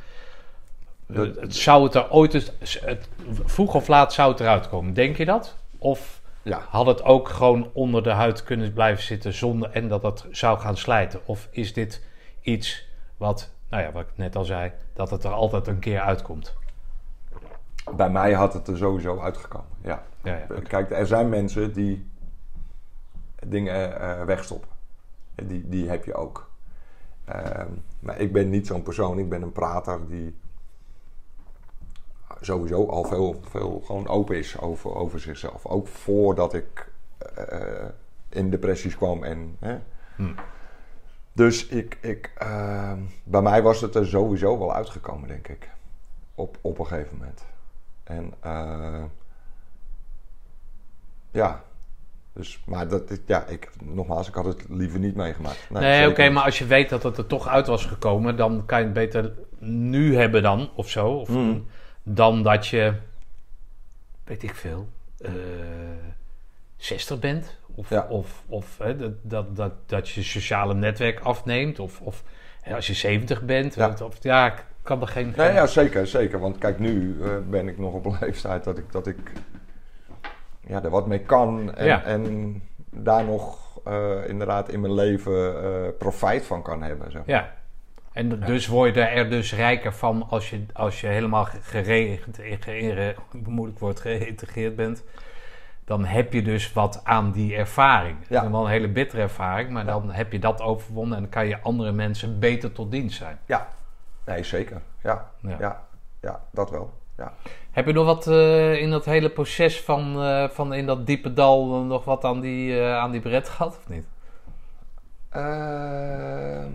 het, 1.13 1.55
zou 1.55 1.83
het 1.83 1.95
er 1.95 2.11
ooit 2.11 2.33
eens, 2.33 2.79
het, 2.81 3.09
vroeg 3.43 3.75
of 3.75 3.87
laat 3.87 4.13
zou 4.13 4.31
het 4.31 4.39
eruit 4.39 4.69
komen. 4.69 4.93
Denk 4.93 5.17
je 5.17 5.25
dat? 5.25 5.55
Of 5.77 6.21
ja. 6.41 6.61
had 6.69 6.85
het 6.85 7.03
ook 7.03 7.29
gewoon 7.29 7.69
onder 7.73 8.03
de 8.03 8.09
huid 8.09 8.43
kunnen 8.43 8.73
blijven 8.73 9.03
zitten 9.03 9.33
zonder 9.33 9.69
en 9.71 9.87
dat 9.87 10.03
het 10.03 10.25
zou 10.31 10.59
gaan 10.59 10.77
slijten? 10.77 11.19
Of 11.25 11.47
is 11.51 11.73
dit 11.73 12.03
iets 12.41 12.87
wat, 13.17 13.51
nou 13.69 13.83
ja, 13.83 13.91
wat 13.91 14.01
ik 14.01 14.09
net 14.15 14.35
al 14.35 14.43
zei, 14.43 14.71
dat 14.93 15.09
het 15.09 15.23
er 15.23 15.31
altijd 15.31 15.67
een 15.67 15.79
keer 15.79 15.99
uitkomt? 15.99 16.55
Bij 17.95 18.09
mij 18.09 18.33
had 18.33 18.53
het 18.53 18.67
er 18.67 18.77
sowieso 18.77 19.19
uitgekomen, 19.19 19.67
ja. 19.81 20.03
ja, 20.23 20.35
ja 20.35 20.59
Kijk, 20.67 20.91
er 20.91 21.07
zijn 21.07 21.29
mensen 21.29 21.73
die 21.73 22.09
dingen 23.45 24.01
uh, 24.01 24.23
wegstoppen. 24.23 24.69
Die, 25.43 25.69
die 25.69 25.89
heb 25.89 26.05
je 26.05 26.13
ook. 26.13 26.49
Uh, 27.29 27.61
maar 27.99 28.19
ik 28.19 28.33
ben 28.33 28.49
niet 28.49 28.67
zo'n 28.67 28.83
persoon, 28.83 29.19
ik 29.19 29.29
ben 29.29 29.41
een 29.41 29.51
prater 29.51 30.07
die 30.07 30.35
sowieso 32.41 32.85
al 32.85 33.03
veel, 33.03 33.41
veel 33.49 33.81
gewoon 33.85 34.07
open 34.07 34.37
is 34.37 34.59
over, 34.59 34.95
over 34.95 35.19
zichzelf. 35.19 35.65
Ook 35.65 35.87
voordat 35.87 36.53
ik 36.53 36.91
uh, 37.51 37.85
in 38.29 38.49
depressies 38.49 38.97
kwam 38.97 39.23
en... 39.23 39.55
Hè. 39.59 39.79
Hm. 40.15 40.33
Dus 41.31 41.67
ik, 41.67 41.97
ik, 42.01 42.33
uh, 42.41 42.93
bij 43.23 43.41
mij 43.41 43.61
was 43.61 43.81
het 43.81 43.95
er 43.95 44.07
sowieso 44.07 44.59
wel 44.59 44.73
uitgekomen, 44.73 45.27
denk 45.27 45.47
ik. 45.47 45.69
Op, 46.35 46.57
op 46.61 46.79
een 46.79 46.85
gegeven 46.85 47.17
moment. 47.17 47.45
En 48.03 48.33
uh, 48.45 49.03
ja, 51.31 51.63
dus, 52.35 52.59
maar 52.65 52.87
dat, 52.87 53.19
ja, 53.25 53.45
ik, 53.45 53.69
nogmaals, 53.83 54.27
ik 54.27 54.33
had 54.33 54.45
het 54.45 54.65
liever 54.69 54.99
niet 54.99 55.15
meegemaakt. 55.15 55.67
Nee, 55.69 55.81
nee 55.81 56.09
oké, 56.09 56.29
maar 56.29 56.43
als 56.43 56.57
je 56.57 56.65
weet 56.65 56.89
dat 56.89 57.03
het 57.03 57.17
er 57.17 57.27
toch 57.27 57.47
uit 57.47 57.67
was 57.67 57.85
gekomen, 57.85 58.37
dan 58.37 58.65
kan 58.65 58.79
je 58.79 58.85
het 58.85 58.93
beter 58.93 59.33
nu 59.59 60.15
hebben 60.15 60.41
dan, 60.41 60.69
of 60.75 60.89
zo. 60.89 61.07
Of, 61.07 61.29
mm. 61.29 61.65
Dan 62.03 62.43
dat 62.43 62.67
je, 62.67 62.93
weet 64.23 64.43
ik 64.43 64.55
veel, 64.55 64.87
uh, 65.19 65.29
eh, 65.29 65.35
60 66.77 67.19
bent. 67.19 67.57
Of, 67.75 67.89
ja. 67.89 68.07
of, 68.09 68.43
of 68.47 68.77
hè, 68.77 68.95
dat, 68.95 69.13
dat, 69.21 69.55
dat, 69.55 69.73
dat 69.85 70.09
je 70.09 70.23
sociale 70.23 70.73
netwerk 70.73 71.19
afneemt. 71.19 71.79
Of, 71.79 72.01
of 72.01 72.23
hè, 72.61 72.75
als 72.75 72.87
je 72.87 72.93
70 72.93 73.41
bent. 73.41 73.75
Ja. 73.75 73.95
Of, 74.03 74.17
ja, 74.21 74.53
kan 74.81 75.01
er 75.01 75.07
geen... 75.07 75.33
Nee, 75.35 75.53
ja, 75.53 75.67
zeker, 75.67 76.07
zeker. 76.07 76.39
Want 76.39 76.57
kijk, 76.57 76.79
nu 76.79 77.17
uh, 77.21 77.29
ben 77.49 77.67
ik 77.67 77.77
nog 77.77 77.93
op 77.93 78.05
een 78.05 78.17
leeftijd 78.25 78.63
dat 78.63 78.77
ik... 78.77 78.91
Dat 78.91 79.07
ik 79.07 79.31
ja, 80.67 80.83
er 80.83 80.89
wat 80.89 81.07
mee 81.07 81.19
kan. 81.19 81.75
En, 81.75 82.03
en 82.03 82.61
daar 82.89 83.25
nog 83.25 83.65
uh, 83.87 84.27
inderdaad 84.27 84.69
in 84.69 84.79
mijn 84.79 84.93
leven 84.93 85.63
uh, 85.63 85.87
profijt 85.97 86.45
van 86.45 86.61
kan 86.61 86.83
hebben. 86.83 87.11
Zeg 87.11 87.21
Ja. 87.25 87.53
En 88.11 88.39
dus 88.39 88.67
word 88.67 88.95
je 88.95 89.01
er 89.01 89.29
dus 89.29 89.53
rijker 89.53 89.93
van 89.93 90.25
als 90.29 90.49
je, 90.49 90.65
als 90.73 91.01
je 91.01 91.07
helemaal 91.07 91.47
gereïntegreerd, 91.61 93.17
moeilijk 93.31 93.79
wordt 93.79 93.99
geïntegreerd 93.99 94.75
bent. 94.75 95.03
Dan 95.85 96.05
heb 96.05 96.33
je 96.33 96.41
dus 96.41 96.73
wat 96.73 97.01
aan 97.03 97.31
die 97.31 97.55
ervaring. 97.55 98.17
Ja. 98.27 98.43
is 98.43 98.49
wel 98.49 98.63
een 98.65 98.71
hele 98.71 98.87
bittere 98.87 99.21
ervaring, 99.21 99.69
maar 99.69 99.85
dan 99.85 100.11
heb 100.11 100.31
je 100.31 100.39
dat 100.39 100.61
overwonnen 100.61 101.15
en 101.15 101.23
dan 101.23 101.31
kan 101.31 101.47
je 101.47 101.61
andere 101.61 101.91
mensen 101.91 102.39
beter 102.39 102.71
tot 102.71 102.91
dienst 102.91 103.17
zijn. 103.17 103.39
Ja, 103.45 103.67
nee, 104.25 104.43
zeker. 104.43 104.81
Ja. 105.03 105.31
ja, 105.41 105.83
ja 106.21 106.41
dat 106.51 106.69
wel 106.69 106.93
ja. 107.17 107.33
Heb 107.71 107.85
je 107.85 107.93
nog 107.93 108.05
wat 108.05 108.27
uh, 108.27 108.81
in 108.81 108.89
dat 108.89 109.05
hele 109.05 109.29
proces 109.29 109.81
van, 109.81 110.23
uh, 110.23 110.49
van 110.49 110.73
in 110.73 110.85
dat 110.85 111.05
diepe 111.05 111.33
dal 111.33 111.83
nog 111.83 112.05
wat 112.05 112.23
aan 112.23 112.39
die, 112.39 112.71
uh, 112.71 112.97
aan 112.97 113.11
die 113.11 113.21
bret 113.21 113.49
gehad 113.49 113.77
of 113.77 113.89
niet? 113.89 114.05
Ehm, 115.29 116.69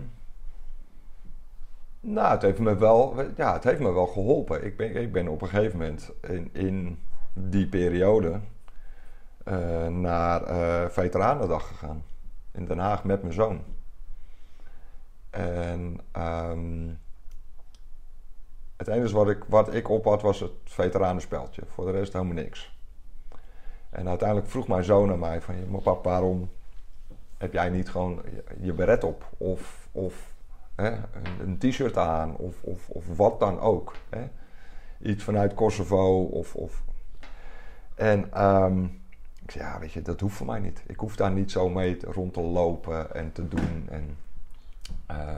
nou, 1.99 2.31
het 2.31 2.41
heeft 2.41 2.59
me 2.59 2.75
wel, 2.75 3.15
ja, 3.35 3.53
het 3.53 3.63
heeft 3.63 3.79
me 3.79 3.93
wel 3.93 4.07
geholpen. 4.07 4.65
Ik 4.65 4.77
ben, 4.77 4.95
ik 4.95 5.11
ben 5.11 5.27
op 5.27 5.41
een 5.41 5.47
gegeven 5.47 5.79
moment 5.79 6.11
in, 6.21 6.49
in 6.53 6.99
die 7.33 7.67
periode 7.67 8.39
naar 9.89 10.41
Veteranendag 10.91 11.67
gegaan. 11.67 12.03
In 12.51 12.65
Den 12.65 12.79
Haag 12.79 13.03
met 13.03 13.21
mijn 13.21 13.33
zoon. 13.33 13.61
En 15.29 15.99
um, 16.17 16.99
het 18.85 18.95
enige 18.95 19.13
wat 19.13 19.29
ik, 19.29 19.43
wat 19.47 19.73
ik 19.73 19.89
op 19.89 20.05
had 20.05 20.21
was 20.21 20.39
het 20.39 20.51
veteranenspeldje. 20.63 21.61
Voor 21.67 21.85
de 21.85 21.91
rest 21.91 22.13
helemaal 22.13 22.33
niks. 22.33 22.79
En 23.89 24.07
uiteindelijk 24.07 24.49
vroeg 24.49 24.67
mijn 24.67 24.83
zoon 24.83 25.11
aan 25.11 25.19
mij 25.19 25.41
van... 25.41 25.69
Maar 25.69 25.81
papa, 25.81 26.09
waarom 26.09 26.49
heb 27.37 27.53
jij 27.53 27.69
niet 27.69 27.89
gewoon 27.89 28.21
je 28.59 28.73
beret 28.73 29.03
op? 29.03 29.29
Of, 29.37 29.87
of 29.91 30.33
hè, 30.75 30.91
een, 31.39 31.57
t-shirt 31.57 31.97
aan? 31.97 32.35
Of, 32.35 32.63
of, 32.63 32.89
of 32.89 33.17
wat 33.17 33.39
dan 33.39 33.59
ook. 33.59 33.95
Hè? 34.09 34.29
iets 35.01 35.23
vanuit 35.23 35.53
Kosovo 35.53 36.23
of... 36.23 36.55
of 36.55 36.83
en 37.95 38.33
ehm, 38.33 38.83
ik 39.43 39.51
zei, 39.51 39.63
ja, 39.63 39.79
weet 39.79 39.91
je, 39.91 40.01
dat 40.01 40.19
hoeft 40.19 40.35
voor 40.35 40.45
mij 40.45 40.59
niet. 40.59 40.83
Ik 40.87 40.99
hoef 40.99 41.15
daar 41.15 41.31
niet 41.31 41.51
zo 41.51 41.69
mee 41.69 41.97
rond 42.01 42.33
te 42.33 42.41
lopen 42.41 43.15
en 43.15 43.31
te 43.31 43.47
doen. 43.47 43.87
En, 43.89 44.17
eh, 45.05 45.37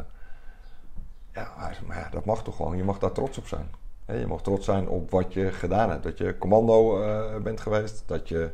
ja, 1.33 1.71
maar 1.87 1.97
ja, 1.97 2.09
dat 2.11 2.25
mag 2.25 2.43
toch 2.43 2.55
gewoon. 2.55 2.77
Je 2.77 2.83
mag 2.83 2.99
daar 2.99 3.11
trots 3.11 3.37
op 3.37 3.47
zijn. 3.47 3.69
Je 4.05 4.27
mag 4.27 4.41
trots 4.41 4.65
zijn 4.65 4.87
op 4.87 5.11
wat 5.11 5.33
je 5.33 5.51
gedaan 5.51 5.89
hebt. 5.89 6.03
Dat 6.03 6.17
je 6.17 6.37
commando 6.37 7.01
eh, 7.01 7.41
bent 7.41 7.61
geweest. 7.61 8.03
Dat 8.05 8.29
je 8.29 8.51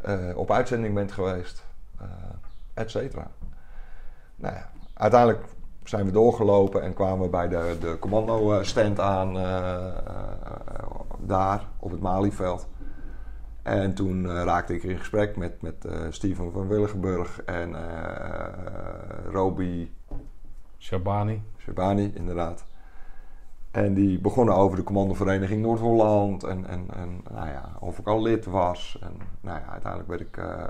eh, 0.00 0.36
op 0.36 0.50
uitzending 0.50 0.94
bent 0.94 1.12
geweest. 1.12 1.64
eh 2.00 2.06
et 2.74 2.90
cetera. 2.90 3.30
Nou 4.36 4.54
ja, 4.54 4.70
uiteindelijk 4.94 5.44
zijn 5.84 6.04
we 6.04 6.10
doorgelopen 6.10 6.82
en 6.82 6.94
kwamen 6.94 7.20
we 7.20 7.28
bij 7.28 7.48
de, 7.48 7.76
de 7.80 7.96
commando 7.98 8.62
stand 8.62 9.00
aan. 9.00 9.34
daar 11.18 11.66
op 11.78 11.90
het 11.90 12.00
Malieveld. 12.00 12.66
En 13.62 13.94
toen 13.94 14.26
raakte 14.44 14.74
ik 14.74 14.82
in 14.82 14.98
gesprek 14.98 15.36
met, 15.36 15.62
met 15.62 15.86
Steven 16.10 16.52
van 16.52 16.68
Willigenburg 16.68 17.42
en 17.42 17.76
Roby 19.30 19.90
Shabani. 20.78 21.42
Shabani, 21.62 22.12
inderdaad. 22.14 22.64
En 23.70 23.94
die 23.94 24.20
begonnen 24.20 24.54
over 24.54 24.76
de 24.76 24.82
commandovereniging 24.82 25.62
Noord-Holland 25.62 26.44
en, 26.44 26.66
en, 26.66 26.86
en 26.94 27.20
nou 27.30 27.48
ja, 27.48 27.76
of 27.78 27.98
ik 27.98 28.06
al 28.06 28.22
lid 28.22 28.44
was. 28.44 28.98
En 29.00 29.12
nou 29.40 29.60
ja, 29.60 29.66
uiteindelijk 29.66 30.10
werd 30.10 30.20
ik 30.20 30.36
eh, 30.36 30.64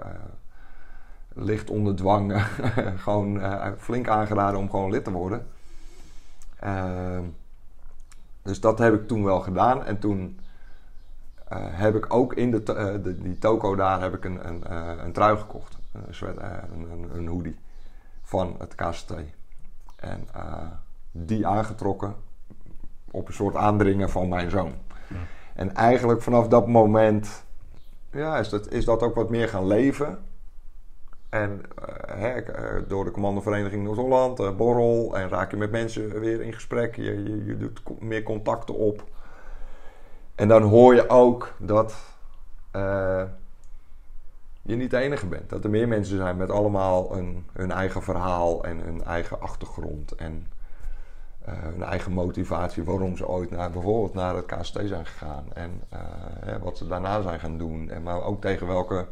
licht 1.35 1.70
onder 1.70 1.97
dwang 1.97 2.43
gewoon 3.05 3.40
eh, 3.40 3.73
flink 3.78 4.09
aangeraden 4.09 4.59
om 4.59 4.70
gewoon 4.70 4.90
lid 4.90 5.05
te 5.05 5.10
worden. 5.10 5.47
Ehm, 6.59 7.24
dus 8.43 8.60
dat 8.60 8.78
heb 8.78 8.94
ik 8.94 9.06
toen 9.06 9.24
wel 9.24 9.40
gedaan. 9.40 9.85
En 9.85 9.98
toen 9.98 10.39
eh, 11.48 11.59
heb 11.60 11.94
ik 11.94 12.14
ook 12.14 12.35
in 12.35 12.51
de, 12.51 12.62
de, 13.02 13.19
die 13.23 13.39
toko 13.39 13.74
daar 13.74 14.01
heb 14.01 14.14
ik 14.14 14.24
een, 14.24 14.48
een, 14.48 14.73
een 15.05 15.12
trui 15.12 15.36
gekocht. 15.36 15.78
Een, 15.93 16.14
sweat- 16.14 16.43
een, 16.73 17.10
een, 17.14 17.27
hoodie 17.27 17.56
van 18.23 18.56
het 18.59 18.74
KST. 18.74 19.12
En 20.03 20.29
eh, 20.35 20.66
die 21.11 21.47
aangetrokken 21.47 22.15
op 23.11 23.29
een 23.29 23.35
soort 23.35 23.57
aandringen 23.57 24.11
van 24.11 24.29
mijn 24.29 24.51
zoon. 24.51 24.73
En 25.55 25.74
eigenlijk 25.74 26.23
vanaf 26.23 26.49
dat 26.49 26.66
moment 26.66 27.45
ja, 28.11 28.39
is, 28.39 28.49
dat, 28.49 28.70
is 28.73 28.85
dat 28.85 29.03
ook 29.03 29.15
wat 29.15 29.31
meer 29.31 29.49
gaan 29.49 29.66
leven. 29.66 30.19
En 31.29 31.62
eh, 32.07 32.37
eh, 32.37 32.83
door 32.89 33.05
de 33.05 33.11
commandovereniging 33.11 33.85
Noord-Holland, 33.85 34.57
borrel, 34.57 35.16
en 35.16 35.29
raak 35.29 35.51
je 35.51 35.57
met 35.57 35.70
mensen 35.70 36.20
weer 36.20 36.41
in 36.41 36.53
gesprek. 36.53 36.97
Je, 36.97 37.23
je, 37.23 37.45
je 37.45 37.57
doet 37.57 37.83
co- 37.83 37.97
meer 38.01 38.23
contacten 38.23 38.74
op. 38.74 39.05
En 40.35 40.49
dan 40.49 40.62
hoor 40.62 40.95
je 40.95 41.09
ook 41.09 41.53
dat 41.59 41.95
je 44.63 44.77
niet 44.77 44.91
de 44.91 44.99
enige 44.99 45.27
bent. 45.27 45.51
Dat 45.51 45.65
er 45.65 45.71
meer 45.71 45.89
mensen 45.89 46.17
zijn 46.17 46.37
met 46.37 46.51
allemaal 46.51 47.17
een, 47.17 47.47
hun 47.53 47.71
eigen 47.71 48.03
verhaal 48.03 48.65
en 48.65 48.79
hun 48.79 49.05
eigen 49.05 49.41
achtergrond. 49.41 50.13
En 50.13 50.47
eh, 51.45 51.55
hun 51.59 51.83
eigen 51.83 52.13
motivatie 52.13 52.85
waarom 52.85 53.17
ze 53.17 53.29
ooit 53.29 53.51
naar, 53.51 53.71
bijvoorbeeld 53.71 54.15
naar 54.15 54.37
het 54.37 54.47
KST 54.47 54.79
zijn 54.85 55.07
gegaan. 55.07 55.45
En 55.55 55.81
eh, 55.89 56.01
hè, 56.45 56.59
wat 56.59 56.79
ze 56.79 56.87
daarna 56.87 57.23
zijn 57.23 57.41
gaan 57.41 57.59
doen. 57.59 57.91
En 57.91 58.03
maar 58.03 58.23
ook 58.23 58.41
tegen 58.41 58.67
welke 58.67 59.07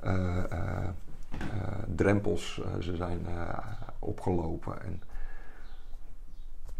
eh, 0.00 0.44
drempels 1.94 2.60
ze 2.80 2.96
zijn 2.96 3.26
opgelopen. 3.98 4.82
En, 4.82 5.02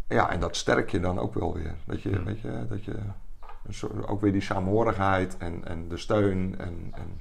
ja, 0.07 0.31
en 0.31 0.39
dat 0.39 0.55
sterk 0.55 0.89
je 0.89 0.99
dan 0.99 1.19
ook 1.19 1.33
wel 1.33 1.53
weer. 1.53 1.75
Dat 1.85 2.01
je, 2.01 2.23
weet 2.23 2.39
je, 2.39 2.65
dat 2.69 2.83
je 2.83 2.95
ook 4.05 4.21
weer 4.21 4.31
die 4.31 4.41
saamhorigheid 4.41 5.37
en, 5.37 5.65
en 5.65 5.87
de 5.87 5.97
steun. 5.97 6.55
En, 6.57 6.91
en 6.91 7.19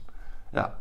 ja, 0.51 0.79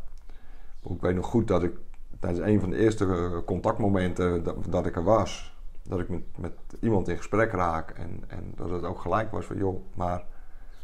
ik 0.83 1.01
weet 1.01 1.15
nog 1.15 1.25
goed 1.25 1.47
dat 1.47 1.63
ik 1.63 1.71
tijdens 2.19 2.45
een 2.45 2.59
van 2.59 2.69
de 2.69 2.77
eerste 2.77 3.05
eh, 3.05 3.45
contactmomenten 3.45 4.43
dat, 4.43 4.55
dat 4.69 4.85
ik 4.85 4.95
er 4.95 5.03
was, 5.03 5.57
dat 5.83 5.99
ik 5.99 6.09
met, 6.09 6.37
met 6.37 6.53
iemand 6.79 7.07
in 7.07 7.17
gesprek 7.17 7.51
raak 7.51 7.89
en, 7.89 8.23
en 8.27 8.53
dat 8.55 8.69
het 8.69 8.83
ook 8.83 8.99
gelijk 8.99 9.31
was 9.31 9.45
van 9.45 9.57
joh, 9.57 9.83
maar 9.95 10.23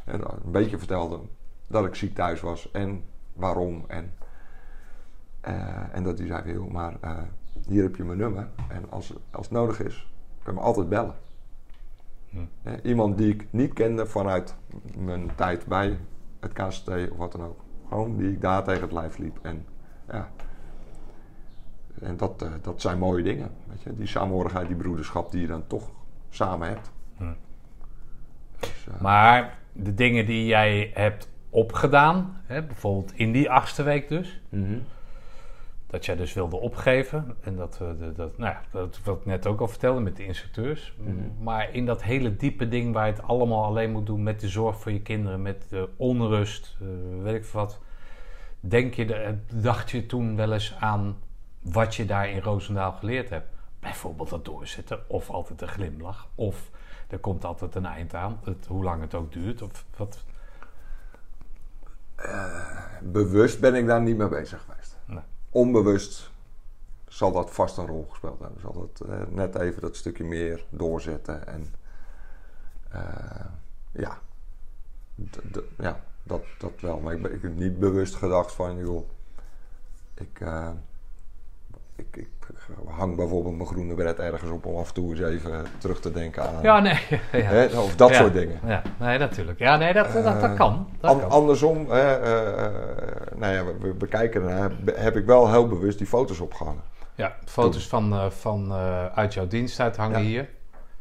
en 0.06 0.22
een 0.22 0.52
beetje 0.52 0.78
vertelde 0.78 1.20
dat 1.68 1.86
ik 1.86 1.95
ziek 1.95 2.16
thuis 2.16 2.41
was 2.41 2.72
en 2.72 3.03
waarom 3.34 3.84
en, 3.88 4.14
eh, 5.41 5.95
en 5.95 6.03
dat 6.03 6.18
hij 6.18 6.28
zei 6.28 6.41
van 6.41 6.52
joh, 6.52 6.72
maar 6.72 6.98
eh, 7.02 7.18
hier 7.68 7.84
heb 7.84 7.95
je 7.95 8.03
mijn 8.03 8.18
nummer 8.18 8.49
en 8.68 8.91
als, 8.91 9.14
als 9.32 9.45
het 9.45 9.56
nodig 9.56 9.80
is, 9.80 10.12
kun 10.44 10.53
je 10.53 10.60
me 10.60 10.66
altijd 10.66 10.90
bellen. 10.90 11.16
Hm. 12.30 12.40
Iemand 12.84 13.18
die 13.18 13.34
ik 13.34 13.48
niet 13.49 13.74
kende 13.74 14.06
vanuit 14.06 14.56
mijn 14.98 15.36
tijd 15.36 15.66
bij 15.66 15.99
het 16.40 16.53
KST 16.53 16.90
of 16.90 17.18
wat 17.18 17.32
dan 17.32 17.44
ook. 17.44 17.65
Gewoon 17.95 18.17
die 18.17 18.31
ik 18.31 18.41
daar 18.41 18.63
tegen 18.63 18.81
het 18.81 18.91
lijf 18.91 19.17
liep. 19.17 19.39
En 19.41 19.65
ja. 20.07 20.30
En 22.01 22.17
dat, 22.17 22.41
eh, 22.41 22.49
dat 22.61 22.81
zijn 22.81 22.99
mooie 22.99 23.23
dingen. 23.23 23.51
Weet 23.67 23.81
je? 23.84 23.95
Die 23.95 24.07
saamhorigheid, 24.07 24.67
die 24.67 24.76
broederschap 24.76 25.31
die 25.31 25.41
je 25.41 25.47
dan 25.47 25.67
toch 25.67 25.91
samen 26.30 26.67
hebt. 26.67 26.91
Hm. 27.17 27.34
Dus, 28.59 28.88
eh, 28.88 29.01
Maar 29.01 29.57
de 29.72 29.93
dingen 29.93 30.26
die 30.26 30.45
jij 30.45 30.91
hebt 30.93 31.30
opgedaan, 31.49 32.41
hè, 32.45 32.63
bijvoorbeeld 32.63 33.13
in 33.15 33.31
die 33.31 33.49
achtste 33.49 33.84
week 33.84 34.07
dus, 34.07 34.41
mhm. 34.49 34.80
dat 35.88 36.05
jij 36.05 36.15
dus 36.15 36.34
wilde 36.34 36.55
opgeven. 36.55 37.35
En 37.41 37.55
dat, 37.55 37.77
we 37.77 37.95
de, 37.97 38.13
dat, 38.13 38.38
nou 38.38 38.51
ja, 38.51 38.61
dat 38.72 38.99
wat 39.03 39.17
ik 39.17 39.26
net 39.26 39.47
ook 39.47 39.59
al 39.59 39.67
vertelde 39.67 39.99
met 39.99 40.17
de 40.17 40.26
instructeurs. 40.26 40.95
Mhm. 40.97 41.43
Maar 41.43 41.73
in 41.73 41.85
dat 41.85 42.03
hele 42.03 42.35
diepe 42.35 42.67
ding 42.67 42.93
waar 42.93 43.05
je 43.05 43.13
het 43.13 43.23
allemaal 43.23 43.63
alleen 43.63 43.91
moet 43.91 44.05
doen 44.05 44.23
met 44.23 44.39
de 44.39 44.47
zorg 44.47 44.80
voor 44.80 44.91
je 44.91 45.01
kinderen, 45.01 45.41
met 45.41 45.69
de 45.69 45.89
onrust, 45.97 46.77
eh, 46.81 47.23
weet 47.23 47.35
ik 47.35 47.45
wat. 47.45 47.84
Denk 48.68 48.94
je, 48.94 49.06
de- 49.06 49.38
dacht 49.54 49.92
je 49.92 50.06
toen 50.06 50.36
wel 50.36 50.54
eens 50.54 50.76
aan 50.80 51.18
wat 51.62 51.96
je 51.96 52.06
daar 52.06 52.30
in 52.30 52.42
Roosendaal 52.42 52.92
geleerd 52.92 53.30
hebt? 53.30 53.48
Bijvoorbeeld 53.80 54.30
dat 54.30 54.46
doorzetten, 54.46 55.10
of 55.10 55.30
altijd 55.30 55.62
een 55.62 55.68
glimlach, 55.68 56.28
of 56.36 56.70
er 57.08 57.20
komt 57.20 57.46
altijd 57.46 57.76
een 57.76 57.86
eind 57.86 58.14
aan, 58.14 58.40
het, 58.44 58.66
hoe 58.68 58.84
lang 58.84 59.02
het 59.02 59.14
ook 59.14 59.32
duurt. 59.32 59.62
Of 59.62 59.86
wat, 59.98 60.24
Bewust 63.02 63.60
ben 63.60 63.76
ik 63.76 63.88
daar 63.88 64.02
niet 64.02 64.18
mee 64.18 64.28
bezig 64.28 64.62
geweest. 64.68 64.98
Nee. 65.06 65.24
Onbewust 65.50 66.32
zal 67.08 67.32
dat 67.32 67.52
vast 67.52 67.78
een 67.78 67.88
rol 67.88 68.08
gespeeld 68.10 68.40
hebben. 68.40 68.62
Zal 68.62 68.74
dat 68.74 69.08
eh, 69.10 69.22
net 69.30 69.56
even 69.56 69.82
dat 69.82 69.96
stukje 69.96 70.24
meer 70.24 70.66
doorzetten. 70.70 71.48
En 71.48 71.74
eh, 72.90 73.46
ja, 73.92 74.18
d- 75.52 75.60
ja 75.78 76.00
dat, 76.27 76.43
dat 76.57 76.72
wel. 76.80 76.97
Maar 76.99 77.14
ik, 77.14 77.22
ben, 77.22 77.34
ik 77.34 77.41
heb 77.41 77.56
niet 77.56 77.80
bewust 77.80 78.15
gedacht 78.15 78.52
van, 78.52 78.77
joh, 78.77 79.10
ik, 80.15 80.39
eh, 80.41 80.69
ik, 81.95 82.06
ik 82.15 82.30
hang 82.88 83.15
bijvoorbeeld 83.15 83.56
mijn 83.56 83.68
groene 83.68 83.93
beret 83.93 84.19
ergens 84.19 84.52
op 84.52 84.65
om 84.65 84.76
af 84.76 84.88
en 84.88 84.93
toe 84.93 85.10
eens 85.10 85.19
even 85.19 85.65
terug 85.77 85.99
te 85.99 86.11
denken 86.11 86.43
aan. 86.49 86.61
Ja, 86.61 86.80
nee. 86.80 86.99
ja. 87.31 87.39
Hè, 87.39 87.80
of 87.80 87.95
dat 87.95 88.10
Ja. 88.10 88.15
soort 88.15 88.34
dingen. 88.34 88.60
Ja, 88.65 88.81
nee, 88.99 89.18
natuurlijk. 89.18 89.60
Ja, 89.60 89.77
nee, 89.77 89.93
dat, 89.93 90.11
dat, 90.14 90.23
dat 90.23 90.43
Eh, 90.43 90.56
kan. 90.56 90.88
Dat 90.99 91.11
An- 91.11 91.19
kan. 91.19 91.30
andersom, 91.30 91.89
hè, 91.89 92.15
eh, 92.15 93.38
nou 93.38 93.53
ja, 93.53 93.65
we, 93.65 93.76
we 93.80 93.93
bekijken 93.93 94.41
ernaar, 94.41 94.72
heb 94.93 95.15
ik 95.15 95.26
wel 95.26 95.52
heel 95.52 95.68
bewust 95.68 95.97
die 95.97 96.07
foto's 96.07 96.39
opgehangen. 96.39 96.81
Ja, 97.15 97.35
foto's 97.45 97.88
van, 97.88 98.31
van 98.31 98.73
uit 99.14 99.34
jouw 99.34 99.47
diensttijd 99.47 99.97
hangen 99.97 100.19
Ja. 100.19 100.26
hier. 100.26 100.49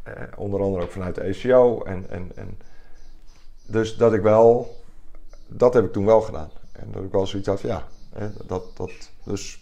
Eh, 0.03 0.13
onder 0.37 0.61
andere 0.63 0.85
ook 0.85 0.91
vanuit 0.91 1.15
de 1.15 1.21
ECO. 1.21 1.83
En, 1.83 2.11
en, 2.11 2.31
en, 2.35 2.59
dus 3.67 3.97
dat 3.97 4.13
ik 4.13 4.21
wel, 4.23 4.77
dat 5.57 5.75
heb 5.75 5.85
ik 5.85 5.93
toen 5.93 6.05
wel 6.05 6.21
gedaan. 6.21 6.51
En 6.73 6.89
dat 6.93 7.03
ik 7.03 7.13
wel 7.13 7.27
zoiets 7.27 7.49
had 7.49 7.61
van 7.61 7.71
ja, 7.71 7.85
hè, 8.15 8.29
dat, 8.47 8.77
dat, 8.77 8.91
dus 9.25 9.59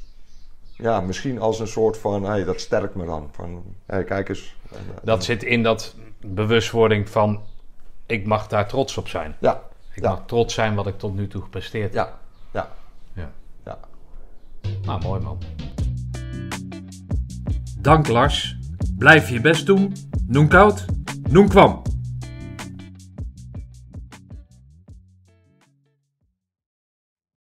ja, 0.77 1.01
misschien 1.01 1.40
als 1.40 1.60
een 1.60 1.66
soort 1.69 1.98
van, 1.98 2.24
hey, 2.24 2.44
dat 2.44 2.60
sterkt 2.60 2.94
me 2.94 3.05
dan. 3.05 3.28
Van, 3.32 3.62
hey, 3.86 4.05
kijk 4.05 4.28
eens. 4.28 4.56
En, 4.70 4.78
eh, 4.78 5.01
Dat 5.02 5.24
zit 5.24 5.43
in 5.43 5.62
dat 5.62 5.94
bewustwording 6.20 7.09
van... 7.09 7.40
ik 8.06 8.27
mag 8.27 8.48
daar 8.48 8.69
trots 8.69 8.97
op 8.97 9.09
zijn. 9.09 9.36
Ja, 9.40 9.62
Ik 9.94 10.02
Ja. 10.02 10.09
mag 10.10 10.23
trots 10.27 10.55
zijn 10.55 10.74
wat 10.74 10.86
ik 10.86 10.98
tot 10.98 11.14
nu 11.14 11.28
toe 11.28 11.43
gepresteerd 11.43 11.94
heb. 11.94 12.06
ja, 12.06 12.19
ja, 12.52 12.69
Ja. 13.12 13.31
ja. 13.64 13.78
Nou, 14.85 15.02
mooi 15.02 15.20
man. 15.20 15.39
Dank 17.78 18.09
Lars. 18.09 18.56
Blijf 18.98 19.28
je 19.28 19.40
best 19.40 19.66
doen. 19.66 19.93
Noem 20.27 20.48
koud. 20.48 20.85
Noem 21.31 21.48
kwam. 21.48 21.82